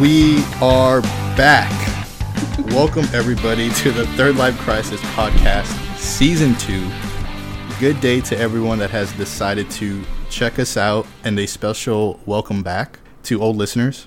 We 0.00 0.44
are 0.62 1.00
back. 1.36 1.72
Welcome, 2.66 3.06
everybody, 3.12 3.68
to 3.70 3.90
the 3.90 4.06
Third 4.08 4.36
Life 4.36 4.56
Crisis 4.58 5.00
podcast, 5.00 5.66
season 5.96 6.54
two. 6.54 6.88
Good 7.80 8.00
day 8.00 8.20
to 8.20 8.38
everyone 8.38 8.78
that 8.78 8.90
has 8.90 9.12
decided 9.14 9.68
to 9.72 10.04
check 10.30 10.60
us 10.60 10.76
out, 10.76 11.04
and 11.24 11.36
a 11.40 11.46
special 11.46 12.20
welcome 12.26 12.62
back 12.62 13.00
to 13.24 13.42
old 13.42 13.56
listeners. 13.56 14.06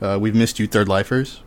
Uh, 0.00 0.18
we've 0.20 0.36
missed 0.36 0.60
you, 0.60 0.68
Third 0.68 0.88
Lifers. 0.88 1.42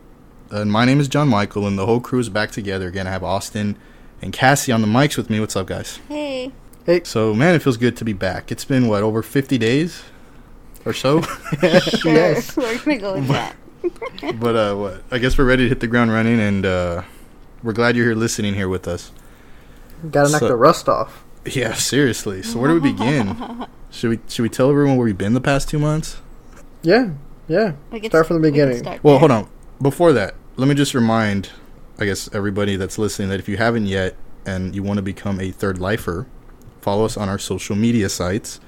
And 0.50 0.70
my 0.70 0.84
name 0.84 1.00
is 1.00 1.08
John 1.08 1.28
Michael, 1.28 1.66
and 1.66 1.78
the 1.78 1.86
whole 1.86 2.00
crew 2.00 2.18
is 2.18 2.28
back 2.28 2.50
together 2.50 2.88
again. 2.88 3.06
I 3.06 3.10
have 3.10 3.24
Austin 3.24 3.78
and 4.20 4.34
Cassie 4.34 4.72
on 4.72 4.82
the 4.82 4.88
mics 4.88 5.16
with 5.16 5.30
me. 5.30 5.40
What's 5.40 5.56
up, 5.56 5.66
guys? 5.68 5.98
Hey. 6.08 6.52
Hey. 6.84 7.00
So, 7.04 7.32
man, 7.32 7.54
it 7.54 7.62
feels 7.62 7.78
good 7.78 7.96
to 7.96 8.04
be 8.04 8.12
back. 8.12 8.52
It's 8.52 8.66
been, 8.66 8.86
what, 8.86 9.02
over 9.02 9.22
50 9.22 9.56
days 9.56 10.02
or 10.84 10.92
so? 10.92 11.22
Sure. 11.62 12.12
Yes. 12.12 12.56
We're 12.56 12.78
gonna 12.78 12.98
go 12.98 13.14
with 13.14 13.28
that. 13.28 13.56
but 14.40 14.56
uh, 14.56 14.74
what? 14.74 15.02
I 15.10 15.18
guess 15.18 15.36
we're 15.38 15.44
ready 15.44 15.64
to 15.64 15.68
hit 15.68 15.80
the 15.80 15.86
ground 15.86 16.12
running, 16.12 16.40
and 16.40 16.64
uh, 16.66 17.02
we're 17.62 17.72
glad 17.72 17.96
you're 17.96 18.06
here 18.06 18.14
listening 18.14 18.54
here 18.54 18.68
with 18.68 18.86
us. 18.88 19.12
Gotta 20.10 20.30
knock 20.30 20.40
So- 20.40 20.48
the 20.48 20.56
rust 20.56 20.88
off. 20.88 21.24
Yeah, 21.44 21.72
seriously. 21.74 22.40
So 22.42 22.60
where 22.60 22.68
do 22.68 22.80
we 22.80 22.92
begin? 22.92 23.66
should 23.90 24.10
we 24.10 24.18
should 24.28 24.42
we 24.42 24.48
tell 24.48 24.70
everyone 24.70 24.96
where 24.96 25.04
we've 25.06 25.18
been 25.18 25.34
the 25.34 25.40
past 25.40 25.68
two 25.68 25.78
months? 25.80 26.20
Yeah, 26.82 27.10
yeah. 27.48 27.72
We 27.90 28.00
Start 28.08 28.28
from 28.28 28.36
the 28.36 28.42
we 28.42 28.50
beginning. 28.52 28.78
start 28.78 29.02
Well, 29.02 29.14
there. 29.14 29.18
hold 29.20 29.30
on. 29.32 29.48
Before 29.80 30.12
that, 30.12 30.34
let 30.54 30.68
me 30.68 30.76
just 30.76 30.94
remind, 30.94 31.50
I 31.98 32.04
guess 32.04 32.32
everybody 32.32 32.76
that's 32.76 32.96
listening 32.96 33.28
that 33.30 33.40
if 33.40 33.48
you 33.48 33.56
haven't 33.56 33.86
yet 33.86 34.14
and 34.46 34.72
you 34.72 34.84
want 34.84 34.98
to 34.98 35.02
become 35.02 35.40
a 35.40 35.50
third 35.50 35.78
lifer, 35.78 36.28
follow 36.80 37.04
us 37.04 37.16
on 37.16 37.28
our 37.28 37.38
social 37.38 37.74
media 37.74 38.08
sites 38.08 38.60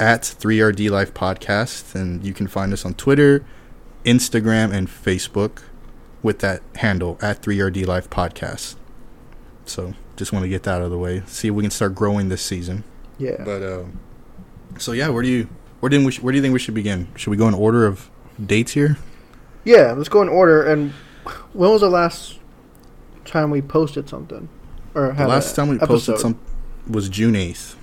at 0.00 0.22
3RD 0.22 0.90
Life 0.90 1.14
Podcast, 1.14 1.94
and 1.94 2.24
you 2.24 2.32
can 2.32 2.48
find 2.48 2.72
us 2.72 2.84
on 2.84 2.94
Twitter, 2.94 3.44
Instagram, 4.04 4.72
and 4.72 4.88
Facebook 4.88 5.62
with 6.22 6.38
that 6.40 6.62
handle 6.76 7.18
at 7.22 7.42
3RD 7.42 7.86
Life 7.86 8.10
Podcast. 8.10 8.76
So 9.64 9.94
just 10.16 10.32
want 10.32 10.44
to 10.44 10.48
get 10.48 10.64
that 10.64 10.76
out 10.76 10.82
of 10.82 10.90
the 10.90 10.98
way. 10.98 11.22
See 11.26 11.48
if 11.48 11.54
we 11.54 11.62
can 11.62 11.70
start 11.70 11.94
growing 11.94 12.28
this 12.28 12.42
season. 12.42 12.84
Yeah. 13.18 13.42
But 13.44 13.62
uh, 13.62 13.84
so 14.78 14.92
yeah, 14.92 15.08
where 15.08 15.22
do 15.22 15.28
you 15.28 15.48
where 15.80 15.88
do 15.90 16.04
we 16.04 16.12
sh- 16.12 16.20
where 16.20 16.32
do 16.32 16.36
you 16.36 16.42
think 16.42 16.52
we 16.52 16.58
should 16.58 16.74
begin? 16.74 17.08
Should 17.16 17.30
we 17.30 17.36
go 17.36 17.48
in 17.48 17.54
order 17.54 17.86
of 17.86 18.10
dates 18.44 18.72
here? 18.72 18.96
yeah, 19.64 19.92
let's 19.92 20.08
go 20.08 20.22
in 20.22 20.28
order. 20.28 20.62
And 20.64 20.92
when 21.52 21.70
was 21.70 21.82
the 21.82 21.90
last 21.90 22.38
time 23.24 23.50
we 23.50 23.60
posted 23.62 24.08
something? 24.08 24.48
Or 24.94 25.12
The 25.12 25.26
last 25.28 25.54
time 25.54 25.68
we 25.68 25.78
posted 25.78 26.14
episode? 26.14 26.18
some 26.18 26.38
was 26.88 27.08
June 27.08 27.36
eighth. 27.36 27.76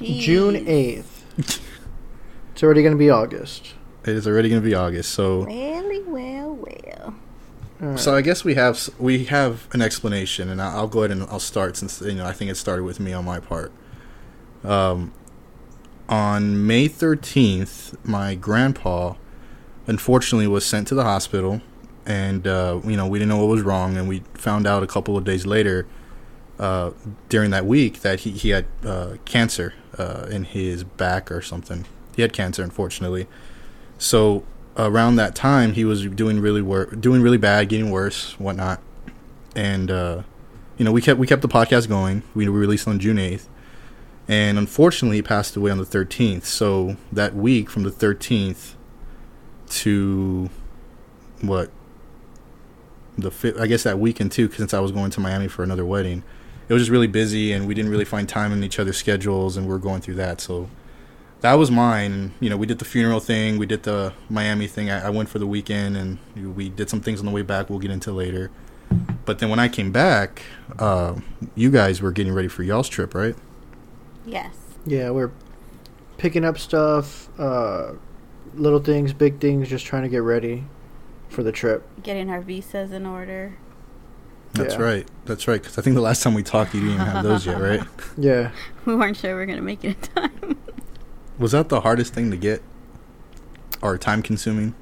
June 0.00 0.54
8th. 0.66 1.04
it's 2.52 2.62
already 2.62 2.80
going 2.82 2.94
to 2.94 2.98
be 2.98 3.10
August. 3.10 3.74
It 4.04 4.14
is 4.16 4.26
already 4.26 4.48
going 4.48 4.62
to 4.62 4.66
be 4.66 4.74
August, 4.74 5.10
so 5.12 5.42
Really 5.44 6.02
well, 6.04 6.54
well. 6.54 7.14
All 7.82 7.88
right. 7.88 7.98
so 7.98 8.14
I 8.14 8.22
guess 8.22 8.44
we 8.44 8.54
have 8.54 8.88
we 8.98 9.24
have 9.26 9.66
an 9.72 9.82
explanation, 9.82 10.48
and 10.48 10.60
I- 10.60 10.74
I'll 10.74 10.88
go 10.88 11.00
ahead 11.00 11.10
and 11.10 11.22
I'll 11.30 11.38
start 11.40 11.76
since 11.76 12.00
you 12.00 12.14
know 12.14 12.26
I 12.26 12.32
think 12.32 12.50
it 12.50 12.56
started 12.56 12.84
with 12.84 12.98
me 13.00 13.12
on 13.12 13.24
my 13.24 13.40
part. 13.40 13.72
Um, 14.64 15.12
on 16.08 16.66
May 16.66 16.88
thirteenth, 16.88 17.96
my 18.04 18.34
grandpa 18.34 19.14
unfortunately 19.86 20.46
was 20.46 20.64
sent 20.64 20.88
to 20.88 20.94
the 20.94 21.04
hospital, 21.04 21.60
and 22.06 22.46
uh, 22.46 22.80
you 22.84 22.96
know 22.96 23.06
we 23.06 23.18
didn't 23.18 23.30
know 23.30 23.38
what 23.38 23.48
was 23.48 23.62
wrong, 23.62 23.96
and 23.96 24.08
we 24.08 24.22
found 24.34 24.66
out 24.66 24.82
a 24.82 24.86
couple 24.86 25.16
of 25.16 25.24
days 25.24 25.46
later. 25.46 25.86
Uh, 26.58 26.90
during 27.30 27.50
that 27.50 27.64
week, 27.64 28.02
that 28.02 28.20
he 28.20 28.32
he 28.32 28.50
had 28.50 28.66
uh, 28.84 29.14
cancer 29.24 29.72
uh, 29.96 30.26
in 30.30 30.44
his 30.44 30.84
back 30.84 31.32
or 31.32 31.40
something. 31.40 31.86
He 32.14 32.20
had 32.20 32.34
cancer, 32.34 32.62
unfortunately. 32.62 33.26
So 34.00 34.44
around 34.78 35.16
that 35.16 35.34
time, 35.34 35.74
he 35.74 35.84
was 35.84 36.06
doing 36.06 36.40
really 36.40 36.62
wor- 36.62 36.86
doing 36.86 37.20
really 37.20 37.36
bad, 37.36 37.68
getting 37.68 37.90
worse, 37.90 38.32
whatnot. 38.40 38.80
And 39.54 39.90
uh, 39.90 40.22
you 40.78 40.86
know, 40.86 40.90
we 40.90 41.02
kept 41.02 41.20
we 41.20 41.26
kept 41.26 41.42
the 41.42 41.48
podcast 41.48 41.86
going. 41.86 42.22
We 42.34 42.48
released 42.48 42.88
on 42.88 42.98
June 42.98 43.18
eighth, 43.18 43.46
and 44.26 44.56
unfortunately, 44.56 45.18
he 45.18 45.22
passed 45.22 45.54
away 45.54 45.70
on 45.70 45.76
the 45.76 45.84
thirteenth. 45.84 46.46
So 46.46 46.96
that 47.12 47.34
week, 47.34 47.68
from 47.68 47.82
the 47.82 47.90
thirteenth 47.90 48.74
to 49.68 50.48
what 51.42 51.70
the 53.18 53.30
fifth, 53.30 53.60
I 53.60 53.66
guess 53.66 53.82
that 53.82 53.98
weekend 53.98 54.32
too, 54.32 54.50
since 54.50 54.72
I 54.72 54.80
was 54.80 54.92
going 54.92 55.10
to 55.10 55.20
Miami 55.20 55.46
for 55.46 55.62
another 55.62 55.84
wedding, 55.84 56.24
it 56.70 56.72
was 56.72 56.80
just 56.80 56.90
really 56.90 57.06
busy, 57.06 57.52
and 57.52 57.68
we 57.68 57.74
didn't 57.74 57.90
really 57.90 58.06
find 58.06 58.26
time 58.26 58.50
in 58.50 58.64
each 58.64 58.78
other's 58.78 58.96
schedules, 58.96 59.58
and 59.58 59.68
we 59.68 59.74
are 59.74 59.78
going 59.78 60.00
through 60.00 60.14
that. 60.14 60.40
So 60.40 60.70
that 61.40 61.54
was 61.54 61.70
mine. 61.70 62.12
And, 62.12 62.32
you 62.40 62.50
know, 62.50 62.56
we 62.56 62.66
did 62.66 62.78
the 62.78 62.84
funeral 62.84 63.20
thing, 63.20 63.58
we 63.58 63.66
did 63.66 63.82
the 63.84 64.12
Miami 64.28 64.66
thing. 64.66 64.90
I, 64.90 65.06
I 65.06 65.10
went 65.10 65.28
for 65.28 65.38
the 65.38 65.46
weekend, 65.46 65.96
and 65.96 66.18
we 66.56 66.68
did 66.68 66.90
some 66.90 67.00
things 67.00 67.20
on 67.20 67.26
the 67.26 67.32
way 67.32 67.42
back. 67.42 67.70
We'll 67.70 67.78
get 67.78 67.90
into 67.90 68.12
later. 68.12 68.50
But 69.24 69.38
then 69.38 69.48
when 69.50 69.58
I 69.58 69.68
came 69.68 69.92
back, 69.92 70.42
uh, 70.78 71.14
you 71.54 71.70
guys 71.70 72.02
were 72.02 72.10
getting 72.12 72.32
ready 72.32 72.48
for 72.48 72.62
y'all's 72.62 72.88
trip, 72.88 73.14
right? 73.14 73.36
Yes. 74.26 74.54
yeah, 74.86 75.10
we're 75.10 75.30
picking 76.18 76.44
up 76.44 76.58
stuff, 76.58 77.28
uh, 77.38 77.92
little 78.54 78.80
things, 78.80 79.12
big 79.12 79.40
things, 79.40 79.68
just 79.68 79.86
trying 79.86 80.02
to 80.02 80.08
get 80.08 80.22
ready 80.22 80.64
for 81.28 81.42
the 81.42 81.52
trip. 81.52 81.86
Getting 82.02 82.28
our 82.30 82.40
visas 82.40 82.92
in 82.92 83.06
order. 83.06 83.56
That's 84.54 84.74
Yeah. 84.74 84.82
right. 84.82 85.08
That's 85.26 85.46
right. 85.46 85.60
Because 85.62 85.78
I 85.78 85.82
think 85.82 85.94
the 85.94 86.02
last 86.02 86.22
time 86.22 86.34
we 86.34 86.42
talked, 86.42 86.74
you 86.74 86.80
didn't 86.80 86.94
even 86.96 87.06
have 87.06 87.22
those 87.24 87.46
yet, 87.46 87.60
right? 87.60 87.80
Yeah. 88.18 88.50
We 88.84 88.96
weren't 88.96 89.16
sure 89.16 89.30
we 89.34 89.40
were 89.40 89.46
gonna 89.46 89.62
make 89.62 89.84
it 89.84 89.88
in 89.88 89.94
time. 90.30 90.56
Was 91.40 91.52
that 91.52 91.68
the 91.70 91.80
hardest 91.80 92.14
thing 92.14 92.30
to 92.30 92.36
get, 92.36 92.62
or 93.82 93.98
time 93.98 94.22
consuming? 94.22 94.74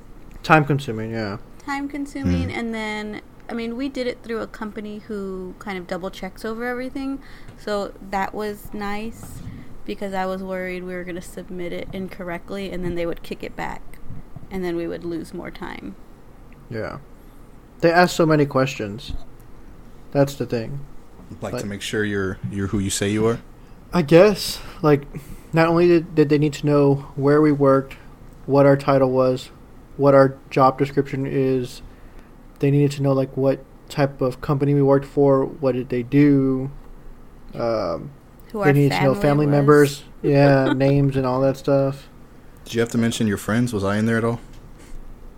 Time 0.43 0.65
consuming, 0.65 1.13
yeah. 1.13 1.39
Time 1.65 1.89
consuming, 1.89 2.49
Mm. 2.49 2.53
and 2.57 2.75
then 2.75 3.21
I 3.51 3.55
mean, 3.55 3.79
we 3.79 3.89
did 3.89 4.07
it 4.07 4.23
through 4.23 4.41
a 4.41 4.47
company 4.47 4.99
who 5.09 5.55
kind 5.59 5.79
of 5.79 5.87
double 5.87 6.11
checks 6.11 6.45
over 6.45 6.67
everything, 6.67 7.19
so 7.57 7.95
that 8.11 8.35
was 8.35 8.69
nice 8.75 9.41
because 9.87 10.13
I 10.13 10.27
was 10.27 10.43
worried 10.43 10.85
we 10.85 10.93
were 10.93 11.03
gonna 11.03 11.23
submit 11.23 11.73
it 11.73 11.89
incorrectly, 11.95 12.71
and 12.71 12.85
then 12.85 12.95
they 12.95 13.07
would 13.07 13.23
kick 13.23 13.43
it 13.43 13.57
back, 13.57 13.81
and 14.51 14.63
then 14.63 14.77
we 14.77 14.87
would 14.87 15.03
lose 15.03 15.33
more 15.33 15.51
time. 15.51 15.95
Yeah. 16.69 16.99
They 17.81 17.91
ask 17.91 18.15
so 18.15 18.27
many 18.27 18.45
questions. 18.45 19.15
That's 20.11 20.35
the 20.35 20.45
thing. 20.45 20.81
Like, 21.41 21.55
Like- 21.55 21.63
to 21.63 21.69
make 21.69 21.81
sure 21.81 22.05
you're 22.05 22.37
you're 22.51 22.67
who 22.67 22.79
you 22.81 22.91
say 22.91 23.09
you 23.09 23.27
are. 23.29 23.39
I 23.95 24.03
guess 24.03 24.61
like 24.83 25.07
not 25.53 25.69
only 25.69 25.87
did, 25.89 26.15
did 26.15 26.29
they 26.29 26.39
need 26.39 26.53
to 26.55 26.67
know 26.67 26.95
where 27.17 27.41
we 27.41 27.53
worked, 27.53 27.95
what 28.47 28.67
our 28.67 28.77
title 28.77 29.11
was, 29.11 29.51
what 29.97 30.15
our 30.15 30.37
job 30.51 30.79
description 30.79 31.27
is, 31.27 31.83
they 32.61 32.71
needed 32.71 32.91
to 32.93 33.03
know 33.03 33.13
like 33.13 33.37
what 33.37 33.65
type 33.89 34.21
of 34.21 34.41
company 34.41 34.75
we 34.75 34.83
worked 34.83 35.07
for, 35.07 35.45
what 35.45 35.73
did 35.75 35.89
they 35.89 36.03
do. 36.03 36.71
Um, 37.55 38.11
Who 38.53 38.59
they 38.59 38.65
our 38.65 38.73
needed 38.73 38.93
to 38.93 39.03
know 39.05 39.15
family 39.15 39.47
was. 39.47 39.53
members, 39.53 40.05
yeah, 40.23 40.73
names 40.73 41.17
and 41.17 41.25
all 41.27 41.41
that 41.41 41.57
stuff. 41.57 42.09
Did 42.65 42.75
you 42.75 42.81
have 42.81 42.91
to 42.91 42.99
mention 42.99 43.27
your 43.27 43.39
friends? 43.39 43.73
Was 43.73 43.85
I 43.85 43.97
in 43.97 44.05
there 44.07 44.19
at 44.19 44.25
all? 44.25 44.41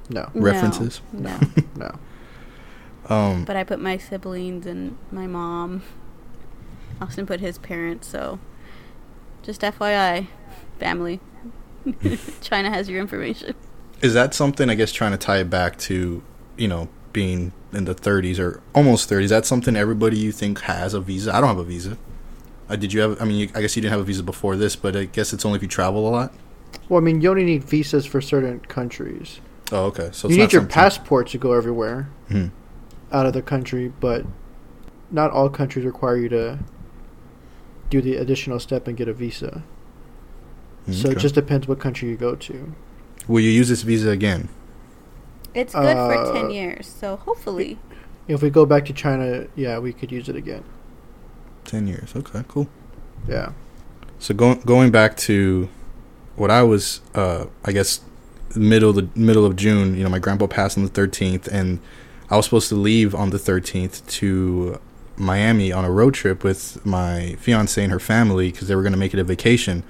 No, 0.09 0.29
No, 0.35 0.41
References? 0.43 1.01
No. 1.13 1.39
no. 1.77 1.99
Um, 3.09 3.45
But 3.45 3.57
I 3.57 3.65
put 3.65 3.81
my 3.81 3.97
siblings 3.97 4.67
and 4.67 4.97
my 5.11 5.27
mom. 5.27 5.83
Austin 7.01 7.27
put 7.27 7.41
his 7.41 7.59
parents, 7.59 8.07
so 8.07 8.39
just 9.43 9.61
FYI, 9.63 10.27
family. 10.79 11.21
China 12.43 12.71
has 12.71 12.89
your 12.89 13.01
information. 13.01 13.55
is 14.03 14.15
that 14.15 14.35
something? 14.35 14.69
I 14.71 14.75
guess 14.75 14.93
trying 14.93 15.13
to 15.13 15.19
tie 15.19 15.39
it 15.39 15.51
back 15.51 15.79
to 15.81 16.23
you 16.57 16.69
know 16.69 16.89
being 17.13 17.53
in 17.73 17.85
the 17.85 17.95
30s 17.95 18.39
or 18.39 18.61
almost 18.75 19.09
30s. 19.11 19.23
Is 19.25 19.31
that 19.31 19.47
something 19.47 19.77
everybody 19.77 20.19
you 20.19 20.33
think 20.33 20.61
has 20.63 20.93
a 20.95 21.01
visa? 21.01 21.35
I 21.35 21.41
don't 21.41 21.49
have 21.49 21.59
a 21.59 21.65
visa. 21.65 21.97
Uh, 22.69 22.77
did 22.77 22.93
you 22.93 23.01
have? 23.01 23.21
I 23.21 23.25
mean, 23.25 23.39
you, 23.39 23.49
I 23.55 23.61
guess 23.63 23.75
you 23.77 23.83
didn't 23.83 23.93
have 23.93 24.01
a 24.01 24.05
visa 24.05 24.23
before 24.23 24.57
this, 24.57 24.77
but 24.77 24.95
I 24.97 25.05
guess 25.07 25.33
it's 25.33 25.45
only 25.45 25.57
if 25.57 25.63
you 25.63 25.69
travel 25.69 26.09
a 26.09 26.11
lot. 26.11 26.33
Well, 26.89 27.01
I 27.01 27.05
mean, 27.05 27.21
you 27.21 27.31
only 27.31 27.45
need 27.45 27.65
visas 27.65 28.05
for 28.07 28.21
certain 28.21 28.61
countries. 28.61 29.41
Oh, 29.73 29.85
okay. 29.87 30.11
So 30.13 30.29
you 30.29 30.37
need 30.37 30.53
your 30.53 30.63
something- 30.63 30.69
passport 30.75 31.29
to 31.29 31.39
go 31.39 31.53
everywhere 31.53 32.09
Hmm. 32.29 32.47
out 33.13 33.27
of 33.27 33.33
the 33.33 33.43
country, 33.43 33.93
but 34.01 34.25
not 35.11 35.31
all 35.31 35.49
countries 35.49 35.85
require 35.85 36.17
you 36.17 36.29
to 36.31 36.59
do 37.91 38.01
the 38.01 38.17
additional 38.17 38.59
step 38.61 38.89
and 38.89 38.97
get 38.97 39.09
a 39.09 39.13
visa. 39.13 39.63
So 40.91 41.11
it 41.11 41.19
just 41.19 41.35
depends 41.37 41.69
what 41.69 41.79
country 41.79 42.09
you 42.09 42.17
go 42.17 42.35
to. 42.35 42.73
will 43.29 43.41
you 43.41 43.51
use 43.51 43.69
this 43.69 43.83
visa 43.83 44.11
again? 44.11 44.49
It's 45.55 45.75
good 45.75 45.95
for 45.97 46.15
Uh, 46.15 46.33
10 46.33 46.51
years, 46.51 46.87
so 46.87 47.17
hopefully. 47.17 47.79
If 48.27 48.43
we 48.43 48.51
go 48.51 48.65
back 48.67 48.87
to 48.87 48.93
China, 48.93 49.47
yeah, 49.57 49.79
we 49.79 49.93
could 49.93 50.11
use 50.11 50.29
it 50.29 50.37
again. 50.37 50.63
Ten 51.65 51.87
years. 51.87 52.13
Okay, 52.17 52.43
cool. 52.49 52.69
Yeah. 53.29 53.53
So 54.19 54.35
going 54.35 54.61
going 54.65 54.91
back 54.91 55.17
to 55.29 55.69
what 56.37 56.51
I 56.51 56.63
was, 56.63 57.01
uh, 57.15 57.47
I 57.65 57.73
guess, 57.73 58.01
middle 58.57 58.91
of 58.91 58.97
the 58.97 59.09
middle 59.15 59.45
of 59.45 59.55
June. 59.57 59.97
You 59.97 60.05
know, 60.05 60.11
my 60.11 60.19
grandpa 60.19 60.47
passed 60.47 60.79
on 60.79 60.85
the 60.85 60.91
thirteenth, 60.91 61.47
and 61.49 61.79
I 62.31 62.37
was 62.37 62.47
supposed 62.47 62.69
to 62.71 62.77
leave 62.77 63.15
on 63.15 63.31
the 63.31 63.39
thirteenth 63.39 64.07
to 64.19 64.79
Miami 65.21 65.71
on 65.71 65.85
a 65.85 65.91
road 65.91 66.15
trip 66.15 66.43
with 66.43 66.85
my 66.85 67.37
fiance 67.39 67.81
and 67.83 67.93
her 67.93 68.01
family 68.01 68.51
because 68.51 68.69
they 68.69 68.75
were 68.75 68.83
going 68.83 68.93
to 68.93 68.99
make 68.99 69.15
it 69.15 69.21
a 69.21 69.25
vacation. 69.25 69.85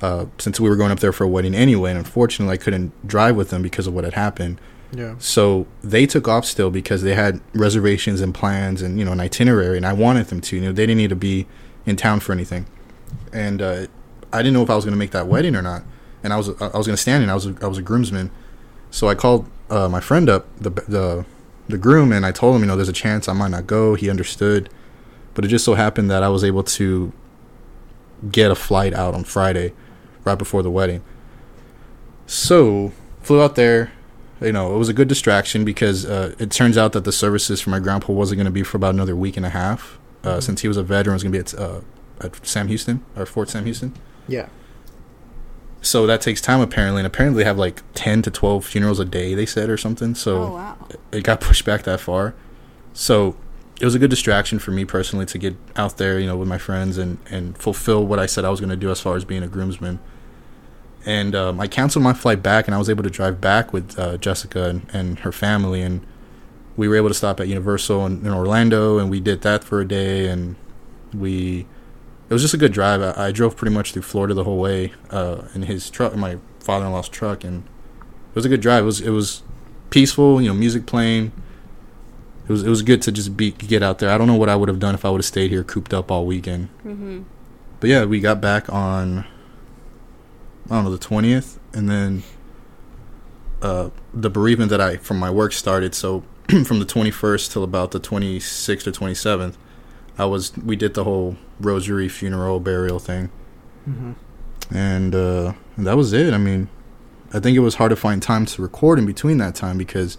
Uh, 0.00 0.26
since 0.38 0.58
we 0.58 0.68
were 0.70 0.76
going 0.76 0.90
up 0.90 1.00
there 1.00 1.12
for 1.12 1.24
a 1.24 1.28
wedding 1.28 1.54
anyway, 1.54 1.90
and 1.90 1.98
unfortunately 1.98 2.54
I 2.54 2.56
couldn't 2.56 3.06
drive 3.06 3.36
with 3.36 3.50
them 3.50 3.60
because 3.60 3.86
of 3.86 3.92
what 3.92 4.04
had 4.04 4.14
happened. 4.14 4.58
Yeah. 4.92 5.16
So 5.18 5.66
they 5.82 6.06
took 6.06 6.26
off 6.26 6.46
still 6.46 6.70
because 6.70 7.02
they 7.02 7.14
had 7.14 7.40
reservations 7.52 8.20
and 8.20 8.34
plans 8.34 8.80
and 8.80 8.98
you 8.98 9.04
know 9.04 9.12
an 9.12 9.20
itinerary, 9.20 9.76
and 9.76 9.84
I 9.84 9.92
wanted 9.92 10.28
them 10.28 10.40
to. 10.40 10.56
You 10.56 10.62
know, 10.62 10.72
they 10.72 10.86
didn't 10.86 10.98
need 10.98 11.10
to 11.10 11.16
be 11.16 11.46
in 11.84 11.96
town 11.96 12.20
for 12.20 12.32
anything, 12.32 12.66
and 13.32 13.60
uh, 13.60 13.86
I 14.32 14.38
didn't 14.38 14.54
know 14.54 14.62
if 14.62 14.70
I 14.70 14.76
was 14.76 14.84
going 14.84 14.94
to 14.94 14.98
make 14.98 15.10
that 15.10 15.26
wedding 15.26 15.54
or 15.54 15.62
not. 15.62 15.82
And 16.22 16.32
I 16.32 16.36
was 16.36 16.48
I 16.60 16.76
was 16.76 16.86
going 16.86 16.96
to 16.96 16.96
stand 16.96 17.22
in. 17.22 17.30
I 17.30 17.34
was 17.34 17.46
a, 17.46 17.54
I 17.60 17.66
was 17.66 17.78
a 17.78 17.82
groomsman, 17.82 18.30
so 18.90 19.08
I 19.08 19.14
called 19.14 19.46
uh, 19.68 19.88
my 19.88 20.00
friend 20.00 20.28
up, 20.28 20.46
the 20.58 20.70
the 20.70 21.24
the 21.68 21.78
groom, 21.78 22.12
and 22.12 22.24
I 22.26 22.32
told 22.32 22.56
him, 22.56 22.62
you 22.62 22.66
know, 22.68 22.76
there's 22.76 22.88
a 22.88 22.92
chance 22.92 23.28
I 23.28 23.32
might 23.32 23.50
not 23.50 23.66
go. 23.66 23.94
He 23.94 24.10
understood, 24.10 24.68
but 25.34 25.44
it 25.44 25.48
just 25.48 25.64
so 25.64 25.74
happened 25.74 26.10
that 26.10 26.22
I 26.22 26.28
was 26.28 26.42
able 26.44 26.62
to 26.64 27.12
get 28.30 28.50
a 28.50 28.54
flight 28.54 28.92
out 28.92 29.14
on 29.14 29.24
Friday, 29.24 29.72
right 30.24 30.36
before 30.38 30.62
the 30.62 30.70
wedding. 30.70 31.02
So 32.26 32.92
flew 33.22 33.42
out 33.42 33.54
there. 33.54 33.92
You 34.40 34.52
know, 34.52 34.74
it 34.74 34.78
was 34.78 34.88
a 34.88 34.94
good 34.94 35.08
distraction 35.08 35.64
because 35.64 36.06
uh, 36.06 36.34
it 36.38 36.50
turns 36.50 36.78
out 36.78 36.92
that 36.92 37.04
the 37.04 37.12
services 37.12 37.60
for 37.60 37.70
my 37.70 37.78
grandpa 37.78 38.12
wasn't 38.12 38.38
going 38.38 38.46
to 38.46 38.50
be 38.50 38.62
for 38.62 38.78
about 38.78 38.94
another 38.94 39.14
week 39.14 39.36
and 39.36 39.44
a 39.44 39.50
half. 39.50 39.98
Uh, 40.24 40.36
Mhm. 40.38 40.42
Since 40.42 40.60
he 40.62 40.68
was 40.68 40.76
a 40.76 40.82
veteran, 40.82 41.12
it 41.12 41.16
was 41.16 41.22
going 41.22 41.32
to 41.32 41.38
be 41.38 41.40
at, 41.40 41.54
uh, 41.54 41.80
at 42.20 42.46
Sam 42.46 42.68
Houston 42.68 43.02
or 43.16 43.26
Fort 43.26 43.50
Sam 43.50 43.64
Houston. 43.64 43.92
Yeah. 44.28 44.46
So 45.82 46.06
that 46.06 46.20
takes 46.20 46.40
time 46.40 46.60
apparently, 46.60 47.00
and 47.00 47.06
apparently 47.06 47.42
they 47.42 47.48
have 47.48 47.58
like 47.58 47.82
ten 47.94 48.22
to 48.22 48.30
twelve 48.30 48.64
funerals 48.64 49.00
a 49.00 49.04
day. 49.04 49.34
They 49.34 49.46
said 49.46 49.70
or 49.70 49.76
something. 49.76 50.14
So 50.14 50.42
oh 50.42 50.52
wow. 50.52 50.88
it 51.12 51.24
got 51.24 51.40
pushed 51.40 51.64
back 51.64 51.84
that 51.84 52.00
far. 52.00 52.34
So 52.92 53.36
it 53.80 53.84
was 53.84 53.94
a 53.94 53.98
good 53.98 54.10
distraction 54.10 54.58
for 54.58 54.72
me 54.72 54.84
personally 54.84 55.24
to 55.26 55.38
get 55.38 55.56
out 55.74 55.96
there, 55.96 56.20
you 56.20 56.26
know, 56.26 56.36
with 56.36 56.48
my 56.48 56.58
friends 56.58 56.98
and 56.98 57.18
and 57.30 57.56
fulfill 57.56 58.04
what 58.04 58.18
I 58.18 58.26
said 58.26 58.44
I 58.44 58.50
was 58.50 58.60
going 58.60 58.70
to 58.70 58.76
do 58.76 58.90
as 58.90 59.00
far 59.00 59.16
as 59.16 59.24
being 59.24 59.42
a 59.42 59.48
groomsman. 59.48 60.00
And 61.06 61.34
um, 61.34 61.58
I 61.60 61.66
canceled 61.66 62.02
my 62.02 62.12
flight 62.12 62.42
back, 62.42 62.68
and 62.68 62.74
I 62.74 62.78
was 62.78 62.90
able 62.90 63.02
to 63.04 63.10
drive 63.10 63.40
back 63.40 63.72
with 63.72 63.98
uh, 63.98 64.18
Jessica 64.18 64.68
and, 64.68 64.86
and 64.92 65.20
her 65.20 65.32
family, 65.32 65.80
and 65.80 66.06
we 66.76 66.88
were 66.88 66.96
able 66.96 67.08
to 67.08 67.14
stop 67.14 67.40
at 67.40 67.48
Universal 67.48 68.04
in, 68.04 68.26
in 68.26 68.32
Orlando, 68.32 68.98
and 68.98 69.10
we 69.10 69.18
did 69.18 69.40
that 69.40 69.64
for 69.64 69.80
a 69.80 69.88
day, 69.88 70.26
and 70.26 70.56
we. 71.14 71.66
It 72.30 72.32
was 72.32 72.42
just 72.42 72.54
a 72.54 72.58
good 72.58 72.72
drive. 72.72 73.02
I, 73.02 73.26
I 73.26 73.32
drove 73.32 73.56
pretty 73.56 73.74
much 73.74 73.92
through 73.92 74.02
Florida 74.02 74.34
the 74.34 74.44
whole 74.44 74.58
way 74.58 74.92
uh, 75.10 75.42
in 75.54 75.62
his 75.62 75.90
truck, 75.90 76.14
my 76.14 76.38
father-in-law's 76.60 77.08
truck, 77.08 77.42
and 77.42 77.64
it 77.64 78.34
was 78.36 78.44
a 78.44 78.48
good 78.48 78.60
drive. 78.60 78.84
It 78.84 78.86
was 78.86 79.00
it 79.00 79.10
was 79.10 79.42
peaceful, 79.90 80.40
you 80.40 80.48
know, 80.48 80.54
music 80.54 80.86
playing. 80.86 81.32
It 82.48 82.52
was 82.52 82.62
it 82.62 82.68
was 82.68 82.82
good 82.82 83.02
to 83.02 83.12
just 83.12 83.36
be 83.36 83.50
get 83.50 83.82
out 83.82 83.98
there. 83.98 84.10
I 84.10 84.16
don't 84.16 84.28
know 84.28 84.36
what 84.36 84.48
I 84.48 84.54
would 84.56 84.68
have 84.68 84.78
done 84.78 84.94
if 84.94 85.04
I 85.04 85.10
would 85.10 85.18
have 85.18 85.24
stayed 85.26 85.50
here 85.50 85.64
cooped 85.64 85.92
up 85.92 86.10
all 86.10 86.24
weekend. 86.24 86.68
Mhm. 86.84 87.24
But 87.80 87.90
yeah, 87.90 88.04
we 88.04 88.20
got 88.20 88.40
back 88.40 88.72
on 88.72 89.26
I 90.70 90.74
don't 90.76 90.84
know 90.84 90.90
the 90.92 90.98
twentieth, 90.98 91.58
and 91.72 91.90
then 91.90 92.22
uh, 93.60 93.90
the 94.14 94.30
bereavement 94.30 94.70
that 94.70 94.80
I 94.80 94.96
from 94.98 95.18
my 95.18 95.30
work 95.30 95.52
started. 95.52 95.96
So 95.96 96.22
from 96.64 96.78
the 96.78 96.84
twenty 96.84 97.10
first 97.10 97.50
till 97.50 97.64
about 97.64 97.90
the 97.90 97.98
twenty 97.98 98.38
sixth 98.38 98.86
or 98.86 98.92
twenty 98.92 99.14
seventh, 99.14 99.58
I 100.16 100.26
was 100.26 100.56
we 100.56 100.76
did 100.76 100.94
the 100.94 101.02
whole 101.04 101.36
rosary 101.60 102.08
funeral 102.08 102.60
burial 102.60 102.98
thing, 102.98 103.30
Mm-hmm. 103.88 104.12
and, 104.74 105.14
uh, 105.14 105.52
that 105.78 105.96
was 105.96 106.12
it. 106.12 106.34
I 106.34 106.38
mean, 106.38 106.68
I 107.32 107.40
think 107.40 107.56
it 107.56 107.60
was 107.60 107.76
hard 107.76 107.90
to 107.90 107.96
find 107.96 108.22
time 108.22 108.44
to 108.46 108.62
record 108.62 108.98
in 108.98 109.06
between 109.06 109.38
that 109.38 109.54
time 109.54 109.78
because. 109.78 110.18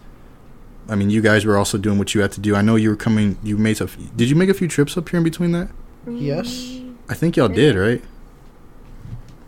I 0.90 0.96
mean, 0.96 1.10
you 1.12 1.22
guys 1.22 1.46
were 1.46 1.58
also 1.58 1.78
doing 1.78 2.00
what 2.00 2.14
you 2.16 2.22
had 2.22 2.32
to 2.34 2.42
do. 2.42 2.56
I 2.56 2.62
know 2.62 2.76
you 2.76 2.90
were 2.90 2.96
coming. 2.98 3.38
You 3.44 3.56
made 3.58 3.80
a. 3.80 3.86
Did 4.16 4.30
you 4.30 4.36
make 4.36 4.50
a 4.50 4.54
few 4.54 4.68
trips 4.68 4.98
up 4.98 5.08
here 5.08 5.20
in 5.20 5.24
between 5.24 5.52
that? 5.52 5.70
Yes. 6.08 6.82
I 7.08 7.14
think 7.14 7.38
y'all 7.38 7.48
did, 7.48 7.76
right? 7.76 8.04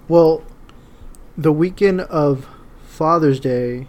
Well, 0.07 0.43
the 1.37 1.51
weekend 1.51 2.01
of 2.01 2.47
Father's 2.85 3.39
Day, 3.39 3.87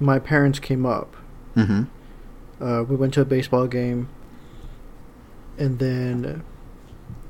my 0.00 0.18
parents 0.18 0.58
came 0.58 0.86
up. 0.86 1.14
Mm-hmm. 1.54 2.64
Uh, 2.64 2.82
we 2.84 2.96
went 2.96 3.14
to 3.14 3.20
a 3.20 3.24
baseball 3.26 3.66
game, 3.66 4.08
and 5.58 5.78
then 5.78 6.42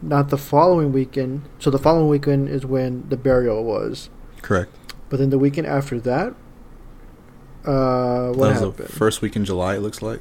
not 0.02 0.28
the 0.28 0.38
following 0.38 0.92
weekend. 0.92 1.42
So 1.58 1.70
the 1.70 1.78
following 1.78 2.08
weekend 2.08 2.48
is 2.48 2.64
when 2.64 3.08
the 3.08 3.16
burial 3.16 3.64
was. 3.64 4.10
Correct. 4.42 4.70
But 5.08 5.18
then 5.18 5.30
the 5.30 5.38
weekend 5.38 5.66
after 5.66 5.98
that, 6.00 6.34
uh, 7.64 8.28
what 8.28 8.36
that 8.36 8.36
was 8.36 8.60
happened? 8.60 8.74
the 8.76 8.92
first 8.92 9.22
week 9.22 9.36
in 9.36 9.44
July. 9.44 9.76
It 9.76 9.80
looks 9.80 10.02
like 10.02 10.20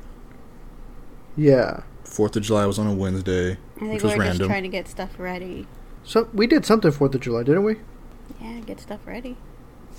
yeah. 1.35 1.83
Fourth 2.03 2.35
of 2.35 2.43
July 2.43 2.65
was 2.65 2.79
on 2.79 2.87
a 2.87 2.93
Wednesday, 2.93 3.51
I 3.51 3.79
think 3.79 3.93
which 3.93 4.03
we 4.03 4.09
was 4.09 4.17
were 4.17 4.23
just 4.25 4.41
trying 4.43 4.63
to 4.63 4.69
get 4.69 4.87
stuff 4.87 5.11
ready. 5.19 5.67
So 6.03 6.29
we 6.33 6.47
did 6.47 6.65
something 6.65 6.91
Fourth 6.91 7.13
of 7.13 7.21
July, 7.21 7.43
didn't 7.43 7.63
we? 7.63 7.75
Yeah, 8.41 8.59
get 8.61 8.79
stuff 8.79 9.01
ready. 9.05 9.37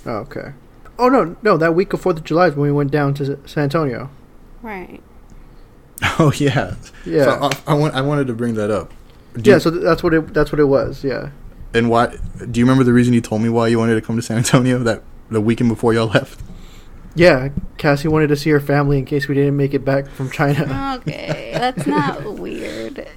Oh, 0.05 0.17
okay. 0.17 0.53
Oh 0.97 1.07
no, 1.07 1.37
no, 1.41 1.55
that 1.57 1.75
week 1.75 1.93
of 1.93 2.01
Fourth 2.01 2.17
of 2.17 2.23
July 2.25 2.47
is 2.47 2.55
when 2.55 2.63
we 2.63 2.71
went 2.71 2.91
down 2.91 3.13
to 3.15 3.39
San 3.47 3.63
Antonio. 3.63 4.09
Right. 4.61 5.01
Oh 6.17 6.31
yeah, 6.35 6.75
Yeah. 7.05 7.23
So 7.25 7.39
I, 7.41 7.71
I, 7.71 7.73
want, 7.73 7.93
I 7.93 8.01
wanted 8.01 8.27
to 8.27 8.33
bring 8.33 8.53
that 8.55 8.71
up. 8.71 8.93
Do 9.35 9.49
yeah, 9.49 9.55
you- 9.55 9.59
so 9.59 9.69
that's 9.69 10.03
what 10.03 10.13
it 10.13 10.33
that's 10.33 10.51
what 10.51 10.59
it 10.59 10.65
was. 10.65 11.03
Yeah. 11.03 11.29
and 11.73 11.89
why? 11.89 12.15
Do 12.49 12.59
you 12.59 12.65
remember 12.65 12.83
the 12.83 12.93
reason 12.93 13.13
you 13.13 13.21
told 13.21 13.41
me 13.41 13.49
why 13.49 13.67
you 13.67 13.77
wanted 13.77 13.95
to 13.95 14.01
come 14.01 14.15
to 14.15 14.21
San 14.21 14.37
Antonio 14.37 14.79
that 14.79 15.03
the 15.29 15.41
weekend 15.41 15.69
before 15.69 15.93
y'all 15.93 16.07
left? 16.19 16.41
Yeah, 17.15 17.49
Cassie 17.77 18.07
wanted 18.07 18.27
to 18.27 18.35
see 18.35 18.49
her 18.51 18.59
family 18.59 18.97
in 18.99 19.05
case 19.05 19.27
we 19.27 19.35
didn't 19.35 19.57
make 19.57 19.73
it 19.73 19.83
back 19.83 20.09
from 20.09 20.29
China. 20.31 20.95
Okay, 20.99 21.51
that's 21.53 21.85
not 21.87 22.35
weird. 22.35 23.07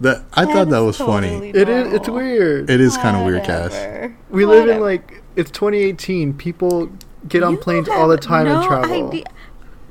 That 0.00 0.24
I 0.32 0.44
thought 0.44 0.68
that 0.70 0.78
was 0.78 0.96
funny. 0.96 1.28
totally 1.30 1.50
it 1.50 1.68
is 1.68 1.92
it's 1.92 2.08
weird. 2.08 2.70
It 2.70 2.80
is 2.80 2.96
kind 2.96 3.16
of 3.16 3.24
weird, 3.26 3.42
Cass. 3.44 3.72
Whatever. 3.72 4.16
we 4.30 4.46
live 4.46 4.68
in 4.68 4.80
like 4.80 5.22
it's 5.34 5.50
2018. 5.50 6.34
People 6.34 6.90
get 7.28 7.42
on 7.42 7.52
You 7.52 7.58
planes 7.58 7.88
all 7.88 8.06
the 8.08 8.14
have 8.14 8.20
time 8.20 8.46
and 8.46 8.64
travel. 8.64 9.08
idea- 9.08 9.24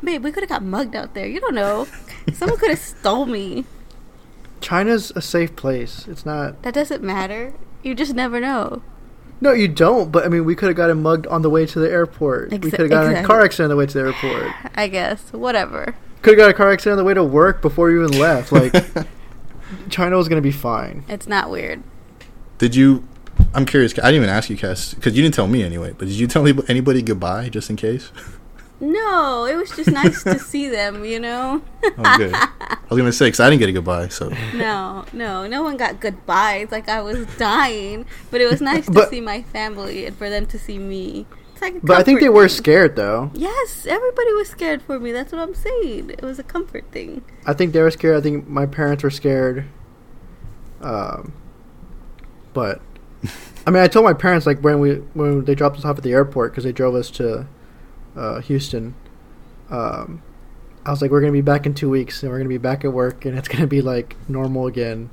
Babe, 0.03 0.23
we 0.23 0.31
could 0.31 0.43
have 0.43 0.49
got 0.49 0.63
mugged 0.63 0.95
out 0.95 1.13
there. 1.15 1.27
You 1.27 1.39
don't 1.41 1.55
know. 1.55 1.87
Someone 2.33 2.57
could 2.59 2.69
have 2.69 2.79
stole 2.79 3.25
me. 3.25 3.65
China's 4.61 5.11
a 5.15 5.21
safe 5.21 5.55
place. 5.55 6.07
It's 6.07 6.25
not. 6.25 6.61
That 6.63 6.73
doesn't 6.73 7.03
matter. 7.03 7.53
You 7.83 7.95
just 7.95 8.13
never 8.13 8.39
know. 8.39 8.81
No, 9.39 9.51
you 9.53 9.67
don't. 9.67 10.11
But 10.11 10.25
I 10.25 10.29
mean, 10.29 10.45
we 10.45 10.55
could 10.55 10.67
have 10.67 10.75
gotten 10.75 11.01
mugged 11.01 11.27
on 11.27 11.41
the 11.43 11.49
way 11.49 11.65
to 11.67 11.79
the 11.79 11.89
airport. 11.89 12.51
we 12.51 12.59
could 12.59 12.79
have 12.79 12.89
gotten 12.89 13.15
a 13.15 13.23
car 13.23 13.41
accident 13.41 13.65
on 13.65 13.69
the 13.69 13.75
way 13.75 13.85
to 13.85 13.93
the 13.93 14.05
airport. 14.05 14.51
I 14.75 14.87
guess. 14.87 15.31
Whatever. 15.31 15.95
Could 16.23 16.31
have 16.31 16.37
got 16.39 16.49
a 16.49 16.53
car 16.53 16.71
accident 16.71 16.93
on 16.93 16.97
the 16.97 17.03
way 17.03 17.13
to 17.13 17.23
work 17.23 17.61
before 17.61 17.87
we 17.87 18.03
even 18.03 18.19
left. 18.19 18.51
Like, 18.51 18.73
China 19.89 20.17
was 20.17 20.27
gonna 20.27 20.41
be 20.41 20.51
fine. 20.51 21.03
It's 21.07 21.27
not 21.27 21.49
weird. 21.51 21.83
Did 22.57 22.75
you? 22.75 23.07
I'm 23.53 23.65
curious. 23.65 23.93
I 23.93 24.09
didn't 24.11 24.15
even 24.15 24.29
ask 24.29 24.49
you, 24.49 24.57
Cass, 24.57 24.95
because 24.95 25.15
you 25.15 25.21
didn't 25.21 25.35
tell 25.35 25.47
me 25.47 25.61
anyway. 25.63 25.93
But 25.95 26.07
did 26.07 26.15
you 26.17 26.25
tell 26.25 26.41
anybody- 26.41 26.67
anybody 26.69 27.01
goodbye 27.03 27.49
just 27.49 27.69
in 27.69 27.75
case? 27.75 28.11
No, 28.79 29.45
it 29.45 29.55
was 29.55 29.71
just 29.71 29.89
nice 29.89 30.21
to 30.23 30.37
see 30.37 30.69
them, 30.77 31.03
you 31.03 31.19
know? 31.19 31.61
Oh, 31.83 32.17
good. 32.17 32.33
I 32.33 32.77
was 32.89 32.97
gonna 32.97 33.11
say 33.11 33.27
because 33.27 33.39
I 33.39 33.49
didn't 33.49 33.59
get 33.59 33.69
a 33.69 33.73
goodbye. 33.73 34.07
So 34.09 34.29
No, 34.53 35.03
no, 35.13 35.47
no 35.47 35.63
one 35.63 35.77
got 35.77 35.99
goodbyes. 35.99 36.71
Like 36.71 36.87
I 36.87 37.01
was 37.01 37.25
dying, 37.37 38.05
but 38.31 38.39
it 38.41 38.49
was 38.49 38.61
nice 38.61 38.85
to 38.85 38.91
But- 38.91 39.09
see 39.09 39.19
my 39.21 39.41
family 39.43 40.05
and 40.05 40.15
for 40.15 40.29
them 40.29 40.45
to 40.47 40.59
see 40.59 40.77
me. 40.77 41.25
It's 41.53 41.61
like 41.63 41.81
But 41.81 41.97
I 41.97 42.03
think 42.03 42.19
they 42.19 42.29
were 42.29 42.47
thing. 42.47 42.57
scared 42.57 42.95
though. 42.95 43.31
Yes, 43.33 43.87
everybody 43.89 44.31
was 44.33 44.47
scared 44.47 44.83
for 44.83 44.99
me. 44.99 45.11
That's 45.11 45.31
what 45.31 45.41
I'm 45.41 45.55
saying. 45.55 46.11
It 46.11 46.21
was 46.21 46.37
a 46.37 46.43
comfort 46.43 46.85
thing. 46.91 47.23
I 47.47 47.53
think 47.53 47.73
they 47.73 47.81
were 47.81 47.89
scared. 47.89 48.15
I 48.17 48.21
think 48.21 48.47
my 48.47 48.67
parents 48.67 49.01
were 49.03 49.09
scared. 49.09 49.65
Um, 50.81 51.33
but 52.53 52.79
I 53.65 53.71
mean, 53.71 53.81
I 53.81 53.87
told 53.87 54.05
my 54.05 54.13
parents 54.13 54.45
like 54.45 54.59
when 54.61 54.79
we 54.79 54.95
when 55.15 55.45
they 55.45 55.55
dropped 55.55 55.77
us 55.77 55.85
off 55.85 55.97
at 55.97 56.03
the 56.03 56.11
airport 56.13 56.51
because 56.51 56.63
they 56.63 56.71
drove 56.71 56.93
us 56.93 57.09
to 57.11 57.47
uh, 58.17 58.41
Houston. 58.41 58.95
Um, 59.69 60.21
I 60.85 60.91
was 60.91 61.01
like, 61.01 61.11
we're 61.11 61.19
gonna 61.21 61.31
be 61.33 61.41
back 61.41 61.65
in 61.65 61.73
two 61.73 61.89
weeks, 61.89 62.23
and 62.23 62.31
we're 62.31 62.37
gonna 62.39 62.49
be 62.49 62.57
back 62.57 62.83
at 62.85 62.91
work, 62.93 63.25
and 63.25 63.37
it's 63.37 63.47
gonna 63.53 63.67
be 63.67 63.81
like 63.81 64.15
normal 64.29 64.67
again. 64.67 65.09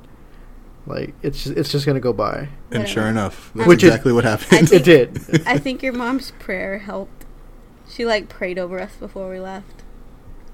Like 0.87 1.13
it's 1.23 1.43
just, 1.43 1.57
it's 1.57 1.71
just 1.71 1.85
gonna 1.85 1.99
go 1.99 2.13
by. 2.13 2.49
and 2.71 2.87
sure 2.87 3.07
enough, 3.07 3.51
that's 3.55 3.67
Which 3.67 3.83
is- 3.83 3.89
exactly 3.89 4.13
what 4.13 4.25
I 4.25 4.31
happened. 4.31 4.71
It 4.73 4.83
did. 4.83 5.41
I 5.47 5.57
think 5.57 5.81
your 5.83 5.93
mom's 5.93 6.31
prayer 6.39 6.79
helped. 6.79 7.25
She 7.89 8.05
like 8.05 8.29
prayed 8.29 8.57
over 8.59 8.79
us 8.79 8.95
before 8.95 9.29
we 9.29 9.39
left. 9.39 9.83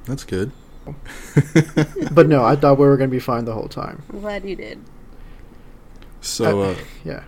That's 0.05 0.23
good. 0.23 0.51
but 2.11 2.27
no, 2.27 2.43
I 2.43 2.55
thought 2.55 2.77
we 2.79 2.85
were 2.85 2.97
gonna 2.97 3.09
be 3.09 3.19
fine 3.19 3.45
the 3.45 3.53
whole 3.53 3.67
time. 3.67 4.03
I'm 4.11 4.21
glad 4.21 4.43
you 4.45 4.55
did. 4.55 4.79
So, 6.21 6.61
uh, 6.61 6.75
Yeah. 7.03 7.23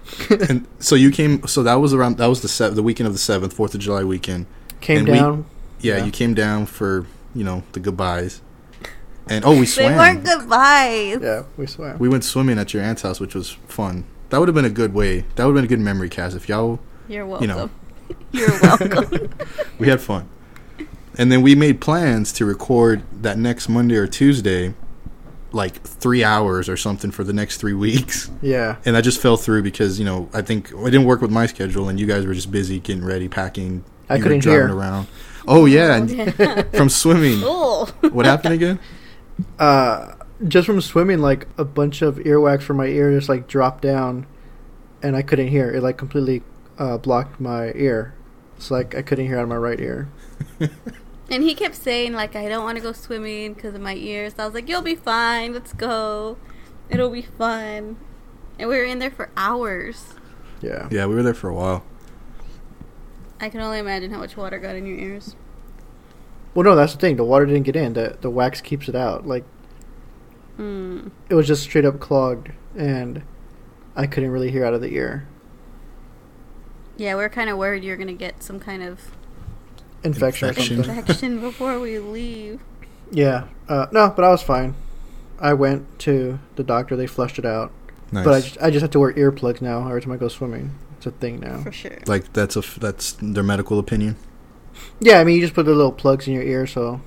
and 0.47 0.67
so 0.79 0.95
you 0.95 1.09
came. 1.11 1.45
So 1.47 1.61
that 1.63 1.75
was 1.75 1.93
around. 1.93 2.17
That 2.17 2.27
was 2.27 2.41
the 2.41 2.47
se- 2.47 2.71
the 2.71 2.83
weekend 2.83 3.07
of 3.07 3.13
the 3.13 3.19
seventh, 3.19 3.53
Fourth 3.53 3.73
of 3.73 3.79
July 3.81 4.03
weekend. 4.03 4.45
Came 4.83 4.97
And 4.99 5.07
we- 5.07 5.13
down. 5.15 5.45
Yeah, 5.79 5.97
Yeah. 5.97 6.05
you 6.05 6.11
came 6.11 6.33
down 6.33 6.65
for 6.65 7.05
you 7.35 7.43
know 7.43 7.63
the 7.71 7.79
goodbyes, 7.79 8.41
and 9.27 9.43
oh, 9.45 9.57
we 9.59 9.65
swam. 9.65 9.87
They 9.89 9.93
swam. 9.95 9.97
weren't 9.97 10.23
goodbyes. 10.25 11.19
yeah, 11.21 11.43
we 11.57 11.65
swam. 11.67 11.97
We 11.99 12.07
went 12.09 12.23
swimming 12.23 12.57
at 12.59 12.73
your 12.73 12.83
aunt's 12.83 13.01
house, 13.01 13.19
which 13.19 13.33
was 13.35 13.51
fun. 13.67 14.05
That 14.29 14.39
would 14.39 14.47
have 14.47 14.55
been 14.55 14.65
a 14.65 14.69
good 14.69 14.93
way. 14.93 15.25
That 15.35 15.45
would 15.45 15.55
have 15.55 15.55
been 15.55 15.65
a 15.65 15.67
good 15.67 15.79
memory 15.79 16.09
cast 16.09 16.35
if 16.35 16.47
y'all. 16.49 16.79
You're 17.07 17.25
You 17.25 17.31
welcome. 17.31 17.47
know. 17.47 17.69
You're 18.31 18.49
welcome. 18.61 19.29
We 19.79 19.87
had 19.89 19.99
fun, 20.01 20.29
and 21.17 21.31
then 21.31 21.41
we 21.41 21.55
made 21.55 21.81
plans 21.81 22.31
to 22.33 22.45
record 22.45 23.01
that 23.21 23.37
next 23.37 23.67
Monday 23.69 23.95
or 23.95 24.07
Tuesday, 24.07 24.73
like 25.51 25.81
three 25.81 26.23
hours 26.23 26.69
or 26.69 26.77
something 26.77 27.11
for 27.11 27.23
the 27.23 27.33
next 27.33 27.57
three 27.57 27.73
weeks. 27.73 28.29
yeah. 28.41 28.77
and 28.85 28.95
that 28.95 29.03
just 29.03 29.19
fell 29.21 29.35
through 29.37 29.63
because 29.63 29.99
you 29.99 30.05
know 30.05 30.29
I 30.33 30.41
think 30.41 30.71
it 30.71 30.91
didn't 30.91 31.05
work 31.05 31.21
with 31.21 31.31
my 31.31 31.45
schedule, 31.47 31.89
and 31.89 31.99
you 31.99 32.05
guys 32.07 32.25
were 32.25 32.33
just 32.33 32.51
busy 32.51 32.79
getting 32.79 33.03
ready, 33.03 33.27
packing. 33.27 33.83
I 34.09 34.17
you 34.17 34.23
couldn't 34.23 34.43
hear. 34.43 34.73
around. 34.73 35.07
Oh 35.47 35.65
yeah, 35.65 35.95
and 35.95 36.69
from 36.75 36.89
swimming. 36.89 37.41
What 38.11 38.25
happened 38.25 38.53
again? 38.53 38.79
Uh, 39.59 40.13
just 40.47 40.65
from 40.65 40.79
swimming, 40.81 41.19
like 41.19 41.47
a 41.57 41.65
bunch 41.65 42.01
of 42.01 42.15
earwax 42.17 42.61
from 42.61 42.77
my 42.77 42.85
ear 42.85 43.11
just 43.11 43.29
like 43.29 43.47
dropped 43.47 43.81
down, 43.81 44.25
and 45.01 45.15
I 45.15 45.21
couldn't 45.21 45.47
hear. 45.47 45.71
It 45.71 45.81
like 45.81 45.97
completely 45.97 46.43
uh, 46.77 46.97
blocked 46.97 47.39
my 47.39 47.71
ear. 47.73 48.13
It's 48.57 48.69
like 48.71 48.95
I 48.95 49.01
couldn't 49.01 49.27
hear 49.27 49.37
out 49.37 49.43
of 49.43 49.49
my 49.49 49.57
right 49.57 49.79
ear. 49.79 50.09
And 51.29 51.43
he 51.43 51.55
kept 51.55 51.75
saying 51.75 52.13
like, 52.13 52.35
I 52.35 52.47
don't 52.47 52.63
want 52.63 52.77
to 52.77 52.83
go 52.83 52.91
swimming 52.91 53.53
because 53.53 53.73
of 53.73 53.81
my 53.81 53.95
ears. 53.95 54.35
I 54.37 54.45
was 54.45 54.53
like, 54.53 54.67
you'll 54.69 54.81
be 54.81 54.95
fine. 54.95 55.53
Let's 55.53 55.73
go. 55.73 56.37
It'll 56.89 57.09
be 57.09 57.21
fun. 57.21 57.97
And 58.59 58.69
we 58.69 58.75
were 58.77 58.83
in 58.83 58.99
there 58.99 59.09
for 59.09 59.31
hours. 59.35 60.13
Yeah. 60.61 60.87
Yeah, 60.91 61.07
we 61.07 61.15
were 61.15 61.23
there 61.23 61.33
for 61.33 61.49
a 61.49 61.53
while. 61.53 61.83
I 63.39 63.49
can 63.49 63.59
only 63.61 63.79
imagine 63.79 64.11
how 64.11 64.19
much 64.19 64.37
water 64.37 64.57
got 64.59 64.75
in 64.75 64.85
your 64.85 64.97
ears. 64.97 65.35
Well, 66.53 66.63
no, 66.63 66.75
that's 66.75 66.93
the 66.93 66.99
thing. 66.99 67.15
The 67.17 67.23
water 67.23 67.45
didn't 67.45 67.63
get 67.63 67.75
in. 67.75 67.93
The 67.93 68.17
the 68.21 68.29
wax 68.29 68.61
keeps 68.61 68.87
it 68.87 68.95
out. 68.95 69.25
Like 69.27 69.43
Mm. 70.59 71.09
it 71.29 71.33
was 71.35 71.47
just 71.47 71.63
straight 71.63 71.83
up 71.83 71.99
clogged, 71.99 72.51
and 72.77 73.23
I 73.95 74.05
couldn't 74.05 74.29
really 74.29 74.51
hear 74.51 74.63
out 74.63 74.75
of 74.75 74.81
the 74.81 74.93
ear. 74.93 75.27
Yeah, 76.95 77.15
we 77.15 77.23
are 77.23 77.29
kind 77.29 77.49
of 77.49 77.57
worried 77.57 77.83
you're 77.83 77.97
gonna 77.97 78.13
get 78.13 78.43
some 78.43 78.59
kind 78.59 78.83
of 78.83 78.99
Infection, 80.03 80.49
Infection. 80.49 80.77
infection 80.83 81.39
before 81.39 81.79
we 81.79 81.97
leave. 81.97 82.59
Yeah. 83.09 83.45
Uh, 83.67 83.87
no, 83.91 84.13
but 84.15 84.23
I 84.25 84.29
was 84.29 84.43
fine. 84.43 84.75
I 85.39 85.53
went 85.53 85.97
to 85.99 86.39
the 86.55 86.63
doctor. 86.63 86.95
They 86.95 87.07
flushed 87.07 87.39
it 87.39 87.45
out. 87.45 87.71
Nice. 88.11 88.23
But 88.25 88.33
I 88.35 88.41
just, 88.41 88.57
I 88.61 88.69
just 88.69 88.81
have 88.81 88.91
to 88.91 88.99
wear 88.99 89.13
earplugs 89.13 89.61
now 89.61 89.87
every 89.87 90.01
time 90.01 90.11
I 90.11 90.17
go 90.17 90.27
swimming. 90.27 90.71
It's 91.05 91.07
a 91.07 91.19
thing 91.19 91.41
now. 91.41 91.59
For 91.61 91.71
sure. 91.73 91.97
like 92.07 92.31
that's 92.31 92.55
a 92.55 92.59
f- 92.59 92.75
that's 92.79 93.17
their 93.21 93.43
medical 93.43 93.77
opinion. 93.77 94.15
Yeah, 95.01 95.19
I 95.19 95.25
mean, 95.25 95.35
you 95.35 95.41
just 95.41 95.53
put 95.53 95.65
the 95.65 95.73
little 95.75 95.91
plugs 95.91 96.27
in 96.29 96.33
your 96.33 96.43
ear 96.43 96.65
so 96.65 97.01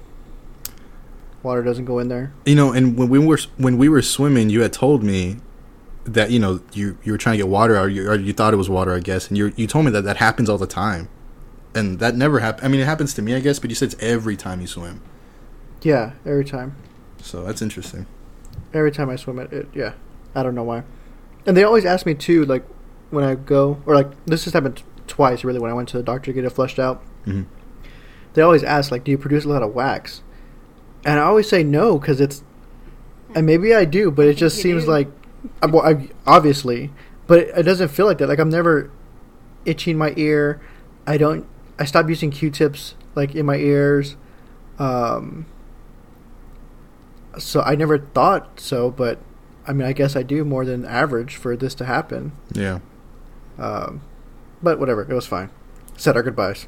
water 1.42 1.62
doesn't 1.62 1.86
go 1.86 1.98
in 1.98 2.08
there. 2.08 2.32
You 2.44 2.56
know, 2.56 2.72
and 2.72 2.98
when 2.98 3.08
we 3.08 3.18
were 3.18 3.38
when 3.56 3.78
we 3.78 3.88
were 3.88 4.02
swimming, 4.02 4.50
you 4.50 4.60
had 4.60 4.74
told 4.74 5.02
me 5.02 5.36
that 6.04 6.30
you 6.30 6.38
know 6.38 6.60
you 6.74 6.98
you 7.04 7.12
were 7.12 7.16
trying 7.18 7.34
to 7.34 7.38
get 7.38 7.48
water 7.48 7.74
out, 7.74 7.86
or 7.86 7.88
you, 7.88 8.06
or 8.06 8.16
you 8.16 8.34
thought 8.34 8.52
it 8.52 8.58
was 8.58 8.68
water, 8.68 8.92
I 8.94 9.00
guess, 9.00 9.28
and 9.28 9.38
you 9.38 9.52
you 9.56 9.66
told 9.66 9.86
me 9.86 9.90
that 9.92 10.02
that 10.04 10.18
happens 10.18 10.50
all 10.50 10.58
the 10.58 10.66
time, 10.66 11.08
and 11.74 11.98
that 11.98 12.14
never 12.16 12.40
happened. 12.40 12.66
I 12.66 12.68
mean, 12.68 12.80
it 12.82 12.86
happens 12.86 13.14
to 13.14 13.22
me, 13.22 13.34
I 13.34 13.40
guess, 13.40 13.58
but 13.58 13.70
you 13.70 13.76
said 13.76 13.92
it's 13.94 14.02
every 14.02 14.36
time 14.36 14.60
you 14.60 14.66
swim, 14.66 15.00
Yeah, 15.80 16.12
every 16.26 16.44
time. 16.44 16.76
so 17.22 17.44
that's 17.44 17.62
interesting. 17.62 18.04
Every 18.74 18.92
time 18.92 19.08
I 19.08 19.16
swim, 19.16 19.38
it, 19.38 19.50
it 19.54 19.68
yeah. 19.72 19.94
I 20.34 20.42
don't 20.42 20.54
know 20.54 20.64
why. 20.64 20.82
And 21.46 21.56
they 21.56 21.64
always 21.64 21.86
ask 21.86 22.04
me 22.04 22.12
too, 22.14 22.44
like 22.44 22.62
when 23.16 23.24
I 23.24 23.34
go, 23.34 23.82
or 23.86 23.94
like 23.96 24.08
this 24.26 24.44
has 24.44 24.52
happened 24.52 24.82
twice 25.08 25.42
really 25.42 25.58
when 25.58 25.70
I 25.70 25.74
went 25.74 25.88
to 25.88 25.96
the 25.96 26.02
doctor 26.04 26.26
to 26.26 26.32
get 26.32 26.44
it 26.44 26.50
flushed 26.50 26.78
out. 26.78 27.02
hmm 27.24 27.42
They 28.34 28.42
always 28.42 28.62
ask 28.62 28.90
like, 28.92 29.02
"Do 29.04 29.10
you 29.10 29.18
produce 29.18 29.44
a 29.44 29.48
lot 29.48 29.62
of 29.62 29.74
wax?" 29.74 30.22
And 31.04 31.18
I 31.18 31.22
always 31.24 31.48
say 31.48 31.62
no 31.64 31.98
because 31.98 32.20
it's, 32.20 32.42
and 33.34 33.46
maybe 33.46 33.74
I 33.74 33.84
do, 33.84 34.10
but 34.10 34.26
it 34.26 34.34
just 34.36 34.56
You 34.58 34.62
seems 34.62 34.84
do. 34.84 34.90
like, 34.90 35.08
uh, 35.62 35.68
well, 35.72 35.86
I, 35.86 36.08
obviously, 36.26 36.90
but 37.26 37.38
it, 37.40 37.58
it 37.58 37.62
doesn't 37.64 37.88
feel 37.88 38.06
like 38.06 38.18
that. 38.18 38.28
Like 38.28 38.38
I'm 38.38 38.50
never 38.50 38.90
itching 39.64 39.96
my 39.98 40.12
ear. 40.16 40.60
I 41.06 41.16
don't. 41.16 41.46
I 41.78 41.84
stopped 41.84 42.08
using 42.08 42.30
Q-tips 42.30 42.94
like 43.14 43.34
in 43.34 43.46
my 43.46 43.56
ears. 43.56 44.16
Um. 44.78 45.46
So 47.38 47.60
I 47.62 47.74
never 47.74 47.98
thought 47.98 48.60
so, 48.60 48.90
but 48.90 49.18
I 49.66 49.72
mean, 49.72 49.86
I 49.86 49.92
guess 49.92 50.16
I 50.16 50.22
do 50.22 50.44
more 50.44 50.64
than 50.64 50.84
average 50.86 51.36
for 51.36 51.54
this 51.56 51.74
to 51.76 51.84
happen. 51.84 52.32
Yeah. 52.52 52.78
Um, 53.58 54.02
but 54.62 54.78
whatever, 54.78 55.02
it 55.02 55.08
was 55.08 55.26
fine. 55.26 55.50
Said 55.96 56.16
our 56.16 56.22
goodbyes. 56.22 56.66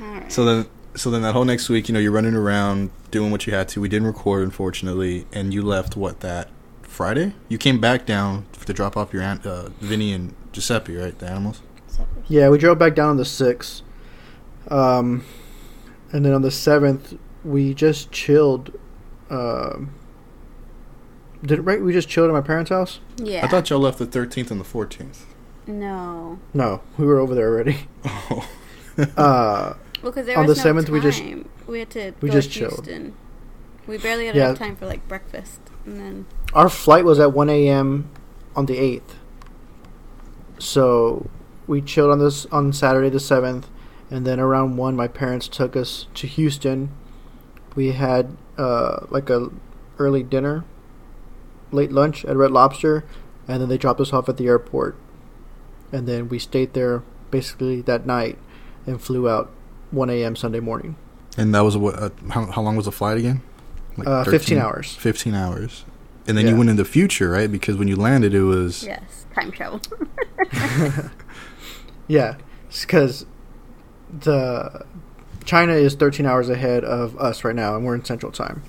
Alright. 0.00 0.32
So 0.32 0.44
then, 0.44 0.66
so 0.94 1.10
then 1.10 1.22
that 1.22 1.32
whole 1.32 1.44
next 1.44 1.68
week, 1.68 1.88
you 1.88 1.94
know, 1.94 2.00
you're 2.00 2.12
running 2.12 2.34
around 2.34 2.90
doing 3.10 3.30
what 3.30 3.46
you 3.46 3.54
had 3.54 3.68
to. 3.70 3.80
We 3.80 3.88
didn't 3.88 4.06
record, 4.06 4.42
unfortunately, 4.42 5.26
and 5.32 5.52
you 5.52 5.62
left 5.62 5.96
what 5.96 6.20
that 6.20 6.48
Friday. 6.82 7.34
You 7.48 7.58
came 7.58 7.80
back 7.80 8.06
down 8.06 8.46
to 8.66 8.72
drop 8.72 8.96
off 8.96 9.12
your 9.12 9.22
aunt, 9.22 9.46
uh, 9.46 9.70
Vinny 9.80 10.12
and 10.12 10.34
Giuseppe, 10.52 10.96
right? 10.96 11.18
The 11.18 11.28
animals. 11.28 11.62
Yeah, 12.28 12.48
we 12.48 12.58
drove 12.58 12.78
back 12.78 12.94
down 12.94 13.10
on 13.10 13.16
the 13.16 13.24
sixth, 13.24 13.82
um, 14.68 15.24
and 16.12 16.24
then 16.24 16.32
on 16.32 16.42
the 16.42 16.50
seventh 16.50 17.18
we 17.44 17.74
just 17.74 18.10
chilled. 18.12 18.78
Um, 19.30 19.94
did 21.44 21.60
right? 21.60 21.82
We 21.82 21.92
just 21.92 22.08
chilled 22.08 22.28
at 22.28 22.32
my 22.32 22.40
parents' 22.40 22.70
house. 22.70 23.00
Yeah. 23.16 23.44
I 23.44 23.48
thought 23.48 23.68
y'all 23.68 23.80
left 23.80 23.98
the 23.98 24.06
13th 24.06 24.50
and 24.50 24.60
the 24.60 24.64
14th. 24.64 25.24
No. 25.66 26.38
No, 26.54 26.80
we 26.98 27.06
were 27.06 27.18
over 27.18 27.34
there 27.34 27.48
already. 27.48 27.86
Oh. 28.04 28.48
Uh, 28.98 29.72
Well, 30.02 30.12
because 30.12 30.26
there 30.26 30.36
On 30.38 30.46
was 30.46 30.62
the 30.62 30.72
no 30.72 30.80
7th, 30.82 30.88
we 30.90 31.00
just- 31.00 31.22
we 31.66 31.78
had 31.78 31.88
to 31.90 32.12
we 32.20 32.28
go 32.28 32.32
just 32.34 32.52
to 32.52 32.58
chilled. 32.58 32.72
Houston. 32.86 33.14
We 33.86 33.96
barely 33.96 34.26
had 34.26 34.34
Yeah. 34.36 34.46
enough 34.48 34.58
time 34.58 34.76
for 34.76 34.84
like 34.86 35.08
breakfast, 35.08 35.60
and 35.86 35.98
then 35.98 36.26
our 36.52 36.68
flight 36.68 37.04
was 37.06 37.18
at 37.18 37.32
one 37.32 37.48
a.m. 37.48 38.10
on 38.54 38.66
the 38.66 38.76
eighth, 38.76 39.16
so 40.58 41.26
we 41.66 41.80
chilled 41.80 42.10
on 42.10 42.18
this 42.18 42.46
on 42.52 42.72
Saturday 42.72 43.08
the 43.08 43.18
seventh, 43.20 43.68
and 44.10 44.26
then 44.26 44.38
around 44.38 44.76
one, 44.76 44.94
my 44.94 45.08
parents 45.08 45.48
took 45.48 45.74
us 45.76 46.06
to 46.14 46.26
Houston. 46.26 46.90
We 47.74 47.92
had 47.92 48.36
uh, 48.58 49.06
like 49.10 49.30
a 49.30 49.48
early 49.98 50.22
dinner, 50.22 50.64
late 51.70 51.90
lunch 51.92 52.24
at 52.24 52.36
Red 52.36 52.50
Lobster, 52.50 53.04
and 53.48 53.62
then 53.62 53.68
they 53.68 53.78
dropped 53.78 54.00
us 54.00 54.12
off 54.12 54.28
at 54.28 54.36
the 54.36 54.46
airport, 54.46 54.96
and 55.92 56.08
then 56.08 56.28
we 56.28 56.38
stayed 56.38 56.72
there 56.74 57.02
basically 57.30 57.80
that 57.82 58.06
night, 58.06 58.38
and 58.86 59.00
flew 59.00 59.28
out 59.28 59.50
one 59.90 60.10
a.m. 60.10 60.34
Sunday 60.36 60.60
morning. 60.60 60.96
And 61.36 61.54
that 61.54 61.60
was 61.60 61.76
what? 61.76 61.94
Uh, 61.98 62.10
how, 62.30 62.46
how 62.46 62.62
long 62.62 62.76
was 62.76 62.84
the 62.86 62.92
flight 62.92 63.18
again? 63.18 63.42
Like 63.96 64.06
Uh, 64.08 64.24
15 64.24 64.58
hours. 64.58 64.94
15 64.96 65.34
hours. 65.34 65.84
And 66.26 66.36
then 66.36 66.44
Yeah. 66.46 66.52
you 66.52 66.58
went 66.58 66.70
in 66.70 66.76
the 66.76 66.84
future, 66.84 67.30
right? 67.30 67.50
Because 67.50 67.76
when 67.76 67.88
you 67.88 67.96
landed, 67.96 68.32
it 68.34 68.42
was. 68.42 68.84
yes, 68.84 69.26
time 69.34 69.50
travel. 69.50 69.80
Yeah, 72.08 72.36
because 72.82 73.24
the 74.12 74.84
China 75.44 75.72
is 75.72 75.94
13 75.94 76.26
hours 76.26 76.48
ahead 76.50 76.84
of 76.84 77.16
us 77.18 77.44
right 77.44 77.54
now, 77.54 77.76
and 77.76 77.84
we're 77.86 77.94
in 77.94 78.04
Central 78.04 78.32
Time. 78.32 78.62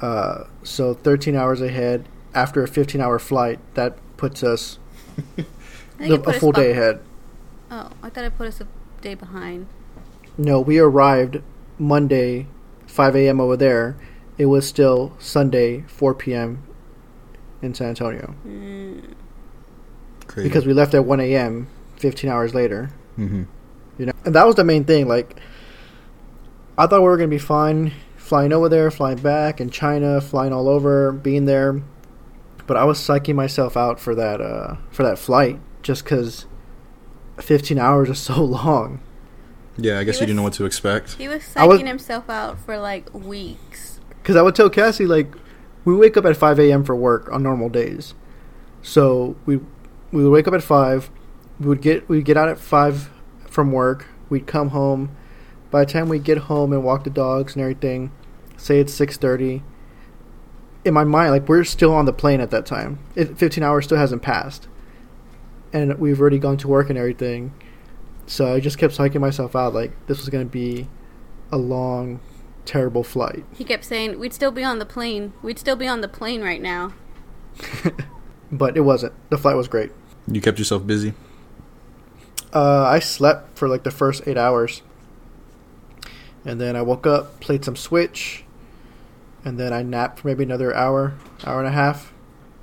Uh, 0.00 0.44
so 0.62 0.92
13 0.92 1.34
hours 1.36 1.60
ahead 1.62 2.06
after 2.34 2.62
a 2.62 2.68
15 2.68 3.00
hour 3.00 3.18
flight, 3.18 3.58
that 3.74 3.96
puts 4.16 4.42
us 4.42 4.78
I 5.16 5.22
think 5.22 5.48
the, 5.98 6.14
it 6.14 6.22
put 6.22 6.36
a 6.36 6.40
full 6.40 6.52
day 6.52 6.70
ahead. 6.72 7.00
Oh, 7.70 7.90
I 8.02 8.08
thought 8.10 8.24
I 8.24 8.28
put 8.28 8.46
us 8.48 8.60
a 8.60 8.66
day 9.00 9.14
behind. 9.14 9.66
No, 10.38 10.60
we 10.60 10.78
arrived 10.78 11.42
Monday, 11.78 12.46
5 12.86 13.16
a.m. 13.16 13.40
over 13.40 13.56
there. 13.56 13.96
It 14.38 14.46
was 14.46 14.66
still 14.68 15.14
Sunday, 15.18 15.82
4 15.88 16.14
p.m. 16.14 16.62
in 17.62 17.74
San 17.74 17.88
Antonio 17.88 18.34
Mm. 18.46 19.14
Crazy. 20.26 20.48
because 20.48 20.66
we 20.66 20.72
left 20.74 20.92
at 20.94 21.04
1 21.04 21.20
a.m. 21.20 21.68
15 21.96 22.28
hours 22.30 22.54
later. 22.54 22.90
hmm 23.16 23.44
You 23.98 24.06
know, 24.06 24.12
and 24.24 24.34
that 24.34 24.46
was 24.46 24.56
the 24.56 24.64
main 24.64 24.84
thing. 24.84 25.08
Like, 25.08 25.40
I 26.76 26.86
thought 26.86 27.00
we 27.00 27.06
were 27.06 27.16
gonna 27.16 27.28
be 27.28 27.38
fine 27.38 27.92
flying 28.16 28.52
over 28.52 28.68
there, 28.68 28.90
flying 28.90 29.18
back 29.18 29.60
in 29.60 29.70
China, 29.70 30.20
flying 30.20 30.52
all 30.52 30.68
over, 30.68 31.12
being 31.12 31.46
there. 31.46 31.80
But 32.66 32.76
I 32.76 32.84
was 32.84 32.98
psyching 32.98 33.36
myself 33.36 33.76
out 33.76 33.98
for 34.00 34.14
that 34.16 34.40
uh, 34.40 34.76
for 34.90 35.02
that 35.04 35.18
flight 35.18 35.58
just 35.86 36.04
because 36.04 36.46
15 37.40 37.78
hours 37.78 38.10
is 38.10 38.18
so 38.30 38.42
long. 38.44 39.00
Yeah, 39.78 39.98
I 39.98 40.04
guess 40.04 40.16
He 40.16 40.22
you 40.22 40.26
didn't 40.28 40.36
know 40.36 40.42
what 40.42 40.54
to 40.54 40.64
expect. 40.64 41.14
He 41.14 41.28
was 41.28 41.42
psyching 41.42 41.68
was- 41.68 41.80
himself 41.82 42.28
out 42.28 42.58
for 42.58 42.78
like 42.78 43.12
weeks. 43.14 44.00
Because 44.22 44.36
I 44.36 44.42
would 44.42 44.54
tell 44.56 44.68
Cassie 44.68 45.06
like, 45.06 45.32
we 45.84 45.94
wake 45.94 46.16
up 46.16 46.24
at 46.24 46.36
5 46.36 46.58
a.m. 46.58 46.82
for 46.84 46.96
work 46.96 47.30
on 47.30 47.44
normal 47.44 47.68
days, 47.68 48.14
so 48.82 49.36
we 49.46 49.60
we 50.10 50.24
would 50.24 50.30
wake 50.30 50.48
up 50.48 50.54
at 50.54 50.62
five. 50.64 51.10
We 51.60 51.66
would 51.68 51.80
get 51.80 52.08
we'd 52.08 52.24
get 52.24 52.36
out 52.36 52.48
at 52.48 52.58
five 52.58 53.08
from 53.48 53.70
work. 53.70 54.06
We'd 54.28 54.48
come 54.48 54.70
home. 54.70 55.10
By 55.70 55.84
the 55.84 55.92
time 55.92 56.08
we 56.08 56.18
get 56.18 56.38
home 56.38 56.72
and 56.72 56.82
walk 56.82 57.04
the 57.04 57.10
dogs 57.10 57.54
and 57.54 57.62
everything, 57.62 58.10
say 58.56 58.80
it's 58.80 58.92
6:30. 58.98 59.62
In 60.84 60.92
my 60.94 61.04
mind, 61.04 61.30
like 61.30 61.48
we're 61.48 61.62
still 61.62 61.92
on 61.94 62.04
the 62.06 62.12
plane 62.12 62.40
at 62.40 62.50
that 62.50 62.66
time. 62.66 62.98
It, 63.14 63.38
15 63.38 63.62
hours 63.62 63.84
still 63.84 63.98
hasn't 63.98 64.22
passed, 64.22 64.66
and 65.76 65.98
we've 65.98 66.20
already 66.20 66.38
gone 66.38 66.56
to 66.56 66.68
work 66.68 66.88
and 66.88 66.98
everything. 66.98 67.52
So 68.26 68.54
I 68.54 68.60
just 68.60 68.78
kept 68.78 68.96
psyching 68.96 69.20
myself 69.20 69.54
out 69.54 69.74
like 69.74 69.92
this 70.06 70.18
was 70.18 70.30
gonna 70.30 70.46
be 70.46 70.88
a 71.52 71.58
long, 71.58 72.20
terrible 72.64 73.04
flight. 73.04 73.44
He 73.54 73.62
kept 73.62 73.84
saying 73.84 74.18
we'd 74.18 74.32
still 74.32 74.50
be 74.50 74.64
on 74.64 74.78
the 74.78 74.86
plane. 74.86 75.34
We'd 75.42 75.58
still 75.58 75.76
be 75.76 75.86
on 75.86 76.00
the 76.00 76.08
plane 76.08 76.42
right 76.42 76.62
now. 76.62 76.94
but 78.52 78.76
it 78.76 78.80
wasn't. 78.80 79.12
The 79.30 79.36
flight 79.36 79.56
was 79.56 79.68
great. 79.68 79.92
You 80.26 80.40
kept 80.40 80.58
yourself 80.58 80.86
busy. 80.86 81.12
Uh, 82.54 82.84
I 82.84 82.98
slept 83.00 83.58
for 83.58 83.68
like 83.68 83.84
the 83.84 83.90
first 83.90 84.26
eight 84.26 84.38
hours, 84.38 84.80
and 86.44 86.58
then 86.58 86.74
I 86.74 86.80
woke 86.80 87.06
up, 87.06 87.38
played 87.40 87.66
some 87.66 87.76
Switch, 87.76 88.44
and 89.44 89.58
then 89.58 89.74
I 89.74 89.82
napped 89.82 90.20
for 90.20 90.28
maybe 90.28 90.42
another 90.42 90.74
hour, 90.74 91.14
hour 91.44 91.58
and 91.58 91.68
a 91.68 91.72
half. 91.72 92.14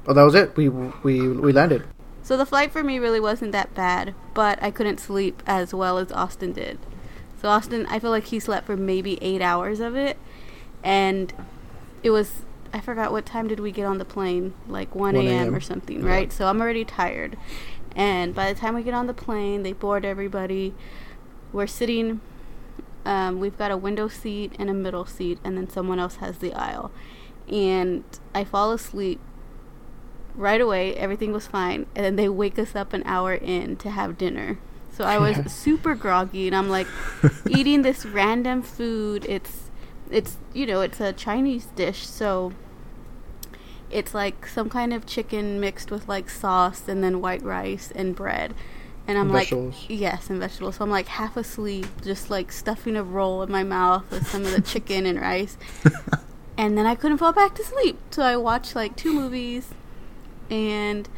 Oh, 0.08 0.14
that 0.14 0.24
was 0.24 0.34
it. 0.34 0.58
We 0.58 0.68
we 0.68 1.30
we 1.30 1.54
landed. 1.54 1.86
So 2.24 2.38
the 2.38 2.46
flight 2.46 2.72
for 2.72 2.84
me 2.84 3.00
really 3.00 3.20
wasn't 3.20 3.52
that 3.52 3.76
bad, 3.76 4.16
but 4.34 4.58
I 4.64 4.72
couldn't 4.72 5.00
sleep 5.00 5.44
as 5.46 5.74
well 5.74 5.98
as 5.98 6.12
Austin 6.12 6.54
did. 6.54 6.80
So 7.42 7.50
Austin, 7.50 7.86
I 7.88 8.00
feel 8.00 8.12
like 8.12 8.26
he 8.28 8.40
slept 8.40 8.66
for 8.66 8.78
maybe 8.78 9.22
eight 9.22 9.42
hours 9.42 9.82
of 9.82 9.96
it, 9.98 10.18
and 10.82 11.34
it 12.02 12.12
was 12.12 12.44
I 12.74 12.80
forgot 12.80 13.12
what 13.12 13.26
time 13.26 13.48
did 13.48 13.60
we 13.60 13.72
get 13.72 13.86
on 13.86 13.98
the 14.00 14.06
plane, 14.06 14.54
like 14.68 14.96
1 14.96 15.16
1 15.16 15.28
a.m. 15.28 15.28
a.m.. 15.48 15.56
or 15.56 15.60
something, 15.60 16.02
Yeah. 16.02 16.10
right? 16.10 16.34
So 16.34 16.48
I'm 16.48 16.60
already 16.62 16.86
tired, 16.86 17.38
and 17.96 18.34
by 18.34 18.52
the 18.52 18.60
time 18.60 18.74
we 18.74 18.84
get 18.84 18.94
on 18.94 19.08
the 19.08 19.14
plane, 19.14 19.64
they 19.64 19.74
board 19.74 20.06
everybody. 20.06 20.74
We're 21.52 21.68
sitting. 21.68 22.22
Um, 23.06 23.42
we've 23.42 23.58
got 23.58 23.70
a 23.70 23.76
window 23.78 24.08
seat 24.08 24.54
and 24.58 24.70
a 24.70 24.74
middle 24.74 25.06
seat, 25.06 25.38
and 25.44 25.58
then 25.58 25.70
someone 25.70 26.00
else 26.00 26.16
has 26.16 26.38
the 26.38 26.54
aisle. 26.54 26.90
And 27.50 28.06
I 28.34 28.46
fall 28.46 28.72
asleep 28.72 29.20
right 30.36 30.62
away. 30.62 30.96
Everything 30.96 31.32
was 31.32 31.48
fine, 31.48 31.86
and 31.96 32.06
then 32.06 32.16
they 32.16 32.30
wake 32.30 32.58
us 32.60 32.76
up 32.76 32.94
an 32.94 33.04
hour 33.06 33.34
in 33.34 33.76
to 33.78 33.90
have 33.90 34.18
dinner. 34.18 34.58
So 34.92 35.04
I 35.06 35.18
was 35.18 35.52
super 35.52 35.96
groggy, 35.96 36.48
and 36.48 36.56
I'm 36.56 36.70
like 36.70 36.88
eating 37.50 37.82
this 37.82 38.06
random 38.06 38.62
food. 38.62 39.26
It's 39.28 39.70
it's 40.10 40.38
you 40.54 40.66
know 40.66 40.82
it's 40.82 41.00
a 41.00 41.14
Chinese 41.14 41.66
dish, 41.76 42.06
so 42.08 42.54
it's 43.90 44.14
like 44.14 44.48
some 44.48 44.70
kind 44.70 44.94
of 44.94 45.06
chicken 45.06 45.60
mixed 45.60 45.92
with 45.92 46.08
like 46.08 46.30
sauce 46.30 46.88
and 46.88 47.04
then 47.04 47.22
white 47.22 47.44
rice 47.44 47.92
and 47.96 48.16
bread. 48.16 48.54
And 49.06 49.18
I'm 49.18 49.26
And 49.26 49.34
like, 49.34 49.54
yes, 49.90 50.30
and 50.30 50.40
vegetables. 50.40 50.78
So 50.78 50.86
I'm 50.86 50.90
like 50.90 51.08
half 51.08 51.36
asleep, 51.36 51.86
just 52.02 52.30
like 52.30 52.52
stuffing 52.54 52.96
a 52.96 53.04
roll 53.04 53.44
in 53.44 53.52
my 53.52 53.64
mouth 53.64 54.10
with 54.10 54.26
some 54.28 54.44
of 54.44 54.52
the 54.52 54.62
chicken 54.62 55.06
and 55.06 55.20
rice. 55.20 55.58
And 56.56 56.78
then 56.78 56.86
I 56.86 56.94
couldn't 56.94 57.18
fall 57.18 57.34
back 57.34 57.56
to 57.56 57.64
sleep. 57.64 57.98
So 58.12 58.22
I 58.22 58.38
watched 58.38 58.76
like 58.76 58.96
two 58.96 59.12
movies 59.12 59.70
and 60.54 61.10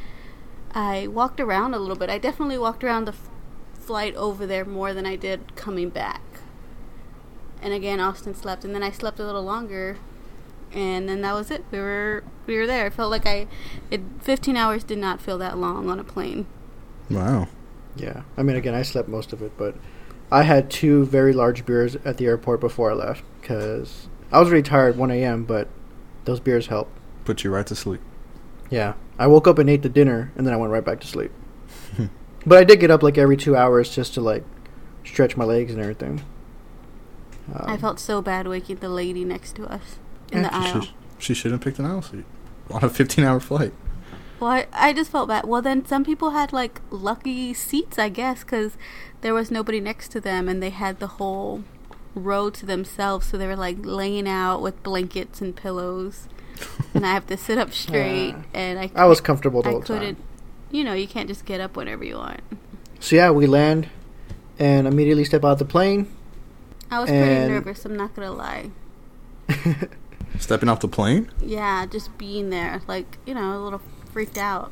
I 0.73 1.07
walked 1.07 1.39
around 1.41 1.73
a 1.73 1.79
little 1.79 1.97
bit. 1.97 2.09
I 2.09 2.17
definitely 2.17 2.57
walked 2.57 2.83
around 2.83 3.05
the 3.05 3.11
f- 3.11 3.29
flight 3.73 4.15
over 4.15 4.47
there 4.47 4.63
more 4.63 4.93
than 4.93 5.05
I 5.05 5.17
did 5.17 5.55
coming 5.55 5.89
back. 5.89 6.21
And 7.61 7.73
again, 7.73 7.99
Austin 7.99 8.33
slept, 8.33 8.63
and 8.63 8.73
then 8.73 8.81
I 8.81 8.91
slept 8.91 9.19
a 9.19 9.25
little 9.25 9.43
longer, 9.43 9.97
and 10.71 11.09
then 11.09 11.21
that 11.21 11.33
was 11.33 11.51
it. 11.51 11.65
We 11.71 11.79
were 11.79 12.23
we 12.45 12.57
were 12.57 12.67
there. 12.67 12.87
It 12.87 12.93
felt 12.93 13.11
like 13.11 13.25
I, 13.25 13.47
it 13.91 14.01
15 14.21 14.55
hours 14.55 14.83
did 14.83 14.99
not 14.99 15.19
feel 15.19 15.37
that 15.39 15.57
long 15.57 15.89
on 15.89 15.99
a 15.99 16.03
plane. 16.03 16.45
Wow. 17.09 17.47
Yeah. 17.95 18.21
I 18.37 18.43
mean, 18.43 18.55
again, 18.55 18.73
I 18.73 18.83
slept 18.83 19.09
most 19.09 19.33
of 19.33 19.41
it, 19.41 19.57
but 19.57 19.75
I 20.31 20.43
had 20.43 20.69
two 20.69 21.05
very 21.05 21.33
large 21.33 21.65
beers 21.65 21.95
at 22.05 22.17
the 22.17 22.25
airport 22.25 22.59
before 22.59 22.91
I 22.91 22.93
left 22.93 23.23
because 23.41 24.07
I 24.31 24.39
was 24.39 24.49
really 24.49 24.63
tired 24.63 24.97
1 24.97 25.11
a.m., 25.11 25.43
but 25.45 25.67
those 26.25 26.39
beers 26.39 26.67
helped. 26.67 26.91
Put 27.23 27.43
you 27.43 27.51
right 27.51 27.65
to 27.67 27.75
sleep. 27.75 28.01
Yeah. 28.69 28.93
I 29.17 29.27
woke 29.27 29.47
up 29.47 29.57
and 29.59 29.69
ate 29.69 29.81
the 29.81 29.89
dinner, 29.89 30.31
and 30.35 30.45
then 30.45 30.53
I 30.53 30.57
went 30.57 30.71
right 30.71 30.83
back 30.83 30.99
to 31.01 31.07
sleep. 31.07 31.31
but 32.45 32.57
I 32.57 32.63
did 32.63 32.79
get 32.79 32.91
up 32.91 33.01
like 33.03 33.17
every 33.17 33.37
two 33.37 33.55
hours 33.55 33.93
just 33.93 34.13
to 34.15 34.21
like 34.21 34.43
stretch 35.05 35.37
my 35.37 35.45
legs 35.45 35.71
and 35.71 35.81
everything. 35.81 36.21
Um, 37.53 37.63
I 37.67 37.77
felt 37.77 37.99
so 37.99 38.21
bad 38.21 38.47
waking 38.47 38.77
the 38.77 38.89
lady 38.89 39.23
next 39.23 39.55
to 39.57 39.65
us 39.65 39.97
in 40.31 40.43
Yeah, 40.43 40.49
the 40.49 40.49
She, 40.49 40.71
aisle. 40.71 40.81
should, 40.81 40.93
she 41.19 41.33
shouldn't 41.33 41.61
have 41.61 41.65
picked 41.65 41.79
an 41.79 41.85
aisle 41.85 42.01
seat 42.01 42.25
on 42.71 42.83
a 42.83 42.89
15 42.89 43.23
hour 43.23 43.39
flight. 43.39 43.73
Well, 44.39 44.49
I, 44.51 44.67
I 44.73 44.93
just 44.93 45.11
felt 45.11 45.29
bad. 45.29 45.45
Well, 45.45 45.61
then 45.61 45.85
some 45.85 46.03
people 46.03 46.31
had 46.31 46.51
like 46.51 46.81
lucky 46.89 47.53
seats, 47.53 47.97
I 47.97 48.09
guess, 48.09 48.43
because 48.43 48.77
there 49.21 49.33
was 49.33 49.49
nobody 49.51 49.79
next 49.79 50.09
to 50.11 50.19
them, 50.19 50.49
and 50.49 50.61
they 50.61 50.71
had 50.71 50.99
the 50.99 51.07
whole 51.07 51.63
row 52.15 52.49
to 52.49 52.65
themselves. 52.65 53.27
So 53.27 53.37
they 53.37 53.47
were 53.47 53.55
like 53.55 53.77
laying 53.85 54.27
out 54.27 54.61
with 54.61 54.81
blankets 54.83 55.39
and 55.39 55.55
pillows, 55.55 56.27
and 56.93 57.05
I 57.05 57.13
have 57.13 57.27
to 57.27 57.37
sit 57.37 57.57
up 57.57 57.71
straight. 57.73 58.29
Yeah. 58.29 58.43
and 58.53 58.79
I 58.79 58.91
I 58.95 59.05
was 59.05 59.21
comfortable 59.21 59.61
the 59.61 59.69
I 59.69 59.71
whole 59.73 59.81
couldn't. 59.81 60.15
time. 60.15 60.23
You 60.71 60.83
know, 60.83 60.93
you 60.93 61.07
can't 61.07 61.27
just 61.27 61.45
get 61.45 61.61
up 61.61 61.75
whenever 61.77 62.03
you 62.03 62.15
want. 62.17 62.41
So 62.99 63.15
yeah, 63.15 63.31
we 63.31 63.47
land 63.47 63.89
and 64.59 64.87
immediately 64.87 65.23
step 65.25 65.43
out 65.45 65.59
the 65.59 65.65
plane. 65.65 66.07
I 66.91 66.99
was 66.99 67.09
pretty 67.09 67.47
nervous. 67.51 67.85
I'm 67.85 67.95
not 67.97 68.15
gonna 68.15 68.31
lie. 68.31 68.71
Stepping 70.39 70.67
off 70.69 70.79
the 70.81 70.87
plane? 70.87 71.31
Yeah, 71.41 71.85
just 71.85 72.17
being 72.17 72.49
there, 72.49 72.81
like 72.87 73.17
you 73.25 73.33
know, 73.33 73.57
a 73.57 73.61
little 73.63 73.81
freaked 74.11 74.37
out. 74.37 74.71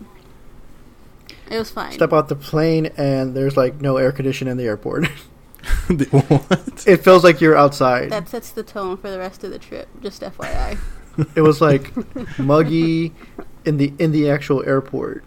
It 1.50 1.58
was 1.58 1.70
fine. 1.72 1.92
Step 1.94 2.14
out 2.14 2.30
the 2.30 2.36
plane 2.36 2.88
and 2.98 3.36
there's 3.36 3.56
like 3.58 3.82
no 3.82 3.98
air 3.98 4.12
conditioning 4.12 4.52
in 4.52 4.58
the 4.58 4.66
airport. 4.66 5.08
What? 6.12 6.84
it 6.86 6.98
feels 7.04 7.24
like 7.24 7.40
you're 7.40 7.56
outside. 7.56 8.10
That 8.10 8.28
sets 8.28 8.50
the 8.50 8.64
tone 8.64 8.98
for 8.98 9.10
the 9.10 9.18
rest 9.20 9.44
of 9.46 9.52
the 9.52 9.60
trip. 9.60 9.88
Just 10.02 10.22
FYI. 10.22 10.78
it 11.36 11.42
was 11.42 11.62
like 11.62 11.92
muggy 12.40 13.14
in 13.66 13.78
the 13.78 13.94
in 14.00 14.12
the 14.12 14.30
actual 14.30 14.64
airport. 14.66 15.24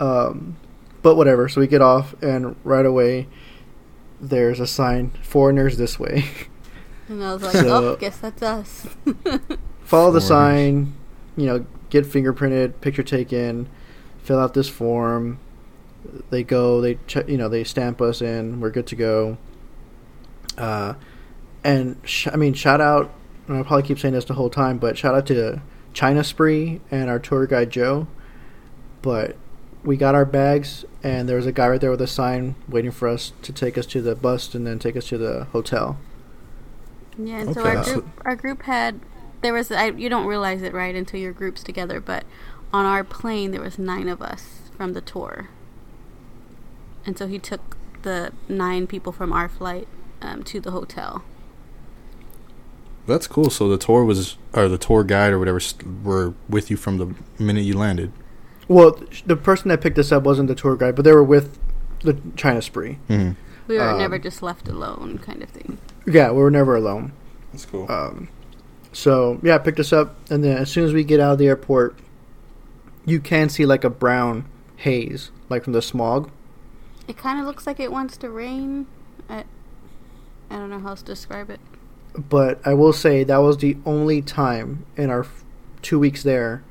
Um, 0.00 0.56
but 1.02 1.16
whatever. 1.16 1.48
So 1.48 1.60
we 1.60 1.66
get 1.66 1.82
off 1.82 2.14
and 2.22 2.54
right 2.64 2.86
away 2.86 3.26
there's 4.20 4.60
a 4.60 4.66
sign: 4.66 5.10
"Foreigners 5.22 5.76
this 5.76 5.98
way." 5.98 6.24
And 7.10 7.24
I 7.24 7.32
was 7.32 7.42
like, 7.42 7.52
So- 7.54 7.92
oh, 7.92 7.96
guess 7.96 8.18
that's 8.18 8.42
us. 8.42 8.86
Follow 9.84 10.12
the 10.12 10.20
sign. 10.20 10.92
You 11.38 11.46
know, 11.46 11.66
get 11.88 12.04
fingerprinted, 12.04 12.82
picture 12.82 13.02
taken, 13.02 13.66
fill 14.22 14.38
out 14.38 14.52
this 14.52 14.68
form. 14.68 15.38
They 16.28 16.42
go. 16.42 16.82
They 16.82 16.98
check. 17.06 17.26
You 17.26 17.38
know, 17.38 17.48
they 17.48 17.64
stamp 17.64 18.02
us 18.02 18.20
in. 18.20 18.60
We're 18.60 18.68
good 18.68 18.86
to 18.88 18.94
go. 18.94 19.38
Uh, 20.58 20.94
and 21.64 21.96
sh- 22.04 22.28
I 22.30 22.36
mean, 22.36 22.52
shout 22.52 22.82
out. 22.82 23.10
And 23.48 23.56
I'll 23.56 23.64
probably 23.64 23.86
keep 23.88 23.98
saying 23.98 24.14
this 24.14 24.26
the 24.26 24.34
whole 24.34 24.50
time, 24.50 24.78
but 24.78 24.96
shout 24.98 25.14
out 25.14 25.26
to 25.26 25.62
China 25.94 26.22
Spree 26.22 26.80
and 26.90 27.08
our 27.08 27.18
tour 27.18 27.46
guide 27.46 27.70
Joe. 27.70 28.06
But 29.00 29.36
we 29.82 29.96
got 29.96 30.14
our 30.14 30.24
bags, 30.24 30.84
and 31.02 31.28
there 31.28 31.36
was 31.36 31.46
a 31.46 31.52
guy 31.52 31.68
right 31.68 31.80
there 31.80 31.90
with 31.90 32.02
a 32.02 32.06
sign 32.06 32.56
waiting 32.68 32.90
for 32.90 33.08
us 33.08 33.32
to 33.42 33.52
take 33.52 33.78
us 33.78 33.86
to 33.86 34.02
the 34.02 34.14
bus 34.14 34.54
and 34.54 34.66
then 34.66 34.78
take 34.78 34.96
us 34.96 35.08
to 35.08 35.18
the 35.18 35.44
hotel. 35.52 35.98
Yeah, 37.16 37.40
and 37.40 37.54
so 37.54 37.64
our 37.64 37.82
group 37.82 38.08
our 38.24 38.36
group 38.36 38.62
had 38.62 39.00
there 39.40 39.52
was 39.52 39.72
I, 39.72 39.86
you 39.88 40.08
don't 40.08 40.26
realize 40.26 40.62
it 40.62 40.72
right 40.72 40.94
until 40.94 41.18
your 41.18 41.32
group's 41.32 41.62
together, 41.62 42.00
but 42.00 42.24
on 42.72 42.84
our 42.84 43.02
plane 43.02 43.50
there 43.50 43.60
was 43.60 43.78
nine 43.78 44.08
of 44.08 44.20
us 44.20 44.70
from 44.76 44.92
the 44.92 45.00
tour, 45.00 45.48
and 47.04 47.16
so 47.16 47.26
he 47.26 47.38
took 47.38 47.76
the 48.02 48.32
nine 48.48 48.86
people 48.86 49.10
from 49.10 49.32
our 49.32 49.48
flight 49.48 49.88
um, 50.22 50.42
to 50.44 50.60
the 50.60 50.70
hotel. 50.70 51.24
That's 53.08 53.26
cool. 53.26 53.50
So 53.50 53.68
the 53.68 53.78
tour 53.78 54.04
was, 54.04 54.36
or 54.54 54.68
the 54.68 54.78
tour 54.78 55.02
guide 55.02 55.32
or 55.32 55.38
whatever, 55.38 55.58
st- 55.58 56.02
were 56.04 56.34
with 56.48 56.70
you 56.70 56.76
from 56.76 56.98
the 56.98 57.14
minute 57.42 57.62
you 57.64 57.76
landed. 57.76 58.12
Well, 58.68 59.00
the 59.26 59.34
person 59.36 59.68
that 59.70 59.80
picked 59.80 59.98
us 59.98 60.12
up 60.12 60.22
wasn't 60.24 60.48
the 60.48 60.54
tour 60.54 60.76
guide, 60.76 60.94
but 60.94 61.04
they 61.04 61.12
were 61.12 61.24
with 61.24 61.58
the 62.02 62.18
China 62.36 62.60
Spree. 62.62 62.98
hmm 63.08 63.30
We 63.66 63.78
were 63.78 63.82
Um, 63.90 63.98
never 63.98 64.18
just 64.18 64.42
left 64.42 64.68
alone, 64.68 65.18
kind 65.18 65.42
of 65.42 65.48
thing. 65.48 65.78
Yeah, 66.06 66.30
we 66.30 66.38
were 66.38 66.50
never 66.50 66.76
alone. 66.76 67.12
That's 67.52 67.64
cool. 67.64 67.90
Um, 67.90 68.28
so 68.92 69.40
yeah, 69.42 69.56
picked 69.58 69.80
us 69.80 69.92
up, 69.92 70.16
and 70.30 70.44
then 70.44 70.58
as 70.58 70.70
soon 70.70 70.84
as 70.84 70.92
we 70.92 71.02
get 71.02 71.18
out 71.18 71.32
of 71.32 71.38
the 71.38 71.46
airport, 71.48 71.96
you 73.06 73.20
can 73.20 73.48
see 73.48 73.64
like 73.64 73.84
a 73.84 73.90
brown 73.90 74.44
haze, 74.76 75.30
like 75.48 75.64
from 75.64 75.72
the 75.72 75.82
smog. 75.82 76.30
It 77.06 77.16
kind 77.16 77.40
of 77.40 77.46
looks 77.46 77.66
like 77.66 77.80
it 77.80 77.90
wants 77.90 78.18
to 78.18 78.28
rain. 78.28 78.86
I, 79.30 79.44
I 80.50 80.56
don't 80.56 80.68
know 80.68 80.78
how 80.78 80.88
else 80.90 81.00
to 81.00 81.06
describe 81.06 81.48
it. 81.48 81.60
But 82.18 82.60
I 82.66 82.74
will 82.74 82.92
say 82.92 83.22
that 83.22 83.36
was 83.38 83.58
the 83.58 83.76
only 83.86 84.22
time 84.22 84.84
in 84.96 85.08
our 85.08 85.24
two 85.82 86.00
weeks 86.00 86.24
there 86.24 86.64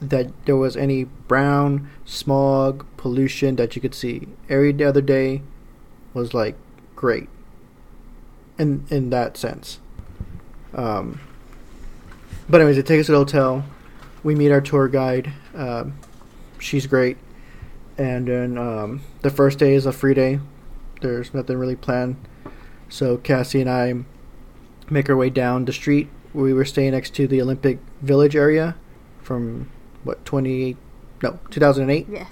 that 0.00 0.30
there 0.46 0.56
was 0.56 0.76
any 0.76 1.04
brown 1.04 1.90
smog 2.04 2.86
pollution 2.96 3.56
that 3.56 3.74
you 3.74 3.82
could 3.82 3.94
see. 3.94 4.28
Every 4.48 4.84
other 4.84 5.00
day 5.00 5.42
was 6.14 6.32
like 6.32 6.54
great. 6.94 7.28
In 8.56 8.86
in 8.88 9.10
that 9.10 9.36
sense. 9.36 9.80
Um, 10.74 11.20
but 12.48 12.60
anyways, 12.60 12.76
they 12.76 12.82
take 12.82 13.00
us 13.00 13.06
to 13.06 13.12
the 13.12 13.18
hotel. 13.18 13.64
We 14.22 14.36
meet 14.36 14.52
our 14.52 14.60
tour 14.60 14.86
guide. 14.88 15.32
Um, 15.54 15.98
she's 16.58 16.86
great. 16.86 17.16
And 17.98 18.28
then 18.28 18.58
um, 18.58 19.02
the 19.22 19.30
first 19.30 19.58
day 19.58 19.74
is 19.74 19.86
a 19.86 19.92
free 19.92 20.14
day. 20.14 20.38
There's 21.00 21.34
nothing 21.34 21.58
really 21.58 21.76
planned. 21.76 22.16
So 22.88 23.16
Cassie 23.16 23.60
and 23.60 23.70
I 23.70 24.04
make 24.92 25.08
our 25.08 25.16
way 25.16 25.30
down 25.30 25.64
the 25.64 25.72
street. 25.72 26.08
We 26.34 26.52
were 26.52 26.64
staying 26.64 26.92
next 26.92 27.14
to 27.16 27.26
the 27.26 27.40
Olympic 27.40 27.78
Village 28.00 28.36
area 28.36 28.76
from 29.20 29.70
what 30.04 30.24
28 30.24 30.76
no 31.22 31.38
2008 31.50 32.06
Yes. 32.10 32.26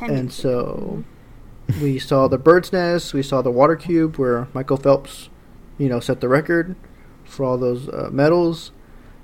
And 0.00 0.32
so 0.32 1.04
we 1.80 1.98
saw 1.98 2.28
the 2.28 2.38
bird's 2.38 2.72
nest 2.72 3.14
we 3.14 3.22
saw 3.22 3.42
the 3.42 3.50
water 3.50 3.74
cube 3.74 4.16
where 4.16 4.46
michael 4.52 4.76
phelps 4.76 5.28
you 5.78 5.88
know 5.88 5.98
set 5.98 6.20
the 6.20 6.28
record 6.28 6.76
for 7.24 7.44
all 7.44 7.58
those 7.58 7.88
uh, 7.88 8.08
medals. 8.12 8.70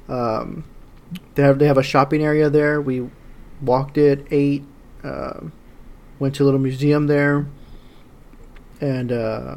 Um, 0.09 0.64
they 1.35 1.42
have 1.42 1.59
they 1.59 1.66
have 1.66 1.79
a 1.79 1.83
shopping 1.83 2.23
area 2.23 2.51
there. 2.51 2.81
We 2.81 3.09
walked 3.61 3.99
it 3.99 4.27
ate 4.31 4.64
uh, 5.05 5.40
went 6.18 6.35
to 6.37 6.42
a 6.42 6.46
little 6.46 6.61
museum 6.61 7.07
there. 7.07 7.46
And 8.81 9.12
uh, 9.12 9.57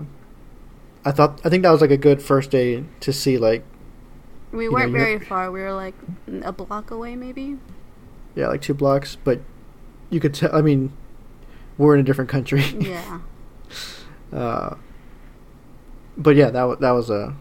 i 1.06 1.12
thought 1.12 1.40
i 1.44 1.50
think 1.50 1.64
that 1.64 1.72
was 1.72 1.82
like 1.82 1.92
a 1.92 1.98
good 1.98 2.22
first 2.22 2.50
day 2.52 2.84
to 3.00 3.12
see 3.14 3.38
like 3.38 3.64
we 4.52 4.70
weren't 4.70 4.92
you're- 4.92 5.00
very 5.04 5.20
far. 5.20 5.50
We 5.52 5.62
were 5.62 5.74
like 5.74 5.96
a 6.44 6.52
block 6.52 6.92
away, 6.92 7.16
maybe. 7.16 7.58
yeah 8.36 8.48
like 8.48 8.62
two 8.62 8.74
blocks 8.76 9.18
but 9.24 9.40
you 10.10 10.20
could 10.20 10.34
tell 10.34 10.54
i 10.56 10.62
mean 10.62 10.92
we're 11.78 11.96
in 11.96 12.00
a 12.02 12.04
different 12.04 12.30
country 12.30 12.62
Yeah. 12.80 13.20
Uh, 14.32 14.76
but 16.18 16.36
yeah, 16.36 16.50
that 16.52 16.64
was 16.64 16.78
that 16.80 16.92
was 16.92 17.10
a 17.10 17.36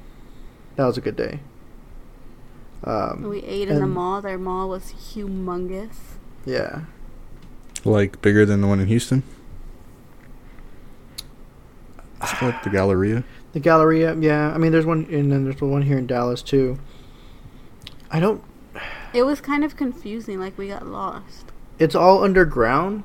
that 0.77 0.85
was 0.87 0.97
a 0.99 1.01
good 1.03 1.17
day. 1.17 1.41
Um, 2.85 3.23
We 3.29 3.43
ate 3.45 3.69
in 3.69 3.79
the 3.81 3.87
mall. 3.87 4.21
Their 4.23 4.39
mall 4.39 4.69
was 4.71 4.93
humongous. 5.15 5.97
yeah, 6.45 6.83
Like 7.85 8.21
bigger 8.23 8.45
than 8.47 8.61
the 8.63 8.67
one 8.67 8.81
in 8.81 8.89
Houston. 8.89 9.23
It's 12.23 12.33
called 12.35 12.55
the 12.63 12.71
Galleria. 12.71 13.25
The 13.53 13.61
Galleria. 13.61 14.15
Yeah, 14.15 14.53
I 14.53 14.59
mean, 14.59 14.73
there's 14.73 14.87
one, 14.87 15.07
and 15.11 15.31
then 15.31 15.45
there's 15.45 15.57
the 15.57 15.67
one 15.67 15.83
here 15.83 15.99
in 15.99 16.07
Dallas 16.07 16.43
too. 16.43 16.79
I 18.11 18.21
don't. 18.21 18.43
It 19.15 19.25
was 19.25 19.41
kind 19.41 19.65
of 19.65 19.77
confusing. 19.77 20.41
Like 20.41 20.57
we 20.57 20.69
got 20.69 20.87
lost. 20.87 21.47
It's 21.79 21.95
all 21.95 22.23
underground, 22.23 23.05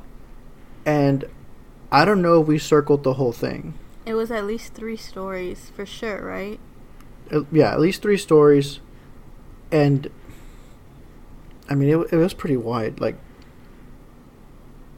and 0.85 1.25
I 1.91 2.05
don't 2.05 2.21
know 2.21 2.41
if 2.41 2.47
we 2.47 2.57
circled 2.57 3.03
the 3.03 3.13
whole 3.13 3.33
thing. 3.33 3.73
It 4.05 4.13
was 4.13 4.31
at 4.31 4.45
least 4.45 4.73
three 4.73 4.97
stories 4.97 5.71
for 5.75 5.85
sure, 5.85 6.23
right? 6.23 6.59
Uh, 7.31 7.41
yeah, 7.51 7.71
at 7.71 7.79
least 7.79 8.01
three 8.01 8.17
stories, 8.17 8.79
and 9.71 10.09
I 11.69 11.75
mean, 11.75 11.89
it, 11.89 12.13
it 12.13 12.17
was 12.17 12.33
pretty 12.33 12.57
wide. 12.57 12.99
Like, 12.99 13.17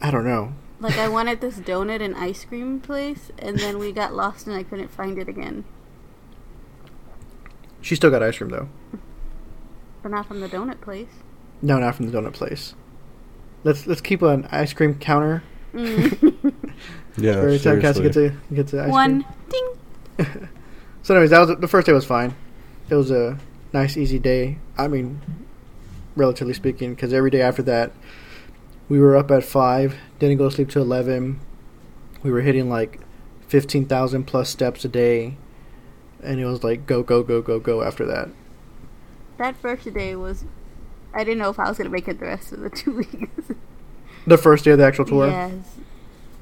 I 0.02 0.12
don't 0.12 0.26
know. 0.26 0.54
Like 0.80 0.98
I 0.98 1.08
wanted 1.10 1.42
this 1.42 1.58
donut 1.60 2.02
and 2.02 2.16
ice 2.16 2.46
cream 2.46 2.80
place, 2.80 3.32
and 3.38 3.60
then 3.60 3.80
we 3.80 3.92
got 3.92 4.14
lost 4.14 4.48
and 4.48 4.56
I 4.56 4.64
couldn't 4.64 4.90
find 4.90 5.18
it 5.18 5.28
again. 5.28 5.66
She 7.82 7.96
still 7.96 8.10
got 8.10 8.24
ice 8.24 8.38
cream 8.38 8.50
though. 8.50 8.70
But 10.02 10.12
not 10.12 10.26
from 10.28 10.40
the 10.40 10.48
donut 10.48 10.80
place. 10.82 11.10
No, 11.62 11.78
not 11.80 11.96
from 11.96 12.10
the 12.10 12.18
donut 12.18 12.34
place. 12.34 12.76
Let's 13.64 13.86
let's 13.88 14.02
keep 14.02 14.22
an 14.22 14.48
ice 14.52 14.72
cream 14.74 14.96
counter. 14.96 15.44
Mm. 15.74 16.54
Yeah, 17.18 17.32
Every 17.34 17.60
time 17.60 17.82
Cassie 17.82 18.00
seriously. 18.00 18.30
gets 18.30 18.34
a 18.52 18.56
gets 18.56 18.74
a 18.74 18.84
ice 18.84 18.90
One 18.90 19.24
cream. 19.24 19.76
ding. 20.18 20.50
So, 21.02 21.16
anyways, 21.16 21.32
that 21.32 21.40
was 21.40 21.58
the 21.60 21.68
first 21.68 21.88
day 21.88 21.94
was 21.94 22.06
fine. 22.06 22.36
It 22.90 22.96
was 22.96 23.10
a 23.10 23.38
nice, 23.74 23.98
easy 23.98 24.20
day. 24.20 24.60
I 24.78 24.88
mean, 24.88 25.22
relatively 26.16 26.54
speaking, 26.54 26.94
because 26.94 27.14
every 27.14 27.32
day 27.32 27.42
after 27.42 27.64
that, 27.64 27.92
we 28.90 29.00
were 29.00 29.16
up 29.16 29.32
at 29.32 29.44
five, 29.44 29.96
didn't 30.20 30.38
go 30.38 30.50
to 30.50 30.56
sleep 30.56 30.70
till 30.70 30.82
eleven. 30.82 31.40
We 32.24 32.32
were 32.32 32.42
hitting 32.42 32.70
like 32.70 33.00
fifteen 33.48 33.86
thousand 33.86 34.26
plus 34.26 34.50
steps 34.50 34.84
a 34.84 34.90
day, 34.90 35.38
and 36.22 36.40
it 36.40 36.46
was 36.46 36.64
like 36.64 36.86
go, 36.86 37.04
go, 37.04 37.24
go, 37.24 37.42
go, 37.42 37.60
go. 37.60 37.82
After 37.82 38.06
that, 38.06 38.30
That 39.38 39.56
first 39.58 39.92
day 39.94 40.16
was. 40.16 40.44
I 41.14 41.24
didn't 41.24 41.40
know 41.40 41.50
if 41.50 41.60
I 41.60 41.68
was 41.70 41.78
gonna 41.78 41.90
make 41.90 42.08
it 42.08 42.20
the 42.20 42.26
rest 42.26 42.52
of 42.52 42.60
the 42.60 42.70
two 42.82 42.98
weeks. 42.98 43.52
the 44.28 44.38
first 44.38 44.66
day 44.66 44.72
of 44.72 44.78
the 44.78 44.86
actual 44.86 45.06
tour. 45.06 45.28
Yes. 45.28 45.54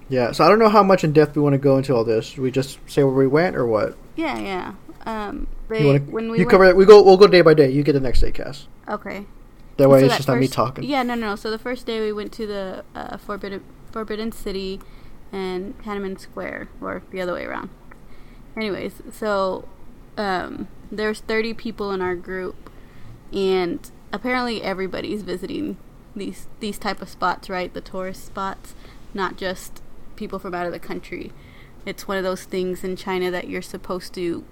Yeah. 0.10 0.32
So 0.32 0.44
I 0.46 0.50
don't 0.50 0.60
know 0.60 0.70
how 0.70 0.84
much 0.84 1.04
in 1.04 1.14
depth 1.14 1.36
we 1.36 1.42
want 1.42 1.54
to 1.54 1.58
go 1.60 1.78
into 1.78 1.94
all 1.96 2.04
this. 2.04 2.26
Should 2.28 2.40
we 2.40 2.52
just 2.52 2.80
say 2.86 3.04
where 3.04 3.14
we 3.14 3.28
went 3.28 3.56
or 3.56 3.66
what? 3.66 3.98
Yeah, 4.16 4.38
yeah. 4.40 4.74
Um, 5.06 5.48
they 5.70 5.82
You, 5.82 5.88
wanna, 5.88 6.00
when 6.00 6.32
we 6.32 6.40
you 6.40 6.46
went, 6.46 6.52
cover 6.52 6.66
it. 6.66 6.76
We 6.76 6.86
go. 6.86 7.02
We'll 7.02 7.16
go 7.18 7.28
day 7.28 7.42
by 7.42 7.54
day. 7.54 7.70
You 7.72 7.82
get 7.84 7.94
the 7.94 8.00
next 8.02 8.20
day, 8.20 8.32
Cass. 8.32 8.68
Okay. 8.90 9.26
That 9.78 9.90
way, 9.90 10.00
So 10.00 10.06
it's 10.06 10.14
that 10.14 10.18
just 10.18 10.28
not 10.28 10.40
me 10.40 10.48
talking. 10.48 10.84
Yeah, 10.84 11.04
no, 11.04 11.16
no. 11.16 11.36
So 11.36 11.52
the 11.52 11.60
first 11.60 11.86
day 11.86 12.02
we 12.02 12.12
went 12.12 12.32
to 12.34 12.48
the 12.48 12.84
uh, 12.96 13.18
Forbidden 13.18 13.64
Forbidden 13.92 14.32
City 14.32 14.80
and 15.32 15.78
Tiananmen 15.80 16.20
Square, 16.20 16.70
or 16.82 17.04
the 17.12 17.22
other 17.22 17.34
way 17.34 17.46
around. 17.46 17.70
Anyways, 18.56 19.02
so 19.12 19.68
um, 20.18 20.68
there's 20.92 21.20
30 21.22 21.54
people 21.54 21.92
in 21.92 22.02
our 22.02 22.16
group, 22.16 22.70
and 23.32 23.92
apparently 24.12 24.64
everybody's 24.64 25.22
visiting 25.22 25.78
these 26.16 26.48
these 26.60 26.80
type 26.80 27.02
of 27.02 27.10
spots, 27.10 27.50
right? 27.50 27.74
The 27.74 27.82
tourist 27.82 28.26
spots, 28.26 28.74
not 29.14 29.38
just 29.38 29.82
people 30.16 30.40
from 30.40 30.56
out 30.56 30.66
of 30.66 30.72
the 30.72 30.80
country. 30.80 31.32
It's 31.86 32.08
one 32.08 32.18
of 32.18 32.24
those 32.24 32.44
things 32.44 32.84
in 32.84 32.96
China 32.96 33.32
that 33.32 33.48
you're 33.48 33.62
supposed 33.62 34.14
to 34.16 34.44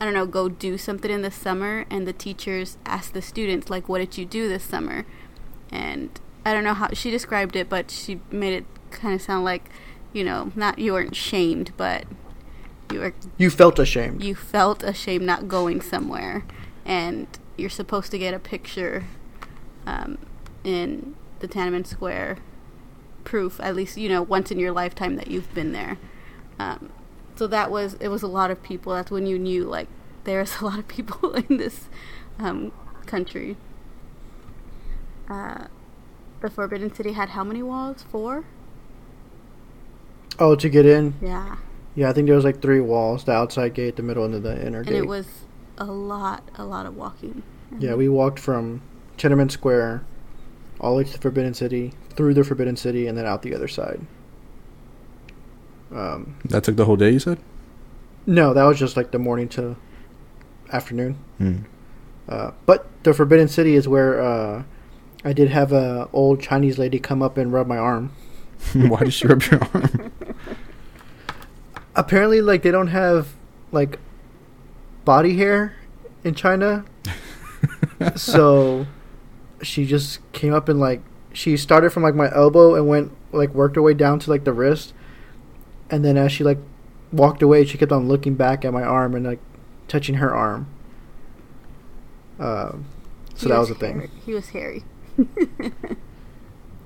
I 0.00 0.06
don't 0.06 0.14
know, 0.14 0.26
go 0.26 0.48
do 0.48 0.78
something 0.78 1.10
in 1.10 1.20
the 1.22 1.30
summer, 1.30 1.84
and 1.90 2.06
the 2.08 2.12
teachers 2.14 2.78
ask 2.86 3.12
the 3.12 3.20
students, 3.20 3.68
like, 3.68 3.86
what 3.88 3.98
did 3.98 4.16
you 4.16 4.24
do 4.24 4.48
this 4.48 4.64
summer? 4.64 5.04
And 5.70 6.18
I 6.44 6.54
don't 6.54 6.64
know 6.64 6.72
how 6.74 6.88
she 6.94 7.10
described 7.10 7.54
it, 7.54 7.68
but 7.68 7.90
she 7.90 8.20
made 8.30 8.54
it 8.54 8.64
kind 8.90 9.14
of 9.14 9.20
sound 9.20 9.44
like, 9.44 9.68
you 10.14 10.24
know, 10.24 10.52
not 10.56 10.78
you 10.78 10.94
weren't 10.94 11.14
shamed, 11.14 11.72
but 11.76 12.04
you 12.90 13.00
were 13.00 13.12
You 13.36 13.50
felt 13.50 13.78
ashamed. 13.78 14.24
you 14.24 14.34
felt 14.34 14.82
ashamed 14.82 15.24
not 15.26 15.48
going 15.48 15.80
somewhere, 15.82 16.44
and 16.84 17.26
you're 17.58 17.70
supposed 17.70 18.10
to 18.12 18.18
get 18.18 18.32
a 18.32 18.38
picture 18.38 19.04
um, 19.86 20.16
in 20.64 21.14
the 21.40 21.46
Tiananmen 21.46 21.86
Square, 21.86 22.38
proof 23.22 23.60
at 23.60 23.76
least 23.76 23.96
you 23.98 24.08
know 24.08 24.22
once 24.22 24.50
in 24.50 24.58
your 24.58 24.72
lifetime 24.72 25.16
that 25.16 25.28
you've 25.28 25.52
been 25.54 25.72
there. 25.72 25.98
Um, 26.58 26.90
so 27.40 27.46
that 27.46 27.70
was 27.70 27.94
it 27.94 28.08
was 28.08 28.22
a 28.22 28.26
lot 28.26 28.50
of 28.50 28.62
people. 28.62 28.92
That's 28.92 29.10
when 29.10 29.24
you 29.24 29.38
knew 29.38 29.64
like 29.64 29.88
there's 30.24 30.60
a 30.60 30.66
lot 30.66 30.78
of 30.78 30.86
people 30.86 31.32
in 31.48 31.56
this 31.56 31.88
um, 32.38 32.70
country. 33.06 33.56
Uh, 35.26 35.68
the 36.42 36.50
Forbidden 36.50 36.94
City 36.94 37.12
had 37.12 37.30
how 37.30 37.42
many 37.42 37.62
walls? 37.62 38.04
Four. 38.10 38.44
Oh, 40.38 40.54
to 40.54 40.68
get 40.68 40.84
in. 40.84 41.14
Yeah. 41.22 41.56
Yeah, 41.94 42.10
I 42.10 42.12
think 42.12 42.26
there 42.26 42.36
was 42.36 42.44
like 42.44 42.60
three 42.60 42.80
walls: 42.80 43.24
the 43.24 43.32
outside 43.32 43.72
gate, 43.72 43.96
the 43.96 44.02
middle, 44.02 44.26
and 44.26 44.34
the 44.34 44.66
inner 44.66 44.80
and 44.80 44.88
gate. 44.88 44.96
it 44.96 45.06
was 45.06 45.26
a 45.78 45.86
lot, 45.86 46.46
a 46.56 46.66
lot 46.66 46.84
of 46.84 46.94
walking. 46.94 47.42
yeah, 47.78 47.94
we 47.94 48.10
walked 48.10 48.38
from 48.38 48.82
Tiananmen 49.16 49.50
Square 49.50 50.04
all 50.78 50.90
the 50.90 50.98
way 50.98 51.04
to 51.04 51.12
the 51.12 51.18
Forbidden 51.18 51.54
City, 51.54 51.94
through 52.10 52.34
the 52.34 52.44
Forbidden 52.44 52.76
City, 52.76 53.06
and 53.06 53.16
then 53.16 53.24
out 53.24 53.40
the 53.40 53.54
other 53.54 53.68
side. 53.68 54.02
Um, 55.94 56.36
That 56.44 56.64
took 56.64 56.76
the 56.76 56.84
whole 56.84 56.96
day. 56.96 57.10
You 57.10 57.18
said. 57.18 57.38
no, 58.26 58.54
that 58.54 58.64
was 58.64 58.78
just 58.78 58.96
like 58.96 59.10
the 59.10 59.18
morning 59.18 59.48
to 59.50 59.76
afternoon. 60.72 61.16
Hmm. 61.38 61.56
Uh, 62.28 62.52
but 62.66 62.86
the 63.02 63.12
Forbidden 63.12 63.48
City 63.48 63.74
is 63.74 63.88
where 63.88 64.20
uh, 64.22 64.62
I 65.24 65.32
did 65.32 65.48
have 65.50 65.72
a 65.72 66.08
old 66.12 66.40
Chinese 66.40 66.78
lady 66.78 66.98
come 67.00 67.22
up 67.22 67.36
and 67.36 67.52
rub 67.52 67.66
my 67.66 67.76
arm. 67.78 68.12
Why 68.74 69.00
did 69.00 69.12
she 69.12 69.26
rub 69.26 69.42
your 69.44 69.60
arm? 69.74 70.12
Apparently, 71.96 72.40
like 72.40 72.62
they 72.62 72.70
don't 72.70 72.86
have 72.88 73.34
like 73.72 73.98
body 75.04 75.36
hair 75.36 75.74
in 76.22 76.34
China, 76.34 76.84
so 78.14 78.86
she 79.62 79.84
just 79.84 80.20
came 80.32 80.54
up 80.54 80.68
and 80.68 80.78
like 80.78 81.02
she 81.32 81.56
started 81.56 81.90
from 81.90 82.02
like 82.04 82.14
my 82.14 82.32
elbow 82.32 82.74
and 82.76 82.86
went 82.86 83.12
like 83.32 83.52
worked 83.54 83.74
her 83.76 83.82
way 83.82 83.94
down 83.94 84.18
to 84.20 84.30
like 84.30 84.44
the 84.44 84.52
wrist, 84.52 84.94
and 85.90 86.04
then 86.04 86.16
as 86.16 86.32
she 86.32 86.44
like 86.44 86.58
walked 87.12 87.42
away, 87.42 87.64
she 87.64 87.76
kept 87.78 87.92
on 87.92 88.08
looking 88.08 88.34
back 88.34 88.64
at 88.64 88.72
my 88.72 88.82
arm 88.82 89.14
and 89.14 89.26
like 89.26 89.40
touching 89.88 90.16
her 90.16 90.34
arm. 90.34 90.66
Um, 92.38 92.86
so 93.34 93.46
He 93.46 93.52
that 93.52 93.58
was 93.58 93.68
the 93.68 93.74
thing. 93.74 93.94
hairy. 93.96 94.10
He 94.26 94.32
was 94.34 94.48
hairy. 94.50 94.84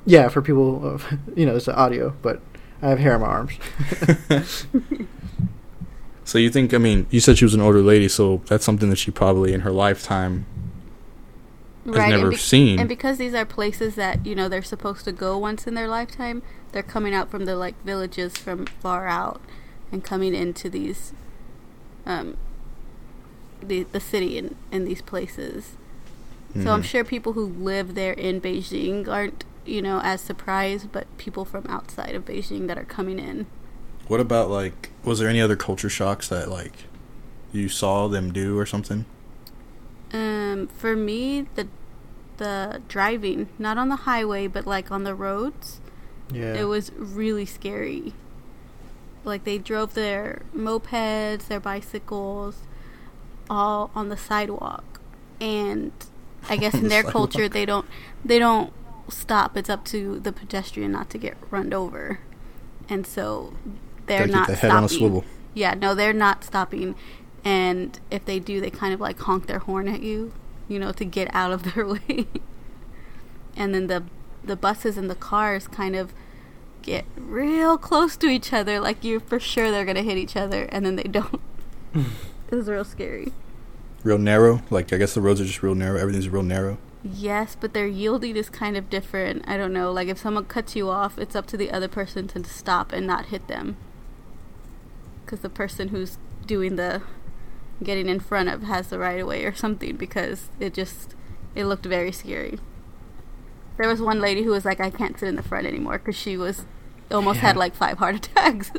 Yeah, 0.07 0.29
for 0.29 0.43
people, 0.43 0.87
uh, 0.87 1.17
you 1.37 1.47
know, 1.47 1.57
it's 1.57 1.65
the 1.65 1.75
audio, 1.75 2.15
but 2.21 2.43
I 2.83 2.89
have 2.91 2.99
hair 2.99 3.15
on 3.15 3.23
my 3.23 3.27
arms. 3.27 3.53
so 6.25 6.39
you 6.39 6.51
think? 6.51 6.75
I 6.75 6.79
mean, 6.79 7.07
you 7.11 7.21
said 7.21 7.39
she 7.39 7.45
was 7.47 7.55
an 7.55 7.61
older 7.61 7.81
lady, 7.81 8.09
so 8.09 8.43
that's 8.47 8.65
something 8.65 8.91
that 8.91 8.97
she 8.97 9.11
probably 9.11 9.53
in 9.55 9.61
her 9.61 9.73
lifetime 9.73 10.45
and 11.85 11.95
never 12.11 12.31
be- 12.31 12.37
seen. 12.37 12.79
And 12.79 12.89
because 12.89 13.19
these 13.19 13.35
are 13.35 13.45
places 13.45 13.95
that 13.97 14.25
you 14.27 14.35
know 14.35 14.49
they're 14.49 14.63
supposed 14.63 15.05
to 15.05 15.13
go 15.13 15.37
once 15.39 15.67
in 15.67 15.75
their 15.75 15.89
lifetime, 15.89 16.43
they're 16.73 16.83
coming 16.83 17.15
out 17.15 17.31
from 17.31 17.45
the 17.45 17.57
like 17.57 17.75
villages 17.85 18.37
from 18.37 18.67
far 18.67 19.07
out 19.07 19.41
and 19.93 20.03
coming 20.03 20.35
into 20.35 20.69
these, 20.71 21.13
um, 22.07 22.37
the 23.63 23.85
the 23.93 24.01
city 24.01 24.39
in 24.39 24.57
in 24.73 24.85
these 24.85 25.03
places. 25.03 25.73
So 26.63 26.71
I'm 26.71 26.83
Mhm. 26.83 26.85
sure 26.85 27.03
people 27.05 27.33
who 27.33 27.47
live 27.47 27.97
there 27.97 28.13
in 28.13 28.41
Beijing 28.41 29.09
aren't 29.09 29.45
you 29.67 29.83
know 29.83 30.01
as 30.05 30.21
surprised, 30.21 30.93
but 30.93 31.07
people 31.19 31.45
from 31.45 31.67
outside 31.69 32.15
of 32.15 32.25
Beijing 32.25 32.67
that 32.69 32.79
are 32.79 32.85
coming 32.85 33.19
in. 33.19 33.47
What 34.07 34.21
about 34.21 34.51
like? 34.51 34.91
Was 35.05 35.19
there 35.19 35.29
any 35.29 35.41
other 35.41 35.57
culture 35.57 35.89
shocks 35.91 36.29
that 36.29 36.49
like 36.51 36.85
you 37.53 37.69
saw 37.69 38.07
them 38.09 38.33
do 38.33 38.57
or 38.59 38.67
something? 38.67 39.05
Um, 40.15 40.69
for 40.69 40.95
me, 40.95 41.47
the 41.57 41.67
the 42.37 42.81
driving, 42.89 43.49
not 43.59 43.79
on 43.79 43.89
the 43.89 43.97
highway, 43.97 44.47
but 44.47 44.67
like 44.67 44.91
on 44.91 45.03
the 45.05 45.15
roads. 45.15 45.81
Yeah. 46.33 46.55
It 46.55 46.65
was 46.65 46.91
really 46.97 47.45
scary. 47.47 48.15
Like 49.25 49.45
they 49.45 49.59
drove 49.59 49.95
their 49.95 50.43
mopeds, 50.57 51.49
their 51.49 51.61
bicycles, 51.61 52.59
all 53.51 53.91
on 53.95 54.09
the 54.09 54.17
sidewalk, 54.17 55.01
and 55.41 55.93
I 56.49 56.57
guess 56.57 56.75
in 56.83 56.89
their 56.89 57.03
culture 57.03 57.49
they 57.49 57.67
don't 57.67 57.87
they 58.25 58.39
don't 58.39 58.73
stop. 59.09 59.57
It's 59.57 59.71
up 59.71 59.85
to 59.87 60.21
the 60.21 60.33
pedestrian 60.33 60.93
not 60.93 61.11
to 61.11 61.19
get 61.19 61.37
run 61.51 61.73
over, 61.73 62.21
and 62.89 63.07
so 63.07 63.55
they're 64.07 64.27
Gotta 64.27 64.29
keep 64.29 64.35
not 64.37 64.47
the 64.49 64.55
head 64.55 64.69
stopping. 64.71 64.77
on 64.77 64.85
a 64.85 64.89
swivel. 64.89 65.25
Yeah, 65.55 65.75
no, 65.75 65.95
they're 65.95 66.13
not 66.13 66.43
stopping, 66.45 66.95
and 67.45 68.01
if 68.11 68.25
they 68.25 68.41
do, 68.41 68.61
they 68.61 68.71
kind 68.71 68.95
of 68.95 69.01
like 69.01 69.19
honk 69.21 69.47
their 69.47 69.59
horn 69.59 69.87
at 69.87 70.03
you, 70.03 70.33
you 70.67 70.79
know, 70.79 70.93
to 70.93 71.05
get 71.05 71.33
out 71.35 71.53
of 71.53 71.75
their 71.75 71.87
way. 71.87 72.27
and 73.57 73.75
then 73.75 73.87
the 73.87 74.05
the 74.43 74.57
buses 74.57 74.99
and 74.99 75.09
the 75.09 75.15
cars 75.15 75.67
kind 75.67 75.97
of 75.97 76.13
get 76.83 77.07
real 77.17 77.79
close 77.79 78.17
to 78.17 78.27
each 78.27 78.53
other, 78.53 78.81
like 78.81 79.05
you're 79.05 79.21
for 79.21 79.39
sure 79.39 79.71
they're 79.71 79.85
gonna 79.85 80.03
hit 80.03 80.17
each 80.17 80.37
other, 80.37 80.65
and 80.65 80.85
then 80.85 80.97
they 80.97 81.05
don't. 81.05 81.41
it 81.95 82.55
was 82.55 82.69
real 82.69 82.85
scary. 82.85 83.33
Real 84.03 84.19
narrow. 84.19 84.63
Like 84.71 84.93
I 84.93 84.97
guess 84.97 85.15
the 85.15 85.21
roads 85.21 85.41
are 85.41 85.45
just 85.45 85.63
real 85.63 85.75
narrow. 85.75 85.99
Everything's 85.99 86.29
real 86.29 86.43
narrow. 86.43 86.79
Yes, 87.03 87.55
but 87.59 87.75
their 87.75 87.87
yielding 87.87 88.35
is 88.35 88.49
kind 88.49 88.79
of 88.79 88.89
different. 88.89 89.47
I 89.47 89.59
don't 89.59 89.75
know. 89.75 89.93
Like 89.93 90.09
if 90.09 90.19
someone 90.19 90.47
cuts 90.47 90.75
you 90.75 90.89
off, 90.89 91.19
it's 91.19 91.37
up 91.37 91.47
to 91.49 91.59
the 91.59 91.71
other 91.71 91.89
person 91.89 92.27
to 92.29 92.43
stop 92.45 92.93
and 92.93 93.07
not 93.07 93.27
hit 93.27 93.47
them. 93.47 93.77
Because 95.25 95.41
the 95.41 95.51
person 95.51 95.89
who's 95.89 96.17
doing 96.47 96.77
the 96.77 97.03
getting 97.83 98.09
in 98.09 98.21
front 98.21 98.49
of 98.49 98.63
has 98.63 98.89
the 98.89 98.99
right 98.99 99.21
of 99.21 99.27
way 99.27 99.45
or 99.45 99.55
something. 99.55 99.97
Because 99.97 100.49
it 100.61 100.75
just 100.75 101.15
it 101.55 101.65
looked 101.67 101.87
very 101.87 102.13
scary. 102.13 102.59
There 103.77 103.89
was 103.89 104.01
one 104.01 104.21
lady 104.21 104.43
who 104.45 104.51
was 104.51 104.65
like, 104.65 104.81
"I 104.81 104.91
can't 104.91 105.19
sit 105.19 105.29
in 105.29 105.37
the 105.37 105.43
front 105.43 105.67
anymore" 105.67 105.99
because 105.99 106.17
she 106.17 106.37
was 106.37 106.65
almost 107.11 107.41
had 107.41 107.57
like 107.57 107.75
five 107.75 107.99
heart 107.99 108.15
attacks. 108.27 108.71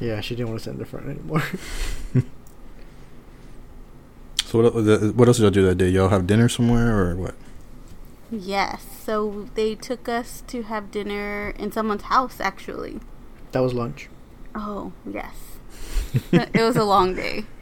Yeah, 0.00 0.20
she 0.20 0.34
didn't 0.34 0.48
want 0.50 0.60
to 0.60 0.64
sit 0.64 0.72
in 0.72 0.78
the 0.78 0.84
front 0.84 1.08
anymore. 1.08 1.42
So 4.44 4.62
what? 4.62 4.74
el- 4.76 5.12
What 5.12 5.28
else 5.28 5.38
did 5.38 5.42
y'all 5.44 5.50
do 5.50 5.64
that 5.66 5.76
day? 5.76 5.88
Y'all 5.88 6.10
have 6.10 6.26
dinner 6.26 6.48
somewhere 6.48 6.96
or 7.10 7.16
what? 7.16 7.34
yes, 8.30 8.84
so 9.04 9.48
they 9.54 9.74
took 9.76 10.08
us 10.08 10.42
to 10.48 10.62
have 10.62 10.90
dinner 10.90 11.54
in 11.58 11.70
someone's 11.72 12.02
house. 12.02 12.40
Actually, 12.40 13.00
that 13.52 13.60
was 13.60 13.74
lunch. 13.74 14.08
Oh, 14.54 14.92
yes. 15.10 15.34
it 16.32 16.60
was 16.62 16.76
a 16.76 16.84
long 16.84 17.14
day. 17.14 17.44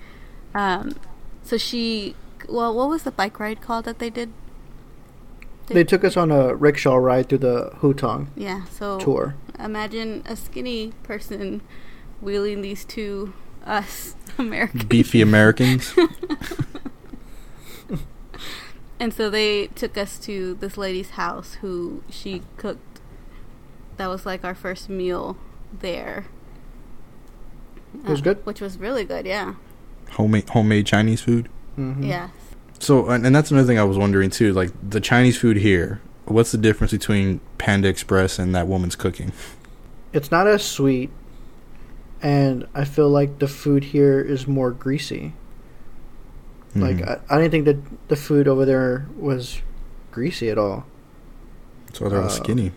Um, 0.54 0.96
so 1.42 1.56
she, 1.56 2.14
well, 2.48 2.74
what 2.74 2.88
was 2.88 3.02
the 3.04 3.10
bike 3.10 3.38
ride 3.40 3.60
called 3.60 3.84
that 3.86 3.98
they 3.98 4.10
did? 4.10 4.32
They 5.68 5.84
took 5.84 6.04
us 6.04 6.16
on 6.16 6.30
a 6.30 6.54
rickshaw 6.54 6.96
ride 6.96 7.28
through 7.30 7.38
the 7.38 7.70
Hutong 7.80 8.26
Yeah, 8.36 8.64
so 8.66 8.98
tour. 8.98 9.36
imagine 9.58 10.22
a 10.26 10.36
skinny 10.36 10.92
person 11.02 11.62
wheeling 12.20 12.60
these 12.60 12.84
two 12.84 13.32
us 13.64 14.14
Americans. 14.38 14.84
Beefy 14.84 15.22
Americans. 15.22 15.94
And 19.00 19.12
so 19.12 19.28
they 19.30 19.66
took 19.66 19.98
us 19.98 20.16
to 20.20 20.54
this 20.54 20.76
lady's 20.78 21.10
house 21.10 21.54
who 21.54 22.04
she 22.08 22.42
cooked. 22.56 23.00
That 23.96 24.06
was 24.06 24.24
like 24.24 24.44
our 24.44 24.54
first 24.54 24.88
meal 24.88 25.36
there. 25.76 26.26
It 28.04 28.08
was 28.08 28.20
good? 28.20 28.46
Which 28.46 28.60
was 28.60 28.78
really 28.78 29.04
good, 29.04 29.26
yeah. 29.26 29.54
Homemade 30.12 30.48
homemade 30.48 30.86
Chinese 30.86 31.20
food. 31.20 31.48
Mm-hmm. 31.78 32.04
Yes. 32.04 32.30
So 32.78 33.08
and, 33.10 33.24
and 33.26 33.34
that's 33.34 33.50
another 33.50 33.66
thing 33.66 33.78
I 33.78 33.84
was 33.84 33.96
wondering 33.98 34.30
too. 34.30 34.52
Like 34.52 34.70
the 34.88 35.00
Chinese 35.00 35.36
food 35.38 35.56
here. 35.58 36.00
What's 36.24 36.52
the 36.52 36.58
difference 36.58 36.92
between 36.92 37.40
Panda 37.58 37.88
Express 37.88 38.38
and 38.38 38.54
that 38.54 38.66
woman's 38.68 38.94
cooking? 38.96 39.32
It's 40.12 40.30
not 40.30 40.46
as 40.46 40.62
sweet, 40.64 41.10
and 42.22 42.66
I 42.74 42.84
feel 42.84 43.08
like 43.08 43.38
the 43.40 43.48
food 43.48 43.84
here 43.84 44.20
is 44.20 44.46
more 44.46 44.70
greasy. 44.70 45.32
Like 46.74 46.96
Mhm. 46.98 47.20
I, 47.30 47.34
I 47.34 47.38
didn't 47.38 47.50
think 47.50 47.64
that 47.66 48.08
the 48.08 48.16
food 48.16 48.46
over 48.48 48.64
there 48.64 49.06
was 49.18 49.60
greasy 50.10 50.48
at 50.50 50.58
all. 50.58 50.84
so 51.92 52.08
they're 52.08 52.20
all 52.20 52.26
uh, 52.26 52.30
skinny. 52.30 52.72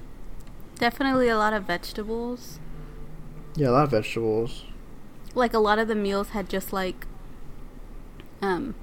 Definitely 0.79 1.29
a 1.29 1.37
lot 1.37 1.53
of 1.53 1.63
vegetables. 1.63 2.59
Yeah, 3.55 3.69
a 3.69 3.71
lot 3.71 3.83
of 3.85 3.91
vegetables. 3.91 4.65
like 5.33 5.53
a 5.53 5.59
lot 5.59 5.79
of 5.79 5.87
the 5.87 5.95
meals 5.95 6.29
had 6.29 6.49
just 6.49 6.71
like 6.73 7.05
um 8.41 8.75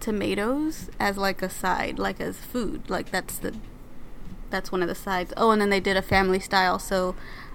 tomatoes 0.00 0.90
as 1.00 1.16
like 1.16 1.42
a 1.42 1.48
side 1.50 1.98
like 1.98 2.20
as 2.20 2.36
food 2.36 2.88
like 2.88 3.10
that's 3.10 3.38
the 3.38 3.54
that's 4.50 4.70
one 4.70 4.82
of 4.82 4.88
the 4.88 4.94
sides 4.94 5.32
oh 5.36 5.50
and 5.50 5.60
then 5.60 5.70
they 5.70 5.80
did 5.80 5.96
a 5.96 6.02
family 6.02 6.38
style 6.38 6.78
so 6.78 7.14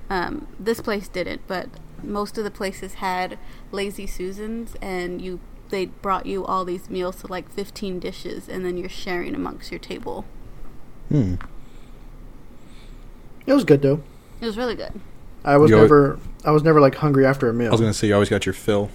um 0.10 0.48
this 0.60 0.82
place 0.82 1.08
didn't 1.08 1.42
but 1.48 1.70
most 2.04 2.38
of 2.38 2.44
the 2.44 2.52
places 2.52 2.96
had 2.96 3.38
lazy 3.72 4.08
susans 4.08 4.76
and 4.82 5.22
you 5.22 5.40
they 5.70 5.86
brought 5.86 6.26
you 6.26 6.44
all 6.46 6.66
these 6.66 6.90
meals 6.90 7.18
to 7.18 7.28
like 7.28 7.50
15 7.52 8.00
dishes 8.00 8.50
and 8.50 8.66
then 8.66 8.76
you're 8.76 8.90
sharing 8.90 9.36
amongst 9.36 9.72
your 9.72 9.80
table 9.80 10.26
Hmm. 11.10 11.36
It 13.46 13.54
was 13.54 13.64
good 13.64 13.82
though. 13.82 14.02
it 14.40 14.46
was 14.46 14.58
really 14.58 14.76
good 14.76 15.00
I 15.44 15.58
was 15.58 15.70
You 15.70 15.78
al- 15.78 15.82
never 15.84 16.20
I 16.44 16.52
was 16.52 16.64
never 16.64 16.82
like 16.82 16.96
hungry 16.96 17.26
after 17.26 17.50
a 17.50 17.54
meal. 17.54 17.68
I 17.70 17.72
was 17.72 17.82
gonna 17.82 17.94
say 17.94 18.08
you 18.08 18.14
always 18.14 18.30
got 18.30 18.46
your 18.46 18.54
fill. 18.54 18.90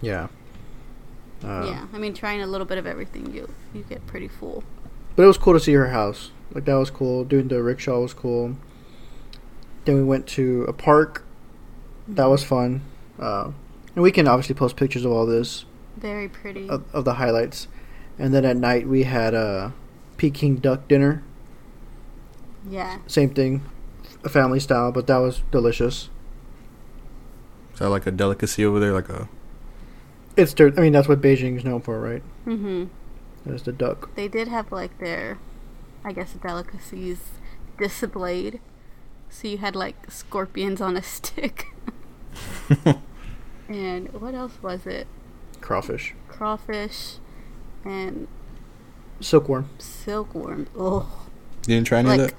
yeah. 0.00 0.28
Uh, 1.44 1.66
yeah 1.66 1.86
i 1.92 1.98
mean 1.98 2.12
trying 2.14 2.42
a 2.42 2.46
little 2.46 2.66
bit 2.66 2.78
of 2.78 2.86
everything 2.86 3.32
you 3.32 3.48
you 3.72 3.84
get 3.88 4.04
pretty 4.06 4.26
full 4.28 4.64
But 5.14 5.22
it 5.22 5.26
was 5.26 5.38
cool 5.38 5.54
to 5.54 5.60
see 5.60 5.72
her 5.74 5.88
house. 5.88 6.30
Like 6.54 6.64
that 6.64 6.74
was 6.74 6.90
cool. 6.90 7.24
Doing 7.24 7.48
the 7.48 7.60
rickshaw 7.62 8.00
was 8.00 8.14
cool. 8.14 8.56
Then 9.84 9.96
we 9.96 10.04
went 10.04 10.26
to 10.38 10.62
a 10.68 10.72
park. 10.72 11.24
That 12.06 12.26
was 12.26 12.44
fun. 12.44 12.82
Uh, 13.18 13.50
and 13.94 14.02
we 14.02 14.12
can 14.12 14.28
obviously 14.28 14.54
post 14.54 14.76
pictures 14.76 15.04
of 15.04 15.10
all 15.12 15.26
this 15.26 15.64
very 15.96 16.28
pretty 16.28 16.68
of, 16.68 16.84
of 16.94 17.04
the 17.04 17.14
highlights. 17.14 17.66
And 18.18 18.32
then 18.32 18.44
at 18.44 18.56
night 18.56 18.86
we 18.86 19.02
had 19.04 19.34
a 19.34 19.72
Peking 20.18 20.56
duck 20.56 20.86
dinner. 20.88 21.22
yeah 22.70 22.98
Same 23.06 23.30
thing, 23.30 23.62
a 24.24 24.28
family 24.28 24.60
style, 24.60 24.92
but 24.92 25.06
that 25.08 25.18
was 25.18 25.42
delicious. 25.50 26.10
Is 27.72 27.78
that 27.80 27.90
like 27.90 28.06
a 28.06 28.10
delicacy 28.10 28.64
over 28.64 28.78
there? 28.80 28.92
Like 28.92 29.08
a 29.08 29.28
It's 30.38 30.54
their, 30.54 30.68
I 30.78 30.80
mean 30.82 30.92
that's 30.92 31.08
what 31.08 31.20
Beijing 31.20 31.56
is 31.56 31.64
known 31.64 31.80
for, 31.82 32.00
right? 32.00 32.22
mm-hmm. 32.46 32.84
Is 33.52 33.62
the 33.62 33.72
duck. 33.72 34.14
they 34.14 34.28
did 34.28 34.48
have 34.48 34.70
like 34.72 34.98
their 34.98 35.38
i 36.04 36.12
guess 36.12 36.32
delicacies 36.34 37.18
displayed 37.78 38.60
so 39.30 39.48
you 39.48 39.58
had 39.58 39.74
like 39.76 40.10
scorpions 40.10 40.80
on 40.80 40.96
a 40.96 41.02
stick. 41.02 41.66
And 43.68 44.08
what 44.14 44.34
else 44.34 44.54
was 44.62 44.86
it? 44.86 45.06
Crawfish, 45.60 46.14
crawfish 46.28 47.16
and 47.84 48.26
silkworm. 49.20 49.68
silkworm. 49.78 50.68
Oh 50.76 51.26
You 51.66 51.74
didn't 51.74 51.86
try 51.86 51.98
any 51.98 52.10
of 52.10 52.16
like 52.18 52.30
that? 52.30 52.36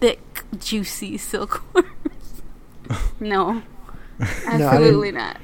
thick 0.00 0.44
juicy 0.58 1.18
silkworms. 1.18 2.42
No. 3.20 3.62
Didn't- 4.18 4.62
absolutely 4.62 5.10
not. 5.12 5.36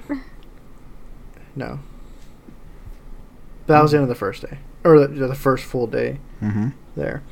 No. 1.56 1.80
But 3.66 3.74
that 3.74 3.82
was 3.82 3.92
the 3.92 3.98
end 3.98 4.02
of 4.04 4.08
the 4.08 4.14
first 4.14 4.42
day, 4.42 4.58
or 4.84 4.98
the, 4.98 5.08
the 5.08 5.34
first 5.34 5.64
full 5.64 5.86
day. 5.86 6.18
Mm-hmm. 6.42 6.68
there. 6.96 7.22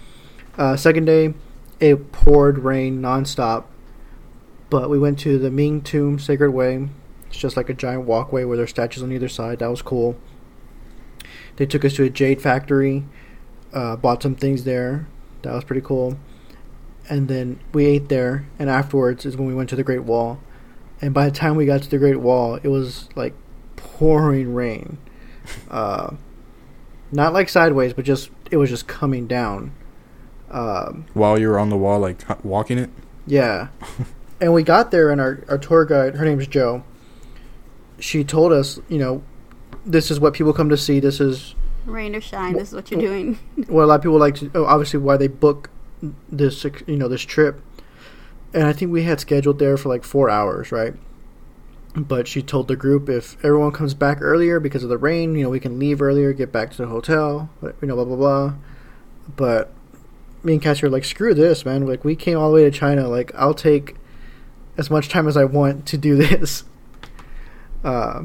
Uh, 0.56 0.76
second 0.76 1.04
day, 1.04 1.34
it 1.80 2.12
poured 2.12 2.58
rain 2.60 3.00
nonstop, 3.02 3.64
but 4.70 4.88
we 4.88 4.98
went 4.98 5.18
to 5.20 5.38
the 5.38 5.50
Ming 5.50 5.82
Tomb 5.82 6.18
Sacred 6.18 6.50
Way. 6.50 6.88
It's 7.26 7.36
just 7.36 7.56
like 7.56 7.68
a 7.68 7.74
giant 7.74 8.04
walkway 8.04 8.44
where 8.44 8.56
there's 8.56 8.70
statues 8.70 9.02
on 9.02 9.12
either 9.12 9.28
side. 9.28 9.58
That 9.58 9.70
was 9.70 9.82
cool. 9.82 10.16
They 11.56 11.66
took 11.66 11.84
us 11.84 11.94
to 11.94 12.04
a 12.04 12.10
jade 12.10 12.40
factory, 12.40 13.04
uh, 13.72 13.96
bought 13.96 14.22
some 14.22 14.34
things 14.34 14.64
there. 14.64 15.06
That 15.42 15.54
was 15.54 15.64
pretty 15.64 15.82
cool. 15.82 16.18
And 17.08 17.28
then 17.28 17.60
we 17.72 17.86
ate 17.86 18.08
there, 18.08 18.46
and 18.58 18.70
afterwards 18.70 19.26
is 19.26 19.36
when 19.36 19.48
we 19.48 19.54
went 19.54 19.68
to 19.70 19.76
the 19.76 19.82
Great 19.82 20.04
Wall. 20.04 20.40
And 21.00 21.12
by 21.12 21.24
the 21.24 21.34
time 21.34 21.56
we 21.56 21.66
got 21.66 21.82
to 21.82 21.90
the 21.90 21.98
Great 21.98 22.20
Wall, 22.20 22.56
it 22.62 22.68
was 22.68 23.08
like 23.16 23.34
pouring 23.76 24.54
rain. 24.54 24.98
Uh, 25.70 26.14
not 27.10 27.32
like 27.32 27.48
sideways, 27.48 27.92
but 27.92 28.04
just 28.04 28.30
it 28.50 28.56
was 28.56 28.70
just 28.70 28.86
coming 28.86 29.26
down. 29.26 29.72
Um, 30.50 31.06
While 31.14 31.38
you 31.38 31.48
were 31.48 31.58
on 31.58 31.70
the 31.70 31.76
wall, 31.76 31.98
like 31.98 32.20
walking 32.44 32.78
it. 32.78 32.90
yeah, 33.26 33.68
and 34.40 34.52
we 34.52 34.62
got 34.62 34.90
there, 34.90 35.10
and 35.10 35.20
our 35.20 35.44
our 35.48 35.58
tour 35.58 35.84
guide, 35.84 36.16
her 36.16 36.24
name's 36.24 36.46
Joe. 36.46 36.84
She 37.98 38.24
told 38.24 38.52
us, 38.52 38.80
you 38.88 38.98
know, 38.98 39.22
this 39.86 40.10
is 40.10 40.18
what 40.18 40.34
people 40.34 40.52
come 40.52 40.68
to 40.68 40.76
see. 40.76 41.00
This 41.00 41.20
is 41.20 41.54
rain 41.84 42.14
or 42.14 42.20
shine 42.20 42.52
this 42.52 42.68
is 42.68 42.74
what 42.74 42.88
you're 42.92 43.00
doing 43.00 43.36
what 43.66 43.82
a 43.82 43.86
lot 43.86 43.96
of 43.96 44.02
people 44.02 44.18
like 44.18 44.36
to. 44.36 44.50
Oh, 44.54 44.64
obviously, 44.64 45.00
why 45.00 45.16
they 45.16 45.28
book 45.28 45.70
this, 46.30 46.64
you 46.86 46.96
know, 46.96 47.08
this 47.08 47.22
trip. 47.22 47.60
And 48.54 48.64
I 48.64 48.72
think 48.72 48.92
we 48.92 49.04
had 49.04 49.18
scheduled 49.20 49.58
there 49.58 49.76
for 49.76 49.88
like 49.88 50.04
four 50.04 50.28
hours, 50.28 50.70
right? 50.72 50.94
But 51.94 52.26
she 52.26 52.42
told 52.42 52.68
the 52.68 52.76
group 52.76 53.08
if 53.08 53.36
everyone 53.44 53.72
comes 53.72 53.92
back 53.92 54.18
earlier 54.20 54.58
because 54.58 54.82
of 54.82 54.88
the 54.88 54.96
rain, 54.96 55.34
you 55.34 55.44
know, 55.44 55.50
we 55.50 55.60
can 55.60 55.78
leave 55.78 56.00
earlier, 56.00 56.32
get 56.32 56.50
back 56.50 56.70
to 56.72 56.76
the 56.78 56.86
hotel, 56.86 57.50
you 57.62 57.74
know, 57.82 57.94
blah 57.94 58.04
blah 58.04 58.16
blah. 58.16 58.54
But 59.36 59.72
me 60.42 60.54
and 60.54 60.62
Cassie 60.62 60.86
were 60.86 60.90
like, 60.90 61.04
screw 61.04 61.34
this, 61.34 61.64
man. 61.64 61.86
Like 61.86 62.04
we 62.04 62.16
came 62.16 62.38
all 62.38 62.48
the 62.48 62.54
way 62.54 62.64
to 62.64 62.70
China. 62.70 63.08
Like 63.08 63.30
I'll 63.34 63.54
take 63.54 63.96
as 64.78 64.90
much 64.90 65.10
time 65.10 65.28
as 65.28 65.36
I 65.36 65.44
want 65.44 65.86
to 65.86 65.98
do 65.98 66.16
this. 66.28 66.64
Uh, 67.84 68.24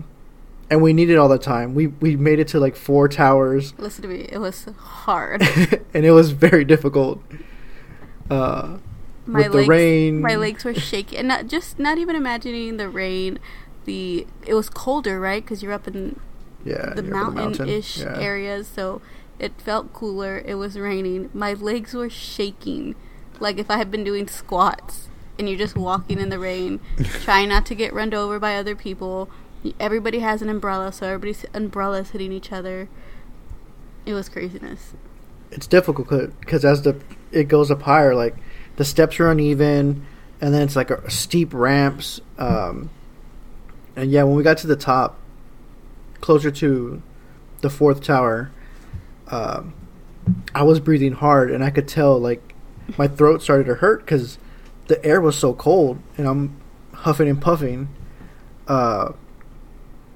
and 0.70 0.82
we 0.82 0.94
needed 0.94 1.18
all 1.18 1.30
the 1.30 1.38
time. 1.38 1.74
We 1.76 1.88
we 1.88 2.16
made 2.16 2.40
it 2.40 2.48
to 2.50 2.60
like 2.60 2.76
four 2.76 3.08
towers, 3.08 3.74
listen 3.78 4.02
to 4.04 4.08
me 4.08 4.28
it 4.30 4.40
was 4.40 4.66
hard 4.78 5.42
and 5.94 6.06
it 6.06 6.12
was 6.12 6.32
very 6.32 6.66
difficult. 6.66 7.22
Uh, 8.30 8.78
my 9.28 9.40
with 9.40 9.52
the 9.52 9.58
legs, 9.60 9.68
rain. 9.70 10.22
my 10.22 10.36
legs 10.36 10.64
were 10.66 10.74
shaking, 10.74 11.20
and 11.20 11.28
not 11.28 11.48
just 11.48 11.78
not 11.80 11.98
even 11.98 12.16
imagining 12.16 12.78
the 12.78 12.90
rain. 12.90 13.40
The 13.86 14.26
it 14.46 14.54
was 14.54 14.70
colder, 14.70 15.20
right? 15.20 15.44
Because 15.44 15.62
you're 15.64 15.74
up 15.74 15.88
in 15.88 16.20
yeah, 16.66 16.94
the 16.94 17.04
mountain-ish 17.04 18.00
Yeah. 18.00 18.18
areas, 18.20 18.68
so 18.68 19.02
it 19.40 19.54
felt 19.62 19.94
cooler. 19.94 20.42
It 20.46 20.56
was 20.56 20.78
raining. 20.78 21.30
My 21.34 21.54
legs 21.54 21.94
were 21.94 22.10
shaking, 22.10 22.96
like 23.40 23.58
if 23.58 23.70
I 23.70 23.78
had 23.78 23.92
been 23.92 24.04
doing 24.04 24.28
squats. 24.28 25.04
And 25.40 25.48
you're 25.48 25.60
just 25.60 25.76
walking 25.78 26.20
in 26.20 26.30
the 26.30 26.40
rain, 26.40 26.80
trying 27.22 27.50
not 27.50 27.64
to 27.68 27.76
get 27.76 27.94
run 27.94 28.12
over 28.12 28.40
by 28.40 28.56
other 28.56 28.76
people. 28.76 29.30
Everybody 29.80 30.18
has 30.18 30.42
an 30.42 30.50
umbrella, 30.50 30.92
so 30.92 31.06
everybody's 31.06 31.46
umbrellas 31.54 32.10
hitting 32.10 32.32
each 32.32 32.52
other. 32.52 32.90
It 34.08 34.14
was 34.14 34.30
craziness. 34.30 34.94
It's 35.52 35.68
difficult 35.68 36.10
because 36.40 36.66
as 36.66 36.82
the 36.82 37.00
it 37.32 37.48
goes 37.50 37.70
up 37.70 37.84
higher, 37.84 38.16
like 38.16 38.36
the 38.78 38.86
steps 38.86 39.20
are 39.20 39.30
uneven, 39.30 40.06
and 40.40 40.54
then 40.54 40.62
it's 40.62 40.76
like 40.76 40.90
a, 40.90 41.10
steep 41.12 41.54
ramps. 41.54 42.22
Um, 42.38 42.90
and 43.96 44.10
yeah, 44.10 44.24
when 44.24 44.36
we 44.36 44.44
got 44.44 44.60
to 44.60 44.68
the 44.68 44.76
top, 44.76 45.20
closer 46.22 46.50
to 46.52 47.02
the 47.62 47.70
fourth 47.70 48.02
tower, 48.02 48.52
um, 49.30 49.74
I 50.56 50.64
was 50.64 50.80
breathing 50.80 51.14
hard, 51.14 51.52
and 51.52 51.64
I 51.64 51.72
could 51.72 51.88
tell 51.88 52.20
like 52.20 52.54
my 52.98 53.08
throat 53.08 53.42
started 53.42 53.66
to 53.66 53.76
hurt 53.76 54.06
because 54.06 54.38
the 54.88 55.04
air 55.04 55.20
was 55.20 55.38
so 55.38 55.54
cold, 55.54 56.00
and 56.18 56.28
I'm 56.28 56.62
huffing 56.94 57.28
and 57.28 57.42
puffing. 57.42 57.90
Uh, 58.68 59.14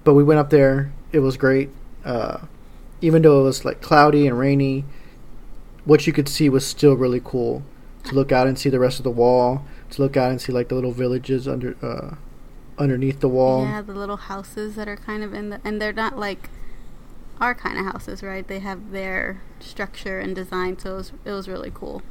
but 0.03 0.13
we 0.13 0.23
went 0.23 0.39
up 0.39 0.51
there; 0.51 0.93
it 1.11 1.19
was 1.19 1.35
great. 1.35 1.69
Uh, 2.05 2.39
even 3.01 3.23
though 3.23 3.41
it 3.41 3.43
was 3.43 3.65
like 3.65 3.81
cloudy 3.81 4.27
and 4.27 4.37
rainy, 4.37 4.85
what 5.85 6.05
you 6.05 6.13
could 6.13 6.29
see 6.29 6.47
was 6.47 6.65
still 6.65 6.93
really 6.93 7.21
cool. 7.23 7.63
To 8.05 8.15
look 8.15 8.31
out 8.31 8.47
and 8.47 8.57
see 8.57 8.69
the 8.69 8.79
rest 8.79 8.99
of 8.99 9.03
the 9.03 9.11
wall, 9.11 9.63
to 9.91 10.01
look 10.01 10.17
out 10.17 10.31
and 10.31 10.41
see 10.41 10.51
like 10.51 10.69
the 10.69 10.75
little 10.75 10.91
villages 10.91 11.47
under 11.47 11.75
uh, 11.85 12.15
underneath 12.77 13.19
the 13.19 13.29
wall. 13.29 13.63
Yeah, 13.63 13.81
the 13.81 13.93
little 13.93 14.17
houses 14.17 14.75
that 14.75 14.87
are 14.87 14.97
kind 14.97 15.23
of 15.23 15.33
in 15.33 15.49
the, 15.49 15.61
and 15.63 15.81
they're 15.81 15.93
not 15.93 16.17
like 16.17 16.49
our 17.39 17.53
kind 17.55 17.77
of 17.77 17.85
houses, 17.85 18.23
right? 18.23 18.47
They 18.47 18.59
have 18.59 18.91
their 18.91 19.41
structure 19.59 20.19
and 20.19 20.35
design, 20.35 20.79
so 20.79 20.93
it 20.93 20.97
was, 20.97 21.11
it 21.25 21.31
was 21.31 21.47
really 21.47 21.71
cool. 21.73 22.01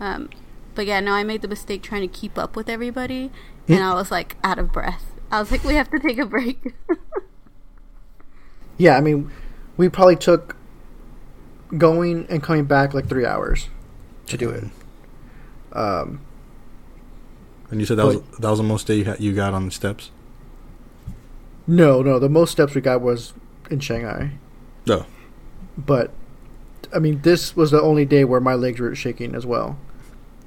Um, 0.00 0.30
but 0.74 0.86
yeah, 0.86 1.00
no, 1.00 1.12
I 1.12 1.24
made 1.24 1.42
the 1.42 1.48
mistake 1.48 1.82
trying 1.82 2.02
to 2.02 2.08
keep 2.08 2.36
up 2.36 2.56
with 2.56 2.68
everybody, 2.68 3.30
and 3.68 3.82
I 3.82 3.94
was 3.94 4.10
like 4.10 4.36
out 4.44 4.58
of 4.58 4.72
breath. 4.72 5.04
I 5.30 5.40
was 5.40 5.50
like, 5.50 5.64
we 5.64 5.74
have 5.74 5.90
to 5.90 5.98
take 5.98 6.18
a 6.18 6.26
break. 6.26 6.74
yeah, 8.76 8.96
I 8.96 9.00
mean, 9.00 9.30
we 9.76 9.88
probably 9.88 10.16
took 10.16 10.56
going 11.76 12.26
and 12.28 12.42
coming 12.42 12.64
back 12.64 12.94
like 12.94 13.08
three 13.08 13.26
hours 13.26 13.68
to 14.26 14.36
do 14.36 14.50
it. 14.50 14.64
Um, 15.76 16.20
and 17.70 17.80
you 17.80 17.86
said 17.86 17.98
that 17.98 18.06
was 18.06 18.20
that 18.38 18.48
was 18.48 18.58
the 18.58 18.64
most 18.64 18.86
day 18.86 18.96
you, 18.96 19.04
had, 19.04 19.20
you 19.20 19.34
got 19.34 19.52
on 19.52 19.66
the 19.66 19.70
steps. 19.70 20.10
No, 21.66 22.00
no, 22.00 22.18
the 22.18 22.30
most 22.30 22.50
steps 22.50 22.74
we 22.74 22.80
got 22.80 23.02
was 23.02 23.34
in 23.70 23.80
Shanghai. 23.80 24.32
No, 24.86 25.00
oh. 25.00 25.06
but 25.76 26.12
I 26.94 26.98
mean, 26.98 27.20
this 27.20 27.54
was 27.54 27.72
the 27.72 27.82
only 27.82 28.06
day 28.06 28.24
where 28.24 28.40
my 28.40 28.54
legs 28.54 28.80
were 28.80 28.94
shaking 28.94 29.34
as 29.34 29.44
well, 29.44 29.78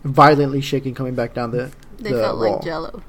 violently 0.04 0.62
shaking 0.62 0.96
coming 0.96 1.14
back 1.14 1.36
down 1.36 1.52
the. 1.52 1.72
They 1.98 2.12
the 2.12 2.22
felt 2.22 2.40
wall. 2.40 2.54
like 2.54 2.64
Jello. 2.64 3.04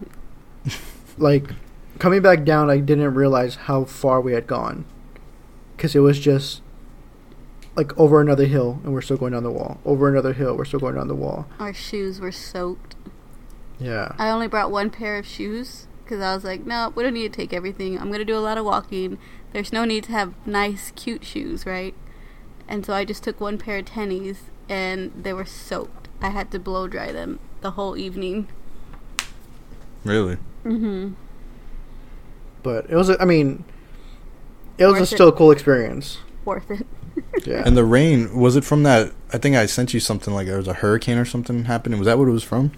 like 1.18 1.50
coming 1.98 2.20
back 2.20 2.44
down, 2.44 2.68
I 2.68 2.80
didn't 2.80 3.14
realize 3.14 3.54
how 3.54 3.84
far 3.84 4.20
we 4.20 4.34
had 4.34 4.46
gone, 4.46 4.84
because 5.76 5.94
it 5.94 6.00
was 6.00 6.18
just 6.18 6.60
like 7.76 7.96
over 7.98 8.20
another 8.20 8.46
hill, 8.46 8.80
and 8.84 8.92
we're 8.92 9.00
still 9.00 9.16
going 9.16 9.32
down 9.32 9.42
the 9.42 9.50
wall. 9.50 9.80
Over 9.84 10.08
another 10.08 10.32
hill, 10.32 10.56
we're 10.56 10.64
still 10.64 10.80
going 10.80 10.96
down 10.96 11.08
the 11.08 11.14
wall. 11.14 11.46
Our 11.58 11.72
shoes 11.72 12.20
were 12.20 12.32
soaked. 12.32 12.96
Yeah. 13.78 14.12
I 14.18 14.30
only 14.30 14.48
brought 14.48 14.70
one 14.70 14.90
pair 14.90 15.16
of 15.18 15.26
shoes 15.26 15.86
because 16.04 16.20
I 16.20 16.34
was 16.34 16.44
like, 16.44 16.66
no, 16.66 16.92
we 16.94 17.02
don't 17.02 17.14
need 17.14 17.32
to 17.32 17.36
take 17.36 17.52
everything. 17.52 17.98
I'm 17.98 18.10
gonna 18.10 18.24
do 18.24 18.36
a 18.36 18.40
lot 18.40 18.58
of 18.58 18.64
walking. 18.64 19.18
There's 19.52 19.72
no 19.72 19.84
need 19.84 20.04
to 20.04 20.12
have 20.12 20.34
nice, 20.46 20.92
cute 20.96 21.24
shoes, 21.24 21.64
right? 21.64 21.94
And 22.68 22.84
so 22.84 22.92
I 22.92 23.04
just 23.04 23.24
took 23.24 23.40
one 23.40 23.58
pair 23.58 23.78
of 23.78 23.86
tennies, 23.86 24.38
and 24.68 25.12
they 25.16 25.32
were 25.32 25.44
soaked. 25.44 26.08
I 26.20 26.28
had 26.30 26.50
to 26.52 26.58
blow 26.58 26.86
dry 26.86 27.12
them 27.12 27.40
the 27.60 27.72
whole 27.72 27.96
evening. 27.96 28.48
Really? 30.04 30.36
Mm-hmm. 30.64 31.14
But 32.62 32.90
it 32.90 32.94
was, 32.94 33.08
a, 33.08 33.20
I 33.20 33.24
mean, 33.24 33.64
it 34.78 34.86
was 34.86 35.00
a 35.00 35.06
still 35.06 35.28
it. 35.28 35.34
a 35.34 35.36
cool 35.36 35.50
experience. 35.50 36.18
Worth 36.44 36.70
it. 36.70 36.86
Yeah. 37.44 37.62
And 37.64 37.76
the 37.76 37.84
rain 37.84 38.36
was 38.36 38.56
it 38.56 38.64
from 38.64 38.82
that? 38.82 39.12
I 39.32 39.38
think 39.38 39.56
I 39.56 39.66
sent 39.66 39.94
you 39.94 40.00
something 40.00 40.34
like 40.34 40.46
there 40.46 40.56
was 40.56 40.68
a 40.68 40.74
hurricane 40.74 41.18
or 41.18 41.24
something 41.24 41.64
happening. 41.64 41.98
Was 41.98 42.06
that 42.06 42.18
what 42.18 42.28
it 42.28 42.32
was 42.32 42.44
from? 42.44 42.72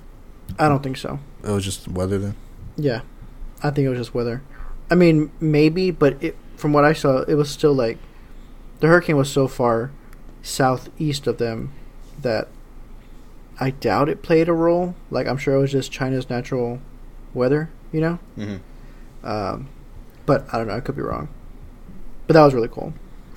I 0.59 0.69
don't 0.69 0.83
think 0.83 0.97
so. 0.97 1.19
It 1.43 1.51
was 1.51 1.65
just 1.65 1.89
weather 1.89 2.19
then. 2.19 2.37
Yeah, 2.77 3.01
I 3.63 3.71
think 3.71 3.87
it 3.87 3.89
was 3.89 3.99
just 3.99 4.15
weather. 4.15 4.43
I 4.91 4.95
mean, 4.95 5.31
maybe, 5.41 5.91
but 5.91 6.23
it, 6.23 6.37
from 6.57 6.73
what 6.73 6.85
I 6.85 6.93
saw, 6.93 7.23
it 7.23 7.35
was 7.35 7.51
still 7.51 7.73
like 7.73 7.99
the 8.81 8.89
hurricane 8.89 9.17
was 9.17 9.31
so 9.31 9.49
far 9.49 9.91
southeast 10.43 11.27
of 11.27 11.39
them 11.39 11.73
that 12.21 12.49
I 13.59 13.71
doubt 13.71 14.09
it 14.09 14.23
played 14.23 14.49
a 14.49 14.53
role. 14.53 14.95
Like 15.11 15.27
I'm 15.27 15.39
sure 15.39 15.55
it 15.55 15.61
was 15.61 15.73
just 15.73 15.91
China's 15.91 16.29
natural 16.29 16.81
weather, 17.33 17.71
you 17.93 18.01
know. 18.01 18.19
Mm-hmm. 18.37 19.27
Um, 19.27 19.69
but 20.27 20.47
I 20.53 20.59
don't 20.59 20.67
know. 20.67 20.77
I 20.77 20.81
could 20.81 20.97
be 20.97 21.03
wrong. 21.03 21.29
But 22.27 22.35
that 22.35 22.45
was 22.45 22.55
really 22.55 22.69
cool. 22.69 22.93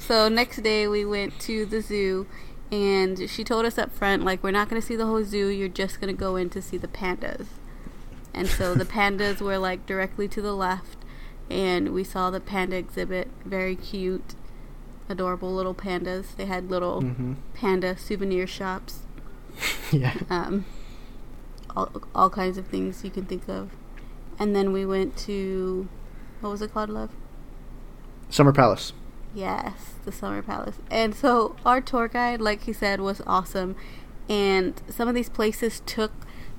So 0.08 0.30
next 0.30 0.62
day 0.62 0.88
we 0.88 1.04
went 1.04 1.40
to 1.42 1.66
the 1.66 1.82
zoo, 1.82 2.28
and 2.72 3.28
she 3.28 3.44
told 3.44 3.66
us 3.66 3.80
up 3.80 3.92
front, 3.92 4.24
like, 4.24 4.44
we're 4.44 4.52
not 4.52 4.70
going 4.70 4.80
to 4.80 4.86
see 4.86 4.96
the 4.96 5.08
whole 5.08 5.24
zoo. 5.24 5.48
You're 5.48 5.68
just 5.68 6.00
going 6.00 6.16
to 6.16 6.20
go 6.20 6.36
in 6.36 6.50
to 6.52 6.62
see 6.62 6.78
the 6.78 6.88
pandas. 6.88 7.48
And 8.32 8.48
so 8.48 8.76
the 8.76 8.86
pandas 8.86 9.42
were 9.42 9.58
like 9.58 9.86
directly 9.86 10.28
to 10.28 10.42
the 10.42 10.54
left, 10.54 10.98
and 11.50 11.94
we 11.94 12.04
saw 12.04 12.30
the 12.30 12.40
panda 12.40 12.76
exhibit. 12.76 13.30
Very 13.46 13.76
cute, 13.76 14.36
adorable 15.10 15.54
little 15.54 15.74
pandas. 15.74 16.36
They 16.36 16.46
had 16.46 16.70
little 16.70 17.02
hmm 17.02 17.34
panda 17.54 17.98
souvenir 17.98 18.46
shops. 18.46 19.00
yeah. 19.92 20.18
Um, 20.30 20.66
all, 21.76 21.90
all 22.14 22.30
kinds 22.30 22.58
of 22.58 22.68
things 22.68 23.04
you 23.04 23.10
can 23.10 23.26
think 23.26 23.48
of. 23.48 23.72
And 24.38 24.54
then 24.54 24.74
we 24.74 24.86
went 24.86 25.16
to, 25.20 25.88
what 26.42 26.50
was 26.50 26.62
it 26.62 26.74
called, 26.74 26.90
love? 26.90 27.12
Summer 28.30 28.52
Palace. 28.52 28.92
Yes, 29.36 29.96
the 30.06 30.14
Summer 30.14 30.42
Palace. 30.42 30.78
And 30.90 31.14
so 31.14 31.58
our 31.66 31.82
tour 31.82 32.08
guide, 32.08 32.40
like 32.40 32.64
he 32.64 32.74
said, 32.74 33.02
was 33.02 33.22
awesome. 33.28 33.76
And 34.30 34.82
some 34.90 35.10
of 35.10 35.14
these 35.14 35.28
places 35.28 35.82
took 35.86 36.12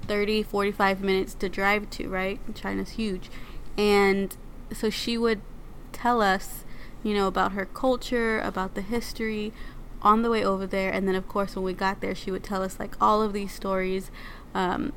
30, 0.03 0.43
45 0.43 1.01
minutes 1.01 1.35
to 1.35 1.49
drive 1.49 1.89
to, 1.91 2.09
right? 2.09 2.39
China's 2.55 2.91
huge. 2.91 3.31
And 3.79 4.37
so 4.73 4.91
she 4.91 5.17
would 5.17 5.41
tell 5.93 6.21
us, 6.21 6.65
you 7.03 7.15
know, 7.15 7.27
about 7.27 7.53
her 7.53 7.65
culture, 7.65 8.41
about 8.41 8.75
the 8.75 8.83
history 8.83 9.55
on 10.03 10.21
the 10.21 10.31
way 10.31 10.45
over 10.45 10.67
there. 10.67 10.93
And 10.93 11.09
then, 11.09 11.15
of 11.15 11.27
course, 11.29 11.57
when 11.57 11.65
we 11.65 11.73
got 11.73 12.03
there, 12.03 12.15
she 12.15 12.31
would 12.31 12.45
tell 12.45 12.62
us, 12.62 12.79
like, 12.79 12.95
all 13.01 13.23
of 13.23 13.33
these 13.33 13.53
stories, 13.53 14.11
um, 14.55 14.93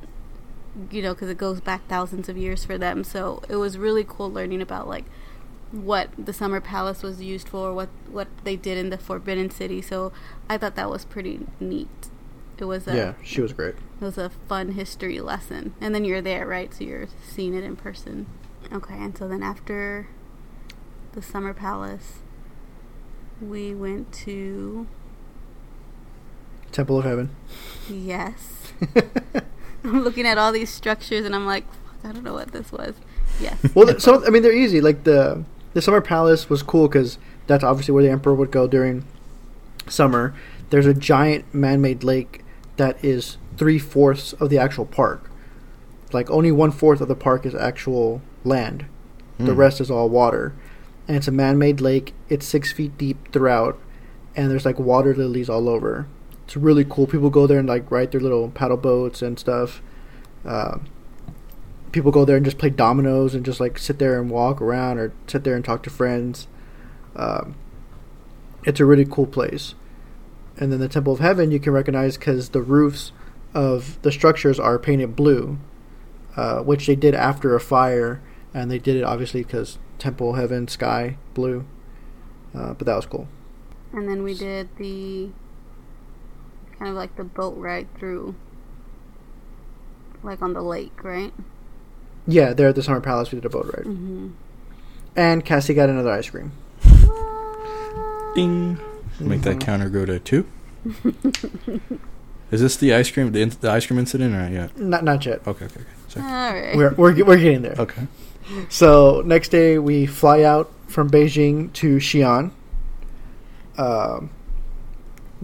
you 0.90 1.00
know, 1.00 1.14
because 1.14 1.30
it 1.30 1.38
goes 1.38 1.60
back 1.62 1.88
thousands 1.88 2.28
of 2.28 2.36
years 2.36 2.64
for 2.64 2.76
them. 2.76 3.04
So 3.04 3.42
it 3.48 3.56
was 3.56 3.78
really 3.78 4.04
cool 4.06 4.30
learning 4.30 4.60
about, 4.60 4.86
like, 4.86 5.06
what 5.72 6.08
the 6.18 6.32
summer 6.32 6.60
palace 6.60 7.02
was 7.02 7.20
used 7.22 7.48
for, 7.48 7.72
what 7.72 7.88
what 8.10 8.28
they 8.44 8.56
did 8.56 8.76
in 8.78 8.90
the 8.90 8.98
Forbidden 8.98 9.50
City. 9.50 9.80
So 9.82 10.12
I 10.48 10.58
thought 10.58 10.74
that 10.76 10.90
was 10.90 11.04
pretty 11.04 11.46
neat. 11.60 12.08
It 12.58 12.64
was 12.64 12.86
a 12.86 12.94
Yeah, 12.94 13.12
she 13.22 13.40
was 13.40 13.52
great. 13.54 13.74
it 14.00 14.04
was 14.04 14.18
a 14.18 14.30
fun 14.48 14.72
history 14.72 15.20
lesson, 15.20 15.74
and 15.80 15.94
then 15.94 16.04
you're 16.04 16.20
there, 16.20 16.46
right? 16.46 16.72
So 16.74 16.84
you're 16.84 17.06
seeing 17.26 17.54
it 17.54 17.64
in 17.64 17.76
person. 17.76 18.26
Okay, 18.72 18.94
and 18.94 19.16
so 19.16 19.26
then 19.28 19.42
after 19.42 20.08
the 21.12 21.22
summer 21.22 21.54
palace, 21.54 22.18
we 23.40 23.74
went 23.74 24.12
to 24.12 24.86
Temple 26.72 26.98
of 26.98 27.04
Heaven. 27.04 27.30
yes. 27.88 28.72
I'm 29.84 30.02
looking 30.04 30.26
at 30.26 30.36
all 30.36 30.52
these 30.52 30.68
structures, 30.70 31.24
and 31.24 31.34
I'm 31.34 31.46
like, 31.46 31.64
I 32.04 32.12
don't 32.12 32.22
know 32.22 32.34
what 32.34 32.52
this 32.52 32.70
was. 32.70 32.94
Yes. 33.40 33.56
well, 33.74 33.98
some 33.98 34.22
I 34.26 34.30
mean 34.30 34.42
they're 34.42 34.52
easy. 34.52 34.80
Like 34.82 35.04
the 35.04 35.44
the 35.74 35.82
summer 35.82 36.00
palace 36.00 36.48
was 36.50 36.62
cool 36.62 36.88
because 36.88 37.18
that's 37.46 37.64
obviously 37.64 37.92
where 37.94 38.02
the 38.02 38.10
emperor 38.10 38.34
would 38.34 38.50
go 38.50 38.66
during 38.66 39.04
summer. 39.88 40.34
There's 40.70 40.86
a 40.86 40.94
giant 40.94 41.52
man-made 41.54 42.04
lake 42.04 42.42
that 42.76 43.02
is 43.04 43.36
three 43.56 43.78
fourths 43.78 44.32
of 44.34 44.50
the 44.50 44.58
actual 44.58 44.86
park. 44.86 45.30
Like 46.12 46.30
only 46.30 46.50
one 46.52 46.70
fourth 46.70 47.00
of 47.00 47.08
the 47.08 47.14
park 47.14 47.44
is 47.46 47.54
actual 47.54 48.22
land. 48.44 48.86
The 49.38 49.52
Hmm. 49.52 49.58
rest 49.58 49.80
is 49.80 49.90
all 49.90 50.08
water, 50.08 50.52
and 51.08 51.16
it's 51.16 51.28
a 51.28 51.32
man-made 51.32 51.80
lake. 51.80 52.12
It's 52.28 52.44
six 52.46 52.72
feet 52.72 52.96
deep 52.98 53.32
throughout, 53.32 53.78
and 54.36 54.50
there's 54.50 54.66
like 54.66 54.78
water 54.78 55.14
lilies 55.14 55.48
all 55.48 55.68
over. 55.68 56.06
It's 56.44 56.56
really 56.56 56.84
cool. 56.88 57.06
People 57.06 57.30
go 57.30 57.46
there 57.46 57.58
and 57.58 57.68
like 57.68 57.90
ride 57.90 58.10
their 58.12 58.20
little 58.20 58.50
paddle 58.50 58.76
boats 58.76 59.22
and 59.22 59.38
stuff. 59.38 59.80
Um, 60.44 60.86
people 61.92 62.10
go 62.10 62.24
there 62.24 62.36
and 62.36 62.44
just 62.44 62.58
play 62.58 62.70
dominoes 62.70 63.34
and 63.34 63.44
just 63.44 63.60
like 63.60 63.78
sit 63.78 63.98
there 63.98 64.20
and 64.20 64.30
walk 64.30 64.60
around 64.60 64.98
or 64.98 65.12
sit 65.26 65.44
there 65.44 65.56
and 65.56 65.64
talk 65.64 65.82
to 65.82 65.90
friends. 65.90 66.46
Um, 67.16 67.54
it's 68.64 68.80
a 68.80 68.84
really 68.84 69.04
cool 69.04 69.26
place. 69.26 69.74
And 70.56 70.72
then 70.72 70.80
the 70.80 70.88
Temple 70.88 71.12
of 71.12 71.20
Heaven 71.20 71.50
you 71.50 71.58
can 71.58 71.72
recognize 71.72 72.16
because 72.16 72.50
the 72.50 72.62
roofs 72.62 73.12
of 73.54 74.00
the 74.02 74.12
structures 74.12 74.60
are 74.60 74.78
painted 74.78 75.16
blue, 75.16 75.58
uh, 76.36 76.60
which 76.60 76.86
they 76.86 76.96
did 76.96 77.14
after 77.14 77.54
a 77.54 77.60
fire, 77.60 78.20
and 78.52 78.70
they 78.70 78.78
did 78.78 78.96
it 78.96 79.04
obviously 79.04 79.42
because 79.42 79.78
Temple, 79.98 80.34
Heaven, 80.34 80.68
Sky, 80.68 81.16
blue. 81.34 81.64
Uh, 82.54 82.74
but 82.74 82.86
that 82.86 82.96
was 82.96 83.06
cool. 83.06 83.28
And 83.92 84.08
then 84.08 84.22
we 84.22 84.34
did 84.34 84.68
the 84.76 85.30
kind 86.78 86.90
of 86.90 86.96
like 86.96 87.16
the 87.16 87.24
boat 87.24 87.56
ride 87.56 87.92
through, 87.98 88.34
like 90.22 90.42
on 90.42 90.52
the 90.52 90.62
lake, 90.62 91.02
right? 91.02 91.32
Yeah, 92.26 92.52
there 92.52 92.68
at 92.68 92.74
the 92.74 92.82
Summer 92.82 93.00
Palace 93.00 93.30
we 93.32 93.36
did 93.36 93.44
a 93.44 93.48
boat 93.48 93.66
ride. 93.66 93.86
Mm-hmm. 93.86 94.28
And 95.16 95.44
Cassie 95.44 95.74
got 95.74 95.88
another 95.88 96.10
ice 96.10 96.30
cream. 96.30 96.52
Ding. 98.34 98.78
Make 99.18 99.42
that 99.42 99.60
counter 99.60 99.88
go 99.88 100.06
to 100.06 100.18
two. 100.18 100.46
Is 102.50 102.60
this 102.60 102.76
the 102.76 102.94
ice 102.94 103.10
cream 103.10 103.30
the, 103.32 103.42
in- 103.42 103.52
the 103.60 103.70
ice 103.70 103.86
cream 103.86 103.98
incident 103.98 104.34
or 104.34 104.38
not 104.38 104.52
yet? 104.52 104.78
Not 104.78 105.04
not 105.04 105.24
yet. 105.26 105.46
Okay, 105.46 105.66
okay, 105.66 105.80
okay. 105.80 105.90
Sorry. 106.08 106.26
All 106.26 106.32
right. 106.32 106.76
We're 106.76 106.94
we're, 106.94 107.24
we're 107.24 107.36
getting 107.36 107.62
there. 107.62 107.76
Okay. 107.78 108.06
So 108.68 109.22
next 109.24 109.50
day 109.50 109.78
we 109.78 110.06
fly 110.06 110.42
out 110.42 110.70
from 110.88 111.10
Beijing 111.10 111.72
to 111.74 111.96
Xi'an. 111.98 112.50
Um, 113.78 114.30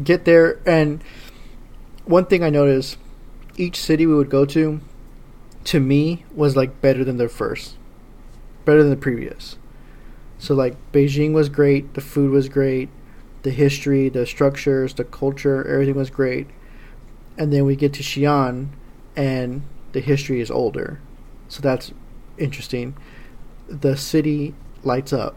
get 0.02 0.24
there, 0.24 0.60
and 0.66 1.02
one 2.04 2.26
thing 2.26 2.42
I 2.42 2.50
noticed: 2.50 2.98
each 3.56 3.80
city 3.80 4.06
we 4.06 4.14
would 4.14 4.30
go 4.30 4.44
to, 4.46 4.80
to 5.66 5.80
me, 5.80 6.24
was 6.32 6.56
like 6.56 6.80
better 6.80 7.04
than 7.04 7.16
the 7.16 7.28
first, 7.28 7.76
better 8.64 8.82
than 8.82 8.90
the 8.90 8.96
previous. 8.96 9.58
So 10.38 10.54
like 10.54 10.76
Beijing 10.92 11.32
was 11.32 11.48
great, 11.48 11.94
the 11.94 12.00
food 12.00 12.30
was 12.30 12.48
great, 12.48 12.88
the 13.42 13.50
history, 13.50 14.08
the 14.08 14.26
structures, 14.26 14.94
the 14.94 15.04
culture, 15.04 15.66
everything 15.66 15.96
was 15.96 16.10
great. 16.10 16.46
And 17.36 17.52
then 17.52 17.64
we 17.64 17.74
get 17.74 17.92
to 17.94 18.02
Xi'an, 18.02 18.68
and 19.16 19.62
the 19.92 20.00
history 20.00 20.40
is 20.40 20.50
older, 20.50 21.00
so 21.48 21.60
that's 21.60 21.92
interesting. 22.38 22.96
The 23.68 23.96
city 23.96 24.54
lights 24.84 25.12
up. 25.12 25.36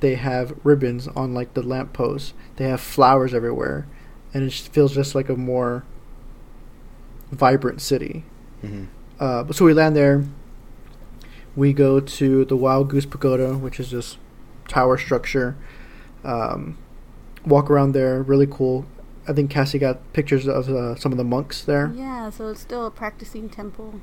They 0.00 0.16
have 0.16 0.58
ribbons 0.64 1.06
on 1.08 1.34
like 1.34 1.54
the 1.54 1.62
lampposts. 1.62 2.34
They 2.56 2.64
have 2.68 2.80
flowers 2.80 3.32
everywhere, 3.32 3.86
and 4.34 4.42
it 4.42 4.52
feels 4.52 4.94
just 4.94 5.14
like 5.14 5.28
a 5.28 5.36
more 5.36 5.84
vibrant 7.30 7.80
city. 7.80 8.24
Mm-hmm. 8.62 8.86
Uh, 9.20 9.50
so 9.52 9.64
we 9.64 9.72
land 9.72 9.96
there. 9.96 10.24
We 11.54 11.72
go 11.72 12.00
to 12.00 12.44
the 12.44 12.56
Wild 12.56 12.88
Goose 12.88 13.06
Pagoda, 13.06 13.54
which 13.54 13.78
is 13.78 13.90
this 13.90 14.16
tower 14.68 14.96
structure. 14.96 15.56
Um, 16.24 16.78
walk 17.44 17.70
around 17.70 17.92
there, 17.92 18.22
really 18.22 18.46
cool. 18.46 18.86
I 19.28 19.32
think 19.32 19.50
Cassie 19.50 19.78
got 19.78 20.12
pictures 20.12 20.48
of 20.48 20.68
uh, 20.68 20.96
some 20.96 21.12
of 21.12 21.18
the 21.18 21.24
monks 21.24 21.62
there. 21.62 21.92
Yeah, 21.94 22.30
so 22.30 22.48
it's 22.48 22.60
still 22.60 22.86
a 22.86 22.90
practicing 22.90 23.48
temple. 23.48 24.00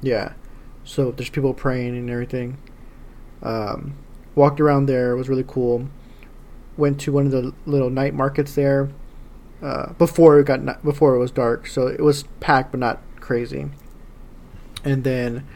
Yeah. 0.00 0.32
So 0.84 1.10
there's 1.10 1.30
people 1.30 1.54
praying 1.54 1.96
and 1.96 2.08
everything. 2.08 2.58
Um, 3.42 3.94
walked 4.34 4.60
around 4.60 4.86
there. 4.86 5.16
Was 5.16 5.28
really 5.28 5.44
cool. 5.46 5.88
Went 6.76 7.00
to 7.02 7.12
one 7.12 7.26
of 7.26 7.32
the 7.32 7.52
little 7.66 7.90
night 7.90 8.14
markets 8.14 8.54
there. 8.54 8.90
Uh, 9.60 9.92
before 9.92 10.40
it 10.40 10.46
got 10.46 10.82
before 10.82 11.14
it 11.14 11.18
was 11.18 11.30
dark, 11.30 11.68
so 11.68 11.86
it 11.86 12.00
was 12.00 12.24
packed 12.40 12.72
but 12.72 12.80
not 12.80 13.00
crazy. 13.20 13.66
And 14.84 15.04
then 15.04 15.46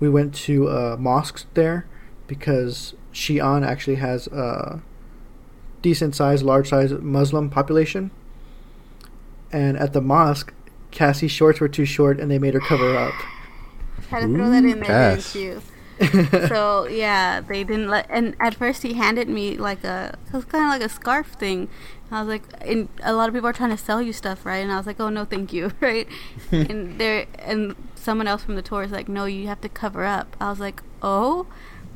we 0.00 0.08
went 0.08 0.34
to 0.34 0.68
uh, 0.68 0.96
mosques 0.98 1.46
there 1.54 1.86
because 2.26 2.94
Xi'an 3.12 3.66
actually 3.66 3.96
has 3.96 4.26
a 4.28 4.82
decent 5.82 6.14
sized, 6.14 6.42
large 6.42 6.68
sized 6.68 7.00
Muslim 7.00 7.50
population. 7.50 8.10
And 9.52 9.76
at 9.76 9.92
the 9.92 10.00
mosque, 10.00 10.52
Cassie's 10.90 11.30
shorts 11.30 11.60
were 11.60 11.68
too 11.68 11.84
short, 11.84 12.18
and 12.18 12.30
they 12.30 12.38
made 12.38 12.54
her 12.54 12.60
cover 12.60 12.96
up. 12.96 13.14
Had 14.10 14.20
to 14.20 14.34
throw 14.34 14.50
that 14.50 14.64
in 14.64 14.80
there, 14.80 14.84
pass. 14.84 15.32
didn't 15.32 15.44
you? 15.44 15.62
so 16.48 16.88
yeah, 16.88 17.40
they 17.40 17.62
didn't 17.62 17.88
let. 17.88 18.06
And 18.10 18.34
at 18.40 18.54
first, 18.54 18.82
he 18.82 18.94
handed 18.94 19.28
me 19.28 19.56
like 19.56 19.84
a, 19.84 20.18
it 20.26 20.32
was 20.32 20.44
kind 20.44 20.64
of 20.64 20.70
like 20.70 20.82
a 20.82 20.92
scarf 20.92 21.34
thing. 21.38 21.68
I 22.10 22.20
was 22.20 22.28
like, 22.28 22.42
and 22.60 22.88
a 23.02 23.12
lot 23.12 23.28
of 23.28 23.34
people 23.34 23.48
are 23.48 23.52
trying 23.52 23.70
to 23.70 23.76
sell 23.76 24.02
you 24.02 24.12
stuff, 24.12 24.44
right? 24.44 24.58
And 24.58 24.72
I 24.72 24.76
was 24.76 24.86
like, 24.86 25.00
oh 25.00 25.08
no, 25.08 25.24
thank 25.24 25.52
you, 25.52 25.72
right? 25.80 26.08
and 26.52 26.98
there, 26.98 27.26
and 27.38 27.74
someone 28.04 28.28
else 28.28 28.42
from 28.44 28.54
the 28.56 28.62
tour 28.62 28.82
is 28.82 28.92
like, 28.92 29.08
no, 29.08 29.24
you 29.24 29.46
have 29.48 29.60
to 29.62 29.68
cover 29.68 30.04
up. 30.04 30.36
I 30.40 30.50
was 30.50 30.60
like, 30.60 30.82
oh, 31.02 31.46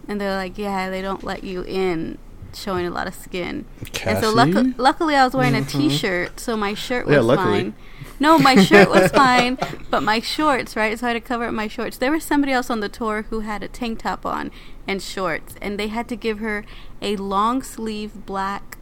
and 0.08 0.20
they're 0.20 0.34
like, 0.36 0.56
yeah, 0.58 0.90
they 0.90 1.02
don't 1.02 1.22
let 1.22 1.44
you 1.44 1.62
in, 1.64 2.18
showing 2.54 2.86
a 2.86 2.90
lot 2.90 3.06
of 3.06 3.14
skin. 3.14 3.66
And 4.04 4.18
so 4.24 4.30
luck- 4.32 4.74
luckily, 4.78 5.14
I 5.14 5.24
was 5.24 5.34
wearing 5.34 5.54
a 5.54 5.62
t-shirt, 5.64 6.40
so 6.40 6.56
my 6.56 6.74
shirt 6.74 7.06
was 7.06 7.14
Yeah, 7.14 7.20
luckily. 7.20 7.60
fine. 7.60 7.74
No, 8.20 8.36
my 8.38 8.56
shirt 8.56 8.88
was 8.90 9.10
fine, 9.12 9.58
but 9.90 10.02
my 10.02 10.18
shorts, 10.18 10.74
right? 10.74 10.98
So 10.98 11.06
I 11.06 11.10
had 11.10 11.14
to 11.14 11.20
cover 11.20 11.44
up 11.44 11.54
my 11.54 11.68
shorts. 11.68 11.98
There 11.98 12.10
was 12.10 12.24
somebody 12.24 12.52
else 12.52 12.68
on 12.70 12.80
the 12.80 12.88
tour 12.88 13.26
who 13.30 13.40
had 13.40 13.62
a 13.62 13.68
tank 13.68 14.00
top 14.00 14.26
on 14.26 14.50
and 14.88 15.00
shorts, 15.00 15.54
and 15.62 15.78
they 15.78 15.86
had 15.88 16.08
to 16.08 16.16
give 16.16 16.38
her 16.40 16.64
a 17.00 17.14
long 17.16 17.62
sleeve 17.62 18.26
black. 18.26 18.76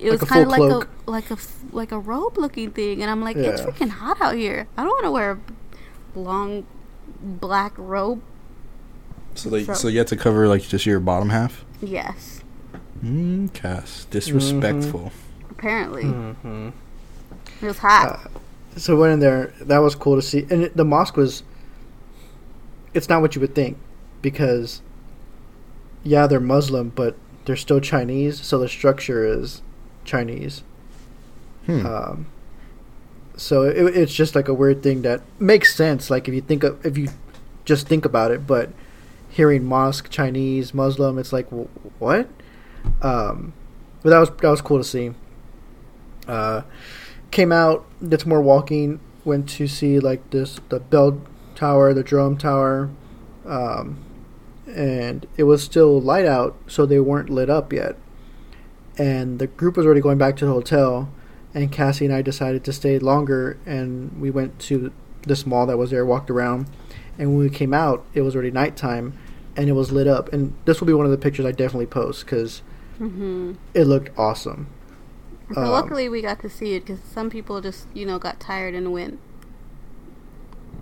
It 0.00 0.10
Like 0.10 0.20
was 0.22 0.28
kind 0.30 0.42
of 0.42 0.48
like 0.48 0.62
a 0.62 1.10
like 1.10 1.30
a 1.30 1.36
like 1.72 1.92
a 1.92 1.98
robe 1.98 2.38
looking 2.38 2.70
thing, 2.70 3.02
and 3.02 3.10
I'm 3.10 3.20
like, 3.22 3.36
it's 3.36 3.60
freaking 3.60 3.90
hot 3.90 4.20
out 4.20 4.34
here. 4.34 4.66
I 4.76 4.82
don't 4.82 4.90
want 4.90 5.04
to 5.04 5.10
wear 5.10 5.30
a 5.32 5.38
long 6.14 6.66
black 7.20 7.72
robe. 7.76 8.20
So 9.34 9.48
they, 9.50 9.64
So- 9.64 9.74
so 9.74 9.88
you 9.88 9.98
had 9.98 10.06
to 10.08 10.16
cover 10.16 10.48
like 10.48 10.62
just 10.62 10.86
your 10.86 11.00
bottom 11.00 11.30
half. 11.30 11.64
Yes, 11.80 12.42
Mm, 13.04 13.52
Cass, 13.54 14.06
disrespectful. 14.10 15.10
apparently 15.50 16.02
Mm-hmm. 16.04 16.68
it 17.62 17.66
was 17.66 17.78
hot. 17.78 18.20
Uh, 18.26 18.78
so 18.78 18.94
we 18.94 19.00
went 19.02 19.14
in 19.14 19.20
there. 19.20 19.52
That 19.62 19.78
was 19.78 19.94
cool 19.94 20.16
to 20.16 20.22
see. 20.22 20.46
And 20.50 20.64
it, 20.64 20.76
the 20.76 20.84
mosque 20.84 21.16
was. 21.16 21.42
It's 22.92 23.08
not 23.08 23.20
what 23.22 23.34
you 23.34 23.40
would 23.40 23.54
think, 23.54 23.78
because. 24.22 24.82
Yeah, 26.02 26.26
they're 26.26 26.40
Muslim, 26.40 26.90
but 26.94 27.14
they're 27.44 27.56
still 27.56 27.78
Chinese, 27.80 28.40
so 28.40 28.58
the 28.58 28.68
structure 28.68 29.24
is 29.26 29.60
Chinese. 30.04 30.62
Hmm. 31.66 31.84
Um, 31.86 32.26
so 33.40 33.62
it, 33.62 33.96
it's 33.96 34.12
just 34.12 34.34
like 34.34 34.48
a 34.48 34.54
weird 34.54 34.82
thing 34.82 35.00
that 35.02 35.22
makes 35.38 35.74
sense. 35.74 36.10
Like 36.10 36.28
if 36.28 36.34
you 36.34 36.42
think 36.42 36.62
of, 36.62 36.84
if 36.84 36.98
you 36.98 37.08
just 37.64 37.88
think 37.88 38.04
about 38.04 38.30
it, 38.30 38.46
but 38.46 38.70
hearing 39.30 39.64
mosque, 39.64 40.10
Chinese, 40.10 40.74
Muslim, 40.74 41.18
it's 41.18 41.32
like 41.32 41.48
wh- 41.48 42.00
what? 42.00 42.28
Um, 43.00 43.54
but 44.02 44.10
that 44.10 44.18
was 44.18 44.28
that 44.28 44.50
was 44.50 44.60
cool 44.60 44.76
to 44.76 44.84
see. 44.84 45.12
Uh, 46.28 46.62
came 47.30 47.50
out, 47.50 47.86
did 48.06 48.20
some 48.20 48.28
more 48.28 48.42
walking. 48.42 49.00
Went 49.24 49.48
to 49.50 49.66
see 49.66 49.98
like 49.98 50.28
this 50.30 50.60
the 50.68 50.78
bell 50.78 51.22
tower, 51.54 51.94
the 51.94 52.02
drum 52.02 52.36
tower, 52.36 52.90
um, 53.46 54.04
and 54.66 55.26
it 55.38 55.44
was 55.44 55.62
still 55.62 55.98
light 55.98 56.26
out, 56.26 56.56
so 56.66 56.84
they 56.84 57.00
weren't 57.00 57.30
lit 57.30 57.48
up 57.48 57.72
yet. 57.72 57.96
And 58.98 59.38
the 59.38 59.46
group 59.46 59.78
was 59.78 59.86
already 59.86 60.02
going 60.02 60.18
back 60.18 60.36
to 60.36 60.44
the 60.44 60.52
hotel, 60.52 61.10
and 61.54 61.70
Cassie 61.72 62.04
and 62.06 62.14
I 62.14 62.22
decided 62.22 62.64
to 62.64 62.72
stay 62.72 62.98
longer, 62.98 63.58
and 63.66 64.20
we 64.20 64.30
went 64.30 64.58
to 64.60 64.92
this 65.22 65.46
mall 65.46 65.66
that 65.66 65.76
was 65.78 65.90
there, 65.90 66.04
walked 66.06 66.30
around, 66.30 66.66
and 67.18 67.30
when 67.30 67.38
we 67.38 67.50
came 67.50 67.74
out, 67.74 68.04
it 68.14 68.22
was 68.22 68.34
already 68.34 68.50
nighttime, 68.50 69.14
and 69.56 69.68
it 69.68 69.72
was 69.72 69.92
lit 69.92 70.06
up. 70.06 70.32
And 70.32 70.54
this 70.64 70.80
will 70.80 70.86
be 70.86 70.92
one 70.94 71.06
of 71.06 71.12
the 71.12 71.18
pictures 71.18 71.44
I 71.46 71.52
definitely 71.52 71.86
post 71.86 72.24
because 72.24 72.62
hmm 72.98 73.54
it 73.74 73.84
looked 73.86 74.10
awesome. 74.18 74.68
So 75.52 75.66
Um, 75.66 75.70
luckily, 75.70 76.08
we 76.08 76.22
got 76.22 76.40
to 76.40 76.48
see 76.48 76.74
it 76.74 76.80
because 76.86 77.00
some 77.02 77.28
people 77.30 77.60
just, 77.60 77.86
you 77.94 78.06
know, 78.06 78.18
got 78.18 78.40
tired 78.40 78.74
and 78.74 78.92
went 78.92 79.18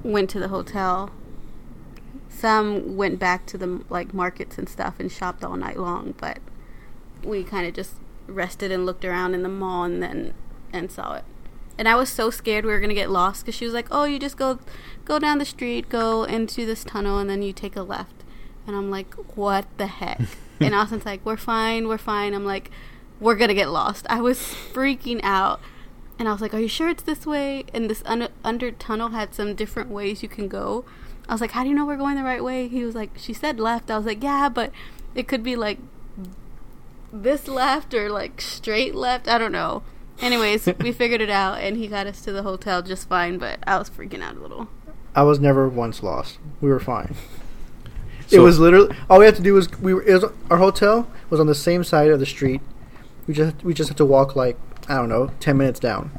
went 0.03 0.31
to 0.31 0.39
the 0.41 0.49
hotel. 0.49 1.11
Some 2.29 2.97
went 2.97 3.19
back 3.19 3.47
to 3.47 3.59
the 3.59 3.83
like 3.89 4.15
markets 4.15 4.59
and 4.59 4.69
stuff 4.69 5.01
and 5.01 5.11
shopped 5.11 5.45
all 5.45 5.57
night 5.57 5.77
long, 5.79 6.15
but 6.19 6.39
we 7.25 7.45
kind 7.45 7.67
of 7.67 7.75
just 7.75 7.97
rested 8.27 8.71
and 8.73 8.87
looked 8.87 9.05
around 9.05 9.35
in 9.35 9.43
the 9.43 9.49
mall 9.49 9.85
and 9.85 10.03
then 10.03 10.35
and 10.73 10.91
saw 10.91 11.15
it. 11.15 11.25
And 11.79 11.89
I 11.89 11.95
was 11.95 12.09
so 12.09 12.29
scared 12.31 12.65
we 12.65 12.73
were 12.73 12.81
gonna 12.81 12.93
get 12.93 13.09
lost 13.09 13.45
because 13.45 13.55
she 13.55 13.65
was 13.65 13.73
like, 13.73 13.87
"Oh, 13.93 14.05
you 14.05 14.19
just 14.19 14.37
go 14.37 14.59
go 15.05 15.21
down 15.21 15.39
the 15.39 15.45
street, 15.45 15.89
go 15.89 16.25
into 16.25 16.67
this 16.67 16.83
tunnel, 16.83 17.19
and 17.19 17.31
then 17.31 17.41
you 17.41 17.53
take 17.53 17.77
a 17.77 17.83
left." 17.83 18.25
And 18.67 18.75
I'm 18.75 18.91
like, 18.91 19.15
"What 19.37 19.67
the 19.79 19.87
heck?" 19.87 20.21
and 20.61 20.75
Austin's 20.75 21.07
like, 21.07 21.25
"We're 21.25 21.37
fine, 21.37 21.87
we're 21.87 21.97
fine." 21.97 22.35
I'm 22.35 22.45
like, 22.45 22.73
"We're 23.21 23.37
gonna 23.37 23.55
get 23.55 23.71
lost." 23.71 24.07
I 24.11 24.21
was 24.21 24.39
freaking 24.39 25.21
out, 25.23 25.61
and 26.19 26.29
I 26.29 26.33
was 26.33 26.41
like, 26.41 26.53
"Are 26.53 26.59
you 26.59 26.69
sure 26.69 26.89
it's 26.89 27.05
this 27.05 27.25
way?" 27.25 27.65
And 27.73 27.89
this 27.89 28.03
un- 28.05 28.29
under 28.43 28.73
tunnel 28.73 29.11
had 29.11 29.33
some 29.33 29.55
different 29.55 29.89
ways 29.89 30.21
you 30.21 30.29
can 30.29 30.49
go. 30.49 30.85
I 31.29 31.33
was 31.33 31.41
like, 31.41 31.53
"How 31.53 31.63
do 31.63 31.69
you 31.69 31.77
know 31.77 31.87
we're 31.87 31.97
going 31.97 32.17
the 32.17 32.25
right 32.25 32.43
way?" 32.43 32.67
He 32.67 32.85
was 32.85 32.97
like, 32.97 33.11
"She 33.17 33.33
said 33.33 33.61
left." 33.61 33.89
I 33.89 33.97
was 33.97 34.07
like, 34.07 34.23
"Yeah, 34.23 34.49
but 34.49 34.73
it 35.15 35.29
could 35.29 35.45
be 35.45 35.55
like 35.55 35.79
this 37.13 37.47
left 37.47 37.95
or 37.95 38.11
like 38.11 38.41
straight 38.41 38.97
left. 38.97 39.29
I 39.29 39.39
don't 39.39 39.53
know." 39.53 39.85
Anyways, 40.21 40.67
we 40.81 40.93
figured 40.93 41.21
it 41.21 41.31
out, 41.31 41.61
and 41.61 41.77
he 41.77 41.87
got 41.87 42.07
us 42.07 42.21
to 42.23 42.33
the 42.33 42.43
hotel 42.43 42.83
just 42.83 43.09
fine. 43.09 43.39
But 43.39 43.61
I 43.67 43.79
was 43.79 43.89
freaking 43.91 44.23
out 44.23 44.37
a 44.37 44.41
little. 44.41 44.69
I 45.15 45.23
was 45.23 45.39
never 45.39 45.69
once 45.69 46.03
lost. 46.03 46.39
We 46.61 46.69
were 46.71 46.81
fine. 46.81 47.15
it 48.31 48.41
was 48.41 48.59
literally 48.59 48.95
all 49.09 49.19
we 49.21 49.25
had 49.25 49.37
to 49.37 49.43
do 49.43 49.55
was 49.55 49.71
we 49.81 49.95
were 49.95 50.03
it 50.03 50.15
was, 50.23 50.25
our 50.51 50.59
hotel 50.59 51.11
was 51.31 51.41
on 51.41 51.47
the 51.47 51.55
same 51.55 51.85
side 51.85 52.11
of 52.11 52.21
the 52.21 52.27
street. 52.27 52.61
We 53.27 53.35
just 53.35 53.63
we 53.63 53.75
just 53.75 53.89
had 53.89 53.97
to 53.99 54.05
walk 54.05 54.35
like 54.37 54.59
I 54.89 54.97
don't 54.97 55.09
know 55.09 55.31
ten 55.41 55.57
minutes 55.57 55.81
down. 55.81 56.11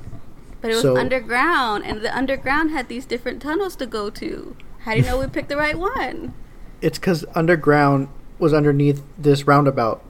But 0.61 0.71
it 0.71 0.73
was 0.75 0.81
So- 0.81 0.97
underground, 0.97 1.85
and 1.85 2.01
the 2.01 2.15
underground 2.15 2.71
had 2.71 2.87
these 2.89 3.05
different 3.05 3.41
tunnels 3.41 3.75
to 3.77 3.85
go 3.85 4.09
to. 4.09 4.55
How 4.79 4.93
do 4.93 4.99
you 4.99 5.05
know 5.05 5.19
we 5.19 5.27
picked 5.27 5.49
the 5.49 5.57
right 5.57 5.77
one? 5.77 6.33
It's 6.81 6.97
because 6.97 7.25
underground 7.35 8.07
was 8.39 8.53
underneath 8.53 9.01
this 9.17 9.45
roundabout, 9.45 10.01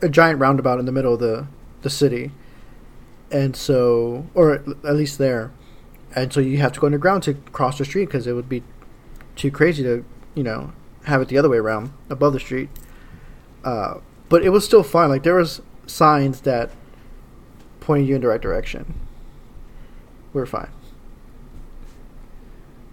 a 0.00 0.08
giant 0.08 0.38
roundabout 0.38 0.78
in 0.78 0.86
the 0.86 0.92
middle 0.92 1.14
of 1.14 1.20
the 1.20 1.46
the 1.82 1.90
city, 1.90 2.30
and 3.30 3.54
so 3.56 4.26
or 4.34 4.54
at 4.54 4.94
least 4.96 5.18
there, 5.18 5.50
and 6.14 6.32
so 6.32 6.40
you 6.40 6.58
have 6.58 6.72
to 6.72 6.80
go 6.80 6.86
underground 6.86 7.22
to 7.24 7.34
cross 7.52 7.78
the 7.78 7.84
street 7.84 8.06
because 8.06 8.26
it 8.26 8.32
would 8.32 8.48
be 8.48 8.62
too 9.36 9.50
crazy 9.50 9.82
to 9.82 10.04
you 10.34 10.42
know 10.42 10.72
have 11.04 11.22
it 11.22 11.28
the 11.28 11.38
other 11.38 11.48
way 11.48 11.56
around 11.58 11.92
above 12.08 12.32
the 12.32 12.40
street. 12.40 12.68
Uh, 13.64 13.98
but 14.28 14.42
it 14.42 14.50
was 14.50 14.64
still 14.64 14.82
fun. 14.82 15.08
Like 15.10 15.22
there 15.22 15.34
was 15.34 15.60
signs 15.86 16.42
that 16.42 16.70
pointed 17.80 18.08
you 18.08 18.14
in 18.14 18.20
the 18.20 18.28
right 18.28 18.40
direction. 18.40 18.94
We 20.32 20.40
were 20.40 20.46
fine. 20.46 20.70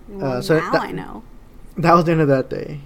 Well, 0.07 0.41
so 0.41 0.57
now 0.59 0.71
that- 0.71 0.81
I 0.81 0.91
know. 0.91 1.23
That 1.79 1.93
was 1.93 2.05
the 2.05 2.13
end 2.13 2.21
of 2.21 2.27
that 2.29 2.49
day. 2.49 2.79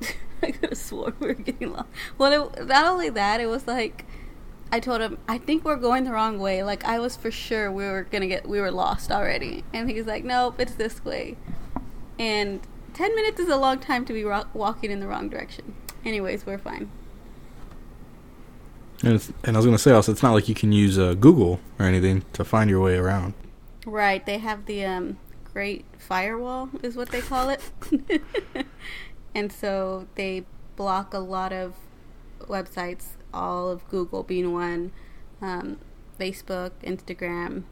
I 0.42 0.52
could 0.52 0.70
have 0.70 0.78
sworn 0.78 1.12
we 1.20 1.26
were 1.26 1.34
getting 1.34 1.70
lost. 1.72 1.88
Well, 2.16 2.32
it, 2.54 2.66
not 2.66 2.86
only 2.86 3.10
that, 3.10 3.42
it 3.42 3.46
was 3.46 3.66
like 3.66 4.06
I 4.72 4.80
told 4.80 5.00
him, 5.00 5.18
I 5.28 5.38
think 5.38 5.64
we're 5.64 5.76
going 5.76 6.04
the 6.04 6.12
wrong 6.12 6.38
way. 6.38 6.62
Like 6.62 6.84
I 6.84 6.98
was 6.98 7.16
for 7.16 7.30
sure 7.30 7.72
we 7.72 7.84
were 7.84 8.06
gonna 8.10 8.26
get, 8.26 8.48
we 8.48 8.60
were 8.60 8.70
lost 8.70 9.10
already, 9.10 9.64
and 9.72 9.90
he's 9.90 10.06
like, 10.06 10.24
nope, 10.24 10.56
it's 10.58 10.74
this 10.74 11.04
way. 11.04 11.36
And 12.18 12.60
ten 12.94 13.14
minutes 13.14 13.40
is 13.40 13.48
a 13.48 13.56
long 13.56 13.78
time 13.78 14.04
to 14.04 14.12
be 14.12 14.24
ro- 14.24 14.46
walking 14.54 14.90
in 14.90 15.00
the 15.00 15.08
wrong 15.08 15.28
direction. 15.28 15.74
Anyways, 16.04 16.46
we're 16.46 16.58
fine. 16.58 16.90
And, 19.02 19.14
it's, 19.14 19.32
and 19.44 19.56
I 19.56 19.58
was 19.58 19.64
going 19.64 19.76
to 19.76 19.82
say 19.82 19.92
also, 19.92 20.12
it's 20.12 20.22
not 20.22 20.32
like 20.32 20.48
you 20.48 20.54
can 20.54 20.72
use 20.72 20.98
uh, 20.98 21.14
Google 21.14 21.58
or 21.78 21.86
anything 21.86 22.22
to 22.34 22.44
find 22.44 22.68
your 22.68 22.80
way 22.80 22.96
around. 22.96 23.32
Right? 23.86 24.24
They 24.24 24.38
have 24.38 24.66
the 24.66 24.84
um, 24.84 25.18
Great 25.52 25.86
Firewall, 25.98 26.68
is 26.82 26.96
what 26.96 27.08
they 27.08 27.22
call 27.22 27.48
it, 27.48 27.70
and 29.34 29.50
so 29.50 30.06
they 30.16 30.44
block 30.76 31.14
a 31.14 31.18
lot 31.18 31.52
of 31.52 31.74
websites. 32.40 33.16
All 33.32 33.68
of 33.68 33.88
Google 33.88 34.22
being 34.22 34.52
one, 34.52 34.92
um, 35.40 35.78
Facebook, 36.18 36.72
Instagram, 36.82 37.64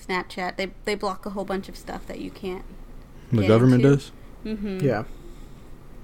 Snapchat. 0.00 0.56
They 0.56 0.72
they 0.84 0.94
block 0.94 1.24
a 1.26 1.30
whole 1.30 1.44
bunch 1.44 1.68
of 1.68 1.76
stuff 1.76 2.06
that 2.06 2.20
you 2.20 2.30
can't. 2.30 2.64
The 3.32 3.42
Get 3.42 3.48
government 3.48 3.84
into- 3.84 3.96
does. 3.96 4.12
Mm-hmm. 4.44 4.80
Yeah. 4.84 5.04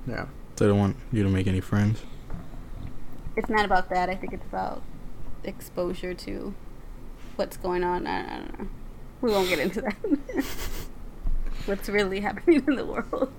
Yeah. 0.07 0.27
They 0.57 0.67
don't 0.67 0.79
want 0.79 0.97
you 1.13 1.23
to 1.23 1.29
make 1.29 1.47
any 1.47 1.61
friends. 1.61 2.03
It's 3.37 3.49
not 3.49 3.65
about 3.65 3.91
that. 3.91 4.09
I 4.11 4.15
think 4.15 4.33
it's 4.33 4.47
about 4.47 4.83
exposure 5.45 6.15
to 6.15 6.55
what's 7.37 7.57
going 7.57 7.85
on. 7.85 8.07
I, 8.07 8.21
I 8.21 8.39
don't 8.39 8.59
know. 8.59 8.69
We 9.21 9.31
won't 9.31 9.49
get 9.49 9.59
into 9.59 9.83
that. 9.83 9.97
what's 11.67 11.89
really 11.89 12.21
happening 12.27 12.65
in 12.67 12.75
the 12.77 12.85
world. 12.85 13.33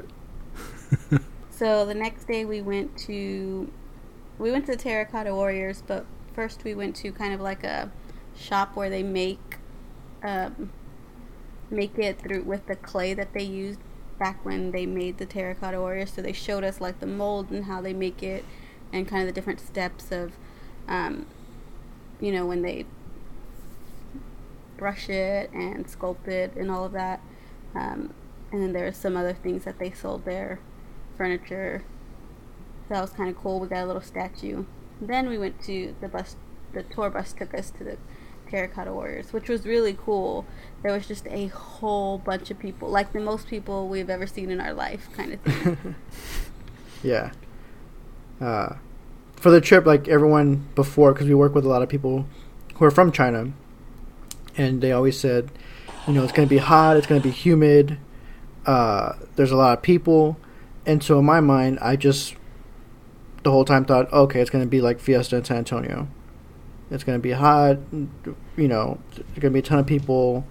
so 1.51 1.85
the 1.85 1.93
next 1.93 2.25
day 2.27 2.45
we 2.45 2.61
went 2.61 2.97
to 2.99 3.71
we 4.41 4.51
went 4.51 4.65
to 4.65 4.71
the 4.71 4.77
Terracotta 4.77 5.35
Warriors, 5.35 5.83
but 5.85 6.05
first 6.33 6.63
we 6.63 6.73
went 6.73 6.95
to 6.97 7.11
kind 7.11 7.31
of 7.33 7.39
like 7.39 7.63
a 7.63 7.91
shop 8.35 8.75
where 8.75 8.89
they 8.89 9.03
make 9.03 9.57
um, 10.23 10.71
make 11.69 11.97
it 11.97 12.19
through 12.19 12.43
with 12.43 12.65
the 12.65 12.75
clay 12.75 13.13
that 13.13 13.33
they 13.33 13.43
used 13.43 13.79
back 14.19 14.43
when 14.43 14.71
they 14.71 14.85
made 14.85 15.19
the 15.19 15.25
Terracotta 15.25 15.79
Warriors. 15.79 16.11
So 16.13 16.21
they 16.21 16.33
showed 16.33 16.63
us 16.63 16.81
like 16.81 16.99
the 16.99 17.07
mold 17.07 17.51
and 17.51 17.65
how 17.65 17.81
they 17.81 17.93
make 17.93 18.23
it, 18.23 18.43
and 18.91 19.07
kind 19.07 19.21
of 19.21 19.27
the 19.27 19.33
different 19.33 19.59
steps 19.59 20.11
of, 20.11 20.33
um, 20.87 21.27
you 22.19 22.31
know, 22.31 22.45
when 22.45 22.63
they 22.63 22.85
brush 24.75 25.07
it 25.07 25.51
and 25.53 25.85
sculpt 25.85 26.27
it 26.27 26.55
and 26.55 26.71
all 26.71 26.83
of 26.83 26.93
that. 26.93 27.21
Um, 27.75 28.13
and 28.51 28.61
then 28.61 28.73
there 28.73 28.85
were 28.85 28.91
some 28.91 29.15
other 29.15 29.33
things 29.33 29.65
that 29.65 29.77
they 29.77 29.91
sold 29.91 30.25
there, 30.25 30.59
furniture. 31.15 31.83
That 32.91 32.99
was 32.99 33.11
kind 33.11 33.29
of 33.29 33.37
cool. 33.37 33.61
We 33.61 33.69
got 33.69 33.85
a 33.85 33.87
little 33.87 34.01
statue. 34.01 34.65
Then 34.99 35.29
we 35.29 35.37
went 35.37 35.63
to 35.63 35.95
the 36.01 36.09
bus. 36.09 36.35
The 36.73 36.83
tour 36.83 37.09
bus 37.09 37.31
took 37.31 37.53
us 37.53 37.71
to 37.71 37.85
the 37.85 37.97
Terracotta 38.49 38.91
Warriors, 38.91 39.31
which 39.31 39.47
was 39.47 39.65
really 39.65 39.97
cool. 39.97 40.45
There 40.83 40.91
was 40.91 41.07
just 41.07 41.25
a 41.27 41.47
whole 41.47 42.17
bunch 42.17 42.51
of 42.51 42.59
people, 42.59 42.89
like 42.89 43.13
the 43.13 43.21
most 43.21 43.47
people 43.47 43.87
we've 43.87 44.09
ever 44.09 44.27
seen 44.27 44.51
in 44.51 44.59
our 44.59 44.73
life, 44.73 45.07
kind 45.15 45.33
of 45.33 45.41
thing. 45.41 45.95
Yeah. 47.03 47.31
Uh, 48.39 48.75
for 49.37 49.49
the 49.49 49.59
trip, 49.59 49.87
like 49.87 50.07
everyone 50.07 50.67
before, 50.75 51.13
because 51.13 51.27
we 51.27 51.33
work 51.33 51.55
with 51.55 51.65
a 51.65 51.67
lot 51.67 51.81
of 51.81 51.89
people 51.89 52.27
who 52.75 52.85
are 52.85 52.91
from 52.91 53.11
China, 53.11 53.53
and 54.55 54.81
they 54.81 54.91
always 54.91 55.19
said, 55.19 55.49
you 56.05 56.13
know, 56.13 56.23
it's 56.23 56.31
going 56.31 56.47
to 56.47 56.53
be 56.53 56.59
hot, 56.59 56.97
it's 56.97 57.07
going 57.07 57.19
to 57.19 57.27
be 57.27 57.33
humid, 57.33 57.97
uh, 58.67 59.13
there's 59.35 59.49
a 59.49 59.55
lot 59.55 59.75
of 59.75 59.81
people, 59.81 60.37
and 60.85 61.01
so 61.01 61.17
in 61.17 61.25
my 61.25 61.39
mind, 61.39 61.79
I 61.81 61.95
just 61.95 62.35
the 63.43 63.51
whole 63.51 63.65
time 63.65 63.85
thought, 63.85 64.11
okay, 64.13 64.39
it's 64.39 64.49
going 64.49 64.63
to 64.63 64.69
be 64.69 64.81
like 64.81 64.99
Fiesta 64.99 65.35
in 65.37 65.43
San 65.43 65.57
Antonio. 65.57 66.07
It's 66.89 67.03
going 67.03 67.17
to 67.17 67.21
be 67.21 67.31
hot, 67.31 67.77
you 68.57 68.67
know, 68.67 68.99
there's 69.11 69.39
going 69.39 69.41
to 69.41 69.49
be 69.51 69.59
a 69.59 69.61
ton 69.61 69.79
of 69.79 69.85
people, 69.87 70.45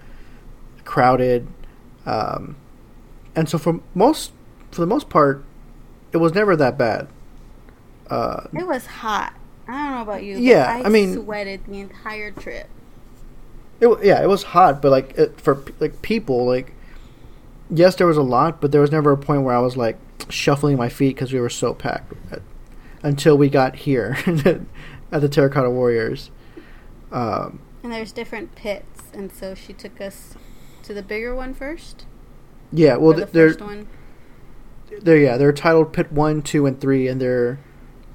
crowded, 0.85 1.47
um, 2.05 2.55
and 3.35 3.47
so 3.47 3.57
for 3.57 3.79
most, 3.93 4.31
for 4.71 4.81
the 4.81 4.87
most 4.87 5.07
part, 5.09 5.45
it 6.11 6.17
was 6.17 6.33
never 6.33 6.55
that 6.55 6.77
bad. 6.77 7.07
Uh, 8.09 8.47
it 8.53 8.67
was 8.67 8.85
hot. 8.85 9.33
I 9.67 9.71
don't 9.73 9.91
know 9.95 10.01
about 10.01 10.23
you. 10.23 10.33
but 10.33 10.41
Yeah, 10.43 10.65
I, 10.65 10.87
I 10.87 10.89
mean- 10.89 11.13
sweated 11.13 11.65
the 11.65 11.79
entire 11.79 12.31
trip. 12.31 12.67
it, 13.79 13.87
yeah, 14.03 14.21
it 14.21 14.27
was 14.27 14.43
hot, 14.43 14.81
but 14.81 14.89
like 14.91 15.11
it, 15.17 15.39
for 15.39 15.63
like 15.79 16.01
people, 16.01 16.45
like 16.45 16.73
yes, 17.69 17.95
there 17.95 18.07
was 18.07 18.17
a 18.17 18.23
lot, 18.23 18.59
but 18.59 18.71
there 18.71 18.81
was 18.81 18.91
never 18.91 19.11
a 19.11 19.17
point 19.17 19.43
where 19.43 19.55
I 19.55 19.59
was 19.59 19.77
like 19.77 19.97
shuffling 20.29 20.75
my 20.75 20.89
feet 20.89 21.15
because 21.15 21.31
we 21.31 21.39
were 21.39 21.49
so 21.49 21.73
packed. 21.73 22.13
At, 22.31 22.41
until 23.03 23.37
we 23.37 23.49
got 23.49 23.75
here 23.77 24.17
at 25.11 25.21
the 25.21 25.29
Terracotta 25.29 25.69
Warriors. 25.69 26.31
Um, 27.11 27.59
And 27.83 27.91
there's 27.91 28.11
different 28.11 28.55
pits, 28.55 29.03
and 29.13 29.31
so 29.31 29.53
she 29.55 29.73
took 29.73 29.99
us 29.99 30.35
to 30.83 30.93
the 30.93 31.01
bigger 31.03 31.35
one 31.35 31.53
first. 31.53 32.05
yeah, 32.71 32.95
well, 32.97 33.13
the 33.13 33.25
they're 33.25 33.49
first 33.49 33.61
one. 33.61 33.87
they're 35.01 35.17
yeah 35.17 35.37
they're 35.37 35.51
titled 35.53 35.93
Pit 35.93 36.11
One, 36.11 36.41
Two, 36.41 36.65
and 36.65 36.79
Three, 36.79 37.07
and 37.07 37.19
they're 37.21 37.59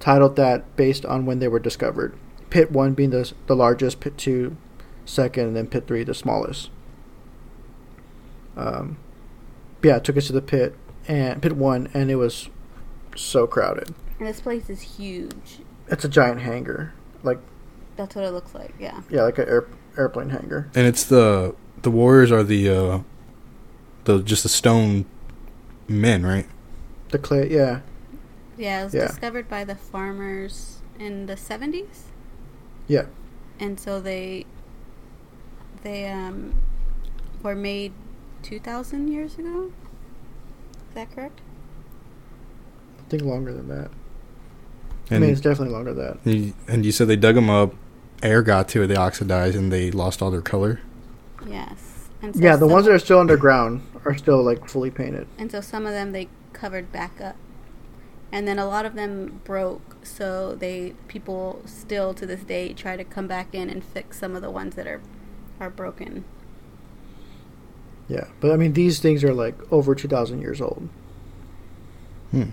titled 0.00 0.36
that 0.36 0.76
based 0.76 1.04
on 1.04 1.26
when 1.26 1.38
they 1.40 1.48
were 1.48 1.58
discovered. 1.58 2.16
Pit 2.50 2.70
One 2.72 2.94
being 2.94 3.10
the 3.10 3.32
the 3.46 3.56
largest, 3.56 4.00
Pit 4.00 4.16
Two, 4.16 4.56
second, 5.04 5.46
and 5.48 5.56
then 5.56 5.66
Pit 5.66 5.86
Three 5.86 6.04
the 6.04 6.14
smallest. 6.14 6.70
Um, 8.56 8.98
yeah, 9.82 9.96
it 9.96 10.04
took 10.04 10.16
us 10.16 10.26
to 10.28 10.32
the 10.32 10.40
pit 10.42 10.74
and 11.06 11.42
Pit 11.42 11.52
One, 11.56 11.88
and 11.94 12.10
it 12.10 12.16
was 12.16 12.48
so 13.14 13.46
crowded. 13.46 13.94
And 14.18 14.26
this 14.28 14.40
place 14.40 14.70
is 14.70 14.80
huge. 14.80 15.58
It's 15.88 16.04
a 16.04 16.08
giant 16.08 16.40
hangar, 16.40 16.92
like 17.22 17.38
That's 17.96 18.14
what 18.14 18.24
it 18.24 18.30
looks 18.32 18.54
like. 18.54 18.74
Yeah. 18.78 19.02
yeah, 19.10 19.22
like 19.22 19.38
an 19.38 19.48
air, 19.48 19.66
airplane 19.96 20.30
hangar. 20.30 20.70
And 20.74 20.86
it's 20.86 21.04
the 21.04 21.54
the 21.82 21.90
warriors 21.90 22.32
are 22.32 22.42
the 22.42 22.68
uh 22.70 22.98
the 24.04 24.22
just 24.22 24.42
the 24.42 24.48
stone 24.48 25.04
men, 25.88 26.24
right? 26.24 26.46
The 27.10 27.18
clay, 27.18 27.48
yeah, 27.50 27.80
Yeah, 28.56 28.80
it 28.80 28.84
was 28.84 28.94
Yeah. 28.94 29.06
discovered 29.06 29.48
by 29.48 29.64
the 29.64 29.74
farmers 29.76 30.78
in 30.98 31.26
the 31.26 31.34
70s. 31.36 32.04
yeah, 32.88 33.06
And 33.60 33.78
so 33.78 34.00
they 34.00 34.46
they 35.82 36.08
um 36.10 36.54
were 37.42 37.54
made 37.54 37.92
2000 38.42 39.08
years 39.08 39.38
ago. 39.38 39.70
Is 40.88 40.94
that 40.94 41.14
correct? 41.14 41.40
I 42.98 43.08
think 43.08 43.22
longer 43.22 43.52
than 43.52 43.68
that. 43.68 43.90
I 45.10 45.18
mean, 45.18 45.30
it's 45.30 45.40
definitely 45.40 45.72
longer 45.72 45.94
than 45.94 46.18
that. 46.24 46.30
you, 46.30 46.54
and 46.66 46.84
you 46.84 46.92
said 46.92 47.08
they 47.08 47.16
dug 47.16 47.36
them 47.36 47.48
up, 47.48 47.74
air 48.22 48.42
got 48.42 48.68
to 48.70 48.82
it, 48.82 48.88
they 48.88 48.96
oxidized, 48.96 49.56
and 49.56 49.72
they 49.72 49.90
lost 49.90 50.20
all 50.20 50.30
their 50.30 50.42
color. 50.42 50.80
Yes. 51.46 52.08
And 52.22 52.34
so 52.34 52.42
Yeah, 52.42 52.56
the 52.56 52.66
ones 52.66 52.86
that 52.86 52.92
are 52.92 52.98
still 52.98 53.20
underground 53.20 53.82
are 54.04 54.16
still 54.16 54.42
like 54.42 54.68
fully 54.68 54.90
painted. 54.90 55.28
And 55.38 55.50
so 55.50 55.60
some 55.60 55.86
of 55.86 55.92
them 55.92 56.12
they 56.12 56.28
covered 56.52 56.90
back 56.90 57.20
up. 57.20 57.36
And 58.32 58.48
then 58.48 58.58
a 58.58 58.66
lot 58.66 58.84
of 58.84 58.94
them 58.94 59.40
broke, 59.44 59.96
so 60.04 60.56
they 60.56 60.94
people 61.06 61.62
still 61.64 62.12
to 62.14 62.26
this 62.26 62.42
day 62.42 62.72
try 62.72 62.96
to 62.96 63.04
come 63.04 63.28
back 63.28 63.54
in 63.54 63.70
and 63.70 63.84
fix 63.84 64.18
some 64.18 64.34
of 64.34 64.42
the 64.42 64.50
ones 64.50 64.74
that 64.74 64.86
are 64.86 65.00
are 65.60 65.70
broken. 65.70 66.24
Yeah, 68.08 68.26
but 68.40 68.50
I 68.50 68.56
mean, 68.56 68.72
these 68.72 68.98
things 68.98 69.22
are 69.22 69.32
like 69.32 69.54
over 69.72 69.94
two 69.94 70.08
thousand 70.08 70.40
years 70.40 70.60
old. 70.60 70.88
Hmm. 72.32 72.50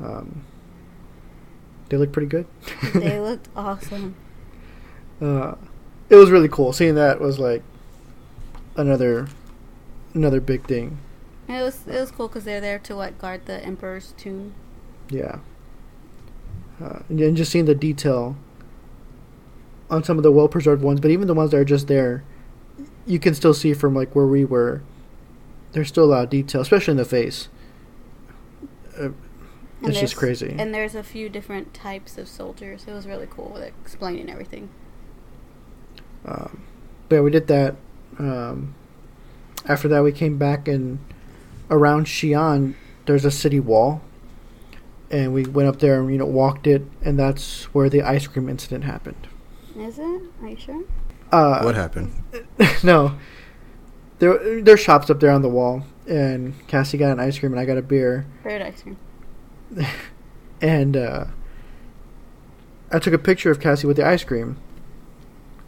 Um, 0.00 0.44
they 1.88 1.96
look 1.96 2.12
pretty 2.12 2.28
good. 2.28 2.46
they 2.94 3.20
looked 3.28 3.48
awesome. 3.56 4.14
uh, 5.20 5.54
it 6.10 6.16
was 6.16 6.30
really 6.30 6.48
cool. 6.48 6.72
Seeing 6.72 6.94
that 6.94 7.20
was 7.20 7.38
like 7.38 7.62
another 8.76 9.28
another 10.14 10.40
big 10.40 10.66
thing. 10.66 10.98
It 11.48 11.62
was 11.62 11.86
it 11.86 11.98
was 11.98 12.10
cool 12.10 12.28
because 12.28 12.44
they're 12.44 12.60
there 12.60 12.78
to 12.80 12.96
what 12.96 13.18
guard 13.18 13.46
the 13.46 13.64
emperor's 13.64 14.14
tomb. 14.16 14.54
Yeah. 15.10 15.38
Uh, 16.82 17.00
and 17.08 17.36
just 17.36 17.50
seeing 17.50 17.64
the 17.64 17.74
detail 17.74 18.36
on 19.90 20.04
some 20.04 20.16
of 20.16 20.22
the 20.22 20.30
well 20.30 20.48
preserved 20.48 20.82
ones, 20.82 21.00
but 21.00 21.10
even 21.10 21.26
the 21.26 21.34
ones 21.34 21.50
that 21.50 21.56
are 21.56 21.64
just 21.64 21.88
there, 21.88 22.22
you 23.06 23.18
can 23.18 23.34
still 23.34 23.54
see 23.54 23.74
from 23.74 23.94
like 23.94 24.14
where 24.14 24.26
we 24.26 24.44
were. 24.44 24.82
There's 25.72 25.88
still 25.88 26.04
a 26.04 26.06
lot 26.06 26.24
of 26.24 26.30
detail, 26.30 26.60
especially 26.60 26.92
in 26.92 26.96
the 26.98 27.04
face. 27.04 27.48
Uh, 28.98 29.10
And 29.80 29.90
it's 29.90 30.00
just 30.00 30.16
crazy. 30.16 30.54
And 30.58 30.74
there's 30.74 30.94
a 30.94 31.04
few 31.04 31.28
different 31.28 31.72
types 31.72 32.18
of 32.18 32.26
soldiers. 32.26 32.84
It 32.88 32.92
was 32.92 33.06
really 33.06 33.28
cool 33.30 33.50
with 33.54 33.62
explaining 33.62 34.28
everything. 34.28 34.70
Um, 36.24 36.64
but 37.08 37.16
yeah, 37.16 37.22
we 37.22 37.30
did 37.30 37.46
that. 37.46 37.76
Um, 38.18 38.74
after 39.66 39.86
that, 39.88 40.02
we 40.02 40.12
came 40.12 40.36
back 40.38 40.66
and 40.66 40.98
around 41.70 42.06
Xi'an, 42.06 42.74
there's 43.06 43.24
a 43.24 43.30
city 43.30 43.60
wall, 43.60 44.00
and 45.10 45.32
we 45.32 45.44
went 45.44 45.68
up 45.68 45.78
there 45.78 46.00
and 46.00 46.10
you 46.10 46.18
know 46.18 46.26
walked 46.26 46.66
it, 46.66 46.82
and 47.02 47.18
that's 47.18 47.64
where 47.74 47.88
the 47.88 48.02
ice 48.02 48.26
cream 48.26 48.48
incident 48.48 48.84
happened. 48.84 49.28
Is 49.76 49.98
it? 49.98 50.22
Are 50.42 50.48
you 50.48 50.56
sure? 50.56 50.82
Uh, 51.30 51.62
what 51.62 51.74
happened? 51.74 52.12
no, 52.82 53.16
there 54.18 54.62
there's 54.62 54.80
shops 54.80 55.10
up 55.10 55.20
there 55.20 55.30
on 55.30 55.42
the 55.42 55.48
wall, 55.48 55.84
and 56.06 56.54
Cassie 56.66 56.98
got 56.98 57.12
an 57.12 57.20
ice 57.20 57.38
cream 57.38 57.52
and 57.52 57.60
I 57.60 57.64
got 57.64 57.78
a 57.78 57.82
beer, 57.82 58.26
Bird 58.42 58.62
ice 58.62 58.82
cream. 58.82 58.96
and 60.60 60.96
uh, 60.96 61.24
I 62.92 62.98
took 62.98 63.14
a 63.14 63.18
picture 63.18 63.50
of 63.50 63.60
Cassie 63.60 63.86
with 63.86 63.96
the 63.96 64.06
ice 64.06 64.24
cream, 64.24 64.56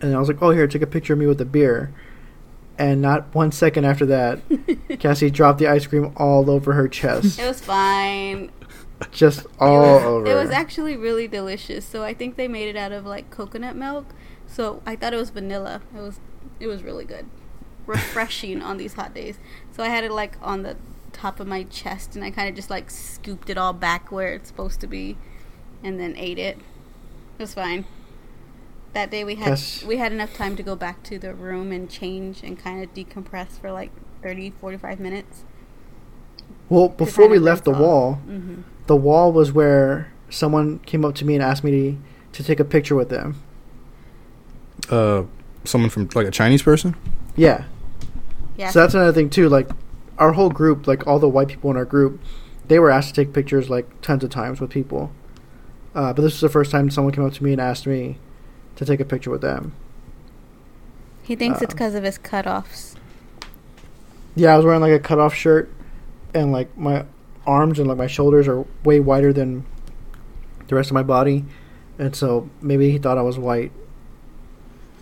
and 0.01 0.15
I 0.15 0.19
was 0.19 0.29
like, 0.29 0.41
"Oh, 0.43 0.51
here, 0.51 0.67
take 0.67 0.83
a 0.83 0.87
picture 0.87 1.13
of 1.13 1.19
me 1.19 1.27
with 1.27 1.39
the 1.39 1.45
beer." 1.45 1.93
And 2.79 3.03
not 3.03 3.35
one 3.35 3.53
second 3.53 3.85
after 3.85 4.07
that, 4.07 4.41
Cassie 5.01 5.31
dropped 5.31 5.59
the 5.59 5.67
ice 5.69 5.87
cream 5.87 6.15
all 6.17 6.49
over 6.49 6.73
her 6.73 6.89
chest, 6.89 7.39
It 7.39 7.47
was 7.47 7.61
fine. 7.61 8.51
just 9.13 9.45
all 9.59 9.83
it 9.83 9.95
was, 9.97 10.03
over. 10.05 10.27
It 10.31 10.35
was 10.35 10.49
actually 10.51 10.97
really 10.97 11.29
delicious. 11.29 11.85
So 11.85 12.03
I 12.03 12.15
think 12.15 12.37
they 12.37 12.49
made 12.49 12.69
it 12.69 12.77
out 12.77 12.91
of 12.91 13.05
like 13.05 13.29
coconut 13.29 13.77
milk. 13.77 14.07
So 14.47 14.83
I 14.87 14.97
thought 14.97 15.13
it 15.13 15.19
was 15.19 15.29
vanilla. 15.29 15.83
It 15.95 16.01
was 16.01 16.21
it 16.59 16.69
was 16.69 16.83
really 16.83 17.05
good. 17.05 17.27
Refreshing 17.87 18.63
on 18.63 18.79
these 18.79 18.95
hot 18.95 19.13
days. 19.13 19.39
So 19.73 19.83
I 19.83 19.89
had 19.89 20.03
it 20.05 20.11
like 20.11 20.37
on 20.41 20.63
the 20.63 20.77
top 21.13 21.41
of 21.41 21.47
my 21.47 21.65
chest 21.65 22.15
and 22.17 22.25
I 22.25 22.31
kind 22.31 22.49
of 22.49 22.55
just 22.55 22.71
like 22.71 22.91
scooped 22.91 23.51
it 23.51 23.59
all 23.59 23.73
back 23.73 24.11
where 24.13 24.33
it's 24.35 24.49
supposed 24.49 24.81
to 24.81 24.87
be 24.87 25.17
and 25.83 25.99
then 26.01 26.15
ate 26.17 26.39
it. 26.39 26.57
It 26.59 27.43
was 27.43 27.55
fine. 27.55 27.85
That 28.93 29.11
day 29.11 29.23
we 29.25 29.37
had 29.37 29.49
Yes. 29.51 29.83
we 29.85 29.97
had 29.99 30.13
enough 30.13 30.35
time 30.35 30.57
to 30.57 30.63
go 30.63 30.75
back 30.77 31.03
to 31.05 31.19
the 31.19 31.33
room 31.35 31.71
and 31.73 31.89
change 31.89 32.43
and 32.43 32.59
kind 32.59 32.83
of 32.83 32.93
decompress 32.95 33.61
for 33.61 33.71
like 33.71 33.91
30 34.23 34.51
45 34.61 35.01
minutes. 35.01 35.45
well, 36.69 36.89
before 36.89 37.29
we 37.29 37.39
left 37.39 37.65
the 37.65 37.73
off. 37.73 37.81
wall, 37.81 38.19
Mhm. 38.29 38.63
the 38.87 38.97
wall 38.97 39.33
was 39.33 39.53
where 39.53 40.13
someone 40.29 40.79
came 40.81 41.05
up 41.05 41.15
to 41.17 41.25
me 41.25 41.35
and 41.35 41.43
asked 41.43 41.65
me 41.65 41.71
to, 41.71 41.97
to 42.33 42.45
take 42.45 42.61
a 42.61 42.65
picture 42.65 42.95
with 42.95 43.09
them. 43.09 43.37
Uh, 44.89 45.25
someone 45.65 45.91
from 45.91 46.09
like 46.15 46.27
a 46.27 46.31
Chinese 46.31 46.63
person. 46.63 46.95
Yeah. 47.37 47.65
Yeah. 48.57 48.71
So 48.71 48.81
that's 48.81 48.95
another 48.95 49.13
thing 49.13 49.31
too. 49.31 49.49
Like 49.49 49.69
our 50.21 50.33
whole 50.35 50.51
group, 50.51 50.87
like 50.87 51.07
all 51.07 51.19
the 51.19 51.29
white 51.29 51.49
people 51.49 51.71
in 51.71 51.77
our 51.77 51.85
group, 51.85 52.21
they 52.69 52.79
were 52.79 52.91
asked 52.91 53.15
to 53.15 53.25
take 53.25 53.33
pictures 53.35 53.69
like 53.69 54.01
tons 54.03 54.23
of 54.23 54.31
times 54.31 54.61
with 54.61 54.71
people. 54.71 55.11
Uh, 55.95 56.13
but 56.13 56.23
this 56.23 56.35
was 56.35 56.41
the 56.41 56.49
first 56.49 56.71
time 56.71 56.89
someone 56.91 57.13
came 57.13 57.25
up 57.25 57.33
to 57.33 57.43
me 57.43 57.53
and 57.53 57.61
asked 57.61 57.87
me 57.87 58.19
to 58.77 58.85
take 58.85 59.01
a 59.01 59.05
picture 59.05 59.31
with 59.31 59.41
them. 59.41 59.73
he 61.23 61.35
thinks 61.35 61.61
it's 61.63 61.73
um, 61.73 61.77
because 61.77 61.95
of 61.97 62.05
his 62.05 62.19
cutoffs. 62.19 62.95
Yeah, 64.37 64.55
I 64.55 64.57
was 64.57 64.65
wearing 64.65 64.81
like 64.81 64.93
a 64.93 65.01
cutoff 65.01 65.35
shirt, 65.35 65.69
and 66.33 66.53
like 66.53 66.77
my 66.79 67.05
arms 67.47 67.79
and 67.81 67.89
like 67.89 67.99
my 67.99 68.07
shoulders 68.07 68.47
are 68.47 68.65
way 68.85 69.01
wider 69.01 69.33
than 69.33 69.65
the 70.69 70.77
rest 70.77 70.91
of 70.91 70.95
my 70.95 71.03
body, 71.03 71.45
and 71.99 72.15
so 72.15 72.49
maybe 72.61 72.91
he 72.93 72.99
thought 72.99 73.19
I 73.19 73.23
was 73.23 73.39
white. 73.39 73.73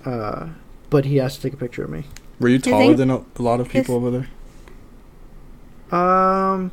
Uh, 0.05 0.49
but 0.89 1.05
he 1.05 1.21
asked 1.21 1.37
to 1.37 1.43
take 1.43 1.53
a 1.53 1.57
picture 1.59 1.85
of 1.85 1.91
me. 1.91 2.05
Were 2.41 2.49
you 2.49 2.59
taller 2.59 2.95
than 2.95 3.11
a, 3.11 3.19
a 3.19 3.43
lot 3.43 3.61
of 3.61 3.71
his- 3.73 3.83
people 3.83 3.97
over 3.97 4.11
there? 4.11 4.29
Um, 5.93 6.71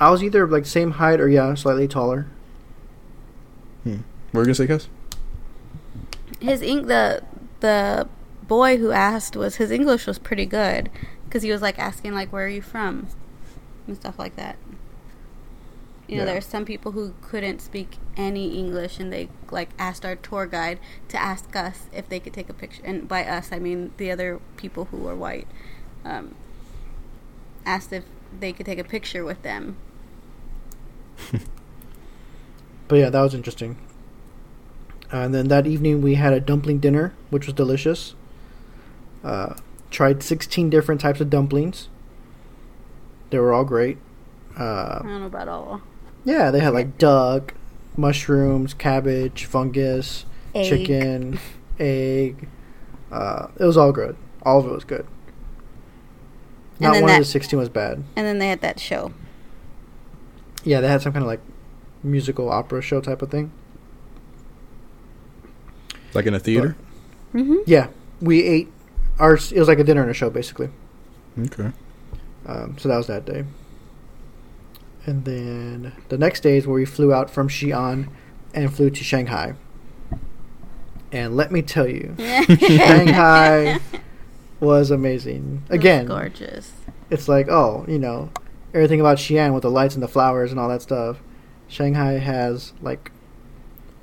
I 0.00 0.10
was 0.10 0.22
either 0.22 0.46
like 0.46 0.66
same 0.66 0.92
height 0.92 1.20
or 1.20 1.28
yeah, 1.28 1.54
slightly 1.54 1.86
taller. 1.88 2.26
What 3.84 3.94
were 4.32 4.40
you 4.40 4.46
gonna 4.46 4.54
say, 4.54 4.66
Cass? 4.66 4.88
his 6.40 6.62
ink 6.62 6.86
the 6.88 7.22
the 7.60 8.08
boy 8.48 8.76
who 8.78 8.90
asked 8.90 9.36
was 9.36 9.56
his 9.56 9.70
English 9.70 10.06
was 10.06 10.18
pretty 10.18 10.46
good 10.46 10.90
because 11.24 11.42
he 11.42 11.52
was 11.52 11.60
like 11.62 11.78
asking 11.78 12.12
like 12.14 12.32
where 12.32 12.46
are 12.46 12.48
you 12.48 12.62
from 12.62 13.06
and 13.86 13.94
stuff 13.96 14.18
like 14.18 14.34
that. 14.36 14.56
You 16.08 16.16
know, 16.16 16.22
Yeah. 16.24 16.32
there's 16.32 16.46
some 16.46 16.64
people 16.64 16.92
who 16.92 17.14
couldn't 17.22 17.60
speak 17.60 17.96
any 18.16 18.58
English 18.58 18.98
and 18.98 19.12
they 19.12 19.28
like 19.50 19.68
asked 19.78 20.04
our 20.04 20.16
tour 20.16 20.46
guide 20.46 20.78
to 21.08 21.18
ask 21.20 21.54
us 21.54 21.82
if 21.92 22.08
they 22.08 22.18
could 22.18 22.32
take 22.32 22.48
a 22.48 22.54
picture. 22.54 22.82
And 22.84 23.06
by 23.06 23.24
us, 23.24 23.50
I 23.52 23.58
mean 23.58 23.92
the 23.98 24.10
other 24.10 24.40
people 24.56 24.86
who 24.86 24.96
were 24.96 25.14
white. 25.14 25.46
Um, 26.04 26.34
asked 27.64 27.92
if 27.92 28.04
they 28.40 28.52
could 28.52 28.66
take 28.66 28.78
a 28.78 28.84
picture 28.84 29.24
with 29.24 29.42
them. 29.42 29.76
But 32.88 32.96
yeah, 32.96 33.10
that 33.10 33.20
was 33.22 33.34
interesting. 33.34 33.78
And 35.10 35.34
then 35.34 35.48
that 35.48 35.66
evening 35.66 36.02
we 36.02 36.14
had 36.16 36.32
a 36.34 36.40
dumpling 36.40 36.78
dinner, 36.78 37.14
which 37.30 37.46
was 37.46 37.54
delicious. 37.54 38.14
Uh, 39.24 39.54
tried 39.90 40.22
16 40.22 40.68
different 40.68 41.00
types 41.00 41.20
of 41.20 41.30
dumplings. 41.30 41.88
They 43.30 43.38
were 43.38 43.54
all 43.54 43.64
great. 43.64 43.98
I 44.58 44.62
Uh, 44.62 44.98
don't 45.02 45.20
know 45.20 45.26
about 45.26 45.48
all. 45.48 45.80
yeah, 46.24 46.50
they 46.50 46.60
had 46.60 46.74
like 46.74 46.98
duck, 46.98 47.54
mushrooms, 47.96 48.74
cabbage, 48.74 49.46
fungus, 49.46 50.26
Egg. 50.54 50.68
chicken, 50.68 51.38
egg. 51.78 52.48
Uh, 53.10 53.46
it 53.58 53.64
was 53.64 53.76
all 53.78 53.92
good. 53.92 54.16
All 54.42 54.58
of 54.58 54.66
it 54.66 54.72
was 54.72 54.84
good. 54.84 55.06
And 56.82 56.88
Not 56.88 56.92
then 56.94 57.02
one 57.02 57.10
of 57.12 57.16
that- 57.16 57.20
the 57.20 57.24
16 57.26 57.58
was 57.58 57.68
bad. 57.68 58.02
And 58.16 58.26
then 58.26 58.38
they 58.38 58.48
had 58.48 58.60
that 58.62 58.80
show. 58.80 59.12
Yeah, 60.64 60.80
they 60.80 60.88
had 60.88 61.00
some 61.02 61.12
kind 61.12 61.22
of 61.22 61.28
like 61.28 61.40
musical 62.02 62.48
opera 62.50 62.82
show 62.82 63.00
type 63.00 63.22
of 63.22 63.30
thing. 63.30 63.52
Like 66.14 66.26
in 66.26 66.34
a 66.34 66.38
theater? 66.40 66.76
Mm-hmm. 67.34 67.58
Yeah, 67.66 67.88
we 68.20 68.42
ate. 68.44 68.72
Our 69.18 69.34
it 69.34 69.52
was 69.54 69.68
like 69.68 69.78
a 69.78 69.84
dinner 69.84 70.02
and 70.02 70.10
a 70.10 70.14
show 70.14 70.28
basically. 70.30 70.68
Okay. 71.38 71.70
Um, 72.46 72.76
so 72.78 72.88
that 72.88 72.96
was 72.96 73.06
that 73.06 73.24
day. 73.24 73.44
And 75.06 75.24
then 75.24 75.92
the 76.08 76.18
next 76.18 76.40
day 76.40 76.56
is 76.58 76.66
where 76.66 76.74
we 76.74 76.84
flew 76.84 77.12
out 77.12 77.30
from 77.30 77.48
Xi'an 77.48 78.08
and 78.54 78.72
flew 78.74 78.90
to 78.90 79.04
Shanghai. 79.04 79.54
And 81.10 81.36
let 81.36 81.50
me 81.52 81.60
tell 81.62 81.88
you, 81.88 82.14
Shanghai 82.18 83.78
was 84.62 84.90
amazing. 84.90 85.64
Again, 85.68 86.06
gorgeous. 86.06 86.72
it's 87.10 87.28
like, 87.28 87.48
oh, 87.48 87.84
you 87.88 87.98
know, 87.98 88.30
everything 88.72 89.00
about 89.00 89.18
Xi'an 89.18 89.52
with 89.52 89.62
the 89.62 89.70
lights 89.70 89.94
and 89.94 90.02
the 90.02 90.08
flowers 90.08 90.50
and 90.50 90.58
all 90.60 90.68
that 90.68 90.82
stuff. 90.82 91.18
Shanghai 91.68 92.12
has 92.12 92.72
like 92.80 93.10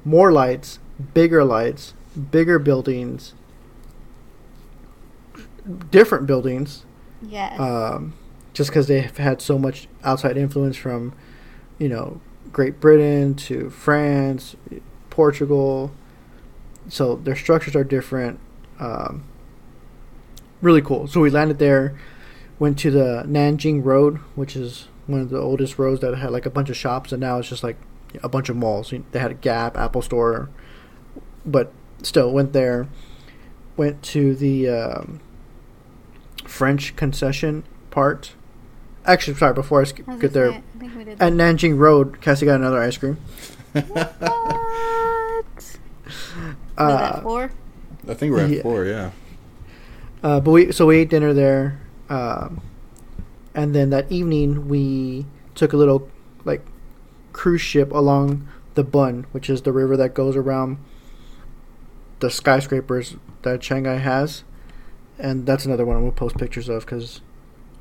more 0.05 0.31
lights, 0.31 0.79
bigger 1.13 1.43
lights, 1.43 1.93
bigger 2.31 2.59
buildings, 2.59 3.33
different 5.91 6.25
buildings 6.25 6.85
Yes. 7.21 7.59
um, 7.59 8.13
just 8.53 8.69
because 8.69 8.87
they've 8.87 9.15
had 9.17 9.41
so 9.41 9.57
much 9.59 9.87
outside 10.03 10.37
influence 10.37 10.75
from, 10.77 11.13
you 11.77 11.89
know, 11.89 12.19
Great 12.51 12.79
Britain 12.79 13.35
to 13.35 13.69
France, 13.69 14.55
Portugal. 15.09 15.91
So 16.87 17.15
their 17.17 17.35
structures 17.35 17.75
are 17.75 17.83
different. 17.83 18.39
Um, 18.79 19.23
really 20.61 20.81
cool. 20.81 21.07
So 21.07 21.21
we 21.21 21.29
landed 21.29 21.59
there, 21.59 21.97
went 22.59 22.77
to 22.79 22.91
the 22.91 23.23
Nanjing 23.27 23.83
Road, 23.83 24.17
which 24.35 24.55
is 24.55 24.87
one 25.07 25.21
of 25.21 25.29
the 25.29 25.39
oldest 25.39 25.79
roads 25.79 26.01
that 26.01 26.15
had 26.17 26.31
like 26.31 26.45
a 26.45 26.49
bunch 26.49 26.69
of 26.69 26.77
shops, 26.77 27.11
and 27.11 27.19
now 27.21 27.39
it's 27.39 27.49
just 27.49 27.63
like 27.63 27.77
a 28.23 28.29
bunch 28.29 28.49
of 28.49 28.55
malls. 28.55 28.93
They 29.11 29.19
had 29.19 29.31
a 29.31 29.35
Gap, 29.35 29.77
Apple 29.77 30.01
Store, 30.01 30.49
but 31.45 31.71
still 32.03 32.31
went 32.31 32.53
there. 32.53 32.87
Went 33.77 34.03
to 34.03 34.35
the 34.35 34.67
um, 34.69 35.21
French 36.45 36.95
concession 36.95 37.63
part. 37.91 38.33
Actually, 39.05 39.37
sorry, 39.37 39.53
before 39.53 39.81
I 39.81 39.83
sk- 39.85 40.07
I 40.07 40.17
get 40.17 40.33
there, 40.33 40.51
say, 40.51 40.57
I 40.75 40.79
think 40.79 40.95
we 40.95 41.11
at 41.13 41.33
Nanjing 41.33 41.77
Road, 41.77 42.19
Cassie 42.21 42.45
got 42.45 42.55
another 42.55 42.79
ice 42.81 42.97
cream. 42.97 43.17
What? 43.73 43.85
Uh, 46.77 46.85
Was 46.85 46.99
that 46.99 47.23
four? 47.23 47.51
I 48.07 48.13
think 48.13 48.31
we're 48.33 48.39
at 48.45 48.49
Yeah. 48.49 48.61
four. 48.61 48.85
Yeah. 48.85 49.11
Uh, 50.21 50.39
but 50.39 50.51
we 50.51 50.71
so 50.71 50.85
we 50.87 50.97
ate 50.97 51.09
dinner 51.09 51.33
there, 51.33 51.79
um, 52.09 52.61
and 53.55 53.73
then 53.73 53.89
that 53.89 54.11
evening 54.11 54.67
we 54.67 55.25
took 55.55 55.71
a 55.73 55.77
little 55.77 56.09
like 56.43 56.65
cruise 57.31 57.61
ship 57.61 57.91
along 57.91 58.47
the 58.75 58.83
Bund, 58.83 59.25
which 59.31 59.49
is 59.49 59.61
the 59.61 59.71
river 59.71 59.95
that 59.97 60.13
goes 60.13 60.35
around 60.35 60.77
the 62.19 62.29
skyscrapers 62.29 63.15
that 63.43 63.63
Shanghai 63.63 63.95
has, 63.95 64.43
and 65.17 65.45
that's 65.45 65.65
another 65.65 65.85
one 65.85 66.01
we'll 66.03 66.11
post 66.11 66.37
pictures 66.37 66.67
of 66.67 66.85
because 66.85 67.21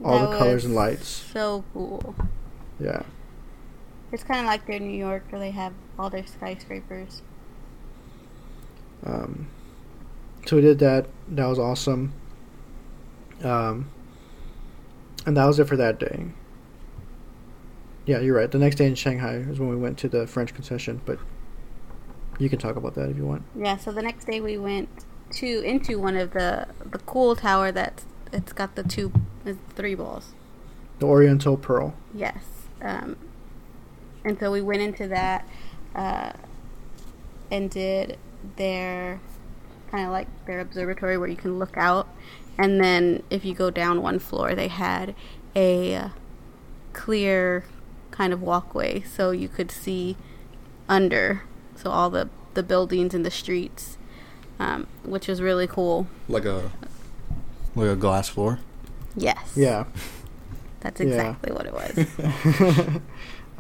all 0.05 0.21
That 0.21 0.31
the 0.31 0.39
colors 0.39 0.65
and 0.65 0.77
lights. 0.77 1.09
So 1.09 1.65
cool. 1.73 2.15
Yeah, 2.79 3.03
It's 4.13 4.23
kind 4.23 4.39
of 4.39 4.47
like 4.47 4.65
they're 4.69 4.79
New 4.79 4.97
York, 4.97 5.25
where 5.31 5.41
they 5.41 5.51
have 5.51 5.73
all 5.99 6.09
their 6.09 6.25
skyscrapers. 6.25 7.23
um, 9.05 9.49
so 10.47 10.55
we 10.57 10.63
did 10.63 10.79
that. 10.79 11.07
That 11.29 11.47
was 11.47 11.59
awesome. 11.59 12.13
Um, 13.43 13.91
and 15.27 15.37
that 15.37 15.45
was 15.45 15.59
it 15.59 15.69
for 15.69 15.77
that 15.77 15.99
day. 15.99 16.27
Yeah, 18.07 18.21
you're 18.21 18.35
right. 18.35 18.51
The 18.51 18.59
next 18.59 18.77
day 18.77 18.87
in 18.87 18.95
Shanghai 18.95 19.37
is 19.37 19.61
when 19.61 19.69
we 19.69 19.77
went 19.77 19.99
to 19.99 20.09
the 20.09 20.27
French 20.27 20.55
concession, 20.55 21.03
but 21.05 21.19
you 22.39 22.49
can 22.49 22.59
talk 22.59 22.77
about 22.77 22.95
that 22.95 23.11
if 23.11 23.17
you 23.17 23.27
want. 23.27 23.43
Yeah. 23.55 23.77
So 23.77 23.93
the 23.93 24.03
next 24.03 24.25
day 24.25 24.41
we 24.41 24.57
went 24.57 24.89
to 25.31 25.61
into 25.61 25.99
one 25.99 26.17
of 26.17 26.33
the 26.33 26.69
the 26.91 26.99
cool 27.01 27.37
tower 27.37 27.71
that's 27.71 28.07
it's 28.33 28.53
got 28.53 28.77
the 28.77 28.83
two 28.83 29.13
three 29.75 29.95
balls. 29.95 30.33
The 31.01 31.07
Oriental 31.07 31.57
Pearl. 31.57 31.95
Yes. 32.15 32.45
Um, 32.81 33.17
and 34.25 34.39
so 34.39 34.51
we 34.51 34.61
went 34.61 34.83
into 34.83 35.09
that 35.09 35.47
uh, 35.95 36.33
and 37.51 37.71
did 37.71 38.19
their 38.57 39.21
kind 39.91 40.05
of 40.05 40.13
like 40.13 40.29
their 40.47 40.61
observatory 40.61 41.19
where 41.19 41.29
you 41.29 41.37
can 41.37 41.59
look 41.59 41.77
out. 41.77 42.09
And 42.59 42.81
then 42.81 43.23
if 43.31 43.45
you 43.45 43.55
go 43.55 43.71
down 43.71 44.03
one 44.03 44.19
floor, 44.19 44.55
they 44.55 44.69
had 44.69 45.15
a 45.57 46.11
clear 46.93 47.65
kind 48.11 48.33
of 48.33 48.43
walkway 48.43 49.01
so 49.03 49.31
you 49.31 49.49
could 49.49 49.71
see 49.71 50.17
under 50.89 51.43
so 51.77 51.91
all 51.91 52.11
the 52.11 52.29
the 52.55 52.63
buildings 52.65 53.15
and 53.15 53.25
the 53.25 53.31
streets 53.31 53.97
um, 54.59 54.89
which 55.05 55.29
was 55.29 55.41
really 55.41 55.69
cool 55.69 56.09
Like 56.29 56.45
a 56.45 56.73
like 57.77 57.89
a 57.91 57.95
glass 57.95 58.29
floor. 58.29 58.59
yes 59.15 59.53
Yeah. 59.55 59.85
that's 60.81 61.01
Yeah. 61.01 61.07
exactly 61.07 61.53
what 61.53 61.67
it 61.67 61.73
was 61.73 62.07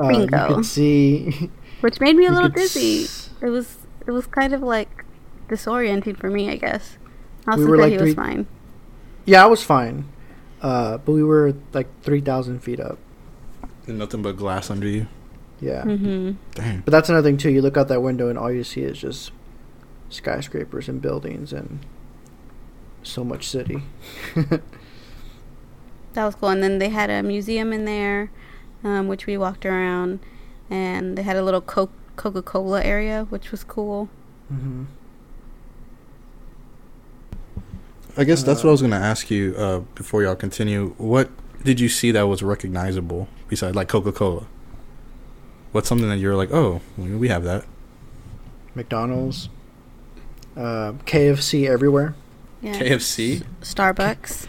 Uh, 0.00 0.08
you 0.10 0.18
Bingo. 0.26 0.54
could 0.56 0.64
see. 0.66 1.50
which 1.80 2.00
made 2.00 2.16
me 2.16 2.26
a 2.26 2.32
little 2.32 2.48
dizzy 2.48 3.04
s- 3.04 3.30
it 3.40 3.48
was 3.50 3.76
it 4.06 4.10
was 4.10 4.26
kind 4.26 4.52
of 4.52 4.62
like 4.62 5.04
disorienting 5.48 6.16
for 6.16 6.30
me 6.30 6.50
i 6.50 6.56
guess 6.56 6.98
also 7.46 7.64
We 7.64 7.70
were 7.70 7.76
that 7.76 7.82
like 7.84 7.92
he 7.92 7.98
was 7.98 8.14
three- 8.14 8.14
fine 8.14 8.46
Yeah, 9.28 9.44
I 9.44 9.46
was 9.46 9.62
fine. 9.62 10.06
Uh, 10.62 10.96
but 10.98 11.12
we 11.12 11.22
were 11.22 11.54
like 11.74 11.86
3,000 12.02 12.60
feet 12.60 12.80
up. 12.80 12.98
And 13.86 13.98
nothing 13.98 14.22
but 14.22 14.36
glass 14.36 14.70
under 14.70 14.88
you. 14.88 15.06
Yeah. 15.60 15.82
hmm 15.82 16.32
Dang. 16.54 16.80
But 16.80 16.92
that's 16.92 17.08
another 17.10 17.28
thing, 17.28 17.36
too. 17.36 17.50
You 17.50 17.60
look 17.60 17.76
out 17.76 17.88
that 17.88 18.00
window 18.00 18.28
and 18.28 18.38
all 18.38 18.50
you 18.50 18.64
see 18.64 18.80
is 18.80 18.98
just 18.98 19.32
skyscrapers 20.08 20.88
and 20.88 21.02
buildings 21.02 21.52
and 21.52 21.84
so 23.02 23.22
much 23.22 23.46
city. 23.46 23.82
that 24.34 26.24
was 26.24 26.34
cool 26.34 26.48
and 26.48 26.62
then 26.62 26.78
they 26.78 26.88
had 26.88 27.10
a 27.10 27.22
museum 27.22 27.72
in 27.72 27.84
there 27.84 28.30
um, 28.82 29.08
which 29.08 29.26
we 29.26 29.36
walked 29.36 29.66
around 29.66 30.18
and 30.70 31.16
they 31.16 31.22
had 31.22 31.36
a 31.36 31.42
little 31.42 31.60
coca-cola 31.60 32.82
area 32.82 33.26
which 33.28 33.50
was 33.50 33.62
cool 33.62 34.08
hmm 34.48 34.84
I 38.18 38.24
guess 38.24 38.42
that's 38.42 38.60
Uh, 38.60 38.64
what 38.64 38.68
I 38.70 38.72
was 38.72 38.80
going 38.82 38.90
to 38.90 38.96
ask 38.98 39.30
you 39.30 39.54
uh, 39.56 39.78
before 39.94 40.22
y'all 40.22 40.34
continue. 40.34 40.94
What 40.98 41.30
did 41.64 41.80
you 41.80 41.88
see 41.88 42.10
that 42.10 42.22
was 42.22 42.42
recognizable 42.42 43.28
besides 43.48 43.74
like 43.74 43.88
Coca 43.88 44.12
Cola? 44.12 44.46
What's 45.72 45.88
something 45.88 46.08
that 46.08 46.18
you're 46.18 46.36
like, 46.36 46.52
oh, 46.52 46.80
we 46.96 47.14
we 47.14 47.28
have 47.28 47.44
that? 47.44 47.64
McDonald's, 48.74 49.48
uh, 50.56 50.92
KFC 51.06 51.68
everywhere. 51.68 52.14
yeah 52.60 52.74
KFC. 52.78 53.44
starbucks 53.60 54.46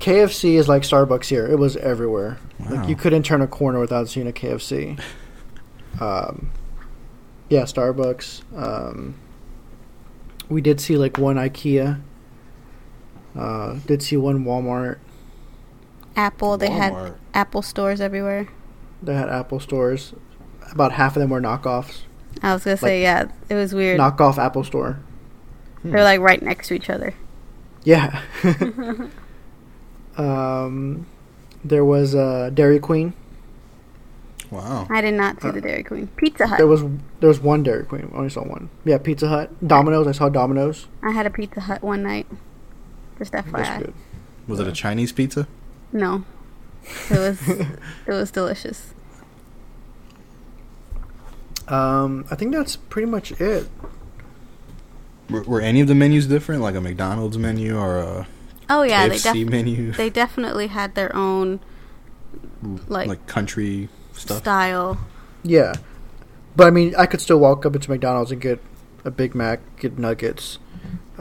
KFC 0.00 0.54
is 0.54 0.68
like 0.68 0.82
Starbucks 0.82 1.26
here. 1.26 1.46
It 1.46 1.58
was 1.58 1.76
everywhere. 1.76 2.38
Wow. 2.58 2.70
Like 2.74 2.88
you 2.88 2.96
couldn't 2.96 3.22
turn 3.22 3.40
a 3.40 3.46
corner 3.46 3.78
without 3.78 4.08
seeing 4.08 4.26
a 4.26 4.32
KFC. 4.32 5.00
Um, 6.00 6.50
yeah, 7.48 7.62
Starbucks. 7.62 8.42
Um, 8.56 9.14
we 10.48 10.60
did 10.60 10.80
see 10.80 10.96
like 10.96 11.18
one 11.18 11.36
IKEA. 11.36 12.00
Uh, 13.36 13.74
did 13.86 14.02
see 14.02 14.16
one 14.16 14.44
Walmart. 14.44 14.98
apple 16.16 16.56
they 16.58 16.70
had 16.70 17.14
apple 17.34 17.62
stores 17.62 18.00
everywhere 18.00 18.48
They 19.02 19.14
had 19.14 19.28
Apple 19.30 19.58
stores. 19.58 20.12
About 20.70 20.92
half 20.92 21.16
of 21.16 21.20
them 21.20 21.30
were 21.30 21.40
knockoffs. 21.40 22.02
i 22.42 22.52
was 22.52 22.64
gonna 22.64 22.76
say 22.76 23.00
yeah 23.02 23.24
it 23.48 23.54
was 23.54 23.74
weird 23.74 23.98
Knockoff 23.98 24.36
Apple 24.38 24.64
store. 24.64 24.98
they're 25.84 26.04
like 26.04 26.20
right 26.20 26.42
next 26.42 26.68
to 26.68 26.74
each 26.74 26.90
other 26.90 27.14
Yeah. 27.84 28.20
um, 30.16 31.06
there 31.64 31.84
was 31.84 32.14
a 32.14 32.50
Dairy 32.52 32.78
Queen. 32.80 33.14
Wow. 34.50 34.86
i 34.90 35.00
did 35.00 35.14
not 35.14 35.40
see 35.40 35.50
the 35.50 35.62
dairy 35.62 35.82
queen 35.82 36.08
pizza 36.08 36.46
hut 36.46 36.58
There 36.58 36.66
was 36.66 36.82
there 37.20 37.28
was 37.28 37.40
one 37.40 37.62
Dairy 37.62 37.84
Queen. 37.86 38.10
I 38.12 38.16
only 38.18 38.28
saw 38.28 38.42
one. 38.44 38.68
Yeah, 38.84 38.98
Pizza 38.98 39.26
Hut, 39.28 39.66
Domino's. 39.66 40.06
I 40.06 40.12
saw 40.12 40.28
Domino's. 40.28 40.88
i 41.02 41.10
had 41.12 41.24
a 41.24 41.30
pizza 41.30 41.60
hut 41.60 41.82
one 41.82 42.02
night 42.02 42.26
just 43.30 43.46
That's 43.52 43.68
fyi 43.68 43.78
good. 43.78 43.94
Was 44.48 44.60
it 44.60 44.66
a 44.66 44.72
Chinese 44.72 45.12
pizza? 45.12 45.46
no 45.92 46.24
it 47.10 47.18
was 47.18 47.48
it 47.48 47.68
was 48.08 48.30
delicious 48.30 48.92
Um, 51.68 52.24
I 52.30 52.34
think 52.34 52.52
that's 52.52 52.76
pretty 52.76 53.06
much 53.06 53.32
it. 53.40 53.68
Were, 55.30 55.42
were 55.44 55.60
any 55.60 55.80
of 55.80 55.88
the 55.88 55.94
menus 55.94 56.26
different, 56.26 56.60
like 56.60 56.74
a 56.74 56.80
McDonald's 56.80 57.38
menu 57.38 57.78
or 57.78 57.98
a 57.98 58.26
oh 58.68 58.82
yeah 58.82 59.08
they, 59.08 59.18
def- 59.18 59.48
menu, 59.48 59.92
they 59.92 60.10
definitely 60.10 60.66
had 60.66 60.94
their 60.94 61.14
own 61.14 61.60
like, 62.88 63.06
like 63.08 63.26
country 63.26 63.88
stuff? 64.12 64.38
style 64.38 64.98
Yeah, 65.42 65.72
but 66.56 66.66
I 66.66 66.70
mean, 66.70 66.94
I 66.96 67.06
could 67.06 67.20
still 67.20 67.38
walk 67.38 67.64
up 67.64 67.74
into 67.74 67.90
McDonald's 67.90 68.32
and 68.32 68.40
get 68.40 68.60
a 69.04 69.10
Big 69.10 69.34
Mac, 69.34 69.60
get 69.78 69.98
nuggets. 69.98 70.58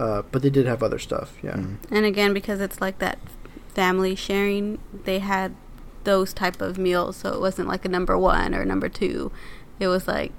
Uh, 0.02 0.24
but 0.32 0.41
they 0.41 0.49
did 0.49 0.66
have 0.66 0.82
other 0.82 0.97
stuff. 0.97 1.36
Yeah. 1.43 1.58
Mm. 1.58 1.78
And 1.91 2.06
again, 2.08 2.34
because 2.34 2.60
it's 2.60 2.82
like 2.82 2.97
that 2.97 3.20
family 3.76 4.16
sharing, 4.16 4.80
they 5.04 5.20
had 5.20 5.54
those 6.06 6.34
type 6.34 6.60
of 6.60 6.80
meals, 6.80 7.18
so 7.18 7.32
it 7.32 7.39
wasn't 7.39 7.68
like 7.68 7.86
a 7.86 7.88
number 7.88 8.18
one 8.18 8.56
or 8.56 8.66
number 8.66 8.89
two. 8.89 9.32
It 9.80 9.88
was 9.89 10.08
like 10.08 10.32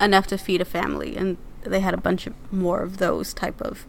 enough 0.00 0.26
to 0.26 0.36
feed 0.36 0.60
a 0.60 0.64
family, 0.64 1.16
and 1.16 1.36
they 1.62 1.78
had 1.78 1.94
a 1.94 1.96
bunch 1.96 2.26
of 2.26 2.34
more 2.52 2.80
of 2.80 2.96
those 2.96 3.32
type 3.32 3.60
of 3.60 3.86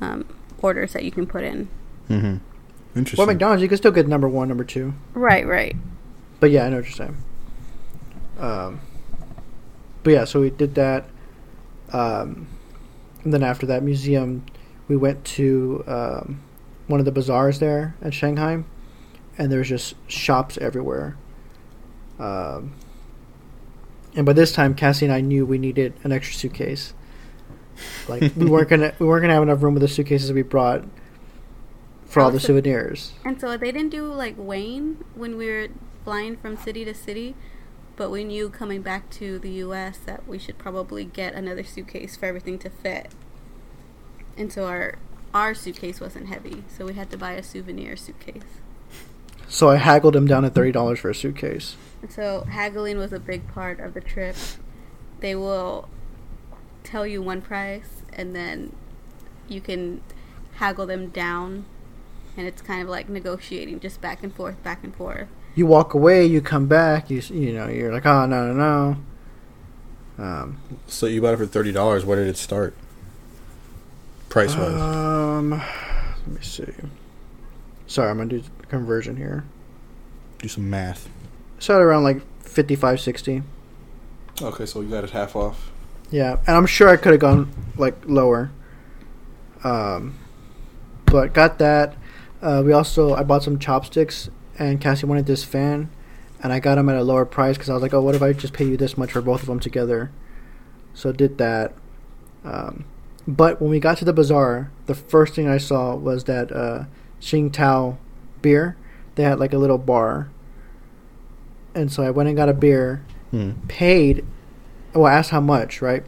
um, 0.00 0.26
orders 0.58 0.92
that 0.94 1.04
you 1.04 1.12
can 1.12 1.28
put 1.28 1.44
in. 1.44 1.68
Mm-hmm. 2.10 2.38
Interesting. 2.98 3.16
Well, 3.16 3.28
McDonald's, 3.28 3.62
you 3.62 3.68
can 3.68 3.78
still 3.78 3.92
get 3.92 4.08
number 4.08 4.28
one, 4.28 4.48
number 4.48 4.64
two. 4.64 4.92
Right, 5.14 5.46
right. 5.46 5.76
But 6.40 6.50
yeah, 6.50 6.64
I 6.64 6.68
know 6.68 6.78
what 6.78 6.86
you're 6.86 6.94
saying. 6.94 7.16
Um, 8.40 8.80
but 10.02 10.14
yeah, 10.14 10.24
so 10.24 10.40
we 10.40 10.50
did 10.50 10.74
that. 10.74 11.08
Um, 11.92 12.48
and 13.24 13.32
then 13.32 13.42
after 13.42 13.66
that 13.66 13.82
museum, 13.82 14.44
we 14.88 14.96
went 14.96 15.24
to 15.24 15.84
um, 15.86 16.42
one 16.86 17.00
of 17.00 17.06
the 17.06 17.12
bazaars 17.12 17.58
there 17.60 17.94
at 18.02 18.12
Shanghai, 18.14 18.62
and 19.38 19.50
there's 19.52 19.68
just 19.68 19.94
shops 20.10 20.58
everywhere. 20.58 21.16
Um, 22.18 22.74
and 24.14 24.26
by 24.26 24.32
this 24.32 24.52
time, 24.52 24.74
Cassie 24.74 25.06
and 25.06 25.14
I 25.14 25.20
knew 25.20 25.46
we 25.46 25.58
needed 25.58 25.94
an 26.04 26.12
extra 26.12 26.36
suitcase. 26.36 26.94
Like 28.08 28.32
we 28.36 28.44
weren't 28.46 28.68
gonna 28.68 28.92
we 28.98 29.06
weren't 29.06 29.22
gonna 29.22 29.32
have 29.34 29.42
enough 29.42 29.62
room 29.62 29.74
with 29.74 29.80
the 29.80 29.88
suitcases 29.88 30.30
we 30.32 30.42
brought 30.42 30.84
for 32.04 32.20
all 32.20 32.30
the 32.30 32.36
Also- 32.36 32.48
souvenirs. 32.48 33.12
And 33.24 33.40
so 33.40 33.56
they 33.56 33.72
didn't 33.72 33.88
do 33.88 34.04
like 34.12 34.34
Wayne 34.36 35.02
when 35.14 35.36
we 35.38 35.46
were 35.46 35.68
flying 36.04 36.36
from 36.36 36.56
city 36.58 36.84
to 36.84 36.92
city, 36.94 37.34
but 38.02 38.10
we 38.10 38.24
knew 38.24 38.48
coming 38.48 38.82
back 38.82 39.08
to 39.10 39.38
the 39.38 39.50
U.S. 39.50 39.96
that 40.06 40.26
we 40.26 40.36
should 40.36 40.58
probably 40.58 41.04
get 41.04 41.34
another 41.34 41.62
suitcase 41.62 42.16
for 42.16 42.26
everything 42.26 42.58
to 42.58 42.68
fit. 42.68 43.12
And 44.36 44.52
so 44.52 44.66
our 44.66 44.98
our 45.32 45.54
suitcase 45.54 46.00
wasn't 46.00 46.26
heavy, 46.26 46.64
so 46.66 46.84
we 46.84 46.94
had 46.94 47.10
to 47.12 47.16
buy 47.16 47.34
a 47.34 47.44
souvenir 47.44 47.94
suitcase. 47.94 48.42
So 49.46 49.68
I 49.70 49.76
haggled 49.76 50.16
him 50.16 50.26
down 50.26 50.42
to 50.42 50.50
thirty 50.50 50.72
dollars 50.72 50.98
for 50.98 51.10
a 51.10 51.14
suitcase. 51.14 51.76
And 52.02 52.10
so 52.10 52.40
haggling 52.50 52.98
was 52.98 53.12
a 53.12 53.20
big 53.20 53.46
part 53.46 53.78
of 53.78 53.94
the 53.94 54.00
trip. 54.00 54.34
They 55.20 55.36
will 55.36 55.88
tell 56.82 57.06
you 57.06 57.22
one 57.22 57.40
price, 57.40 58.02
and 58.12 58.34
then 58.34 58.74
you 59.46 59.60
can 59.60 60.00
haggle 60.54 60.86
them 60.86 61.10
down, 61.10 61.66
and 62.36 62.48
it's 62.48 62.62
kind 62.62 62.82
of 62.82 62.88
like 62.88 63.08
negotiating, 63.08 63.78
just 63.78 64.00
back 64.00 64.24
and 64.24 64.34
forth, 64.34 64.60
back 64.64 64.82
and 64.82 64.92
forth. 64.92 65.28
You 65.54 65.66
walk 65.66 65.94
away, 65.94 66.26
you 66.26 66.40
come 66.40 66.66
back, 66.66 67.10
you 67.10 67.20
you 67.30 67.52
know, 67.52 67.68
you're 67.68 67.92
like, 67.92 68.06
oh 68.06 68.26
no 68.26 68.52
no 68.52 68.96
no. 70.18 70.24
Um, 70.24 70.58
so 70.86 71.06
you 71.06 71.20
bought 71.22 71.34
it 71.34 71.38
for 71.38 71.46
thirty 71.46 71.72
dollars. 71.72 72.04
Where 72.04 72.16
did 72.16 72.28
it 72.28 72.36
start? 72.36 72.74
Price 74.28 74.56
wise. 74.56 74.80
um, 74.80 75.50
let 75.50 76.28
me 76.28 76.40
see. 76.42 76.64
Sorry, 77.86 78.10
I'm 78.10 78.16
gonna 78.16 78.30
do 78.30 78.42
conversion 78.68 79.16
here. 79.16 79.44
Do 80.38 80.48
some 80.48 80.70
math. 80.70 81.08
Started 81.58 81.84
around 81.84 82.02
like 82.02 82.22
55, 82.42 83.00
60. 83.00 83.42
Okay, 84.40 84.66
so 84.66 84.80
you 84.80 84.88
got 84.88 85.04
it 85.04 85.10
half 85.10 85.36
off. 85.36 85.70
Yeah, 86.10 86.38
and 86.46 86.56
I'm 86.56 86.66
sure 86.66 86.88
I 86.88 86.96
could 86.96 87.12
have 87.12 87.20
gone 87.20 87.52
like 87.76 87.94
lower. 88.06 88.50
Um, 89.62 90.18
but 91.06 91.32
got 91.32 91.58
that. 91.58 91.94
Uh, 92.40 92.62
we 92.64 92.72
also 92.72 93.14
I 93.14 93.22
bought 93.22 93.42
some 93.42 93.58
chopsticks, 93.58 94.28
and 94.64 94.80
Cassie 94.80 95.06
wanted 95.06 95.26
this 95.26 95.44
fan, 95.44 95.90
and 96.42 96.52
I 96.52 96.60
got 96.60 96.76
them 96.76 96.88
at 96.88 96.96
a 96.96 97.02
lower 97.04 97.24
price 97.24 97.56
because 97.56 97.70
I 97.70 97.74
was 97.74 97.82
like, 97.82 97.94
oh, 97.94 98.00
what 98.02 98.14
if 98.14 98.22
I 98.22 98.32
just 98.32 98.52
pay 98.52 98.64
you 98.64 98.76
this 98.76 98.96
much 98.98 99.12
for 99.12 99.20
both 99.20 99.40
of 99.40 99.46
them 99.46 99.60
together? 99.60 100.10
So 100.94 101.12
did 101.12 101.38
that. 101.38 101.72
Um, 102.44 102.84
but 103.26 103.60
when 103.60 103.70
we 103.70 103.78
got 103.80 103.98
to 103.98 104.04
the 104.04 104.12
bazaar, 104.12 104.70
the 104.86 104.94
first 104.94 105.34
thing 105.34 105.48
I 105.48 105.58
saw 105.58 105.94
was 105.94 106.24
that 106.24 106.50
uh, 106.52 106.84
Tsingtao 107.20 107.96
beer. 108.42 108.76
They 109.14 109.22
had 109.22 109.38
like 109.38 109.52
a 109.52 109.58
little 109.58 109.78
bar, 109.78 110.30
and 111.74 111.92
so 111.92 112.02
I 112.02 112.10
went 112.10 112.28
and 112.28 112.36
got 112.36 112.48
a 112.48 112.54
beer 112.54 113.04
Hmm. 113.30 113.52
paid. 113.68 114.24
Well, 114.94 115.06
I 115.06 115.14
asked 115.14 115.30
how 115.30 115.40
much, 115.40 115.80
right? 115.80 116.02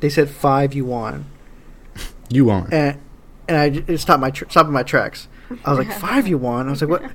They 0.00 0.08
said 0.08 0.28
five 0.30 0.72
yuan, 0.74 1.26
You 2.30 2.44
want? 2.46 2.72
and 2.72 2.98
and 3.48 3.56
I 3.56 3.92
it 3.92 3.98
stopped 3.98 4.20
my 4.20 4.30
tr- 4.30 4.48
stopped 4.48 4.66
in 4.68 4.72
my 4.72 4.82
tracks. 4.82 5.28
I 5.64 5.70
was 5.72 5.78
like 5.86 5.92
five 5.98 6.26
yuan. 6.28 6.68
I 6.68 6.70
was 6.70 6.82
like, 6.82 6.90
what? 6.90 7.10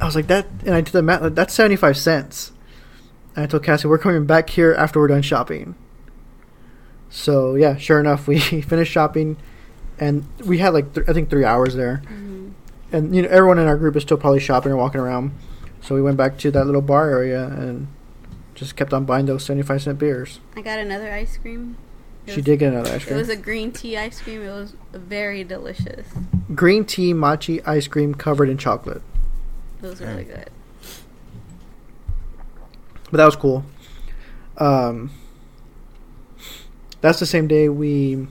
I 0.00 0.04
was 0.04 0.16
like 0.16 0.26
that, 0.28 0.46
and 0.66 0.74
I 0.74 0.80
did 0.80 0.92
the 0.92 1.02
math. 1.02 1.22
like, 1.22 1.34
That's 1.34 1.54
seventy 1.54 1.76
five 1.76 1.96
cents. 1.96 2.52
And 3.36 3.44
I 3.44 3.46
told 3.46 3.62
Cassie 3.64 3.88
we're 3.88 3.98
coming 3.98 4.26
back 4.26 4.50
here 4.50 4.72
after 4.74 4.98
we're 5.00 5.08
done 5.08 5.22
shopping. 5.22 5.74
So 7.10 7.54
yeah, 7.54 7.76
sure 7.76 8.00
enough, 8.00 8.26
we 8.26 8.38
finished 8.62 8.92
shopping, 8.92 9.36
and 9.98 10.26
we 10.44 10.58
had 10.58 10.70
like 10.74 10.92
th- 10.94 11.08
I 11.08 11.12
think 11.12 11.30
three 11.30 11.44
hours 11.44 11.74
there. 11.74 11.96
hmm 12.08 12.50
And 12.90 13.14
you 13.14 13.22
know 13.22 13.28
everyone 13.28 13.58
in 13.58 13.66
our 13.66 13.76
group 13.76 13.96
is 13.96 14.02
still 14.02 14.16
probably 14.16 14.40
shopping 14.40 14.72
or 14.72 14.76
walking 14.76 15.00
around. 15.00 15.32
So 15.82 15.94
we 15.94 16.02
went 16.02 16.16
back 16.16 16.38
to 16.38 16.50
that 16.52 16.64
little 16.64 16.82
bar 16.82 17.10
area 17.10 17.44
and 17.46 17.88
just 18.54 18.76
kept 18.76 18.92
on 18.92 19.04
buying 19.04 19.26
those 19.26 19.44
seventy 19.44 19.62
five 19.66 19.82
cent 19.82 19.98
beers. 19.98 20.40
I 20.56 20.62
got 20.62 20.78
another 20.78 21.12
ice 21.12 21.36
cream. 21.38 21.76
It 22.26 22.30
She 22.32 22.36
was- 22.36 22.44
did 22.44 22.58
get 22.60 22.72
another 22.72 22.92
ice 22.94 23.04
cream. 23.04 23.16
It 23.16 23.18
was 23.20 23.28
a 23.28 23.36
green 23.36 23.72
tea 23.72 23.96
ice 23.98 24.20
cream. 24.20 24.42
It 24.42 24.50
was 24.50 24.74
very 24.92 25.42
delicious. 25.44 26.06
Green 26.54 26.84
tea 26.84 27.12
matcha 27.12 27.60
ice 27.66 27.88
cream 27.88 28.14
covered 28.14 28.48
in 28.48 28.58
chocolate. 28.58 29.02
It 29.82 29.86
was 29.86 30.00
really 30.00 30.24
good. 30.24 30.48
but 33.10 33.18
that 33.18 33.26
was 33.26 33.36
cool. 33.36 33.62
Um, 34.56 35.10
that's 37.02 37.20
the 37.20 37.26
same 37.26 37.46
day 37.46 37.68
we 37.68 38.26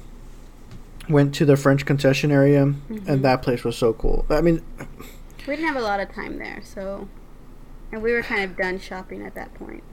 went 1.08 1.36
to 1.36 1.46
the 1.46 1.56
French 1.56 1.86
concession 1.86 2.32
area, 2.32 2.66
Mhm. 2.90 3.08
and 3.08 3.24
that 3.24 3.44
place 3.44 3.64
was 3.64 3.76
so 3.78 3.94
cool. 3.94 4.26
I 4.30 4.42
mean, 4.42 4.62
We 5.48 5.56
didn't 5.56 5.68
have 5.68 5.76
a 5.76 5.82
lot 5.82 6.00
of 6.00 6.12
time 6.14 6.38
there, 6.40 6.62
so 6.64 7.08
and 7.92 8.02
we 8.02 8.12
were 8.14 8.22
kind 8.24 8.44
of 8.44 8.56
done 8.58 8.80
shopping 8.80 9.24
at 9.24 9.36
that 9.36 9.54
point. 9.54 9.84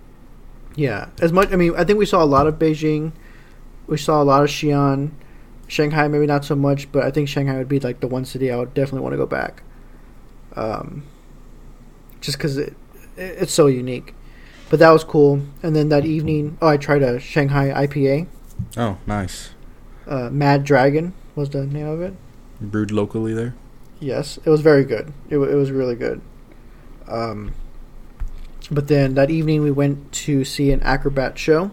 yeah, 0.75 1.09
as 1.21 1.33
much. 1.33 1.53
I 1.53 1.57
mean, 1.57 1.75
I 1.77 1.85
think 1.85 1.99
we 1.99 2.07
saw 2.07 2.23
a 2.23 2.27
lot 2.27 2.47
of 2.47 2.55
Beijing. 2.59 3.13
We 3.89 3.97
saw 3.99 4.23
a 4.23 4.25
lot 4.25 4.45
of 4.45 4.51
Xi'an. 4.51 5.11
Shanghai, 5.67 6.07
maybe 6.09 6.27
not 6.27 6.45
so 6.45 6.55
much, 6.55 6.91
but 6.93 7.03
I 7.03 7.11
think 7.11 7.29
Shanghai 7.29 7.59
would 7.59 7.69
be 7.69 7.81
like 7.81 8.01
the 8.01 8.07
one 8.07 8.25
city 8.25 8.51
I 8.51 8.57
would 8.57 8.73
definitely 8.73 9.01
want 9.01 9.15
to 9.15 9.17
go 9.19 9.27
back. 9.27 9.63
Um, 10.55 11.05
just 12.21 12.39
because 12.39 12.57
it, 12.57 12.75
it, 13.17 13.43
it's 13.43 13.53
so 13.53 13.67
unique. 13.67 14.15
But 14.71 14.79
that 14.79 14.91
was 14.91 15.05
cool. 15.05 15.43
And 15.63 15.75
then 15.75 15.89
that 15.89 16.05
evening, 16.07 16.57
oh, 16.63 16.69
I 16.69 16.77
tried 16.77 17.03
a 17.03 17.19
Shanghai 17.19 17.87
IPA. 17.87 18.29
Oh, 18.77 18.99
nice. 19.07 19.51
uh, 20.07 20.31
Mad 20.31 20.65
Dragon 20.65 21.13
was 21.35 21.51
the 21.51 21.67
name 21.67 21.87
of 21.87 22.01
it. 22.01 22.15
Brewed 22.61 22.91
locally 22.91 23.35
there. 23.35 23.55
Yes, 24.01 24.39
it 24.45 24.51
was 24.51 24.61
very 24.61 24.85
good. 24.85 25.13
It, 25.29 25.37
it 25.39 25.55
was 25.55 25.71
really 25.71 25.95
good. 25.97 26.21
Um, 27.07 27.55
but 28.71 28.89
then 28.89 29.15
that 29.15 29.31
evening 29.31 29.63
we 29.63 29.71
went 29.71 30.13
to 30.13 30.45
see 30.45 30.71
an 30.73 30.81
acrobat 30.83 31.39
show, 31.39 31.71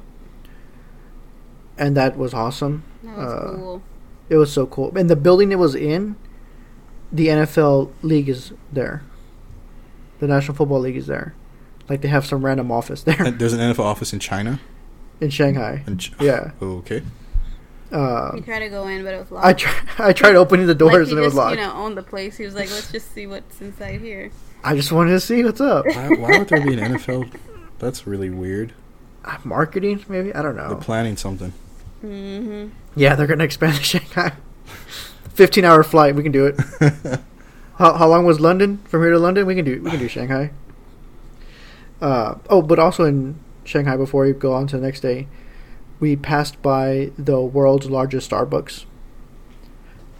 and 1.78 1.96
that 1.98 2.18
was 2.18 2.34
awesome. 2.34 2.84
That 3.04 3.18
was 3.18 3.28
Uh, 3.34 3.56
cool. 3.58 3.82
It 4.30 4.38
was 4.38 4.52
so 4.52 4.66
cool. 4.66 4.96
And 4.98 5.10
the 5.10 5.16
building 5.16 5.52
it 5.52 5.60
was 5.60 5.76
in, 5.76 6.16
the 7.12 7.28
NFL 7.28 7.92
league 8.02 8.28
is 8.30 8.54
there. 8.74 9.04
The 10.20 10.28
National 10.28 10.56
Football 10.56 10.80
League 10.80 10.96
is 10.98 11.08
there. 11.08 11.36
Like 11.88 12.02
they 12.02 12.08
have 12.08 12.26
some 12.26 12.44
random 12.44 12.72
office 12.72 13.04
there 13.04 13.22
And 13.22 13.38
there's 13.38 13.54
an 13.54 13.60
NFL 13.60 13.84
office 13.86 14.14
in 14.14 14.20
China. 14.20 14.60
in 15.22 15.30
Shanghai. 15.30 15.84
In 15.86 15.98
Ch- 16.00 16.14
Yeah. 16.20 16.52
okay. 16.62 17.04
Uh, 17.92 18.32
we 18.34 18.42
tried 18.42 18.60
to 18.60 18.70
go 18.70 18.88
in, 18.88 19.04
but 19.04 19.14
it 19.14 19.20
was 19.20 19.30
locked. 19.32 19.46
I 19.46 19.54
tr- 19.54 19.86
I 20.04 20.12
tried 20.14 20.36
opening 20.36 20.66
the 20.66 20.74
doors 20.76 21.08
he 21.10 21.14
and 21.14 21.22
it 21.22 21.24
was 21.26 21.36
locked. 21.36 21.58
you 21.58 21.62
know, 21.64 21.72
owned 21.74 21.96
the 21.96 22.02
place. 22.04 22.36
He 22.36 22.44
was 22.44 22.56
like, 22.56 22.70
"Let's 22.72 22.92
just 22.92 23.12
see 23.14 23.28
what's 23.28 23.62
inside 23.62 24.02
here." 24.02 24.32
I 24.64 24.76
just 24.76 24.92
wanted 24.92 25.12
to 25.12 25.20
see 25.20 25.44
what's 25.44 25.62
up. 25.62 25.86
Why, 25.86 26.10
why 26.10 26.38
would 26.40 26.48
there 26.50 26.66
be 26.66 26.74
an 26.74 26.80
NFL? 26.96 27.32
That's 27.78 28.08
really 28.08 28.32
weird. 28.32 28.74
Uh, 29.24 29.38
Marketing, 29.44 30.04
maybe 30.10 30.34
I 30.34 30.42
don't 30.42 30.56
know. 30.58 30.70
They're 30.70 30.78
planning 30.78 31.16
something. 31.16 31.54
Hmm 32.06 32.68
Yeah, 32.96 33.16
they're 33.16 33.28
gonna 33.28 33.44
expand 33.44 33.76
to 33.78 33.84
Shanghai. 33.84 34.34
Fifteen 35.34 35.66
hour 35.66 35.84
flight, 35.84 36.16
we 36.16 36.24
can 36.24 36.32
do 36.32 36.46
it. 36.48 36.60
How, 37.78 37.92
how 37.96 38.08
long 38.08 38.26
was 38.26 38.40
London 38.40 38.78
from 38.86 39.02
here 39.02 39.12
to 39.12 39.20
London? 39.20 39.46
We 39.46 39.54
can 39.54 39.66
do 39.66 39.82
we 39.84 39.90
can 39.90 40.00
do 40.00 40.08
Shanghai. 40.08 40.52
Uh, 42.02 42.36
oh, 42.50 42.62
but 42.62 42.80
also 42.80 43.04
in 43.04 43.38
Shanghai 43.66 43.98
before 43.98 44.24
we 44.26 44.32
go 44.32 44.54
on 44.54 44.66
to 44.68 44.78
the 44.78 44.82
next 44.86 45.02
day, 45.02 45.28
we 46.00 46.16
passed 46.16 46.62
by 46.62 47.12
the 47.18 47.42
world's 47.42 47.90
largest 47.90 48.32
Starbucks. 48.32 48.86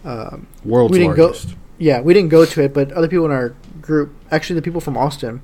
Um, 0.04 0.46
World's 0.66 0.92
We 0.92 0.98
didn't 0.98 1.16
go- 1.16 1.24
largest. 1.28 1.54
yeah, 1.78 2.00
we 2.02 2.12
didn't 2.12 2.28
go 2.28 2.44
to 2.44 2.62
it, 2.62 2.74
but 2.74 2.92
other 2.92 3.08
people 3.08 3.24
in 3.24 3.30
our 3.32 3.54
group, 3.80 4.12
actually 4.30 4.56
the 4.56 4.62
people 4.62 4.80
from 4.82 4.96
Austin, 4.98 5.40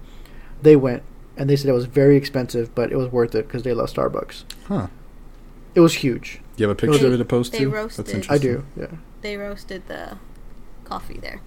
they 0.61 0.76
went 0.76 1.03
and 1.38 1.49
they 1.49 1.57
said 1.57 1.68
it 1.70 1.72
was 1.72 1.86
very 1.86 2.16
expensive, 2.16 2.74
but 2.74 2.93
it 2.93 2.97
was 2.97 3.11
worth 3.11 3.34
it 3.34 3.47
because 3.49 3.62
they 3.62 3.72
love 3.72 3.90
Starbucks. 3.90 4.45
Huh. 4.68 4.88
It 5.75 5.81
was 5.81 5.95
huge. 5.95 6.41
Do 6.57 6.62
you 6.62 6.68
have 6.68 6.77
a 6.77 6.81
picture 6.81 6.99
They- 6.99 7.07
of 7.07 7.12
it 7.14 7.18
to 7.18 7.25
post 7.25 7.53
they 7.53 7.61
to? 7.61 7.68
roasted. 7.70 8.07
That's 8.07 8.31
I 8.31 8.39
do. 8.39 8.64
Yeah. 8.77 8.87
They 9.23 9.37
roasted 9.37 9.87
the 9.89 10.18
coffee 10.85 11.18
there. 11.18 11.41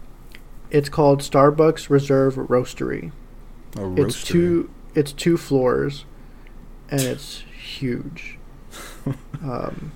It's 0.71 0.89
called 0.89 1.21
Starbucks 1.21 1.89
Reserve 1.89 2.35
Roastery. 2.35 3.11
A 3.75 3.79
roastery. 3.79 4.05
It's 4.05 4.23
two. 4.23 4.69
It's 4.95 5.11
two 5.11 5.37
floors, 5.37 6.05
and 6.89 7.01
it's 7.01 7.43
huge. 7.57 8.39
um, 9.43 9.91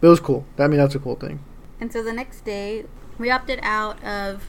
but 0.00 0.06
it 0.08 0.10
was 0.10 0.20
cool. 0.20 0.44
I 0.58 0.66
mean, 0.68 0.78
that's 0.78 0.94
a 0.94 0.98
cool 0.98 1.16
thing. 1.16 1.40
And 1.80 1.92
so 1.92 2.02
the 2.02 2.12
next 2.12 2.44
day, 2.44 2.86
we 3.18 3.30
opted 3.30 3.60
out 3.62 4.02
of 4.02 4.44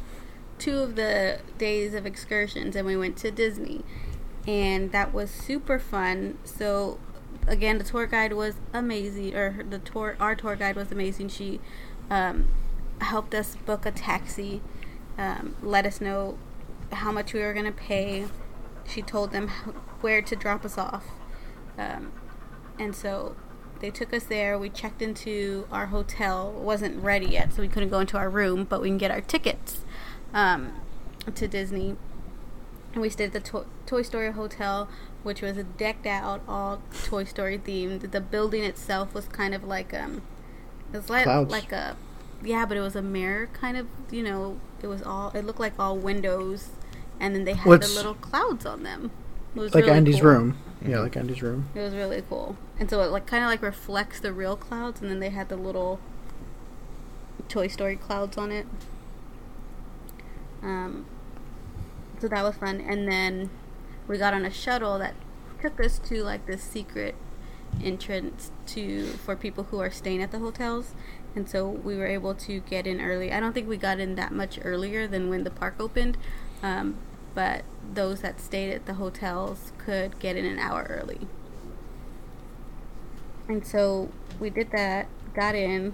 two 0.57 0.79
of 0.79 0.95
the 0.95 1.39
days 1.57 1.93
of 1.93 2.05
excursions 2.05 2.75
and 2.75 2.85
we 2.85 2.97
went 2.97 3.17
to 3.17 3.31
Disney. 3.31 3.83
And 4.47 4.91
that 4.93 5.13
was 5.13 5.29
super 5.29 5.77
fun. 5.77 6.37
So, 6.45 6.99
again, 7.47 7.77
the 7.77 7.83
tour 7.83 8.05
guide 8.05 8.33
was 8.33 8.55
amazing, 8.73 9.35
or 9.35 9.63
the 9.67 9.79
tour, 9.79 10.15
our 10.19 10.35
tour 10.35 10.55
guide 10.55 10.75
was 10.75 10.91
amazing. 10.91 11.29
She 11.29 11.59
um, 12.09 12.47
helped 13.01 13.33
us 13.33 13.55
book 13.65 13.85
a 13.85 13.91
taxi, 13.91 14.61
um, 15.17 15.55
let 15.61 15.85
us 15.85 16.01
know 16.01 16.37
how 16.91 17.11
much 17.11 17.33
we 17.33 17.39
were 17.39 17.53
to 17.53 17.71
pay. 17.71 18.27
She 18.87 19.01
told 19.01 19.31
them 19.31 19.49
where 20.01 20.21
to 20.21 20.35
drop 20.35 20.63
us 20.63 20.77
off. 20.77 21.05
Um, 21.77 22.11
and 22.79 22.95
so 22.95 23.35
they 23.79 23.91
took 23.91 24.13
us 24.13 24.23
there. 24.23 24.57
We 24.57 24.69
checked 24.69 25.01
into 25.01 25.67
our 25.71 25.87
hotel. 25.87 26.51
Wasn't 26.51 27.01
ready 27.03 27.27
yet, 27.27 27.53
so 27.53 27.61
we 27.61 27.67
couldn't 27.67 27.89
go 27.89 27.99
into 27.99 28.17
our 28.17 28.29
room, 28.29 28.65
but 28.65 28.81
we 28.81 28.89
can 28.89 28.97
get 28.97 29.11
our 29.11 29.21
tickets 29.21 29.83
um, 30.33 30.73
to 31.33 31.47
Disney. 31.47 31.95
And 32.93 33.01
we 33.01 33.09
stayed 33.09 33.25
at 33.25 33.33
the 33.33 33.39
to- 33.51 33.65
Toy 33.85 34.01
Story 34.01 34.31
Hotel, 34.31 34.87
which 35.27 35.41
was 35.41 35.57
decked 35.77 36.07
out, 36.07 36.41
all 36.47 36.81
Toy 37.05 37.25
Story 37.25 37.59
themed. 37.59 38.11
The 38.11 38.21
building 38.21 38.63
itself 38.63 39.13
was 39.13 39.27
kind 39.27 39.53
of 39.53 39.63
like 39.63 39.93
um, 39.93 40.21
it 40.93 40.97
was 40.97 41.09
like 41.09 41.25
Clouds. 41.25 41.51
like 41.51 41.71
a 41.71 41.95
yeah, 42.43 42.65
but 42.65 42.77
it 42.77 42.81
was 42.81 42.95
a 42.95 43.01
mirror 43.01 43.47
kind 43.53 43.77
of. 43.77 43.87
You 44.09 44.23
know, 44.23 44.59
it 44.81 44.87
was 44.87 45.01
all. 45.03 45.29
It 45.35 45.45
looked 45.45 45.59
like 45.59 45.73
all 45.77 45.97
windows, 45.97 46.69
and 47.19 47.35
then 47.35 47.43
they 47.43 47.53
had 47.53 47.67
What's- 47.67 47.89
the 47.89 47.95
little 47.95 48.15
clouds 48.15 48.65
on 48.65 48.83
them. 48.83 49.11
It 49.55 49.59
was 49.59 49.75
Like 49.75 49.83
really 49.85 49.97
Andy's 49.97 50.21
cool. 50.21 50.29
room. 50.31 50.57
Yeah, 50.81 50.97
Mhm. 50.97 51.03
like 51.03 51.17
Andy's 51.17 51.41
room. 51.41 51.69
It 51.75 51.79
was 51.79 51.93
really 51.95 52.23
cool. 52.29 52.55
And 52.79 52.89
so 52.89 53.01
it 53.01 53.07
like 53.11 53.25
kind 53.27 53.43
of 53.43 53.49
like 53.49 53.61
reflects 53.63 54.19
the 54.19 54.31
real 54.31 54.55
clouds 54.55 55.01
and 55.01 55.09
then 55.09 55.19
they 55.19 55.29
had 55.29 55.49
the 55.49 55.55
little 55.57 55.99
Toy 57.49 57.67
Story 57.67 57.95
clouds 57.95 58.37
on 58.37 58.51
it. 58.51 58.67
Um 60.61 61.05
so 62.19 62.27
that 62.27 62.43
was 62.43 62.55
fun 62.55 62.81
and 62.81 63.07
then 63.07 63.49
we 64.07 64.17
got 64.17 64.33
on 64.33 64.45
a 64.45 64.51
shuttle 64.51 64.97
that 64.99 65.15
took 65.61 65.79
us 65.79 65.99
to 65.99 66.23
like 66.23 66.45
this 66.45 66.63
secret 66.63 67.15
entrance 67.83 68.51
to 68.65 69.07
for 69.07 69.35
people 69.35 69.65
who 69.65 69.79
are 69.79 69.91
staying 69.91 70.21
at 70.21 70.31
the 70.31 70.39
hotels 70.39 70.93
and 71.37 71.47
so 71.47 71.67
we 71.67 71.95
were 71.95 72.07
able 72.07 72.33
to 72.33 72.61
get 72.61 72.87
in 72.87 72.99
early. 72.99 73.31
I 73.31 73.39
don't 73.39 73.53
think 73.53 73.69
we 73.69 73.77
got 73.77 73.99
in 73.99 74.15
that 74.15 74.31
much 74.31 74.59
earlier 74.63 75.07
than 75.07 75.29
when 75.29 75.43
the 75.43 75.51
park 75.51 75.75
opened. 75.79 76.17
Um, 76.63 76.97
but 77.35 77.63
those 77.93 78.21
that 78.21 78.41
stayed 78.41 78.73
at 78.73 78.87
the 78.87 78.95
hotels 78.95 79.71
could 79.77 80.17
get 80.17 80.35
in 80.35 80.45
an 80.45 80.57
hour 80.57 80.87
early. 80.89 81.27
And 83.47 83.65
so 83.65 84.09
we 84.39 84.49
did 84.49 84.71
that, 84.71 85.07
got 85.35 85.53
in. 85.53 85.93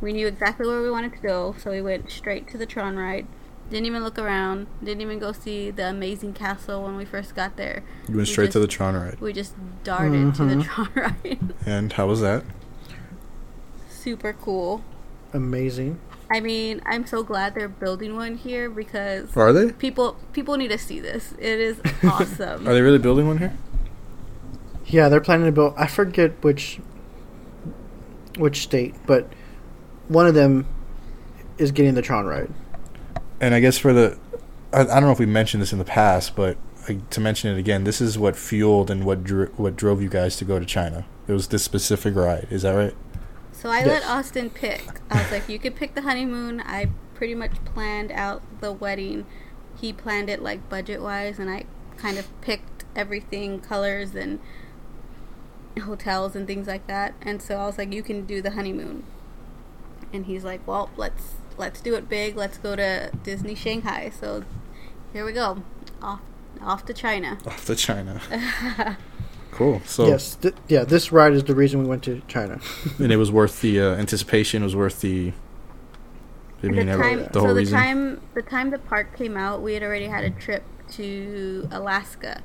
We 0.00 0.12
knew 0.12 0.26
exactly 0.26 0.66
where 0.66 0.82
we 0.82 0.90
wanted 0.90 1.12
to 1.12 1.20
go, 1.20 1.54
so 1.56 1.70
we 1.70 1.80
went 1.80 2.10
straight 2.10 2.48
to 2.48 2.58
the 2.58 2.66
Tron 2.66 2.96
ride. 2.96 3.28
Didn't 3.70 3.86
even 3.86 4.02
look 4.02 4.18
around. 4.18 4.66
Didn't 4.82 5.00
even 5.00 5.18
go 5.20 5.30
see 5.32 5.70
the 5.70 5.88
amazing 5.88 6.32
castle 6.34 6.82
when 6.82 6.96
we 6.96 7.04
first 7.04 7.34
got 7.36 7.56
there. 7.56 7.84
You 8.08 8.16
went 8.16 8.26
We 8.28 8.32
straight 8.32 8.50
to 8.52 8.58
the 8.58 8.66
Tron 8.66 8.94
ride. 8.94 9.20
We 9.20 9.32
just 9.32 9.54
darted 9.84 10.34
to 10.34 10.44
the 10.44 10.54
Mhm. 10.56 10.64
Tron 10.64 10.88
ride. 10.94 11.54
And 11.66 11.92
how 11.92 12.06
was 12.08 12.20
that? 12.20 12.42
Super 13.88 14.32
cool. 14.32 14.82
Amazing. 15.32 16.00
I 16.32 16.40
mean, 16.40 16.80
I'm 16.86 17.06
so 17.06 17.22
glad 17.22 17.54
they're 17.54 17.68
building 17.68 18.16
one 18.16 18.36
here 18.36 18.68
because 18.70 19.36
Are 19.36 19.52
they? 19.52 19.72
people 19.72 20.16
people 20.32 20.56
need 20.56 20.68
to 20.70 20.78
see 20.78 20.98
this. 21.00 21.32
It 21.38 21.60
is 21.60 21.80
awesome. 22.04 22.66
Are 22.66 22.72
they 22.74 22.82
really 22.82 22.98
building 22.98 23.26
one 23.28 23.38
here? 23.38 23.52
Yeah, 24.86 25.08
they're 25.08 25.20
planning 25.20 25.46
to 25.46 25.52
build. 25.52 25.74
I 25.76 25.86
forget 25.86 26.32
which 26.42 26.80
which 28.38 28.62
state, 28.62 28.94
but 29.06 29.28
one 30.08 30.26
of 30.26 30.34
them 30.34 30.66
is 31.58 31.70
getting 31.72 31.94
the 31.94 32.02
Tron 32.02 32.26
ride. 32.26 32.50
And 33.40 33.54
I 33.54 33.60
guess 33.60 33.78
for 33.78 33.92
the, 33.92 34.18
I, 34.72 34.80
I 34.82 34.84
don't 34.84 35.02
know 35.04 35.12
if 35.12 35.18
we 35.18 35.26
mentioned 35.26 35.62
this 35.62 35.72
in 35.72 35.78
the 35.78 35.84
past, 35.84 36.36
but 36.36 36.56
like, 36.88 37.08
to 37.10 37.20
mention 37.20 37.54
it 37.54 37.58
again, 37.58 37.84
this 37.84 38.00
is 38.00 38.18
what 38.18 38.36
fueled 38.36 38.90
and 38.90 39.04
what 39.04 39.24
dr- 39.24 39.58
what 39.58 39.76
drove 39.76 40.02
you 40.02 40.08
guys 40.08 40.36
to 40.36 40.44
go 40.44 40.58
to 40.58 40.66
China. 40.66 41.06
It 41.28 41.32
was 41.32 41.48
this 41.48 41.62
specific 41.62 42.14
ride. 42.16 42.46
Is 42.50 42.62
that 42.62 42.72
right? 42.72 42.94
So 43.52 43.68
I 43.68 43.78
Yes. 43.78 43.86
let 43.86 44.04
Austin 44.06 44.50
pick. 44.50 45.00
I 45.10 45.22
was 45.22 45.30
like, 45.30 45.48
you 45.48 45.58
could 45.58 45.76
pick 45.76 45.94
the 45.94 46.02
honeymoon. 46.02 46.60
I 46.62 46.88
pretty 47.14 47.34
much 47.34 47.62
planned 47.64 48.10
out 48.12 48.42
the 48.60 48.72
wedding. 48.72 49.26
he 49.78 49.92
planned 49.94 50.28
it 50.28 50.42
like 50.42 50.68
budget 50.68 51.00
wise, 51.00 51.38
and 51.38 51.48
I 51.48 51.64
kind 51.96 52.18
of 52.18 52.28
picked 52.42 52.84
everything, 52.94 53.60
colors 53.60 54.14
and 54.14 54.38
hotels 55.84 56.36
and 56.36 56.46
things 56.46 56.66
like 56.66 56.86
that. 56.86 57.14
And 57.22 57.40
so 57.40 57.56
I 57.56 57.66
was 57.66 57.78
like, 57.78 57.92
you 57.92 58.02
can 58.02 58.26
do 58.26 58.42
the 58.42 58.50
honeymoon. 58.52 59.04
And 60.12 60.26
he's 60.26 60.44
like, 60.44 60.66
well, 60.66 60.90
let's 60.96 61.34
let's 61.60 61.80
do 61.80 61.94
it 61.94 62.08
big. 62.08 62.36
Let's 62.36 62.58
go 62.58 62.74
to 62.74 63.10
Disney 63.22 63.54
Shanghai. 63.54 64.10
So 64.18 64.42
here 65.12 65.24
we 65.24 65.32
go, 65.32 65.62
off 66.02 66.20
off 66.60 66.84
to 66.86 66.94
China. 66.94 67.38
Off 67.46 67.64
to 67.66 67.76
China. 67.76 68.20
cool. 69.52 69.80
So 69.86 70.06
yes, 70.08 70.34
th- 70.34 70.54
yeah. 70.68 70.84
This 70.84 71.12
ride 71.12 71.32
is 71.32 71.44
the 71.44 71.54
reason 71.54 71.80
we 71.80 71.86
went 71.88 72.02
to 72.04 72.22
China. 72.26 72.60
and 72.98 73.12
it 73.12 73.16
was 73.16 73.30
worth 73.30 73.60
the 73.60 73.80
uh, 73.80 73.94
anticipation. 73.94 74.62
It 74.62 74.66
was 74.66 74.76
worth 74.76 75.00
the. 75.00 75.32
I 76.58 76.62
the 76.62 76.68
mean, 76.70 76.88
every- 76.88 77.16
time, 77.16 77.28
the 77.32 77.40
whole 77.40 77.48
so 77.48 77.54
the 77.54 77.60
reason. 77.60 77.78
time 77.78 78.20
the 78.34 78.42
time 78.42 78.70
the 78.70 78.78
park 78.78 79.16
came 79.16 79.36
out, 79.36 79.62
we 79.62 79.74
had 79.74 79.82
already 79.82 80.06
had 80.06 80.24
a 80.24 80.30
trip 80.30 80.64
to 80.92 81.68
Alaska, 81.70 82.42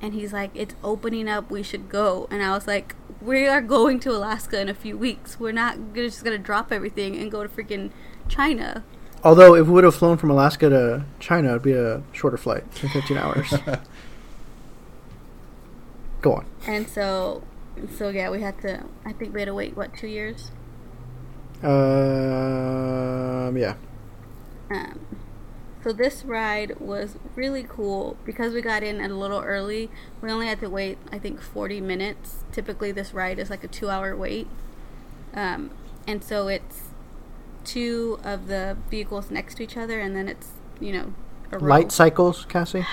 and 0.00 0.14
he's 0.14 0.32
like, 0.32 0.50
"It's 0.54 0.74
opening 0.84 1.28
up. 1.28 1.50
We 1.50 1.62
should 1.62 1.88
go." 1.88 2.28
And 2.30 2.42
I 2.42 2.52
was 2.52 2.66
like, 2.66 2.94
"We 3.20 3.46
are 3.48 3.60
going 3.60 4.00
to 4.00 4.12
Alaska 4.12 4.58
in 4.60 4.68
a 4.70 4.74
few 4.74 4.96
weeks. 4.96 5.38
We're 5.38 5.52
not 5.52 5.92
gonna, 5.92 6.08
just 6.08 6.24
gonna 6.24 6.38
drop 6.38 6.72
everything 6.72 7.16
and 7.16 7.30
go 7.30 7.42
to 7.42 7.48
freaking 7.48 7.90
China." 8.28 8.84
Although 9.24 9.56
if 9.56 9.66
we 9.66 9.72
would 9.72 9.84
have 9.84 9.94
flown 9.94 10.18
from 10.18 10.30
Alaska 10.30 10.68
to 10.68 11.04
China, 11.18 11.50
it'd 11.50 11.62
be 11.62 11.72
a 11.72 12.02
shorter 12.12 12.36
flight, 12.36 12.64
15 12.74 13.16
hours. 13.16 13.54
Go 16.20 16.34
on. 16.34 16.46
And 16.66 16.88
so, 16.88 17.42
so 17.96 18.08
yeah, 18.08 18.30
we 18.30 18.40
had 18.40 18.60
to. 18.62 18.84
I 19.04 19.12
think 19.12 19.34
we 19.34 19.40
had 19.40 19.46
to 19.46 19.54
wait 19.54 19.76
what 19.76 19.96
two 19.96 20.06
years. 20.06 20.50
Um, 21.62 23.56
yeah. 23.56 23.74
Um, 24.70 25.00
so 25.82 25.92
this 25.92 26.24
ride 26.24 26.78
was 26.80 27.16
really 27.34 27.62
cool 27.62 28.16
because 28.24 28.52
we 28.52 28.60
got 28.60 28.82
in 28.82 29.00
a 29.00 29.08
little 29.08 29.40
early. 29.40 29.90
We 30.20 30.30
only 30.30 30.46
had 30.46 30.60
to 30.60 30.70
wait, 30.70 30.98
I 31.12 31.18
think, 31.18 31.40
40 31.40 31.80
minutes. 31.80 32.44
Typically, 32.52 32.92
this 32.92 33.14
ride 33.14 33.38
is 33.38 33.50
like 33.50 33.64
a 33.64 33.68
two-hour 33.68 34.16
wait, 34.16 34.48
um, 35.34 35.70
and 36.06 36.22
so 36.22 36.48
it's 36.48 36.85
two 37.66 38.18
of 38.24 38.46
the 38.48 38.76
vehicles 38.90 39.30
next 39.30 39.56
to 39.56 39.62
each 39.64 39.76
other, 39.76 40.00
and 40.00 40.16
then 40.16 40.28
it's 40.28 40.48
you 40.80 40.92
know 40.92 41.12
a 41.52 41.58
row. 41.58 41.68
Light 41.68 41.92
cycles, 41.92 42.46
Cassie. 42.48 42.86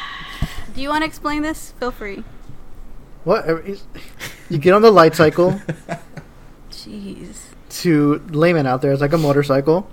Do 0.75 0.81
you 0.81 0.89
want 0.89 1.03
to 1.03 1.05
explain 1.05 1.41
this? 1.43 1.71
Feel 1.79 1.91
free. 1.91 2.23
What? 3.23 3.47
Uh, 3.47 3.57
is- 3.57 3.85
You 4.49 4.57
get 4.57 4.73
on 4.73 4.81
the 4.81 4.91
light 4.91 5.15
cycle. 5.15 5.61
Jeez. 6.71 7.37
to 7.69 8.21
layman 8.29 8.65
out 8.67 8.81
there, 8.81 8.91
it's 8.91 9.01
like 9.01 9.13
a 9.13 9.17
motorcycle, 9.17 9.87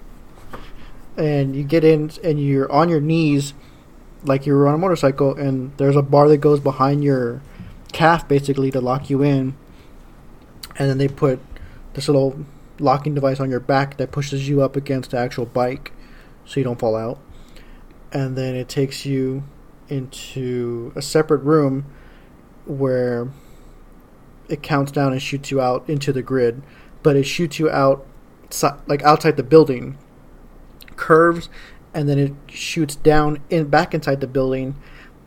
and 1.16 1.54
you 1.54 1.62
get 1.62 1.84
in 1.84 2.10
and 2.24 2.40
you're 2.40 2.70
on 2.72 2.88
your 2.88 3.00
knees, 3.00 3.54
like 4.24 4.46
you're 4.46 4.66
on 4.66 4.74
a 4.74 4.78
motorcycle, 4.78 5.34
and 5.36 5.76
there's 5.76 5.96
a 5.96 6.02
bar 6.02 6.28
that 6.28 6.38
goes 6.38 6.58
behind 6.60 7.04
your 7.04 7.40
calf 7.92 8.26
basically 8.28 8.70
to 8.70 8.80
lock 8.80 9.08
you 9.10 9.22
in, 9.22 9.54
and 10.76 10.88
then 10.90 10.98
they 10.98 11.08
put 11.08 11.38
this 11.94 12.08
little 12.08 12.44
locking 12.80 13.14
device 13.14 13.40
on 13.40 13.50
your 13.50 13.60
back 13.60 13.96
that 13.98 14.10
pushes 14.10 14.48
you 14.48 14.62
up 14.62 14.76
against 14.76 15.10
the 15.10 15.18
actual 15.18 15.46
bike, 15.46 15.92
so 16.44 16.58
you 16.58 16.64
don't 16.64 16.78
fall 16.78 16.96
out, 16.96 17.18
and 18.12 18.36
then 18.36 18.54
it 18.54 18.68
takes 18.68 19.06
you 19.06 19.44
into 19.88 20.92
a 20.96 21.02
separate 21.02 21.42
room 21.42 21.84
where 22.64 23.28
it 24.48 24.62
counts 24.62 24.92
down 24.92 25.12
and 25.12 25.22
shoots 25.22 25.50
you 25.50 25.60
out 25.60 25.88
into 25.88 26.12
the 26.12 26.22
grid 26.22 26.62
but 27.02 27.16
it 27.16 27.24
shoots 27.24 27.58
you 27.58 27.70
out 27.70 28.06
like 28.86 29.02
outside 29.02 29.36
the 29.36 29.42
building 29.42 29.96
curves 30.96 31.48
and 31.94 32.08
then 32.08 32.18
it 32.18 32.32
shoots 32.48 32.94
down 32.96 33.40
in 33.48 33.66
back 33.68 33.94
inside 33.94 34.20
the 34.20 34.26
building 34.26 34.74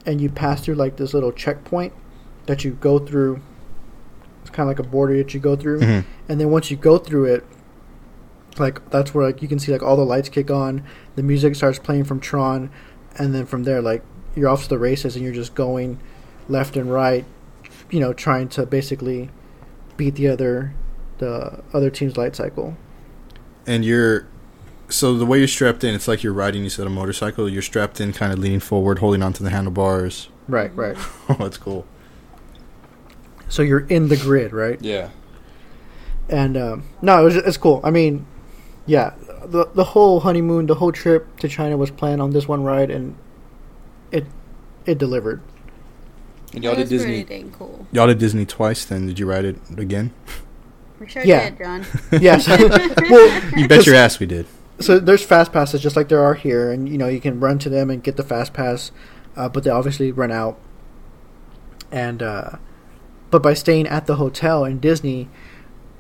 and 0.06 0.22
you 0.22 0.30
pass 0.30 0.62
through 0.62 0.76
like 0.76 0.98
this 0.98 1.14
little 1.14 1.32
checkpoint 1.32 1.94
that 2.46 2.64
you 2.64 2.72
go 2.72 3.00
through 3.00 3.42
kind 4.54 4.70
of 4.70 4.78
like 4.78 4.86
a 4.86 4.90
border 4.90 5.18
that 5.18 5.34
you 5.34 5.40
go 5.40 5.56
through 5.56 5.80
Mhm. 5.80 6.04
and 6.30 6.40
then 6.40 6.50
once 6.50 6.70
you 6.72 6.78
go 6.78 6.98
through 6.98 7.26
it 7.26 7.44
like 8.60 8.88
that's 8.92 9.14
where 9.14 9.26
like 9.26 9.42
you 9.42 9.48
can 9.48 9.58
see 9.60 9.72
like 9.72 9.82
all 9.84 9.96
the 9.98 10.06
lights 10.06 10.30
kick 10.30 10.52
on 10.52 10.84
the 11.16 11.24
music 11.24 11.56
starts 11.56 11.80
playing 11.80 12.04
from 12.04 12.20
tron 12.20 12.70
and 13.18 13.34
then 13.34 13.46
from 13.46 13.64
there 13.64 13.82
like 13.82 14.04
you're 14.36 14.48
off 14.48 14.64
to 14.64 14.70
the 14.70 14.78
races 14.78 15.16
and 15.16 15.26
you're 15.26 15.34
just 15.34 15.56
going 15.56 16.00
left 16.48 16.76
and 16.78 16.92
right 16.92 17.26
you 17.90 18.00
know 18.00 18.14
trying 18.14 18.48
to 18.48 18.66
basically 18.66 19.30
beat 19.98 20.16
the 20.16 20.28
other 20.28 20.74
the 21.18 21.60
other 21.74 21.90
team's 21.90 22.16
light 22.18 22.36
cycle 22.36 22.76
and 23.66 23.84
you're 23.84 24.28
so 24.90 25.18
the 25.18 25.26
way 25.26 25.40
you're 25.40 25.48
strapped 25.48 25.84
in, 25.84 25.96
it's 25.96 26.08
like 26.08 26.22
you're 26.22 26.34
riding. 26.34 26.64
You 26.64 26.70
said 26.70 26.86
a 26.86 26.90
motorcycle. 26.90 27.50
You're 27.50 27.62
strapped 27.64 28.00
in, 28.02 28.12
kind 28.14 28.32
of 28.32 28.38
leaning 28.38 28.60
forward, 28.60 29.00
holding 29.00 29.24
onto 29.24 29.44
the 29.44 29.50
handlebars. 29.50 30.28
right 30.48 30.76
right 30.76 30.96
Oh, 31.30 31.36
that's 31.40 31.58
cool. 31.58 31.86
So 33.54 33.62
you're 33.62 33.86
in 33.88 34.08
the 34.10 34.18
grid 34.18 34.52
right 34.52 34.82
Yeah. 34.82 35.10
and 36.30 36.58
um, 36.58 36.84
no 37.02 37.22
it 37.22 37.24
was 37.26 37.36
it's 37.36 37.58
cool 37.58 37.80
i 37.84 37.92
mean 37.92 38.26
yeah 38.88 39.14
the 39.46 39.70
the 39.76 39.84
whole 39.94 40.22
honeymoon 40.22 40.66
the 40.66 40.76
whole 40.76 40.92
trip 40.92 41.38
to 41.38 41.48
china 41.48 41.78
was 41.78 41.92
planned 41.92 42.22
on 42.22 42.32
this 42.32 42.48
one 42.48 42.64
ride 42.64 42.90
and 42.90 43.16
it 44.12 44.26
it 44.86 44.98
delivered 44.98 45.40
And 46.56 46.66
It 46.66 46.78
was 46.78 46.90
pretty 46.90 47.24
dang 47.24 47.52
cool. 47.52 47.88
Y'all 47.92 48.06
did 48.08 48.20
Disney 48.20 48.46
twice. 48.46 48.86
Then 48.86 49.08
did 49.08 49.18
you 49.18 49.26
ride 49.26 49.44
it 49.46 49.58
again? 49.76 50.12
We 51.00 51.08
sure 51.10 51.24
Yeah. 51.26 51.50
did, 51.50 51.58
John. 51.58 51.82
yes 52.28 52.46
well 53.14 53.28
You 53.58 53.68
bet 53.68 53.86
your 53.88 53.96
ass 53.96 54.20
we 54.20 54.28
did. 54.28 54.46
so 54.80 55.00
there's 55.00 55.24
fast 55.26 55.52
passes 55.52 55.82
just 55.82 55.96
like 55.98 56.10
there 56.10 56.22
are 56.24 56.36
here 56.36 56.72
and 56.74 56.88
you 56.90 56.98
know 56.98 57.08
you 57.10 57.22
can 57.22 57.40
run 57.40 57.58
to 57.66 57.70
them 57.70 57.90
and 57.90 58.04
get 58.04 58.18
the 58.18 58.24
fast 58.34 58.54
pass 58.54 58.92
uh, 59.36 59.50
but 59.50 59.64
they 59.64 59.70
obviously 59.72 60.12
run 60.12 60.32
out 60.32 60.56
and 61.92 62.22
uh, 62.22 62.50
but 63.34 63.42
by 63.42 63.54
staying 63.56 63.88
at 63.88 64.06
the 64.06 64.16
hotel 64.18 64.64
in 64.64 64.80
disney 64.80 65.28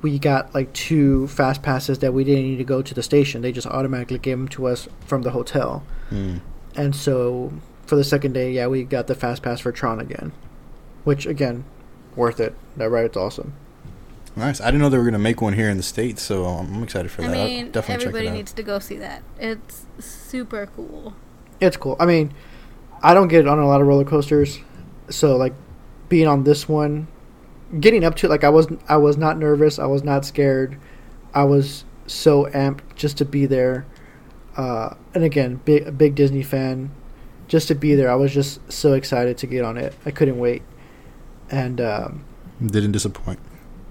we 0.04 0.20
got 0.20 0.54
like 0.54 0.72
two 0.74 1.28
fast 1.28 1.64
passes 1.64 1.98
that 2.00 2.14
we 2.14 2.24
didn't 2.24 2.44
need 2.44 2.58
to 2.58 2.64
go 2.64 2.82
to 2.84 2.94
the 2.94 3.02
station 3.02 3.42
they 3.42 3.52
just 3.52 3.66
automatically 3.68 4.20
gave 4.20 4.38
them 4.38 4.48
to 4.48 4.68
us 4.68 4.88
from 5.06 5.24
the 5.24 5.32
hotel 5.32 5.84
Hmm. 6.10 6.38
and 6.76 6.96
so 6.96 7.52
for 7.88 7.96
the 7.96 8.04
second 8.04 8.34
day 8.34 8.52
yeah 8.52 8.68
we 8.68 8.84
got 8.84 9.08
the 9.08 9.16
fast 9.16 9.42
pass 9.42 9.60
for 9.60 9.72
tron 9.72 10.00
again 10.00 10.32
which 11.04 11.26
again 11.26 11.64
worth 12.16 12.40
it 12.40 12.54
that 12.78 12.90
ride 12.90 13.10
is 13.12 13.18
awesome 13.18 13.54
Nice. 14.36 14.60
I 14.62 14.66
didn't 14.66 14.82
know 14.82 14.90
they 14.90 14.98
were 14.98 15.04
gonna 15.06 15.20
make 15.20 15.42
one 15.44 15.54
here 15.54 15.70
in 15.70 15.78
the 15.78 15.84
states, 15.84 16.24
so 16.24 16.46
I'm 16.46 16.82
excited 16.82 17.12
for 17.12 17.22
I 17.22 17.28
that. 17.28 17.38
I'll 17.38 17.66
definitely 17.70 18.06
everybody 18.08 18.26
check 18.26 18.26
it 18.26 18.28
out. 18.30 18.34
needs 18.34 18.54
to 18.54 18.64
go 18.64 18.80
see 18.80 18.98
that. 18.98 19.22
It's 19.38 19.86
super 20.00 20.68
cool. 20.76 21.14
It's 21.62 21.78
cool. 21.78 21.96
I 22.00 22.08
mean, 22.08 22.34
I 23.04 23.14
don't 23.14 23.28
get 23.28 23.48
on 23.48 23.60
a 23.60 23.68
lot 23.68 23.80
of 23.80 23.86
roller 23.86 24.04
coasters, 24.06 24.58
so 25.08 25.38
like 25.38 25.54
being 26.10 26.26
on 26.28 26.46
this 26.46 26.68
one, 26.68 27.06
getting 27.80 28.04
up 28.04 28.16
to 28.18 28.28
it, 28.28 28.30
like 28.30 28.44
I 28.44 28.50
was 28.50 28.68
I 28.88 28.98
was 28.98 29.18
not 29.18 29.38
nervous. 29.38 29.80
I 29.80 29.86
was 29.86 30.04
not 30.04 30.26
scared. 30.26 30.78
I 31.34 31.44
was 31.44 31.86
so 32.08 32.46
amped 32.48 32.82
just 32.96 33.18
to 33.18 33.26
be 33.26 33.46
there. 33.46 33.86
Uh, 34.58 34.96
and 35.16 35.24
again, 35.24 35.62
big 35.66 35.98
big 35.98 36.16
Disney 36.16 36.44
fan. 36.44 36.92
Just 37.48 37.68
to 37.68 37.76
be 37.76 37.94
there, 37.96 38.10
I 38.10 38.16
was 38.16 38.34
just 38.34 38.72
so 38.72 38.94
excited 38.94 39.38
to 39.40 39.48
get 39.48 39.64
on 39.64 39.78
it. 39.78 39.94
I 40.06 40.12
couldn't 40.12 40.40
wait. 40.40 40.62
And 41.52 41.80
um, 41.82 42.24
Didn't 42.66 42.94
disappoint. 42.94 43.40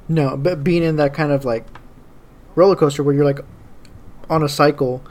no, 0.08 0.36
but 0.36 0.64
being 0.64 0.82
in 0.82 0.96
that 0.96 1.14
kind 1.14 1.30
of 1.32 1.44
like 1.44 1.66
roller 2.54 2.74
coaster 2.76 3.02
where 3.02 3.14
you're 3.14 3.24
like 3.24 3.40
on 4.30 4.42
a 4.42 4.48
cycle, 4.48 5.02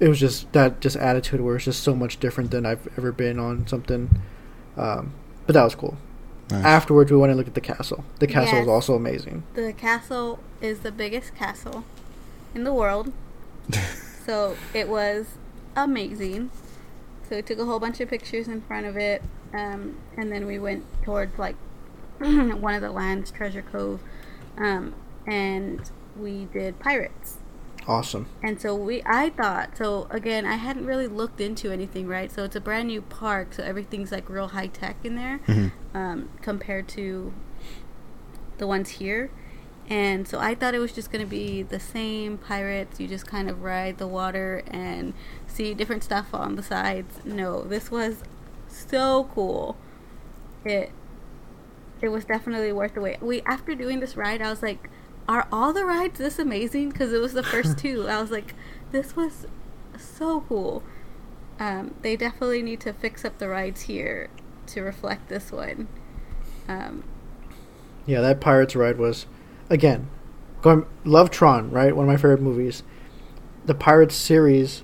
it 0.00 0.08
was 0.08 0.18
just 0.20 0.52
that 0.52 0.80
just 0.80 0.96
attitude 0.96 1.40
where 1.40 1.56
it's 1.56 1.64
just 1.64 1.82
so 1.82 1.94
much 1.94 2.18
different 2.20 2.50
than 2.50 2.66
I've 2.66 2.86
ever 2.98 3.12
been 3.12 3.38
on 3.38 3.66
something. 3.66 4.10
Um, 4.76 5.14
but 5.46 5.52
that 5.54 5.62
was 5.62 5.74
cool. 5.74 5.96
Nice. 6.50 6.64
Afterwards, 6.64 7.10
we 7.10 7.16
went 7.18 7.30
and 7.30 7.38
looked 7.38 7.48
at 7.48 7.54
the 7.54 7.60
castle. 7.60 8.04
The 8.18 8.26
castle 8.26 8.58
Yes. 8.58 8.66
was 8.66 8.68
also 8.68 8.94
amazing. 8.94 9.44
The 9.54 9.72
castle 9.72 10.38
is 10.60 10.80
the 10.80 10.92
biggest 10.92 11.34
castle 11.34 11.84
in 12.54 12.64
the 12.64 12.72
world. 12.74 13.12
so 14.26 14.56
it 14.74 14.88
was 14.88 15.26
amazing. 15.76 16.50
So 17.28 17.36
we 17.36 17.42
took 17.42 17.58
a 17.58 17.64
whole 17.64 17.80
bunch 17.80 18.00
of 18.00 18.08
pictures 18.10 18.46
in 18.48 18.60
front 18.62 18.84
of 18.86 18.96
it. 18.96 19.22
Um, 19.54 19.96
and 20.16 20.30
then 20.30 20.46
we 20.46 20.58
went 20.58 20.84
towards 21.02 21.38
like 21.38 21.56
one 22.18 22.74
of 22.74 22.82
the 22.82 22.90
lands, 22.90 23.30
Treasure 23.30 23.62
Cove. 23.62 24.00
Um, 24.58 24.94
and 25.26 25.90
we 26.16 26.44
did 26.52 26.78
pirates. 26.78 27.38
Awesome. 27.86 28.26
And 28.42 28.60
so 28.60 28.74
we, 28.74 29.02
I 29.04 29.30
thought, 29.30 29.76
so 29.76 30.06
again, 30.10 30.46
I 30.46 30.54
hadn't 30.56 30.86
really 30.86 31.06
looked 31.06 31.40
into 31.40 31.70
anything, 31.70 32.06
right? 32.06 32.32
So 32.32 32.44
it's 32.44 32.56
a 32.56 32.60
brand 32.60 32.88
new 32.88 33.02
park, 33.02 33.52
so 33.52 33.62
everything's 33.62 34.10
like 34.10 34.28
real 34.30 34.48
high 34.48 34.68
tech 34.68 34.96
in 35.04 35.16
there 35.16 35.40
Mhm. 35.46 35.72
um, 35.94 36.28
compared 36.40 36.88
to 36.88 37.32
the 38.58 38.66
ones 38.66 38.90
here. 38.90 39.30
And 39.90 40.26
so 40.26 40.38
I 40.38 40.54
thought 40.54 40.74
it 40.74 40.78
was 40.78 40.92
just 40.92 41.12
going 41.12 41.22
to 41.22 41.28
be 41.30 41.62
the 41.62 41.78
same 41.78 42.38
pirates. 42.38 42.98
You 42.98 43.06
just 43.06 43.26
kind 43.26 43.50
of 43.50 43.62
ride 43.62 43.98
the 43.98 44.06
water 44.06 44.62
and 44.68 45.12
see 45.46 45.74
different 45.74 46.02
stuff 46.02 46.32
on 46.32 46.56
the 46.56 46.62
sides. 46.62 47.18
No, 47.22 47.64
this 47.64 47.90
was 47.90 48.22
so 48.66 49.28
cool. 49.34 49.76
It 50.64 50.90
it 52.00 52.08
was 52.08 52.24
definitely 52.24 52.72
worth 52.72 52.94
the 52.94 53.00
wait. 53.02 53.22
We 53.22 53.42
after 53.42 53.74
doing 53.74 54.00
this 54.00 54.16
ride, 54.16 54.40
I 54.40 54.48
was 54.48 54.62
like, 54.62 54.88
are 55.28 55.46
all 55.52 55.72
the 55.72 55.84
rides 55.84 56.18
this 56.18 56.38
amazing? 56.38 56.90
Because 56.90 57.12
it 57.12 57.20
was 57.20 57.32
the 57.32 57.42
first 57.42 57.78
two. 57.78 58.08
I 58.08 58.20
was 58.20 58.30
like, 58.30 58.54
this 58.92 59.16
was 59.16 59.46
so 59.98 60.44
cool. 60.48 60.82
Um, 61.58 61.94
they 62.02 62.16
definitely 62.16 62.62
need 62.62 62.80
to 62.80 62.92
fix 62.92 63.24
up 63.24 63.38
the 63.38 63.48
rides 63.48 63.82
here 63.82 64.28
to 64.66 64.82
reflect 64.82 65.28
this 65.28 65.52
one. 65.52 65.88
Um, 66.68 67.04
Yeah, 68.06 68.20
that 68.20 68.40
Pirates 68.40 68.74
ride 68.74 68.98
was, 68.98 69.26
again, 69.70 70.08
going 70.62 70.86
love 71.04 71.30
Tron, 71.30 71.70
right? 71.70 71.94
One 71.94 72.06
of 72.06 72.12
my 72.12 72.16
favorite 72.16 72.40
movies. 72.42 72.82
The 73.66 73.74
Pirates 73.74 74.14
series, 74.14 74.82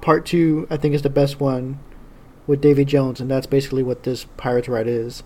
part 0.00 0.24
two, 0.24 0.66
I 0.70 0.76
think 0.76 0.94
is 0.94 1.02
the 1.02 1.10
best 1.10 1.40
one 1.40 1.78
with 2.46 2.60
Davy 2.60 2.84
Jones, 2.84 3.20
and 3.20 3.30
that's 3.30 3.46
basically 3.46 3.82
what 3.82 4.04
this 4.04 4.24
Pirates 4.36 4.68
ride 4.68 4.86
is. 4.86 5.22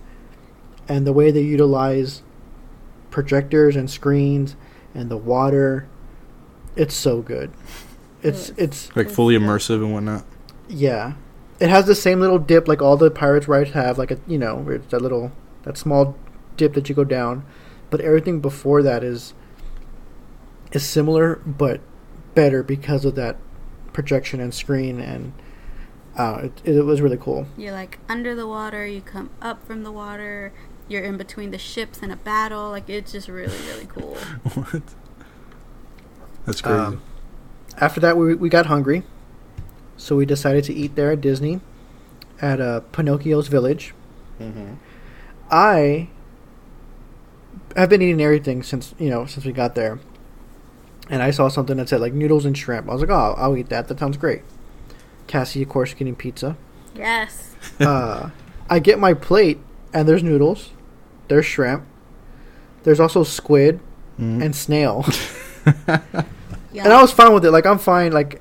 And 0.88 1.06
the 1.06 1.12
way 1.12 1.30
they 1.30 1.42
utilize 1.42 2.22
projectors 3.18 3.76
and 3.76 3.88
screens 3.88 4.56
and 4.92 5.08
the 5.08 5.16
water, 5.16 5.86
it's 6.74 6.94
so 6.94 7.22
good. 7.22 7.52
It's 8.24 8.48
Yes. 8.48 8.58
it's 8.58 8.96
Like 8.96 9.08
fully 9.08 9.38
good. 9.38 9.46
immersive 9.46 9.76
and 9.76 9.92
whatnot. 9.94 10.24
yeah. 10.68 11.12
It 11.60 11.70
has 11.70 11.86
the 11.86 11.94
same 11.94 12.18
little 12.18 12.40
dip 12.40 12.66
like 12.66 12.82
all 12.82 12.96
the 12.96 13.12
Pirates 13.12 13.46
rides 13.46 13.70
have, 13.70 13.96
like 13.96 14.10
a 14.10 14.18
you 14.26 14.36
know, 14.38 14.66
it's 14.68 14.88
that 14.90 15.00
little 15.00 15.30
that 15.62 15.78
small 15.78 16.16
dip 16.56 16.74
that 16.74 16.88
you 16.88 16.94
go 16.96 17.04
down. 17.04 17.44
But 17.90 18.00
everything 18.00 18.40
before 18.40 18.82
that 18.82 19.04
is 19.04 19.32
is 20.72 20.82
similar 20.84 21.36
but 21.46 21.80
better 22.34 22.64
because 22.64 23.04
of 23.04 23.14
that 23.14 23.36
projection 23.92 24.40
and 24.40 24.52
screen 24.52 24.98
and 25.00 25.32
uh, 26.18 26.48
it, 26.64 26.76
it 26.76 26.82
was 26.82 27.00
really 27.00 27.16
cool. 27.16 27.46
you're 27.56 27.72
like 27.72 27.98
under 28.08 28.34
the 28.34 28.46
water, 28.48 28.84
you 28.84 29.00
come 29.00 29.30
up 29.40 29.64
from 29.64 29.84
the 29.84 29.92
water, 29.92 30.52
you're 30.88 31.02
in 31.02 31.16
between 31.16 31.50
the 31.50 31.58
ships 31.58 32.00
in 32.00 32.10
a 32.10 32.16
battle. 32.16 32.70
Like 32.70 32.88
it's 32.88 33.12
just 33.12 33.28
really, 33.28 33.56
really 33.68 33.86
cool. 33.86 34.14
what? 34.54 34.82
That's 36.46 36.60
crazy. 36.60 36.78
Um, 36.78 37.02
after 37.78 38.00
that, 38.00 38.16
we 38.16 38.34
we 38.34 38.48
got 38.48 38.66
hungry, 38.66 39.02
so 39.96 40.16
we 40.16 40.26
decided 40.26 40.64
to 40.64 40.74
eat 40.74 40.94
there 40.94 41.10
at 41.12 41.20
Disney, 41.20 41.60
at 42.40 42.60
uh, 42.60 42.80
Pinocchio's 42.92 43.48
Village. 43.48 43.94
mm-hmm. 44.38 44.74
I 45.50 46.08
have 47.76 47.88
been 47.88 48.02
eating 48.02 48.20
everything 48.20 48.62
since 48.62 48.94
you 48.98 49.10
know 49.10 49.26
since 49.26 49.44
we 49.44 49.52
got 49.52 49.74
there, 49.74 49.98
and 51.10 51.22
I 51.22 51.30
saw 51.30 51.48
something 51.48 51.76
that 51.78 51.88
said 51.88 52.00
like 52.00 52.12
noodles 52.12 52.44
and 52.44 52.56
shrimp. 52.56 52.88
I 52.88 52.92
was 52.92 53.00
like, 53.00 53.10
oh, 53.10 53.34
I'll 53.36 53.56
eat 53.56 53.68
that. 53.70 53.88
That 53.88 53.98
sounds 53.98 54.16
great. 54.16 54.42
Cassie, 55.26 55.62
of 55.62 55.68
course, 55.68 55.94
getting 55.94 56.14
pizza. 56.14 56.56
Yes. 56.94 57.56
uh, 57.80 58.30
I 58.68 58.78
get 58.78 58.98
my 58.98 59.14
plate, 59.14 59.58
and 59.94 60.06
there's 60.06 60.22
noodles, 60.22 60.70
there's 61.28 61.46
shrimp, 61.46 61.84
there's 62.82 63.00
also 63.00 63.22
squid 63.22 63.80
Mm-hmm. 64.20 64.42
and 64.42 64.54
snail, 64.54 65.04
Yeah. 66.72 66.84
and 66.84 66.92
I 66.92 67.02
was 67.02 67.10
fine 67.10 67.34
with 67.34 67.44
it. 67.44 67.50
Like 67.50 67.66
I'm 67.66 67.78
fine. 67.78 68.12
Like 68.12 68.40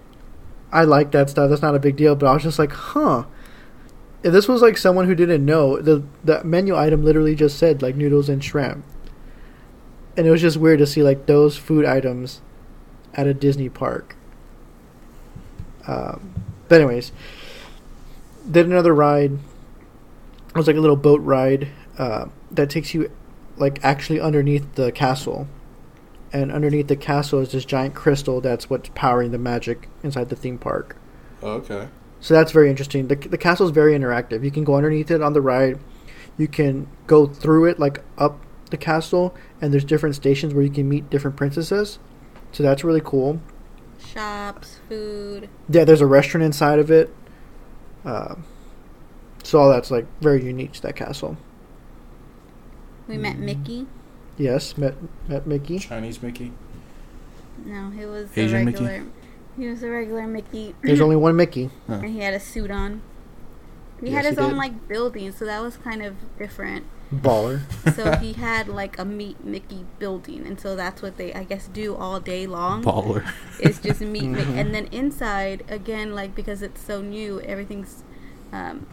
I 0.72 0.84
like 0.84 1.12
that 1.14 1.32
stuff. 1.32 1.50
That's 1.50 1.64
not 1.64 1.74
a 1.74 1.80
big 1.80 1.96
deal. 1.96 2.16
But 2.16 2.28
I 2.28 2.34
was 2.36 2.44
just 2.44 2.60
like, 2.60 2.72
huh. 2.72 3.24
If 4.22 4.32
this 4.32 4.48
was 4.48 4.62
like 4.62 4.78
someone 4.78 5.08
who 5.08 5.16
didn't 5.16 5.44
know, 5.44 5.82
the 5.82 6.04
the 6.24 6.44
menu 6.44 6.76
item 6.78 7.04
literally 7.04 7.34
just 7.34 7.58
said 7.58 7.82
like 7.82 7.96
noodles 7.96 8.30
and 8.30 8.44
shrimp, 8.44 8.86
and 10.16 10.28
it 10.28 10.30
was 10.30 10.42
just 10.42 10.58
weird 10.58 10.78
to 10.78 10.86
see 10.86 11.02
like 11.02 11.26
those 11.26 11.58
food 11.58 11.86
items 11.86 12.42
at 13.16 13.26
a 13.26 13.34
Disney 13.34 13.70
park. 13.70 14.16
Um, 15.88 16.36
but 16.70 16.82
anyways, 16.82 17.12
did 18.50 18.68
another 18.68 18.94
ride. 18.94 19.40
It 20.54 20.58
was 20.58 20.68
like 20.68 20.76
a 20.76 20.80
little 20.80 20.96
boat 20.96 21.22
ride 21.22 21.70
uh, 21.98 22.26
that 22.52 22.70
takes 22.70 22.94
you 22.94 23.12
like 23.58 23.84
actually 23.84 24.20
underneath 24.20 24.76
the 24.76 24.92
castle, 24.92 25.48
and 26.32 26.52
underneath 26.52 26.88
the 26.88 26.96
castle 26.96 27.40
is 27.40 27.52
this 27.52 27.66
giant 27.66 27.96
crystal 27.96 28.40
that's 28.40 28.70
what's 28.70 28.90
powering 28.94 29.32
the 29.32 29.40
magic 29.40 29.90
inside 30.04 30.30
the 30.30 30.36
theme 30.36 30.58
park. 30.58 30.96
okay. 31.42 31.88
So 32.20 32.34
that's 32.34 32.52
very 32.52 32.70
interesting. 32.70 33.08
The 33.08 33.16
the 33.16 33.38
castle 33.38 33.66
is 33.66 33.72
very 33.72 33.98
interactive. 33.98 34.44
You 34.44 34.52
can 34.52 34.64
go 34.64 34.76
underneath 34.76 35.12
it 35.12 35.22
on 35.22 35.34
the 35.34 35.42
ride. 35.42 35.80
You 36.38 36.48
can 36.48 36.88
go 37.08 37.26
through 37.28 37.66
it 37.66 37.80
like 37.80 38.04
up 38.18 38.40
the 38.70 38.78
castle, 38.78 39.36
and 39.60 39.74
there's 39.74 39.84
different 39.84 40.16
stations 40.16 40.54
where 40.54 40.64
you 40.64 40.70
can 40.70 40.88
meet 40.88 41.10
different 41.10 41.36
princesses. 41.36 42.00
So 42.52 42.64
that's 42.64 42.84
really 42.84 43.02
cool. 43.04 43.42
Shops, 44.00 44.80
food. 44.88 45.50
Yeah, 45.68 45.84
there's 45.84 46.02
a 46.02 46.06
restaurant 46.06 46.44
inside 46.44 46.80
of 46.80 46.92
it. 46.92 47.14
Uh, 48.06 48.36
so 49.44 49.60
all 49.60 49.70
that's 49.70 49.92
like 49.92 50.06
very 50.22 50.44
unique 50.44 50.72
to 50.74 50.82
that 50.84 50.96
castle. 50.96 51.38
We 53.08 53.18
met 53.18 53.38
Mickey. 53.38 53.86
Yes, 54.38 54.78
met 54.78 54.96
met 55.28 55.46
Mickey. 55.46 55.80
Chinese 55.80 56.22
Mickey. 56.24 56.52
No, 57.66 57.90
he 57.92 58.06
was 58.06 58.30
Asian 58.38 58.62
a 58.62 58.66
Mickey? 58.66 58.84
regular. 58.84 59.12
He 59.58 59.68
was 59.68 59.84
a 59.84 59.90
regular 59.90 60.26
Mickey. 60.28 60.76
There's 60.82 61.02
only 61.02 61.16
one 61.16 61.36
Mickey. 61.36 61.70
and 61.88 62.06
he 62.06 62.20
had 62.20 62.34
a 62.34 62.40
suit 62.40 62.72
on. 62.72 63.02
He 64.02 64.08
Yes, 64.10 64.16
had 64.16 64.24
he 64.26 64.30
his 64.32 64.40
own 64.40 64.50
did. 64.52 64.58
like 64.58 64.88
building, 64.88 65.32
so 65.32 65.46
that 65.46 65.62
was 65.62 65.78
kind 65.78 66.02
of 66.02 66.16
different. 66.38 66.86
Baller. 67.14 67.62
So 67.96 68.16
he 68.22 68.34
had 68.34 68.68
like 68.68 68.98
a 68.98 69.06
meet 69.06 69.44
Mickey 69.46 69.86
building, 70.00 70.48
and 70.48 70.60
so 70.60 70.76
that's 70.76 71.02
what 71.02 71.18
they 71.18 71.34
I 71.34 71.44
guess 71.44 71.68
do 71.68 71.96
all 71.96 72.20
day 72.20 72.48
long. 72.48 72.84
Baller. 72.84 73.24
It's 73.60 73.80
just 73.80 74.02
meet 74.02 74.24
Mickey, 74.24 74.46
Mhm. 74.52 74.58
and 74.58 74.74
then 74.76 74.88
inside 74.88 75.64
again, 75.70 76.16
like 76.16 76.34
because 76.34 76.62
it's 76.64 76.82
so 76.82 77.02
new, 77.02 77.40
everything's 77.42 78.04
um, 78.52 78.88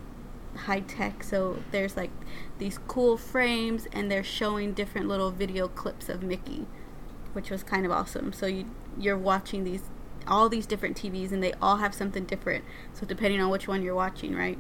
high 0.57 0.81
tech. 0.81 1.23
So 1.23 1.63
there's 1.71 1.97
like 1.97 2.11
these 2.59 2.79
cool 2.87 3.17
frames, 3.17 3.87
and 3.93 4.11
they're 4.11 4.25
showing 4.25 4.73
different 4.73 5.09
little 5.09 5.31
video 5.31 5.69
clips 5.69 6.09
of 6.09 6.23
Mickey, 6.23 6.67
which 7.33 7.51
was 7.51 7.63
kind 7.63 7.85
of 7.87 7.93
awesome. 7.93 8.33
So 8.33 8.47
you 8.47 8.67
you're 8.99 9.19
watching 9.19 9.65
these 9.65 9.83
all 10.27 10.49
these 10.49 10.67
different 10.67 10.97
TVs, 10.97 11.33
and 11.33 11.43
they 11.43 11.53
all 11.55 11.77
have 11.77 11.95
something 11.95 12.25
different. 12.25 12.65
So 12.93 13.07
depending 13.07 13.41
on 13.41 13.51
which 13.51 13.67
one 13.67 13.83
you're 13.83 13.95
watching, 13.95 14.35
right? 14.35 14.59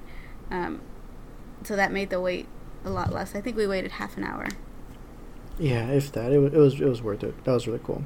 Um, 0.50 0.80
so 1.62 1.76
that 1.76 1.92
made 1.92 2.10
the 2.10 2.20
wait 2.20 2.46
a 2.84 2.90
lot 2.90 3.12
less. 3.12 3.34
I 3.34 3.40
think 3.40 3.56
we 3.56 3.66
waited 3.66 3.92
half 3.92 4.16
an 4.16 4.24
hour. 4.24 4.48
Yeah, 5.58 5.88
if 5.88 6.10
that, 6.12 6.32
it, 6.32 6.54
it 6.54 6.58
was 6.58 6.80
it 6.80 6.86
was 6.86 7.02
worth 7.02 7.22
it. 7.22 7.44
That 7.44 7.52
was 7.52 7.66
really 7.66 7.80
cool. 7.84 8.04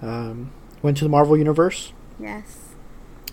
Um, 0.00 0.52
went 0.82 0.96
to 0.98 1.04
the 1.04 1.10
Marvel 1.10 1.36
Universe. 1.36 1.92
Yes. 2.18 2.74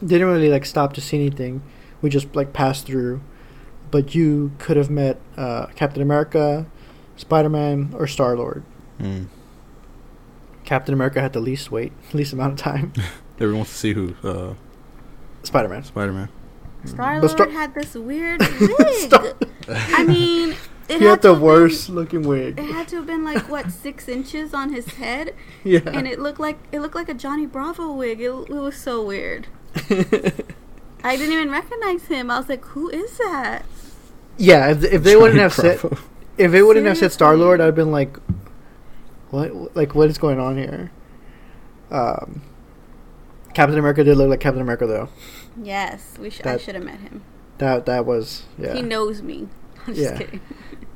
Didn't 0.03 0.27
really 0.27 0.49
like 0.49 0.65
stop 0.65 0.93
to 0.93 1.01
see 1.01 1.17
anything. 1.17 1.61
We 2.01 2.09
just 2.09 2.35
like 2.35 2.53
passed 2.53 2.85
through. 2.85 3.21
But 3.91 4.13
you 4.15 4.51
could 4.57 4.77
have 4.77 4.89
met 4.89 5.19
uh, 5.37 5.67
Captain 5.67 6.01
America, 6.01 6.65
Spider 7.15 7.49
Man, 7.49 7.93
or 7.97 8.07
Star 8.07 8.35
Lord. 8.35 8.63
Mm. 8.99 9.27
Captain 10.65 10.93
America 10.93 11.21
had 11.21 11.33
the 11.33 11.39
least 11.39 11.71
wait, 11.71 11.93
least 12.13 12.33
amount 12.33 12.53
of 12.53 12.59
time. 12.59 12.91
Everyone 13.35 13.57
wants 13.59 13.71
to 13.73 13.77
see 13.77 13.93
who 13.93 14.15
uh, 14.23 14.53
Spider 15.43 15.69
Man. 15.69 15.83
Spider 15.83 16.11
Man. 16.13 16.29
Star 16.85 17.19
But 17.21 17.27
Lord 17.27 17.31
Star- 17.31 17.49
had 17.49 17.73
this 17.75 17.93
weird 17.95 18.41
wig. 18.59 18.93
Star- 19.09 19.33
I 19.69 20.03
mean, 20.03 20.55
it 20.89 20.99
he 20.99 21.03
had 21.05 21.09
had 21.11 21.21
the 21.23 21.33
worst 21.33 21.87
Been, 21.87 21.95
looking 21.95 22.21
wig. 22.23 22.59
it 22.59 22.65
had 22.71 22.87
to 22.89 22.97
have 22.97 23.05
been 23.07 23.23
like 23.23 23.49
what 23.49 23.71
six 23.71 24.07
inches 24.07 24.53
on 24.53 24.71
his 24.73 24.85
head, 24.95 25.33
Yeah. 25.63 25.79
and 25.85 26.07
it 26.07 26.19
looked 26.19 26.39
like 26.39 26.57
it 26.71 26.79
looked 26.81 26.95
like 26.95 27.09
a 27.09 27.13
Johnny 27.13 27.45
Bravo 27.45 27.91
wig. 27.93 28.19
It, 28.21 28.29
it 28.29 28.49
was 28.49 28.75
so 28.75 29.03
weird. 29.03 29.47
I 31.05 31.15
didn't 31.17 31.33
even 31.33 31.51
recognize 31.51 32.05
him. 32.05 32.29
I 32.31 32.37
was 32.37 32.49
like, 32.49 32.65
"Who 32.65 32.89
is 32.89 33.17
that?" 33.17 33.65
yeah, 34.37 34.69
if, 34.71 34.83
if 34.83 35.03
they 35.03 35.15
wouldn't 35.15 35.39
have 35.39 35.53
said 35.53 35.79
if 36.37 36.51
they 36.51 36.61
wouldn't 36.61 36.85
have 36.85 36.97
said 36.97 37.11
Star 37.11 37.37
Lord, 37.37 37.61
I'd 37.61 37.65
have 37.67 37.75
been 37.75 37.91
like, 37.91 38.17
what? 39.29 39.75
Like, 39.75 39.95
what 39.95 40.09
is 40.09 40.17
going 40.17 40.39
on 40.39 40.57
here? 40.57 40.91
Um, 41.91 42.41
Captain 43.53 43.77
America 43.79 44.03
did 44.03 44.17
look 44.17 44.29
like 44.29 44.39
Captain 44.39 44.61
America, 44.61 44.85
though. 44.85 45.09
Yes, 45.61 46.15
we 46.19 46.29
sh- 46.29 46.41
I 46.43 46.57
should 46.57 46.75
have 46.75 46.83
met 46.83 46.99
him. 46.99 47.23
That 47.59 47.85
that 47.85 48.05
was 48.05 48.43
yeah. 48.57 48.73
He 48.73 48.79
He, 48.79 48.83
knows 48.83 49.21
me. 49.21 49.47
I'm 49.87 49.93
just 49.95 50.11
Yeah. 50.11 50.17
kidding. 50.17 50.41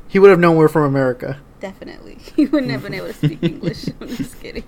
He 0.07 0.19
would 0.19 0.29
have 0.31 0.39
known 0.39 0.57
we're 0.57 0.67
from 0.67 0.83
America. 0.83 1.39
Definitely, 1.61 2.15
he 2.35 2.45
wouldn't 2.47 2.71
have 2.71 2.83
been 2.83 2.93
able 2.93 3.07
to 3.07 3.13
speak 3.13 3.41
English. 3.53 3.87
I'm 4.01 4.07
just 4.09 4.39
kidding. 4.41 4.63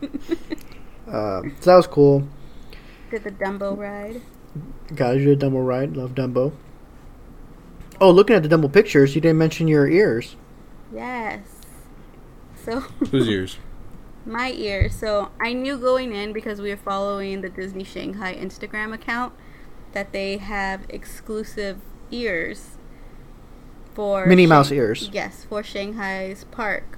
Um, 1.08 1.56
so 1.60 1.72
that 1.72 1.76
was 1.78 1.88
cool. 1.88 2.28
Did 3.10 3.24
the 3.26 3.32
Dumbo 3.32 3.78
ride? 3.78 4.22
Guys, 4.96 5.22
you 5.22 5.34
did 5.36 5.40
Dumbo 5.40 5.66
ride. 5.66 5.96
Love 5.96 6.12
Dumbo. 6.16 6.52
Oh, 8.00 8.12
looking 8.12 8.36
at 8.36 8.44
the 8.44 8.50
Dumbo 8.50 8.72
pictures, 8.72 9.16
you 9.16 9.22
didn't 9.22 9.38
mention 9.38 9.68
your 9.68 9.88
ears. 9.88 10.36
Yes. 10.94 11.40
So 12.66 12.82
Whose 12.82 13.28
ears? 13.30 13.58
my 14.26 14.52
ears. 14.52 14.94
So 14.94 15.32
I 15.40 15.54
knew 15.54 15.78
going 15.78 16.14
in 16.14 16.34
because 16.34 16.62
we 16.62 16.70
were 16.70 16.78
following 16.78 17.42
the 17.42 17.50
Disney 17.50 17.84
Shanghai 17.84 18.36
Instagram 18.36 18.94
account 18.94 19.34
that 19.94 20.12
they 20.12 20.38
have 20.38 20.82
exclusive 20.90 21.80
ears 22.12 22.78
for 23.94 24.26
Minnie 24.26 24.44
Shang- 24.44 24.50
Mouse 24.50 24.72
ears. 24.72 25.10
Yes, 25.12 25.46
for 25.50 25.64
Shanghai's 25.64 26.44
park. 26.46 26.98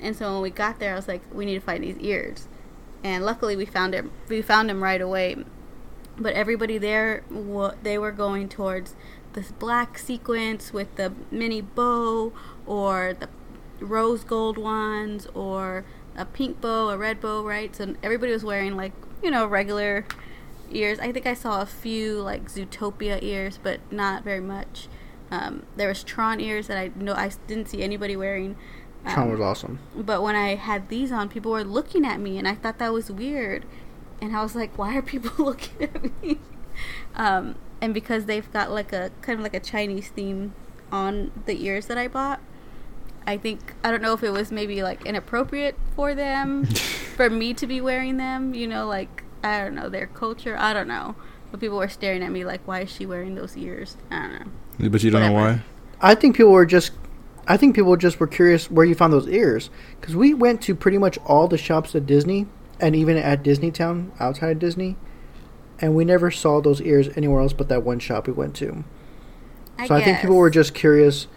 And 0.00 0.16
so 0.16 0.32
when 0.32 0.42
we 0.42 0.50
got 0.50 0.78
there, 0.80 0.92
I 0.92 0.96
was 0.96 1.08
like, 1.08 1.22
we 1.32 1.44
need 1.44 1.54
to 1.54 1.60
find 1.60 1.84
these 1.84 1.98
ears. 1.98 2.48
And 3.04 3.24
luckily, 3.24 3.54
we 3.56 3.64
found 3.66 3.94
it. 3.94 4.04
We 4.28 4.42
found 4.42 4.68
them 4.68 4.82
right 4.82 5.00
away. 5.00 5.36
But 6.18 6.34
everybody 6.34 6.78
there, 6.78 7.22
they 7.82 7.98
were 7.98 8.12
going 8.12 8.48
towards 8.48 8.94
this 9.32 9.50
black 9.50 9.98
sequence 9.98 10.72
with 10.72 10.94
the 10.96 11.12
mini 11.30 11.60
bow, 11.60 12.32
or 12.66 13.14
the 13.18 13.28
rose 13.80 14.24
gold 14.24 14.58
ones, 14.58 15.26
or 15.34 15.84
a 16.16 16.24
pink 16.24 16.60
bow, 16.60 16.90
a 16.90 16.98
red 16.98 17.20
bow, 17.20 17.42
right? 17.42 17.74
So 17.74 17.94
everybody 18.02 18.32
was 18.32 18.44
wearing 18.44 18.76
like 18.76 18.92
you 19.22 19.30
know 19.30 19.46
regular 19.46 20.04
ears. 20.70 20.98
I 20.98 21.12
think 21.12 21.26
I 21.26 21.34
saw 21.34 21.62
a 21.62 21.66
few 21.66 22.20
like 22.20 22.50
Zootopia 22.50 23.22
ears, 23.22 23.58
but 23.62 23.80
not 23.90 24.24
very 24.24 24.40
much. 24.40 24.88
Um, 25.30 25.64
there 25.76 25.88
was 25.88 26.04
Tron 26.04 26.40
ears 26.40 26.66
that 26.66 26.76
I 26.76 26.90
know 26.94 27.14
I 27.14 27.30
didn't 27.46 27.68
see 27.68 27.82
anybody 27.82 28.16
wearing. 28.16 28.56
Um, 29.06 29.14
Tron 29.14 29.30
was 29.30 29.40
awesome. 29.40 29.78
But 29.96 30.22
when 30.22 30.36
I 30.36 30.56
had 30.56 30.88
these 30.88 31.10
on, 31.10 31.28
people 31.28 31.52
were 31.52 31.64
looking 31.64 32.04
at 32.04 32.20
me, 32.20 32.38
and 32.38 32.46
I 32.46 32.54
thought 32.54 32.78
that 32.78 32.92
was 32.92 33.10
weird. 33.10 33.64
And 34.22 34.36
I 34.36 34.42
was 34.42 34.54
like, 34.54 34.78
"Why 34.78 34.96
are 34.96 35.02
people 35.02 35.32
looking 35.44 35.82
at 35.82 36.22
me?" 36.22 36.38
Um, 37.16 37.56
and 37.80 37.92
because 37.92 38.26
they've 38.26 38.50
got 38.52 38.70
like 38.70 38.92
a 38.92 39.10
kind 39.20 39.40
of 39.40 39.42
like 39.42 39.54
a 39.54 39.60
Chinese 39.60 40.08
theme 40.08 40.54
on 40.92 41.32
the 41.46 41.66
ears 41.66 41.86
that 41.86 41.98
I 41.98 42.06
bought, 42.06 42.40
I 43.26 43.36
think 43.36 43.74
I 43.82 43.90
don't 43.90 44.00
know 44.00 44.14
if 44.14 44.22
it 44.22 44.30
was 44.30 44.52
maybe 44.52 44.80
like 44.82 45.04
inappropriate 45.04 45.74
for 45.96 46.14
them, 46.14 46.66
for 47.16 47.28
me 47.28 47.52
to 47.54 47.66
be 47.66 47.80
wearing 47.80 48.16
them. 48.16 48.54
You 48.54 48.68
know, 48.68 48.86
like 48.86 49.24
I 49.42 49.58
don't 49.58 49.74
know 49.74 49.88
their 49.88 50.06
culture. 50.06 50.56
I 50.56 50.72
don't 50.72 50.88
know. 50.88 51.16
But 51.50 51.58
people 51.58 51.78
were 51.78 51.88
staring 51.88 52.22
at 52.22 52.30
me 52.30 52.44
like, 52.44 52.60
"Why 52.64 52.82
is 52.82 52.92
she 52.92 53.04
wearing 53.04 53.34
those 53.34 53.56
ears?" 53.56 53.96
I 54.08 54.20
don't 54.20 54.40
know. 54.78 54.88
But 54.88 55.02
you 55.02 55.10
don't 55.10 55.22
know 55.22 55.32
why? 55.32 55.62
I 56.00 56.14
think 56.14 56.36
people 56.36 56.52
were 56.52 56.66
just, 56.66 56.92
I 57.46 57.56
think 57.56 57.74
people 57.74 57.96
just 57.96 58.18
were 58.18 58.26
curious 58.26 58.70
where 58.70 58.86
you 58.86 58.94
found 58.94 59.12
those 59.12 59.28
ears 59.28 59.68
because 60.00 60.16
we 60.16 60.32
went 60.32 60.62
to 60.62 60.74
pretty 60.74 60.98
much 60.98 61.18
all 61.26 61.46
the 61.46 61.58
shops 61.58 61.94
at 61.94 62.06
Disney 62.06 62.46
and 62.82 62.94
even 62.96 63.16
at 63.16 63.42
Disneytown 63.42 64.10
outside 64.20 64.50
of 64.50 64.58
Disney, 64.58 64.96
and 65.78 65.94
we 65.94 66.04
never 66.04 66.30
saw 66.30 66.60
those 66.60 66.82
ears 66.82 67.08
anywhere 67.16 67.40
else 67.40 67.52
but 67.52 67.68
that 67.68 67.84
one 67.84 68.00
shop 68.00 68.26
we 68.26 68.32
went 68.32 68.54
to. 68.56 68.84
I 69.78 69.86
so 69.86 69.94
I 69.94 70.02
think 70.02 70.20
people 70.20 70.36
were 70.36 70.50
just 70.50 70.74
curious, 70.74 71.28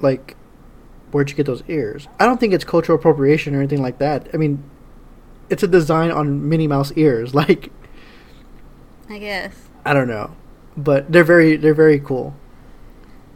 like, 0.00 0.36
where'd 1.12 1.30
you 1.30 1.36
get 1.36 1.46
those 1.46 1.62
ears? 1.68 2.08
I 2.20 2.26
don't 2.26 2.38
think 2.38 2.52
it's 2.52 2.64
cultural 2.64 2.98
appropriation 2.98 3.54
or 3.54 3.58
anything 3.58 3.80
like 3.80 3.98
that. 3.98 4.28
I 4.34 4.36
mean, 4.36 4.62
it's 5.48 5.62
a 5.62 5.68
design 5.68 6.10
on 6.10 6.48
Minnie 6.48 6.68
Mouse 6.68 6.92
ears. 6.96 7.32
Like, 7.42 7.70
I 9.08 9.18
guess. 9.18 9.54
I 9.84 9.94
don't 9.94 10.08
know, 10.08 10.34
but 10.76 11.10
they're 11.10 11.24
very 11.24 11.56
they're 11.56 11.74
very 11.74 12.00
cool. 12.00 12.34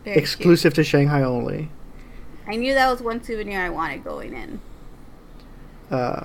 Very 0.05 0.15
cute. 0.15 0.23
Exclusive 0.23 0.75
to 0.75 0.85
Shanghai 0.85 1.23
only. 1.23 1.71
I 2.47 2.57
knew 2.57 2.73
that 2.75 2.89
was 2.91 3.03
one 3.03 3.23
souvenir 3.23 3.61
I 3.61 3.71
wanted 3.71 4.05
going 4.05 4.33
in. 4.33 4.61
Uh, 5.91 6.25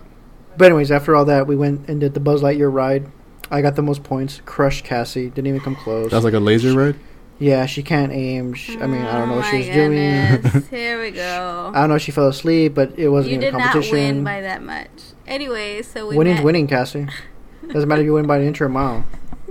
but 0.58 0.66
anyways, 0.66 0.92
after 0.92 1.16
all 1.16 1.26
that, 1.26 1.48
we 1.48 1.56
went 1.56 1.88
and 1.90 2.00
did 2.00 2.14
the 2.14 2.20
Buzz 2.20 2.42
Lightyear 2.42 2.72
ride. 2.72 3.08
I 3.50 3.62
got 3.62 3.76
the 3.76 3.82
most 3.82 4.04
points. 4.04 4.42
Crushed 4.46 4.86
Cassie. 4.86 5.30
Didn't 5.30 5.48
even 5.48 5.60
come 5.60 5.76
close. 5.76 6.10
That 6.12 6.18
was 6.18 6.24
like 6.26 6.34
a 6.34 6.40
laser 6.40 6.74
ride. 6.78 6.96
yeah, 7.40 7.66
she 7.66 7.84
can't 7.84 8.12
aim. 8.14 8.54
She, 8.54 8.78
I 8.80 8.88
mean, 8.88 9.02
I 9.02 9.18
don't 9.18 9.30
know 9.30 9.36
what 9.38 9.46
she 9.46 9.56
Oh 9.56 9.60
was 9.60 9.68
my 9.68 9.74
doing. 9.74 10.64
Here 10.70 11.02
we 11.02 11.12
go. 11.12 11.72
I 11.76 11.80
don't 11.82 11.90
know 11.90 11.96
if 11.96 12.02
she 12.02 12.12
fell 12.12 12.28
asleep, 12.28 12.74
but 12.76 12.98
it 12.98 13.10
wasn't 13.10 13.32
you 13.32 13.38
even 13.40 13.46
did 13.46 13.54
a 13.56 13.58
not 13.58 13.72
competition. 13.74 13.98
win 13.98 14.24
by 14.24 14.42
that 14.42 14.64
much. 14.64 14.90
Anyway, 15.28 15.82
so 15.82 16.08
we 16.08 16.16
Winning's 16.18 16.38
met. 16.38 16.46
winning, 16.46 16.68
Cassie. 16.68 17.08
Doesn't 17.72 17.88
matter 17.90 18.02
if 18.02 18.06
you 18.06 18.14
win 18.14 18.26
by 18.28 18.38
an 18.38 18.44
inch 18.48 18.62
or 18.62 18.66
a 18.66 18.70
mile. 18.70 19.06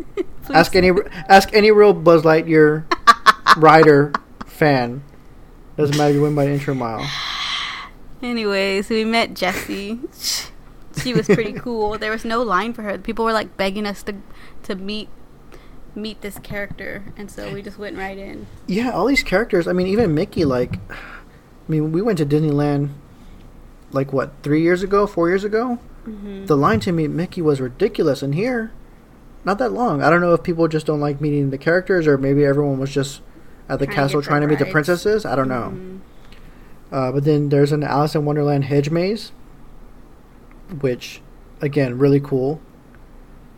Ask 0.50 0.74
any 0.74 0.90
ask 1.28 1.54
any 1.54 1.70
real 1.70 1.92
Buzz 1.92 2.22
Lightyear 2.22 2.84
rider 3.56 4.12
fan. 4.46 5.02
Doesn't 5.76 5.96
matter 5.96 6.10
if 6.10 6.16
you 6.16 6.22
win 6.22 6.34
by 6.34 6.44
an 6.44 6.52
inch 6.54 6.66
or 6.66 6.72
a 6.72 6.74
mile. 6.74 7.08
Anyway, 8.22 8.82
so 8.82 8.94
we 8.94 9.04
met 9.04 9.34
Jessie. 9.34 10.00
She 11.02 11.14
was 11.14 11.26
pretty 11.26 11.52
cool. 11.52 11.98
There 11.98 12.10
was 12.10 12.24
no 12.24 12.42
line 12.42 12.72
for 12.72 12.82
her. 12.82 12.98
People 12.98 13.24
were 13.24 13.32
like 13.32 13.56
begging 13.56 13.86
us 13.86 14.02
to 14.04 14.14
to 14.64 14.74
meet 14.74 15.08
meet 15.94 16.20
this 16.20 16.38
character, 16.38 17.04
and 17.16 17.30
so 17.30 17.52
we 17.52 17.62
just 17.62 17.78
went 17.78 17.96
right 17.96 18.16
in. 18.18 18.46
Yeah, 18.66 18.90
all 18.90 19.06
these 19.06 19.22
characters. 19.22 19.66
I 19.66 19.72
mean, 19.72 19.86
even 19.88 20.14
Mickey. 20.14 20.44
Like, 20.44 20.78
I 20.90 20.96
mean, 21.68 21.92
we 21.92 22.00
went 22.02 22.18
to 22.18 22.26
Disneyland. 22.26 22.90
Like 23.92 24.12
what? 24.12 24.32
Three 24.42 24.62
years 24.62 24.82
ago? 24.82 25.06
Four 25.06 25.28
years 25.28 25.42
ago? 25.44 25.78
hmm 26.04 26.46
The 26.46 26.56
line 26.56 26.80
to 26.80 26.92
meet 26.92 27.08
Mickey 27.10 27.42
was 27.42 27.60
ridiculous, 27.60 28.22
and 28.22 28.34
here, 28.34 28.70
not 29.44 29.58
that 29.58 29.72
long. 29.72 30.02
I 30.02 30.10
don't 30.10 30.20
know 30.20 30.32
if 30.32 30.42
people 30.42 30.68
just 30.68 30.86
don't 30.86 31.00
like 31.00 31.20
meeting 31.20 31.50
the 31.50 31.58
characters, 31.58 32.06
or 32.06 32.16
maybe 32.16 32.44
everyone 32.44 32.78
was 32.78 32.90
just 32.92 33.20
at 33.68 33.78
the 33.78 33.86
Trying 33.86 33.96
castle 33.96 34.20
the 34.20 34.26
trying 34.26 34.40
to 34.42 34.46
meet 34.46 34.58
the 34.60 34.66
princesses. 34.66 35.24
I 35.26 35.34
don't 35.36 35.48
know. 35.48 35.72
Mhm. 35.74 35.98
Uh, 36.92 37.12
but 37.12 37.24
then 37.24 37.48
there's 37.50 37.70
an 37.72 37.82
Alice 37.84 38.14
in 38.14 38.24
Wonderland 38.24 38.64
hedge 38.64 38.90
maze, 38.90 39.30
which, 40.82 41.20
again, 41.60 41.98
really 41.98 42.20
cool. 42.20 42.60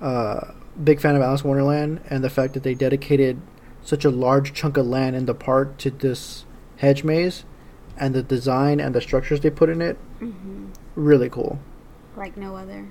Uh, 0.01 0.53
big 0.83 1.01
fan 1.01 1.15
of 1.15 1.23
Alice 1.23 1.45
Wonderland 1.45 2.01
and 2.09 2.25
the 2.25 2.31
fact 2.31 2.55
that 2.55 2.63
they 2.63 2.75
dedicated 2.75 3.41
such 3.83 4.05
a 4.05 4.11
large 4.11 4.53
chunk 4.53 4.77
of 4.77 4.87
land 4.87 5.15
in 5.17 5.27
the 5.27 5.35
park 5.35 5.77
to 5.79 5.91
this 5.91 6.45
hedge 6.79 7.05
maze, 7.05 7.45
and 7.97 8.15
the 8.15 8.23
design 8.23 8.81
and 8.81 8.95
the 8.95 9.01
structures 9.01 9.41
they 9.41 9.51
put 9.51 9.69
in 9.69 9.81
it. 9.83 9.97
Mhm. 10.21 10.69
Really 10.97 11.29
cool. 11.29 11.59
Like 12.17 12.37
no 12.37 12.57
other. 12.57 12.87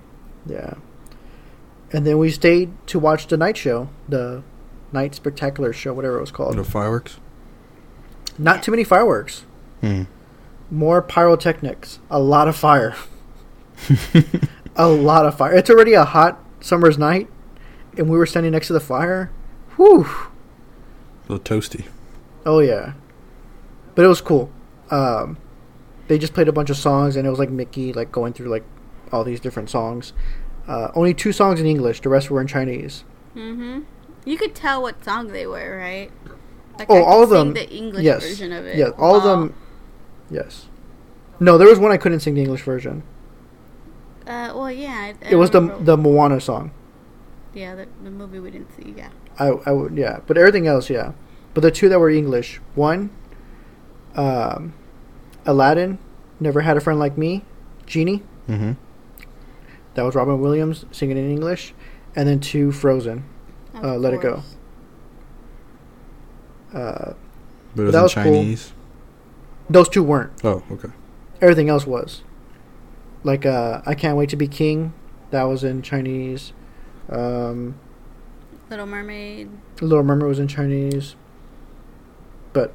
Yeah. 0.46 0.76
And 1.92 2.06
then 2.06 2.18
we 2.18 2.30
stayed 2.30 2.72
to 2.88 3.00
watch 3.00 3.28
the 3.28 3.38
night 3.38 3.58
show, 3.58 3.90
the 4.08 4.44
night 4.94 5.16
spectacular 5.16 5.74
show, 5.74 5.94
whatever 5.94 6.18
it 6.18 6.22
was 6.22 6.32
called. 6.32 6.56
The 6.58 6.64
fireworks. 6.64 7.20
Not 8.38 8.64
too 8.64 8.72
many 8.72 8.84
fireworks. 8.84 9.44
Hmm. 9.82 10.04
More 10.70 11.02
pyrotechnics. 11.02 12.00
A 12.10 12.20
lot 12.20 12.48
of 12.48 12.56
fire. 12.56 12.96
a 14.76 14.88
lot 14.88 15.26
of 15.26 15.38
fire. 15.38 15.54
It's 15.54 15.70
already 15.70 15.94
a 15.94 16.04
hot 16.06 16.40
summer's 16.60 16.98
night, 16.98 17.28
and 17.98 18.10
we 18.10 18.18
were 18.18 18.26
standing 18.26 18.52
next 18.52 18.68
to 18.68 18.74
the 18.74 18.80
fire. 18.80 19.32
Whew. 19.76 20.06
A 20.06 21.34
little 21.34 21.40
toasty. 21.40 21.88
Oh 22.46 22.60
yeah. 22.60 22.94
But 23.96 24.06
it 24.06 24.08
was 24.08 24.22
cool. 24.22 24.52
Um, 24.90 25.38
they 26.08 26.18
just 26.18 26.34
played 26.34 26.48
a 26.48 26.52
bunch 26.54 26.70
of 26.70 26.78
songs, 26.78 27.16
and 27.16 27.26
it 27.26 27.30
was 27.30 27.40
like 27.40 27.50
Mickey, 27.50 27.94
like 27.94 28.12
going 28.12 28.34
through 28.34 28.50
like 28.50 28.64
all 29.12 29.24
these 29.24 29.40
different 29.40 29.70
songs. 29.70 30.14
Uh, 30.68 30.90
only 30.96 31.14
two 31.14 31.32
songs 31.32 31.60
in 31.60 31.66
English. 31.66 32.02
The 32.02 32.10
rest 32.10 32.30
were 32.30 32.42
in 32.42 32.48
Chinese. 32.48 33.04
hmm 33.34 33.80
You 34.26 34.38
could 34.38 34.54
tell 34.56 34.82
what 34.82 35.04
song 35.04 35.28
they 35.30 35.46
were, 35.48 35.78
right? 35.78 36.12
Like 36.80 36.90
Oh, 36.90 36.98
I 36.98 37.02
all 37.06 37.24
of 37.24 37.30
them- 37.30 37.54
The 37.54 37.70
English 37.70 38.04
yes. 38.04 38.24
version 38.24 38.52
of 38.54 38.66
it. 38.66 38.78
Yeah, 38.78 38.90
all 38.98 39.16
of 39.16 39.24
them. 39.24 39.54
Yes. 40.30 40.68
No, 41.40 41.58
there 41.58 41.68
was 41.68 41.80
one 41.80 41.92
I 41.92 41.98
couldn't 41.98 42.20
sing 42.22 42.36
the 42.36 42.42
English 42.42 42.62
version. 42.64 43.04
Uh, 44.28 44.52
well, 44.56 44.72
yeah. 44.72 45.14
I, 45.22 45.26
I 45.26 45.30
It 45.32 45.36
was 45.36 45.50
the 45.52 45.62
remember- 45.62 45.84
the 45.84 45.98
Moana 45.98 46.40
song. 46.40 46.72
yeah 47.54 47.76
the, 47.76 47.88
the 48.04 48.12
movie 48.12 48.40
we 48.40 48.52
didn't 48.52 48.72
see. 48.76 48.94
Yeah. 48.98 49.10
I, 49.40 49.48
I 49.66 49.72
would 49.72 49.98
yeah, 49.98 50.20
but 50.28 50.38
everything 50.38 50.68
else 50.68 50.90
yeah. 50.90 51.14
But 51.54 51.62
the 51.62 51.72
two 51.72 51.90
that 51.90 52.00
were 52.00 52.10
English, 52.10 52.62
one, 52.76 53.10
um, 54.16 54.74
Aladdin, 55.46 55.98
never 56.40 56.62
had 56.62 56.78
a 56.78 56.80
friend 56.82 57.00
like 57.00 57.18
me, 57.18 57.44
Genie, 57.86 58.24
Mm-hmm. 58.48 58.72
that 59.96 60.04
was 60.04 60.16
Robin 60.16 60.40
Williams 60.40 60.86
singing 60.92 61.18
in 61.18 61.30
English, 61.30 61.74
and 62.16 62.28
then 62.30 62.40
two 62.40 62.72
Frozen, 62.72 63.24
Of 63.74 63.84
Uh, 63.84 63.98
Let 63.98 64.14
It 64.14 64.22
Go. 64.22 64.44
uh, 66.74 67.14
But 67.76 67.82
it 67.82 67.86
was 67.86 67.92
That 67.94 67.98
in 68.00 68.04
was 68.04 68.14
cool. 68.14 68.24
Chinese. 68.24 68.74
those 69.70 69.90
two 69.90 70.04
weren't. 70.04 70.32
Oh, 70.44 70.64
okay. 70.72 70.90
Everything 71.42 71.70
else 71.70 71.86
was. 71.88 72.24
Like 73.24 73.46
uh, 73.46 73.82
I 73.86 73.94
can't 73.96 74.18
wait 74.18 74.30
to 74.30 74.36
be 74.36 74.48
king, 74.48 74.94
that 75.32 75.44
was 75.44 75.64
in 75.64 75.82
Chinese. 75.82 76.54
Um, 77.10 77.76
Little 78.70 78.86
Mermaid. 78.88 79.50
Little 79.82 80.04
Mermaid 80.04 80.28
was 80.28 80.40
in 80.40 80.48
Chinese. 80.48 81.16
But 82.54 82.74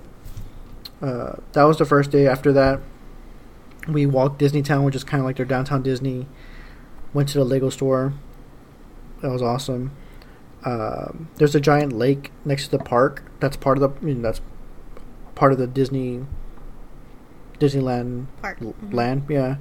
uh, 1.03 1.37
that 1.53 1.65
was 1.65 1.79
the 1.79 1.85
first 1.85 2.11
day. 2.11 2.27
After 2.27 2.53
that, 2.53 2.81
we 3.89 4.07
walked 4.07 4.39
Disney 4.39 4.63
Town, 4.63 4.85
which 4.85 4.95
is 4.95 5.05
kind 5.05 5.21
of 5.21 5.25
like 5.27 5.37
their 5.37 5.47
downtown 5.47 5.83
Disney. 5.83 6.27
Went 7.13 7.29
to 7.31 7.39
the 7.39 7.45
Lego 7.45 7.71
store. 7.71 8.13
That 9.23 9.31
was 9.31 9.43
awesome. 9.43 9.93
Um, 10.65 11.29
there's 11.37 11.55
a 11.55 11.61
giant 11.61 11.93
lake 11.93 12.31
next 12.45 12.67
to 12.67 12.71
the 12.77 12.83
park. 12.85 13.23
That's 13.41 13.57
part 13.57 13.79
of 13.79 13.83
the. 13.83 13.99
I 14.01 14.05
mean, 14.05 14.23
that's 14.23 14.41
part 15.35 15.53
of 15.53 15.59
the 15.59 15.67
Disney. 15.67 16.27
Disneyland 17.59 18.27
Park. 18.43 18.59
l- 18.61 18.75
Mhm. 18.85 18.93
land, 18.95 19.23
yeah. 19.31 19.57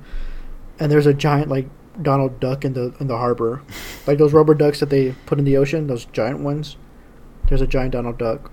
And 0.80 0.92
there's 0.92 1.06
a 1.06 1.14
giant 1.14 1.50
like 1.50 1.68
Donald 2.02 2.40
Duck 2.40 2.66
in 2.66 2.74
the 2.74 2.94
in 3.00 3.08
the 3.08 3.18
harbor, 3.18 3.62
like 4.06 4.18
those 4.18 4.34
rubber 4.34 4.54
ducks 4.54 4.80
that 4.82 4.90
they 4.90 5.14
put 5.26 5.40
in 5.40 5.46
the 5.46 5.58
ocean, 5.58 5.88
those 5.88 6.06
giant 6.06 6.40
ones. 6.42 6.76
There's 7.48 7.62
a 7.62 7.68
giant 7.68 7.92
Donald 7.94 8.18
Duck. 8.18 8.52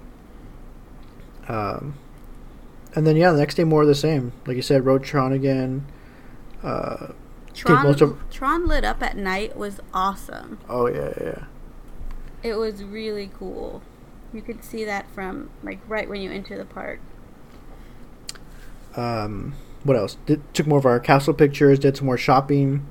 Um, 1.48 1.94
and 2.94 3.06
then 3.06 3.16
yeah, 3.16 3.32
the 3.32 3.38
next 3.38 3.56
day 3.56 3.64
more 3.64 3.82
of 3.82 3.88
the 3.88 3.94
same. 3.94 4.32
Like 4.46 4.56
you 4.56 4.62
said, 4.62 4.84
Rode 4.84 5.02
Tron 5.02 5.32
again. 5.32 5.86
Uh, 6.62 7.08
Tron, 7.54 7.86
of- 7.86 8.30
Tron 8.30 8.66
lit 8.68 8.84
up 8.84 9.02
at 9.02 9.16
night 9.16 9.56
was 9.56 9.80
awesome. 9.92 10.58
oh 10.68 10.86
yeah, 10.86 11.12
yeah. 11.20 11.44
It 12.42 12.54
was 12.54 12.82
really 12.84 13.30
cool. 13.36 13.82
You 14.32 14.40
could 14.42 14.64
see 14.64 14.84
that 14.84 15.10
from 15.10 15.50
like 15.62 15.80
right 15.88 16.08
when 16.08 16.20
you 16.22 16.30
enter 16.30 16.56
the 16.56 16.64
park. 16.64 17.00
Um, 18.94 19.54
what 19.84 19.96
else? 19.96 20.16
Did, 20.26 20.42
took 20.54 20.66
more 20.66 20.78
of 20.78 20.86
our 20.86 21.00
castle 21.00 21.34
pictures. 21.34 21.78
Did 21.78 21.96
some 21.96 22.06
more 22.06 22.18
shopping. 22.18 22.86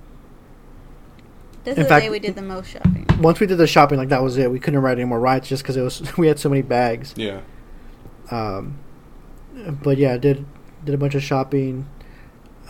This 1.63 1.77
In 1.77 1.83
is 1.83 1.89
fact- 1.89 2.01
the 2.03 2.07
day 2.07 2.11
we 2.11 2.19
did 2.19 2.35
the 2.35 2.41
most 2.41 2.69
shopping. 2.71 3.05
Once 3.19 3.39
we 3.39 3.45
did 3.47 3.57
the 3.57 3.67
shopping, 3.67 3.97
like 3.97 4.09
that 4.09 4.23
was 4.23 4.37
it. 4.37 4.49
We 4.51 4.59
couldn't 4.59 4.79
ride 4.81 4.97
any 4.97 5.05
more 5.05 5.19
rides 5.19 5.47
just 5.47 5.61
because 5.63 5.77
it 5.77 5.81
was 5.81 6.17
we 6.17 6.27
had 6.27 6.39
so 6.39 6.49
many 6.49 6.61
bags. 6.63 7.13
Yeah. 7.15 7.41
Um, 8.31 8.79
but 9.83 9.97
yeah, 9.97 10.17
did 10.17 10.45
did 10.83 10.95
a 10.95 10.97
bunch 10.97 11.15
of 11.15 11.23
shopping. 11.23 11.87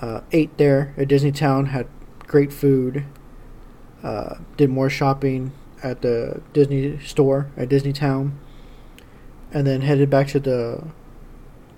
Uh, 0.02 0.22
ate 0.32 0.58
there 0.58 0.94
at 0.98 1.08
Disney 1.08 1.32
Town. 1.32 1.68
Had 1.68 1.88
great 2.28 2.52
food. 2.52 3.06
Uh, 4.04 4.38
did 4.58 4.70
more 4.70 4.90
shopping 4.90 5.52
at 5.84 6.02
the 6.02 6.42
Disney 6.54 7.00
store 7.00 7.50
at 7.56 7.70
Disney 7.70 7.94
Town, 7.94 8.38
and 9.54 9.66
then 9.68 9.82
headed 9.82 10.10
back 10.10 10.28
to 10.30 10.40
the 10.40 10.84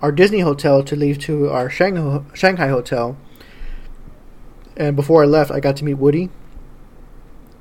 our 0.04 0.12
Disney 0.12 0.40
hotel 0.40 0.84
to 0.84 0.94
leave 0.94 1.18
to 1.20 1.48
our 1.48 1.70
Shanghai 1.70 2.22
Shanghai 2.34 2.68
hotel. 2.68 3.16
And 4.76 4.94
before 4.94 5.22
I 5.22 5.26
left, 5.26 5.50
I 5.50 5.60
got 5.60 5.76
to 5.76 5.84
meet 5.84 5.94
Woody. 5.94 6.28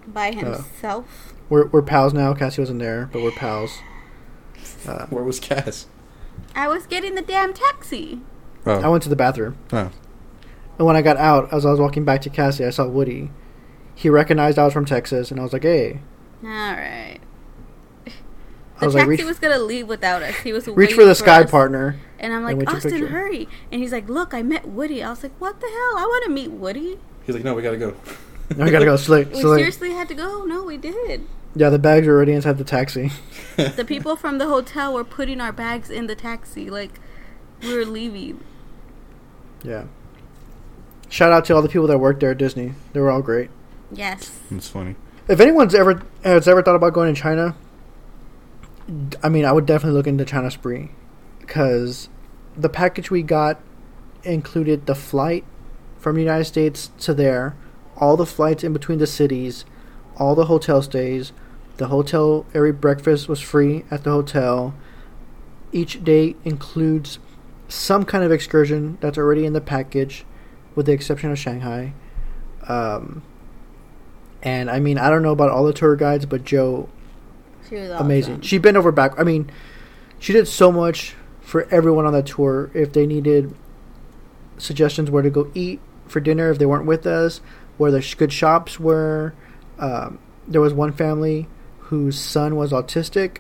By 0.06 0.32
himself. 0.32 1.34
We're 1.48 1.68
we're 1.68 1.82
pals 1.82 2.14
now. 2.14 2.34
Cassie 2.34 2.62
wasn't 2.62 2.80
there, 2.80 3.10
but 3.14 3.22
we're 3.24 3.32
pals. 3.32 3.80
Uh, 4.86 5.06
Where 5.06 5.24
was 5.24 5.40
Cass? 5.40 5.88
I 6.54 6.68
was 6.68 6.86
getting 6.86 7.16
the 7.16 7.22
damn 7.22 7.54
taxi. 7.54 8.20
Oh, 8.66 8.82
I 8.82 8.90
went 8.90 9.04
to 9.04 9.10
the 9.10 9.16
bathroom, 9.16 9.58
oh. 9.72 9.92
and 10.78 10.86
when 10.88 10.98
I 10.98 11.02
got 11.02 11.16
out, 11.16 11.52
as 11.54 11.66
I 11.66 11.72
was 11.72 11.80
walking 11.80 12.04
back 12.04 12.22
to 12.24 12.30
Cassie, 12.30 12.66
I 12.66 12.72
saw 12.72 12.86
Woody. 12.88 13.32
He 13.96 14.10
recognized 14.10 14.60
I 14.60 14.66
was 14.66 14.74
from 14.74 14.86
Texas, 14.86 15.32
and 15.32 15.40
I 15.40 15.44
was 15.44 15.54
like, 15.54 15.64
"Hey." 15.64 16.02
All 16.44 16.50
right. 16.50 17.20
I 18.84 18.86
The 18.86 18.88
was 18.88 18.94
taxi 18.96 19.10
like, 19.10 19.20
reach, 19.20 19.26
was 19.28 19.40
gonna 19.40 19.60
leave 19.60 19.88
without 19.88 20.22
us. 20.24 20.36
He 20.38 20.54
was 20.54 20.68
reach 20.68 20.94
for 20.94 21.06
the 21.06 21.16
sky 21.16 21.44
us. 21.44 21.52
partner. 21.52 21.96
And 22.20 22.32
I'm 22.34 22.44
like, 22.44 22.56
we 22.58 22.66
took 22.66 22.74
a 22.76 22.78
Austin, 22.78 23.08
hurry! 23.08 23.48
And 23.72 23.82
he's 23.82 23.92
like, 23.92 24.08
Look, 24.08 24.34
I 24.34 24.42
met 24.44 24.68
Woody. 24.68 25.04
I 25.04 25.10
was 25.10 25.24
like, 25.24 25.34
What 25.40 25.60
the 25.60 25.68
hell? 25.68 25.98
I 25.98 26.06
want 26.08 26.24
to 26.26 26.30
meet 26.32 26.52
Woody. 26.52 26.98
He's 27.26 27.36
like, 27.36 27.44
no, 27.44 27.54
we 27.54 27.62
gotta 27.62 27.78
go. 27.78 27.96
Now 28.56 28.66
we 28.66 28.72
gotta 28.72 28.86
go 28.86 28.96
slick. 29.08 29.32
We 29.34 29.42
So 29.42 29.50
like, 29.50 29.60
seriously 29.60 29.92
had 29.92 30.08
to 30.10 30.14
go. 30.16 30.44
No, 30.44 30.64
we 30.64 30.78
did. 30.78 31.26
yeah, 31.56 31.70
the 31.70 31.80
bags 31.80 32.06
were 32.08 32.14
already 32.14 32.34
inside 32.34 32.58
the 32.58 32.64
taxi. 32.64 33.12
The 33.56 33.86
people 33.86 34.16
from 34.16 34.38
the 34.40 34.48
hotel 34.48 34.94
were 34.94 35.04
putting 35.04 35.40
our 35.40 35.52
bags 35.52 35.90
in 35.90 36.08
the 36.08 36.16
taxi. 36.16 36.70
Like 36.70 37.00
we 37.62 37.76
were 37.76 37.86
leaving. 37.86 38.40
Yeah. 39.64 39.86
Shout 41.10 41.32
out 41.32 41.46
to 41.46 41.56
all 41.56 41.62
the 41.62 41.70
people 41.70 41.88
that 41.88 42.00
worked 42.00 42.20
there 42.22 42.32
at 42.32 42.38
Disney. 42.40 42.74
They 42.94 43.00
were 43.00 43.12
all 43.12 43.22
great. 43.22 43.50
Yes. 43.92 44.32
It's 44.50 44.68
funny. 44.68 44.96
If 45.28 45.40
anyone's 45.40 45.76
ever 45.76 46.02
has 46.24 46.48
ever 46.48 46.64
thought 46.64 46.76
about 46.76 46.94
going 46.94 47.14
to 47.14 47.22
China, 47.22 47.56
I 49.24 49.30
mean, 49.30 49.46
I 49.46 49.52
would 49.52 49.66
definitely 49.66 49.98
look 49.98 50.08
into 50.08 50.26
China 50.26 50.52
Spree 50.52 50.92
because 51.40 52.10
the 52.56 52.70
package 52.70 53.10
we 53.10 53.24
got 53.24 53.62
included 54.24 54.86
the 54.86 54.96
flight 54.96 55.46
from 55.98 56.16
the 56.16 56.22
United 56.22 56.46
States 56.46 56.92
to 57.00 57.14
there, 57.14 57.56
all 57.98 58.18
the 58.18 58.26
flights 58.26 58.64
in 58.64 58.74
between 58.74 59.00
the 59.00 59.08
cities, 59.08 59.66
all 60.18 60.36
the 60.36 60.46
hotel 60.46 60.82
stays. 60.82 61.32
The 61.78 61.88
hotel 61.88 62.46
every 62.54 62.72
breakfast 62.72 63.28
was 63.28 63.40
free 63.40 63.86
at 63.90 64.04
the 64.04 64.12
hotel. 64.12 64.76
Each 65.72 66.04
day 66.04 66.36
includes 66.44 67.20
some 67.68 68.06
kind 68.06 68.24
of 68.24 68.32
excursion 68.32 68.98
that's 69.02 69.18
already 69.18 69.46
in 69.46 69.54
the 69.54 69.62
package, 69.62 70.26
with 70.76 70.86
the 70.86 70.92
exception 70.92 71.32
of 71.32 71.40
Shanghai. 71.40 71.94
Um, 72.68 73.24
and 74.44 74.70
I 74.70 74.80
mean, 74.80 74.98
I 74.98 75.10
don't 75.10 75.24
know 75.24 75.32
about 75.32 75.50
all 75.50 75.64
the 75.64 75.74
tour 75.74 75.96
guides, 75.96 76.26
but 76.26 76.44
Joe, 76.44 76.90
Awesome. 77.78 78.06
amazing. 78.06 78.42
She 78.42 78.58
bent 78.58 78.78
over 78.78 78.92
back. 78.92 79.20
I 79.20 79.24
mean, 79.24 79.50
she 80.20 80.34
did 80.34 80.48
so 80.48 80.72
much 80.72 81.16
for 81.42 81.68
everyone 81.72 82.06
on 82.06 82.14
that 82.14 82.26
tour. 82.26 82.72
If 82.74 82.94
they 82.94 83.06
needed 83.06 83.54
suggestions 84.58 85.10
where 85.12 85.24
to 85.24 85.30
go 85.30 85.52
eat 85.54 85.80
for 86.08 86.20
dinner, 86.20 86.50
if 86.52 86.58
they 86.60 86.66
weren't 86.66 86.86
with 86.86 87.06
us, 87.06 87.42
where 87.78 87.92
the 87.92 88.02
sh- 88.02 88.16
good 88.16 88.32
shops 88.34 88.80
were. 88.80 89.34
Um, 89.80 90.20
there 90.48 90.62
was 90.62 90.74
one 90.74 90.92
family 90.94 91.48
whose 91.80 92.18
son 92.20 92.56
was 92.56 92.72
autistic. 92.72 93.38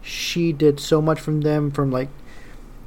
She 0.00 0.52
did 0.52 0.78
so 0.80 1.02
much 1.02 1.20
from 1.20 1.40
them, 1.42 1.70
from 1.70 1.90
like 1.90 2.08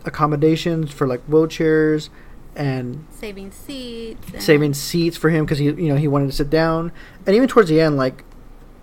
accommodations 0.05 0.91
for 0.91 1.07
like 1.07 1.25
wheelchairs 1.27 2.09
and 2.55 3.05
saving 3.11 3.51
seats. 3.51 4.31
and- 4.33 4.41
saving 4.41 4.73
seats 4.73 5.17
for 5.17 5.29
him 5.29 5.45
because 5.45 5.57
he 5.57 5.65
you 5.65 5.89
know 5.89 5.95
he 5.95 6.07
wanted 6.07 6.27
to 6.27 6.31
sit 6.31 6.49
down 6.49 6.91
and 7.25 7.35
even 7.35 7.47
towards 7.49 7.69
the 7.69 7.81
end 7.81 7.97
like 7.97 8.23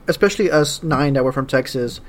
especially 0.08 0.50
us 0.50 0.82
nine 0.82 1.14
that 1.14 1.24
were 1.24 1.32
from 1.32 1.46
texas 1.46 2.00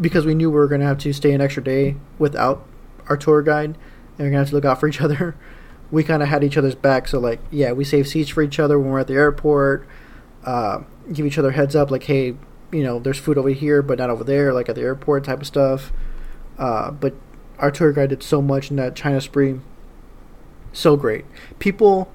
because 0.00 0.24
we 0.24 0.34
knew 0.34 0.50
we 0.50 0.56
were 0.56 0.68
going 0.68 0.80
to 0.80 0.86
have 0.86 0.98
to 0.98 1.12
stay 1.12 1.32
an 1.32 1.40
extra 1.40 1.62
day 1.62 1.96
without 2.18 2.66
our 3.08 3.16
tour 3.16 3.42
guide 3.42 3.76
and 4.18 4.18
we 4.18 4.24
are 4.26 4.30
going 4.30 4.32
to 4.32 4.38
have 4.38 4.48
to 4.48 4.54
look 4.54 4.64
out 4.64 4.80
for 4.80 4.88
each 4.88 5.00
other. 5.00 5.36
We 5.90 6.04
kind 6.04 6.22
of 6.22 6.28
had 6.28 6.44
each 6.44 6.56
other's 6.56 6.74
back 6.74 7.08
so 7.08 7.18
like 7.18 7.40
yeah 7.50 7.72
we 7.72 7.84
save 7.84 8.06
seats 8.06 8.30
for 8.30 8.42
each 8.42 8.60
other 8.60 8.78
when 8.78 8.90
we're 8.90 9.00
at 9.00 9.06
the 9.06 9.14
airport 9.14 9.88
uh, 10.44 10.82
give 11.12 11.24
each 11.24 11.38
other 11.38 11.52
heads 11.52 11.74
up 11.74 11.90
like 11.90 12.04
hey 12.04 12.36
you 12.70 12.82
know 12.82 12.98
there's 12.98 13.18
food 13.18 13.38
over 13.38 13.48
here 13.48 13.80
but 13.80 13.98
not 13.98 14.10
over 14.10 14.22
there 14.22 14.52
like 14.52 14.68
at 14.68 14.74
the 14.74 14.82
airport 14.82 15.24
type 15.24 15.40
of 15.40 15.46
stuff. 15.46 15.92
Uh, 16.58 16.90
but 16.90 17.14
our 17.58 17.70
tour 17.70 17.92
guide 17.92 18.10
did 18.10 18.22
so 18.22 18.42
much 18.42 18.70
in 18.70 18.76
that 18.76 18.94
china 18.94 19.20
spree. 19.20 19.60
So 20.72 20.96
great. 20.96 21.24
People 21.58 22.10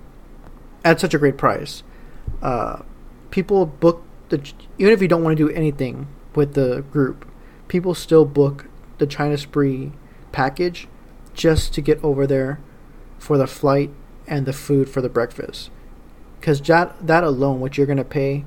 at 0.85 0.99
such 0.99 1.13
a 1.13 1.17
great 1.17 1.37
price. 1.37 1.81
Uh, 2.41 2.83
people 3.31 3.65
book 3.65 4.03
the 4.41 4.53
even 4.77 4.93
if 4.93 5.01
you 5.01 5.07
don't 5.07 5.23
want 5.23 5.37
to 5.37 5.47
do 5.47 5.53
anything 5.53 6.07
with 6.35 6.53
the 6.53 6.81
group, 6.91 7.29
people 7.67 7.93
still 7.93 8.25
book 8.25 8.67
the 8.97 9.07
China 9.07 9.37
Spree 9.37 9.91
package 10.31 10.87
just 11.33 11.73
to 11.73 11.81
get 11.81 12.03
over 12.03 12.27
there 12.27 12.59
for 13.17 13.37
the 13.37 13.47
flight 13.47 13.91
and 14.27 14.45
the 14.45 14.53
food 14.53 14.89
for 14.89 15.01
the 15.01 15.09
breakfast. 15.09 15.69
Because 16.39 16.61
that 16.61 17.05
that 17.05 17.23
alone, 17.23 17.59
what 17.59 17.77
you're 17.77 17.87
gonna 17.87 18.03
pay, 18.03 18.45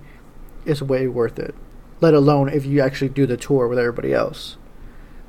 is 0.65 0.83
way 0.83 1.07
worth 1.09 1.39
it. 1.39 1.55
Let 2.01 2.15
alone 2.15 2.49
if 2.49 2.67
you 2.67 2.81
actually 2.81 3.09
do 3.09 3.27
the 3.27 3.37
tour 3.37 3.69
with 3.69 3.79
everybody 3.79 4.13
else. 4.13 4.57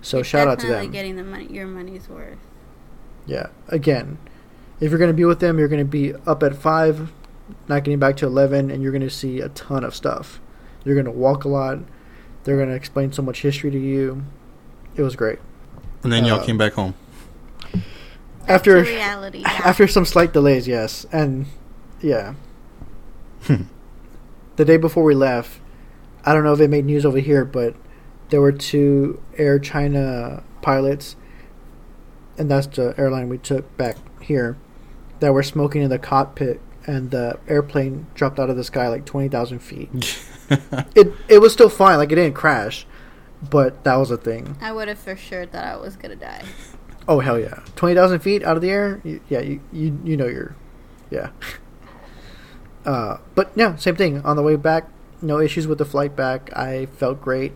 So 0.01 0.17
You're 0.17 0.23
shout 0.25 0.47
out 0.47 0.59
to 0.59 0.67
them. 0.67 0.91
Getting 0.91 1.15
the 1.15 1.23
money, 1.23 1.47
your 1.47 1.67
money's 1.67 2.09
worth. 2.09 2.37
Yeah. 3.25 3.47
Again, 3.67 4.17
if 4.79 4.91
you're 4.91 4.99
going 4.99 5.11
to 5.11 5.13
be 5.13 5.25
with 5.25 5.39
them, 5.39 5.57
you're 5.59 5.67
going 5.67 5.83
to 5.83 5.85
be 5.85 6.13
up 6.25 6.43
at 6.43 6.55
5, 6.55 7.11
not 7.67 7.83
getting 7.83 7.99
back 7.99 8.15
to 8.17 8.25
11, 8.25 8.71
and 8.71 8.81
you're 8.81 8.91
going 8.91 9.01
to 9.01 9.09
see 9.09 9.41
a 9.41 9.49
ton 9.49 9.83
of 9.83 9.95
stuff. 9.95 10.39
You're 10.87 10.95
going 10.95 11.05
to 11.05 11.11
walk 11.11 11.43
a 11.43 11.49
lot. 11.49 11.79
They're 12.45 12.55
going 12.55 12.69
to 12.69 12.75
explain 12.75 13.11
so 13.11 13.21
much 13.21 13.41
history 13.41 13.69
to 13.71 13.77
you. 13.79 14.23
It 14.95 15.01
was 15.01 15.15
great. 15.17 15.39
And 16.03 16.11
then 16.13 16.23
y'all 16.25 16.39
Uh, 16.39 16.45
came 16.45 16.57
back 16.57 16.73
home. 16.73 16.93
After 18.47 18.83
to 18.83 18.89
reality. 18.89 19.39
yeah. 19.39 19.61
after 19.65 19.87
some 19.87 20.05
slight 20.05 20.31
delays, 20.31 20.67
yes. 20.67 21.05
And 21.11 21.47
yeah. 22.01 22.35
Hmm. 23.43 23.63
the 24.55 24.63
day 24.65 24.77
before 24.77 25.03
we 25.03 25.13
left, 25.15 25.59
I 26.25 26.33
don't 26.33 26.43
know 26.43 26.53
if 26.53 26.59
it 26.61 26.69
made 26.69 26.85
news 26.85 27.05
over 27.05 27.19
here, 27.19 27.43
but 27.43 27.75
there 28.29 28.39
were 28.41 28.51
two 28.53 29.21
Air 29.37 29.59
China 29.59 30.43
pilots, 30.61 31.15
and 32.37 32.49
that's 32.49 32.67
the 32.67 32.93
airline 32.97 33.27
we 33.29 33.37
took 33.37 33.75
back 33.77 33.97
here, 34.21 34.57
that 35.19 35.33
were 35.33 35.43
smoking 35.43 35.81
in 35.81 35.89
the 35.89 35.99
cockpit, 35.99 36.59
and 36.85 37.11
the 37.11 37.37
airplane 37.47 38.07
dropped 38.15 38.39
out 38.39 38.49
of 38.49 38.55
the 38.55 38.63
sky 38.63 38.87
like 38.87 39.05
twenty 39.05 39.27
thousand 39.27 39.59
feet. 39.59 39.89
It 40.95 41.11
it 41.27 41.39
was 41.39 41.53
still 41.53 41.69
fine, 41.69 41.97
like 41.97 42.11
it 42.11 42.15
didn't 42.15 42.35
crash, 42.35 42.85
but 43.49 43.83
that 43.83 43.95
was 43.95 44.11
a 44.11 44.17
thing. 44.17 44.57
I 44.61 44.71
would 44.71 44.87
have 44.87 44.99
for 44.99 45.15
sure 45.15 45.45
thought 45.45 45.65
I 45.65 45.75
was 45.75 45.95
gonna 45.95 46.15
die. 46.15 46.43
Oh 47.09 47.21
hell 47.21 47.39
yeah, 47.39 47.61
twenty 47.77 47.95
thousand 47.95 48.19
feet 48.19 48.43
out 48.43 48.57
of 48.57 48.61
the 48.61 48.69
air. 48.69 48.99
You, 49.05 49.21
yeah, 49.29 49.39
you, 49.39 49.61
you 49.71 49.97
you 50.03 50.17
know 50.17 50.27
you're, 50.27 50.55
yeah. 51.09 51.29
Uh, 52.85 53.17
but 53.35 53.51
yeah, 53.53 53.75
same 53.75 53.97
thing. 53.97 54.21
On 54.21 54.37
the 54.37 54.41
way 54.41 54.55
back, 54.55 54.87
no 55.21 55.39
issues 55.39 55.67
with 55.67 55.77
the 55.77 55.83
flight 55.83 56.15
back. 56.15 56.49
I 56.55 56.85
felt 56.85 57.19
great. 57.21 57.51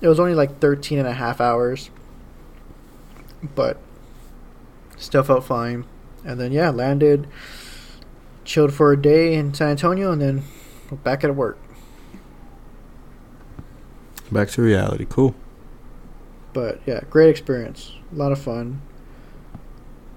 It 0.00 0.06
was 0.06 0.20
only 0.20 0.34
like 0.34 0.60
13 0.60 0.96
and 0.96 1.08
a 1.08 1.12
half 1.12 1.40
hours, 1.40 1.90
but 3.56 3.78
still 4.96 5.24
felt 5.24 5.42
fine. 5.44 5.86
And 6.24 6.38
then 6.38 6.52
yeah, 6.52 6.70
landed, 6.70 7.26
chilled 8.44 8.72
for 8.72 8.92
a 8.92 9.00
day 9.00 9.34
in 9.34 9.54
San 9.54 9.70
Antonio, 9.70 10.12
and 10.12 10.20
then 10.22 10.44
back 11.02 11.24
at 11.24 11.34
work. 11.34 11.58
Back 14.32 14.48
to 14.50 14.62
reality. 14.62 15.06
Cool. 15.08 15.34
But 16.52 16.80
yeah, 16.86 17.00
great 17.10 17.28
experience. 17.30 17.92
A 18.12 18.14
lot 18.16 18.32
of 18.32 18.38
fun. 18.40 18.82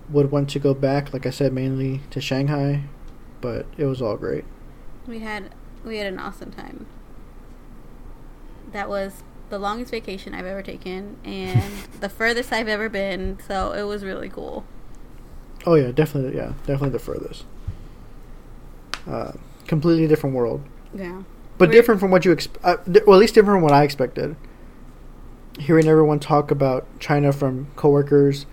Would 0.10 0.31
want 0.31 0.49
to 0.52 0.60
go 0.60 0.73
back, 0.73 1.14
like 1.14 1.26
I 1.26 1.30
said, 1.30 1.53
mainly 1.53 2.02
to 2.11 2.22
Shanghai, 2.22 2.84
but 3.41 3.65
it 3.77 3.85
was 3.85 4.02
all 4.02 4.18
great. 4.18 4.45
We 5.07 5.19
had 5.19 5.53
we 5.84 5.98
had 5.98 6.07
an 6.07 6.19
awesome 6.19 6.52
time. 6.52 6.85
That 8.72 8.90
was 8.90 9.23
the 9.49 9.60
longest 9.60 9.91
vacation 9.91 10.34
I've 10.34 10.45
ever 10.45 10.61
taken 10.61 11.18
and 11.23 11.72
the 11.99 12.10
furthest 12.10 12.52
I've 12.52 12.68
ever 12.68 12.90
been, 12.90 13.40
so 13.48 13.72
it 13.72 13.84
was 13.84 14.03
really 14.03 14.30
cool. 14.30 14.65
Oh 15.65 15.76
yeah, 15.76 15.91
definitely. 15.91 16.35
Yeah, 16.35 16.53
definitely 16.68 16.90
the 16.90 16.99
furthest. 16.99 17.45
Uh, 19.07 19.34
completely 19.68 20.07
different 20.07 20.35
world, 20.35 20.61
Yeah. 20.94 21.23
But 21.64 21.69
We're- 21.69 21.80
different 21.80 21.99
from 22.02 22.11
what 22.11 22.26
you 22.26 22.35
exp- 22.35 22.57
uh, 22.64 22.76
di- 22.91 23.02
well, 23.07 23.15
at 23.15 23.19
least 23.19 23.35
different 23.35 23.56
from 23.57 23.64
what 23.64 23.72
I 23.72 23.84
expected. 23.84 24.35
Hearing 25.60 25.88
everyone 25.88 26.19
talk 26.19 26.52
about 26.52 26.85
China 26.99 27.31
from 27.31 27.68
coworkers, 27.76 28.45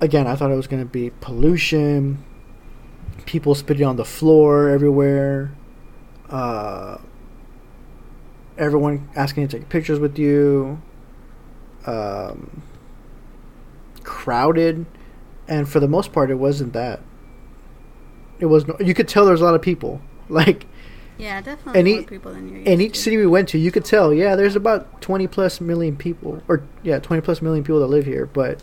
again, 0.00 0.26
I 0.26 0.34
thought 0.36 0.50
it 0.50 0.54
was 0.56 0.66
going 0.66 0.82
to 0.82 0.88
be 0.88 1.10
pollution, 1.20 2.22
people 3.26 3.54
spitting 3.54 3.86
on 3.86 3.96
the 3.96 4.04
floor 4.04 4.68
everywhere, 4.70 5.52
uh, 6.30 6.98
everyone 8.56 9.08
asking 9.16 9.48
to 9.48 9.58
take 9.58 9.68
pictures 9.68 9.98
with 9.98 10.18
you, 10.18 10.80
um, 11.86 12.62
crowded, 14.04 14.86
and 15.48 15.68
for 15.68 15.80
the 15.80 15.88
most 15.88 16.12
part, 16.12 16.30
it 16.30 16.36
wasn't 16.36 16.72
that. 16.72 17.00
It 18.38 18.46
was 18.46 18.66
no, 18.66 18.76
you 18.80 18.94
could 18.94 19.08
tell 19.08 19.24
there 19.24 19.32
was 19.32 19.40
a 19.40 19.44
lot 19.44 19.54
of 19.54 19.62
people. 19.62 20.00
Like 20.28 20.64
Yeah, 21.22 21.40
definitely 21.40 21.78
And 21.80 21.88
more 21.88 22.00
e- 22.00 22.04
people 22.04 22.32
than 22.32 22.48
you're 22.48 22.62
In 22.62 22.80
each 22.80 22.94
to. 22.94 22.98
city 22.98 23.16
we 23.16 23.26
went 23.26 23.48
to, 23.50 23.58
you 23.58 23.70
could 23.70 23.84
tell, 23.84 24.12
yeah, 24.12 24.34
there's 24.34 24.56
about 24.56 25.00
20 25.00 25.28
plus 25.28 25.60
million 25.60 25.96
people, 25.96 26.42
or 26.48 26.64
yeah, 26.82 26.98
20 26.98 27.20
plus 27.22 27.40
million 27.40 27.62
people 27.62 27.78
that 27.78 27.86
live 27.86 28.06
here, 28.06 28.26
but 28.26 28.60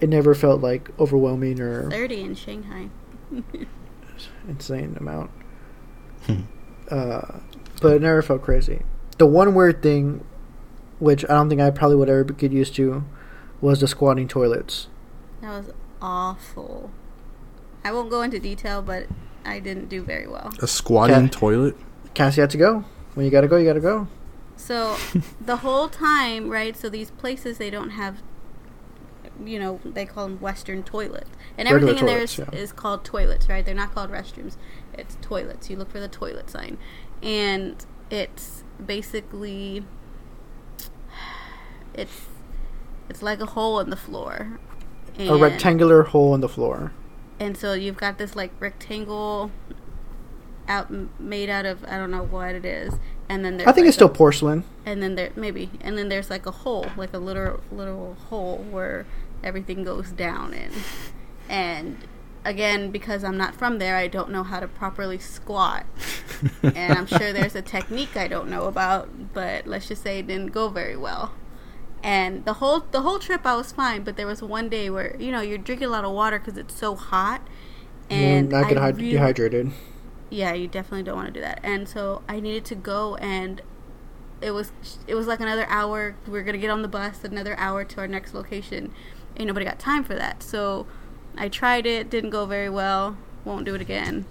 it 0.00 0.08
never 0.08 0.34
felt 0.34 0.60
like 0.60 0.90
overwhelming 0.98 1.60
or 1.60 1.88
30 1.90 2.20
in 2.20 2.34
Shanghai. 2.34 2.88
insane 4.48 4.96
amount. 4.98 5.30
Hmm. 6.26 6.40
uh, 6.90 7.38
but 7.80 7.94
it 7.94 8.02
never 8.02 8.20
felt 8.22 8.42
crazy. 8.42 8.82
The 9.18 9.26
one 9.26 9.54
weird 9.54 9.82
thing, 9.82 10.24
which 10.98 11.24
I 11.24 11.28
don't 11.34 11.48
think 11.48 11.60
I 11.60 11.70
probably 11.70 11.96
would 11.96 12.08
ever 12.08 12.24
get 12.24 12.50
used 12.50 12.74
to, 12.76 13.04
was 13.60 13.80
the 13.80 13.86
squatting 13.88 14.26
toilets. 14.26 14.88
That 15.42 15.50
was 15.50 15.70
awful. 16.02 16.90
I 17.84 17.92
won't 17.92 18.10
go 18.10 18.22
into 18.22 18.40
detail, 18.40 18.82
but 18.82 19.06
I 19.44 19.60
didn't 19.60 19.88
do 19.88 20.02
very 20.02 20.26
well. 20.26 20.52
A 20.60 20.66
squatting 20.66 21.16
Okay. 21.16 21.28
toilet. 21.28 21.76
Cassie 22.14 22.40
had 22.40 22.50
to 22.50 22.58
go. 22.58 22.84
When 23.14 23.24
you 23.26 23.30
gotta 23.30 23.48
go, 23.48 23.56
you 23.56 23.64
gotta 23.66 23.80
go. 23.80 24.08
So 24.56 24.96
the 25.40 25.56
whole 25.56 25.88
time, 25.88 26.48
right? 26.48 26.76
So 26.76 26.88
these 26.88 27.10
places 27.10 27.58
they 27.58 27.70
don't 27.70 27.90
have, 27.90 28.22
you 29.44 29.58
know, 29.58 29.80
they 29.84 30.06
call 30.06 30.28
them 30.28 30.40
Western 30.40 30.82
toilets, 30.82 31.30
and 31.58 31.68
Regular 31.68 31.92
everything 31.92 32.08
in 32.08 32.14
there 32.14 32.22
is, 32.22 32.38
yeah. 32.38 32.50
is 32.52 32.72
called 32.72 33.04
toilets, 33.04 33.48
right? 33.48 33.64
They're 33.64 33.74
not 33.74 33.94
called 33.94 34.10
restrooms. 34.10 34.56
It's 34.92 35.16
toilets. 35.20 35.68
You 35.68 35.76
look 35.76 35.90
for 35.90 36.00
the 36.00 36.08
toilet 36.08 36.48
sign, 36.50 36.78
and 37.22 37.84
it's 38.10 38.62
basically 38.84 39.84
it's 41.94 42.22
it's 43.08 43.22
like 43.22 43.40
a 43.40 43.46
hole 43.46 43.80
in 43.80 43.90
the 43.90 43.96
floor. 43.96 44.58
A 45.18 45.36
rectangular 45.36 46.02
hole 46.02 46.34
in 46.34 46.40
the 46.40 46.48
floor. 46.48 46.92
And 47.40 47.56
so 47.56 47.72
you've 47.74 47.96
got 47.96 48.18
this 48.18 48.34
like 48.36 48.52
rectangle 48.60 49.50
out 50.66 50.90
made 51.20 51.50
out 51.50 51.66
of 51.66 51.84
I 51.84 51.96
don't 51.98 52.10
know 52.10 52.24
what 52.24 52.54
it 52.54 52.64
is, 52.64 52.94
and 53.28 53.44
then 53.44 53.56
there's 53.58 53.68
I 53.68 53.72
think 53.72 53.84
like 53.84 53.88
it's 53.88 53.96
still 53.96 54.08
a- 54.08 54.14
porcelain. 54.14 54.64
and 54.86 55.02
then 55.02 55.14
there 55.14 55.30
maybe 55.36 55.70
and 55.80 55.98
then 55.98 56.08
there's 56.08 56.30
like 56.30 56.46
a 56.46 56.50
hole, 56.50 56.86
like 56.96 57.12
a 57.12 57.18
little 57.18 57.60
little 57.70 58.16
hole 58.28 58.58
where 58.70 59.06
everything 59.42 59.84
goes 59.84 60.10
down 60.10 60.54
in, 60.54 60.70
and 61.48 61.98
again 62.46 62.90
because 62.90 63.22
I'm 63.24 63.36
not 63.36 63.54
from 63.54 63.78
there, 63.78 63.96
I 63.96 64.06
don't 64.08 64.30
know 64.30 64.42
how 64.42 64.60
to 64.60 64.68
properly 64.68 65.18
squat, 65.18 65.84
and 66.62 66.98
I'm 66.98 67.06
sure 67.06 67.32
there's 67.32 67.54
a 67.54 67.62
technique 67.62 68.16
I 68.16 68.26
don't 68.28 68.48
know 68.48 68.64
about, 68.64 69.34
but 69.34 69.66
let's 69.66 69.88
just 69.88 70.02
say 70.02 70.20
it 70.20 70.26
didn't 70.28 70.52
go 70.52 70.68
very 70.68 70.96
well. 70.96 71.32
And 72.04 72.44
the 72.44 72.52
whole 72.54 72.80
the 72.90 73.00
whole 73.00 73.18
trip 73.18 73.46
I 73.46 73.56
was 73.56 73.72
fine, 73.72 74.04
but 74.04 74.16
there 74.16 74.26
was 74.26 74.42
one 74.42 74.68
day 74.68 74.90
where 74.90 75.16
you 75.18 75.32
know 75.32 75.40
you're 75.40 75.58
drinking 75.58 75.88
a 75.88 75.90
lot 75.90 76.04
of 76.04 76.12
water 76.12 76.38
because 76.38 76.56
it's 76.58 76.74
so 76.74 76.94
hot, 76.94 77.40
and 78.10 78.22
And 78.40 78.48
not 78.50 78.68
get 78.68 78.76
I 78.78 78.92
hyd- 78.92 78.96
really- 78.98 79.10
dehydrated. 79.12 79.72
yeah, 80.30 80.52
you 80.52 80.68
definitely 80.68 81.02
don't 81.04 81.16
want 81.16 81.28
to 81.28 81.32
do 81.32 81.40
that. 81.40 81.60
And 81.62 81.88
so 81.88 82.20
I 82.28 82.40
needed 82.40 82.66
to 82.66 82.74
go, 82.74 83.14
and 83.16 83.62
it 84.42 84.50
was 84.50 84.72
it 85.06 85.14
was 85.14 85.26
like 85.26 85.40
another 85.40 85.64
hour. 85.70 86.14
We 86.28 86.38
are 86.38 86.42
gonna 86.42 86.58
get 86.58 86.68
on 86.70 86.82
the 86.82 86.88
bus, 86.88 87.24
another 87.24 87.58
hour 87.58 87.84
to 87.84 88.00
our 88.00 88.06
next 88.06 88.34
location. 88.34 88.92
Ain't 89.38 89.48
nobody 89.48 89.64
got 89.64 89.78
time 89.78 90.04
for 90.04 90.14
that. 90.14 90.42
So 90.42 90.86
I 91.38 91.48
tried 91.48 91.86
it, 91.86 92.10
didn't 92.10 92.30
go 92.30 92.44
very 92.44 92.68
well. 92.68 93.16
Won't 93.46 93.64
do 93.64 93.74
it 93.74 93.80
again. 93.80 94.26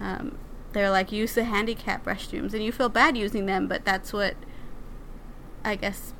Um, 0.00 0.38
they're 0.72 0.90
like 0.90 1.12
use 1.12 1.34
the 1.34 1.44
handicap 1.44 2.06
restrooms, 2.06 2.54
and 2.54 2.64
you 2.64 2.72
feel 2.72 2.88
bad 2.88 3.18
using 3.18 3.44
them, 3.44 3.68
but 3.68 3.84
that's 3.84 4.14
what 4.14 4.34
I 5.62 5.76
guess 5.76 6.14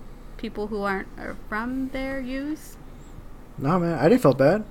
people 0.45 0.67
who 0.67 0.83
aren't 0.83 1.09
are 1.17 1.35
from 1.49 1.89
there 1.95 2.21
use. 2.21 2.77
No, 3.57 3.79
man, 3.79 3.99
I 3.99 4.11
didn't 4.11 4.21
feel 4.21 4.35
bad. 4.35 4.63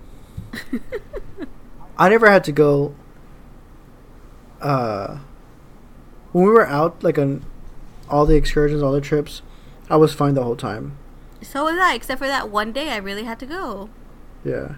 I 1.98 2.10
never 2.10 2.30
had 2.30 2.44
to 2.44 2.52
go. 2.52 2.94
Uh, 4.62 5.18
when 6.32 6.46
we 6.46 6.52
were 6.52 6.68
out, 6.68 7.04
like 7.04 7.18
on 7.18 7.44
all 8.08 8.28
the 8.28 8.36
excursions, 8.36 8.84
all 8.84 8.92
the 8.92 9.02
trips, 9.02 9.42
I 9.90 9.96
was 9.96 10.14
fine 10.14 10.36
the 10.36 10.44
whole 10.44 10.56
time. 10.56 10.96
So 11.42 11.64
was 11.64 11.80
I, 11.80 11.96
except 11.96 12.20
for 12.20 12.28
that 12.28 12.52
one 12.52 12.72
day 12.72 12.90
I 12.90 12.98
really 12.98 13.24
had 13.24 13.40
to 13.40 13.48
go. 13.48 13.90
Yeah. 14.46 14.76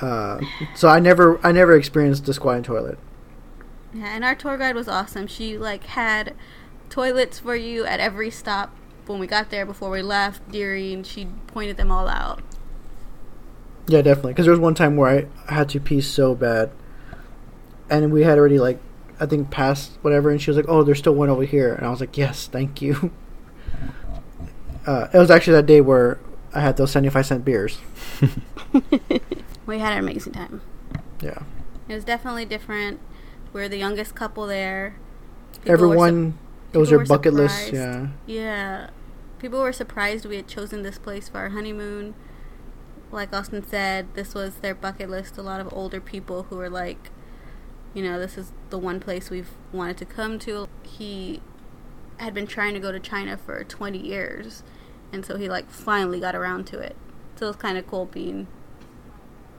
Uh, 0.00 0.42
so 0.76 0.86
I 0.86 1.00
never, 1.00 1.44
I 1.44 1.50
never 1.50 1.74
experienced 1.74 2.24
the 2.24 2.34
squatting 2.34 2.62
toilet. 2.62 3.00
Yeah, 3.92 4.14
and 4.14 4.22
our 4.24 4.36
tour 4.36 4.56
guide 4.56 4.76
was 4.76 4.86
awesome. 4.86 5.26
She 5.26 5.58
like 5.58 5.82
had 5.86 6.36
toilets 6.88 7.40
for 7.40 7.56
you 7.56 7.84
at 7.84 7.98
every 7.98 8.30
stop 8.30 8.76
when 9.12 9.20
we 9.20 9.26
got 9.26 9.50
there 9.50 9.64
before 9.64 9.90
we 9.90 10.02
left, 10.02 10.50
Deary, 10.50 10.92
and 10.92 11.06
she 11.06 11.26
pointed 11.48 11.76
them 11.76 11.90
all 11.90 12.08
out. 12.08 12.40
Yeah, 13.86 14.02
definitely. 14.02 14.32
Because 14.32 14.46
there 14.46 14.52
was 14.52 14.60
one 14.60 14.74
time 14.74 14.96
where 14.96 15.28
I 15.48 15.52
had 15.54 15.68
to 15.70 15.80
pee 15.80 16.00
so 16.00 16.34
bad, 16.34 16.70
and 17.90 18.12
we 18.12 18.22
had 18.22 18.38
already 18.38 18.58
like, 18.58 18.78
I 19.20 19.26
think 19.26 19.50
passed 19.50 19.92
whatever, 20.02 20.30
and 20.30 20.40
she 20.40 20.50
was 20.50 20.56
like, 20.56 20.66
"Oh, 20.68 20.82
there's 20.82 20.98
still 20.98 21.14
one 21.14 21.28
over 21.28 21.44
here," 21.44 21.74
and 21.74 21.86
I 21.86 21.90
was 21.90 22.00
like, 22.00 22.16
"Yes, 22.16 22.46
thank 22.48 22.82
you." 22.82 23.12
Uh, 24.84 25.06
it 25.14 25.18
was 25.18 25.30
actually 25.30 25.52
that 25.52 25.66
day 25.66 25.80
where 25.80 26.18
I 26.52 26.58
had 26.60 26.76
those 26.76 26.90
seventy-five 26.90 27.24
cent 27.24 27.44
beers. 27.44 27.78
We 29.66 29.78
had 29.78 29.92
an 29.92 29.98
amazing 30.00 30.32
time. 30.32 30.60
Yeah, 31.20 31.38
It 31.88 31.94
was 31.94 32.04
definitely 32.04 32.46
different. 32.46 32.98
We 33.52 33.62
are 33.62 33.68
the 33.68 33.76
youngest 33.76 34.16
couple 34.16 34.46
there. 34.46 34.96
People 35.62 35.68
were 35.70 35.72
everyone. 35.94 36.38
it 36.72 36.78
was 36.78 36.90
your 36.90 36.98
were 37.00 37.06
bucket 37.06 37.32
list. 37.32 37.72
Yeah, 37.72 38.08
Yeah. 38.26 38.90
People 39.42 39.60
were 39.60 39.72
surprised 39.72 40.24
we 40.24 40.36
had 40.36 40.46
chosen 40.46 40.82
this 40.82 40.98
place 40.98 41.28
for 41.28 41.38
our 41.38 41.48
honeymoon. 41.48 42.14
Like 43.10 43.34
Austin 43.34 43.66
said, 43.66 44.14
this 44.14 44.34
was 44.34 44.54
their 44.56 44.74
bucket 44.74 45.10
list. 45.10 45.36
A 45.36 45.42
lot 45.42 45.60
of 45.60 45.70
older 45.72 46.00
people 46.00 46.44
who 46.44 46.56
were 46.56 46.70
like, 46.70 47.10
you 47.92 48.02
know, 48.04 48.20
this 48.20 48.38
is 48.38 48.52
the 48.70 48.78
one 48.78 49.00
place 49.00 49.30
we've 49.30 49.50
wanted 49.72 49.96
to 49.98 50.04
come 50.04 50.38
to. 50.38 50.68
He 50.84 51.42
had 52.18 52.32
been 52.32 52.46
trying 52.46 52.72
to 52.74 52.80
go 52.80 52.92
to 52.92 53.00
China 53.00 53.36
for 53.36 53.64
20 53.64 53.98
years, 53.98 54.62
and 55.12 55.26
so 55.26 55.36
he 55.36 55.48
like 55.48 55.68
finally 55.70 56.20
got 56.20 56.36
around 56.36 56.66
to 56.68 56.78
it. 56.78 56.94
So 57.34 57.46
it 57.46 57.48
was 57.48 57.56
kind 57.56 57.76
of 57.76 57.86
cool 57.88 58.06
being 58.06 58.46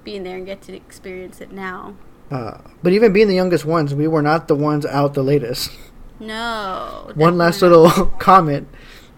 being 0.06 0.24
there 0.24 0.38
and 0.38 0.46
get 0.46 0.62
to 0.62 0.76
experience 0.76 1.42
it 1.42 1.52
now. 1.52 1.96
uh, 2.32 2.58
but 2.82 2.94
even 2.94 3.12
being 3.12 3.28
the 3.28 3.36
youngest 3.36 3.66
ones, 3.66 3.94
we 3.94 4.08
were 4.08 4.22
not 4.22 4.48
the 4.48 4.56
ones 4.56 4.86
out 4.86 5.14
the 5.14 5.24
latest. 5.24 5.72
No. 6.20 7.12
One 7.16 7.38
last 7.38 7.62
little 7.62 7.90
comment: 8.20 8.68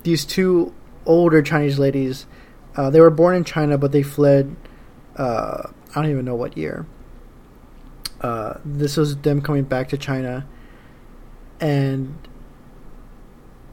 these 0.05 0.23
two 0.23 0.73
older 1.05 1.41
Chinese 1.41 1.77
ladies, 1.79 2.25
uh, 2.75 2.89
they 2.89 2.99
were 3.01 3.09
born 3.09 3.35
in 3.35 3.43
China, 3.43 3.77
but 3.77 3.91
they 3.91 4.03
fled. 4.03 4.55
Uh, 5.17 5.69
I 5.95 6.01
don't 6.01 6.11
even 6.11 6.25
know 6.25 6.35
what 6.35 6.57
year. 6.57 6.85
Uh, 8.21 8.55
this 8.63 8.97
was 8.97 9.17
them 9.17 9.41
coming 9.41 9.63
back 9.63 9.89
to 9.89 9.97
China, 9.97 10.45
and 11.59 12.15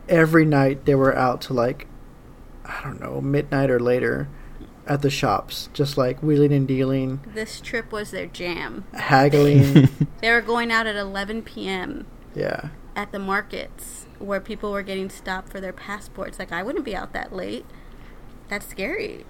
every 0.09 0.45
night 0.45 0.85
they 0.85 0.95
were 0.95 1.17
out 1.17 1.41
to 1.43 1.53
like, 1.55 1.87
I 2.65 2.81
don't 2.83 3.01
know, 3.01 3.21
midnight 3.21 3.71
or 3.71 3.81
later, 3.81 4.29
at 4.87 5.03
the 5.03 5.11
shops, 5.11 5.69
just 5.73 5.97
like 5.97 6.23
wheeling 6.23 6.53
and 6.53 6.67
dealing, 6.67 7.21
This 7.35 7.61
trip 7.61 7.93
was 7.93 8.11
their 8.11 8.27
jam. 8.27 8.85
haggling. 8.95 9.89
They 10.21 10.31
were 10.31 10.41
going 10.41 10.71
out 10.71 10.87
at 10.87 10.95
11 10.95 11.43
p.m. 11.43 12.07
yeah, 12.35 12.69
at 12.95 13.11
the 13.11 13.19
markets 13.19 14.07
where 14.23 14.41
people 14.41 14.73
were 14.73 14.83
getting 14.83 15.11
stopped 15.11 15.49
for 15.51 15.61
their 15.61 15.73
passports. 15.73 16.39
Like, 16.39 16.53
I 16.53 16.63
wouldn't 16.63 16.85
be 16.85 16.95
out 16.97 17.13
that 17.13 17.33
late. 17.35 17.67
That's 18.49 18.67
scary. 18.69 19.25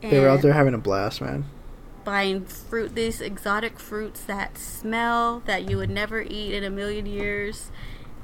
they 0.00 0.20
were 0.20 0.28
out 0.28 0.42
there 0.42 0.52
having 0.52 0.74
a 0.74 0.78
blast, 0.78 1.20
man. 1.20 1.44
buying 2.04 2.44
fruit, 2.44 2.94
these 2.94 3.20
exotic 3.20 3.78
fruits 3.78 4.22
that 4.24 4.56
smell 4.58 5.42
that 5.46 5.68
you 5.68 5.76
would 5.76 5.90
never 5.90 6.22
eat 6.22 6.54
in 6.54 6.64
a 6.64 6.70
million 6.70 7.06
years. 7.06 7.70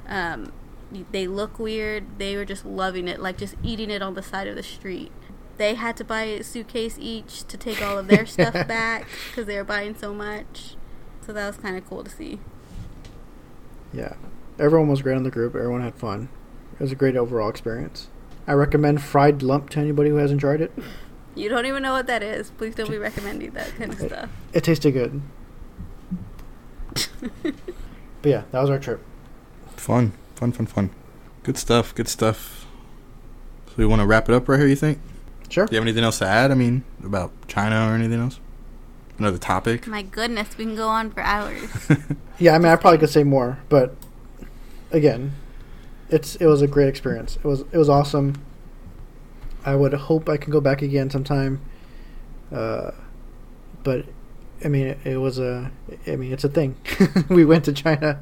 Um, 0.07 0.51
they 1.11 1.27
look 1.27 1.59
weird. 1.59 2.17
They 2.17 2.35
were 2.35 2.45
just 2.45 2.65
loving 2.65 3.07
it, 3.07 3.19
like 3.19 3.37
just 3.37 3.55
eating 3.63 3.89
it 3.91 4.01
on 4.01 4.13
the 4.13 4.23
side 4.23 4.47
of 4.47 4.55
the 4.55 4.63
street. 4.63 5.11
They 5.57 5.73
had 5.75 5.97
to 5.97 6.03
buy 6.03 6.23
a 6.23 6.43
suitcase 6.43 6.97
each 6.99 7.43
to 7.47 7.57
take 7.57 7.81
all 7.81 7.97
of 7.97 8.07
their 8.07 8.25
stuff 8.35 8.53
back 8.67 9.07
because 9.29 9.45
they 9.47 9.57
were 9.57 9.63
buying 9.63 9.95
so 9.95 10.13
much. 10.13 10.75
So 11.25 11.33
that 11.33 11.47
was 11.47 11.57
kind 11.57 11.75
of 11.77 11.87
cool 11.87 12.03
to 12.03 12.09
see. 12.11 12.39
Yeah. 13.91 14.13
Everyone 14.59 14.87
was 14.87 15.01
great 15.01 15.17
in 15.17 15.23
the 15.23 15.29
group. 15.31 15.55
Everyone 15.55 15.81
had 15.81 15.95
fun. 15.95 16.29
It 16.73 16.79
was 16.79 16.91
a 16.91 16.95
great 16.95 17.15
overall 17.15 17.49
experience. 17.49 18.07
I 18.47 18.53
recommend 18.53 19.01
fried 19.01 19.41
lump 19.43 19.69
to 19.71 19.79
anybody 19.79 20.09
who 20.09 20.15
hasn't 20.15 20.41
tried 20.41 20.61
it. 20.61 20.71
You 21.35 21.49
don't 21.49 21.65
even 21.65 21.83
know 21.83 21.93
what 21.93 22.07
that 22.07 22.23
is. 22.23 22.49
Please 22.51 22.75
don't 22.75 22.89
be 22.89 22.97
recommending 22.97 23.51
that 23.51 23.75
kind 23.75 23.93
of 23.93 23.99
stuff. 23.99 24.29
It 24.53 24.63
tasted 24.63 24.91
good. 24.91 25.21
But 28.21 28.29
yeah, 28.31 28.43
that 28.51 28.59
was 28.61 28.69
our 28.69 28.79
trip. 28.79 28.99
Fun, 29.75 30.11
fun, 30.35 30.51
fun, 30.51 30.65
fun. 30.65 30.89
Good 31.43 31.57
stuff. 31.57 31.93
Good 31.93 32.07
stuff. 32.07 32.65
So 33.67 33.73
we 33.77 33.85
want 33.85 34.01
to 34.01 34.07
wrap 34.07 34.27
it 34.27 34.33
up 34.33 34.49
right 34.49 34.57
here. 34.59 34.67
You 34.67 34.75
think? 34.75 34.99
Sure. 35.49 35.65
Do 35.65 35.75
you 35.75 35.77
have 35.77 35.85
anything 35.85 36.03
else 36.03 36.17
to 36.19 36.25
add? 36.25 36.51
I 36.51 36.55
mean, 36.55 36.83
about 37.03 37.31
China 37.47 37.89
or 37.89 37.95
anything 37.95 38.19
else? 38.19 38.39
Another 39.19 39.37
topic? 39.37 39.87
My 39.87 40.01
goodness, 40.01 40.57
we 40.57 40.65
can 40.65 40.75
go 40.75 40.87
on 40.87 41.11
for 41.11 41.21
hours. 41.21 41.69
Yeah, 42.39 42.53
I 42.53 42.59
mean, 42.59 42.67
I 42.67 42.75
probably 42.75 42.99
could 42.99 43.09
say 43.09 43.23
more, 43.23 43.57
but 43.67 43.95
again, 44.91 45.33
it's 46.09 46.35
it 46.35 46.45
was 46.45 46.61
a 46.61 46.67
great 46.67 46.87
experience. 46.87 47.37
It 47.37 47.45
was 47.45 47.61
it 47.71 47.77
was 47.77 47.89
awesome. 47.89 48.41
I 49.65 49.75
would 49.75 49.93
hope 49.93 50.29
I 50.29 50.37
can 50.37 50.51
go 50.51 50.61
back 50.61 50.81
again 50.81 51.09
sometime. 51.09 51.61
Uh, 52.51 52.91
but 53.83 54.05
I 54.63 54.69
mean, 54.69 54.87
it, 54.87 54.99
it 55.03 55.17
was 55.17 55.39
a. 55.39 55.71
I 56.07 56.15
mean, 56.15 56.31
it's 56.31 56.43
a 56.43 56.49
thing. 56.49 56.75
we 57.29 57.45
went 57.45 57.65
to 57.65 57.73
China. 57.73 58.21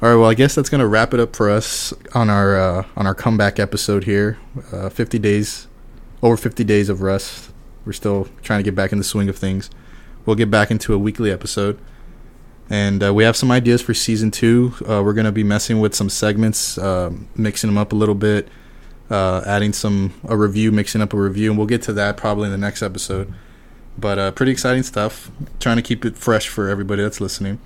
All 0.00 0.08
right, 0.08 0.16
well, 0.16 0.28
I 0.28 0.34
guess 0.34 0.54
that's 0.54 0.68
gonna 0.68 0.86
wrap 0.86 1.14
it 1.14 1.20
up 1.20 1.36
for 1.36 1.48
us 1.48 1.92
on 2.14 2.28
our 2.28 2.56
uh, 2.58 2.86
on 2.96 3.06
our 3.06 3.14
comeback 3.14 3.58
episode 3.60 4.04
here. 4.04 4.38
Uh, 4.72 4.88
Fifty 4.88 5.18
days, 5.18 5.68
over 6.22 6.36
fifty 6.36 6.64
days 6.64 6.88
of 6.88 7.02
rest. 7.02 7.52
We're 7.84 7.92
still 7.92 8.28
trying 8.42 8.60
to 8.60 8.64
get 8.64 8.74
back 8.74 8.92
in 8.92 8.98
the 8.98 9.04
swing 9.04 9.28
of 9.28 9.36
things. 9.36 9.70
We'll 10.24 10.36
get 10.36 10.50
back 10.50 10.70
into 10.70 10.94
a 10.94 10.98
weekly 10.98 11.30
episode, 11.30 11.78
and 12.72 13.04
uh, 13.04 13.12
we 13.12 13.22
have 13.22 13.36
some 13.36 13.50
ideas 13.50 13.82
for 13.82 13.92
season 13.92 14.30
two. 14.30 14.72
Uh, 14.88 15.02
we're 15.04 15.12
gonna 15.12 15.30
be 15.30 15.44
messing 15.44 15.78
with 15.78 15.94
some 15.94 16.08
segments, 16.08 16.78
uh, 16.78 17.12
mixing 17.36 17.68
them 17.68 17.76
up 17.76 17.92
a 17.92 17.94
little 17.94 18.14
bit, 18.14 18.48
uh, 19.10 19.42
adding 19.46 19.74
some 19.74 20.14
a 20.26 20.34
review, 20.34 20.72
mixing 20.72 21.02
up 21.02 21.12
a 21.12 21.16
review, 21.18 21.50
and 21.50 21.58
we'll 21.58 21.66
get 21.66 21.82
to 21.82 21.92
that 21.92 22.16
probably 22.16 22.46
in 22.46 22.50
the 22.50 22.56
next 22.56 22.82
episode. 22.82 23.30
But 23.98 24.18
uh, 24.18 24.30
pretty 24.30 24.52
exciting 24.52 24.84
stuff. 24.84 25.30
Trying 25.60 25.76
to 25.76 25.82
keep 25.82 26.06
it 26.06 26.16
fresh 26.16 26.48
for 26.48 26.70
everybody 26.70 27.02
that's 27.02 27.20
listening. 27.20 27.60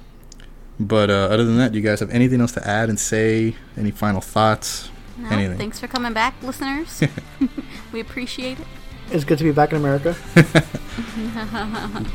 But 0.80 1.08
uh, 1.08 1.28
other 1.30 1.44
than 1.44 1.56
that, 1.58 1.70
do 1.70 1.78
you 1.78 1.84
guys 1.84 2.00
have 2.00 2.10
anything 2.10 2.40
else 2.40 2.50
to 2.52 2.66
add 2.66 2.88
and 2.88 2.98
say? 2.98 3.54
Any 3.76 3.92
final 3.92 4.20
thoughts? 4.20 4.90
No, 5.16 5.28
Anything. 5.28 5.56
Thanks 5.56 5.78
for 5.78 5.86
coming 5.86 6.14
back, 6.14 6.34
listeners. 6.42 7.00
we 7.92 8.00
appreciate 8.00 8.58
it. 8.58 8.66
It's 9.12 9.22
good 9.22 9.38
to 9.38 9.44
be 9.44 9.52
back 9.52 9.70
in 9.70 9.76
America. 9.76 10.16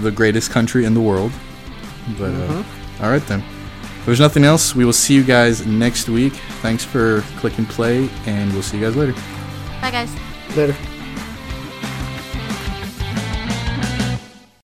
The 0.00 0.12
greatest 0.12 0.52
country 0.52 0.84
in 0.84 0.94
the 0.94 1.00
world. 1.00 1.32
But 2.16 2.30
uh, 2.30 2.48
Mhm. 2.48 2.64
all 3.02 3.10
right 3.10 3.26
then. 3.26 3.42
If 4.00 4.06
there's 4.06 4.20
nothing 4.20 4.44
else, 4.44 4.74
we 4.74 4.84
will 4.84 4.92
see 4.94 5.14
you 5.14 5.22
guys 5.24 5.66
next 5.66 6.08
week. 6.08 6.32
Thanks 6.62 6.82
for 6.84 7.22
clicking 7.38 7.66
play, 7.66 8.08
and 8.26 8.52
we'll 8.52 8.62
see 8.62 8.78
you 8.78 8.84
guys 8.86 8.96
later. 8.96 9.14
Bye, 9.82 9.90
guys. 9.90 10.10
Later. 10.56 10.74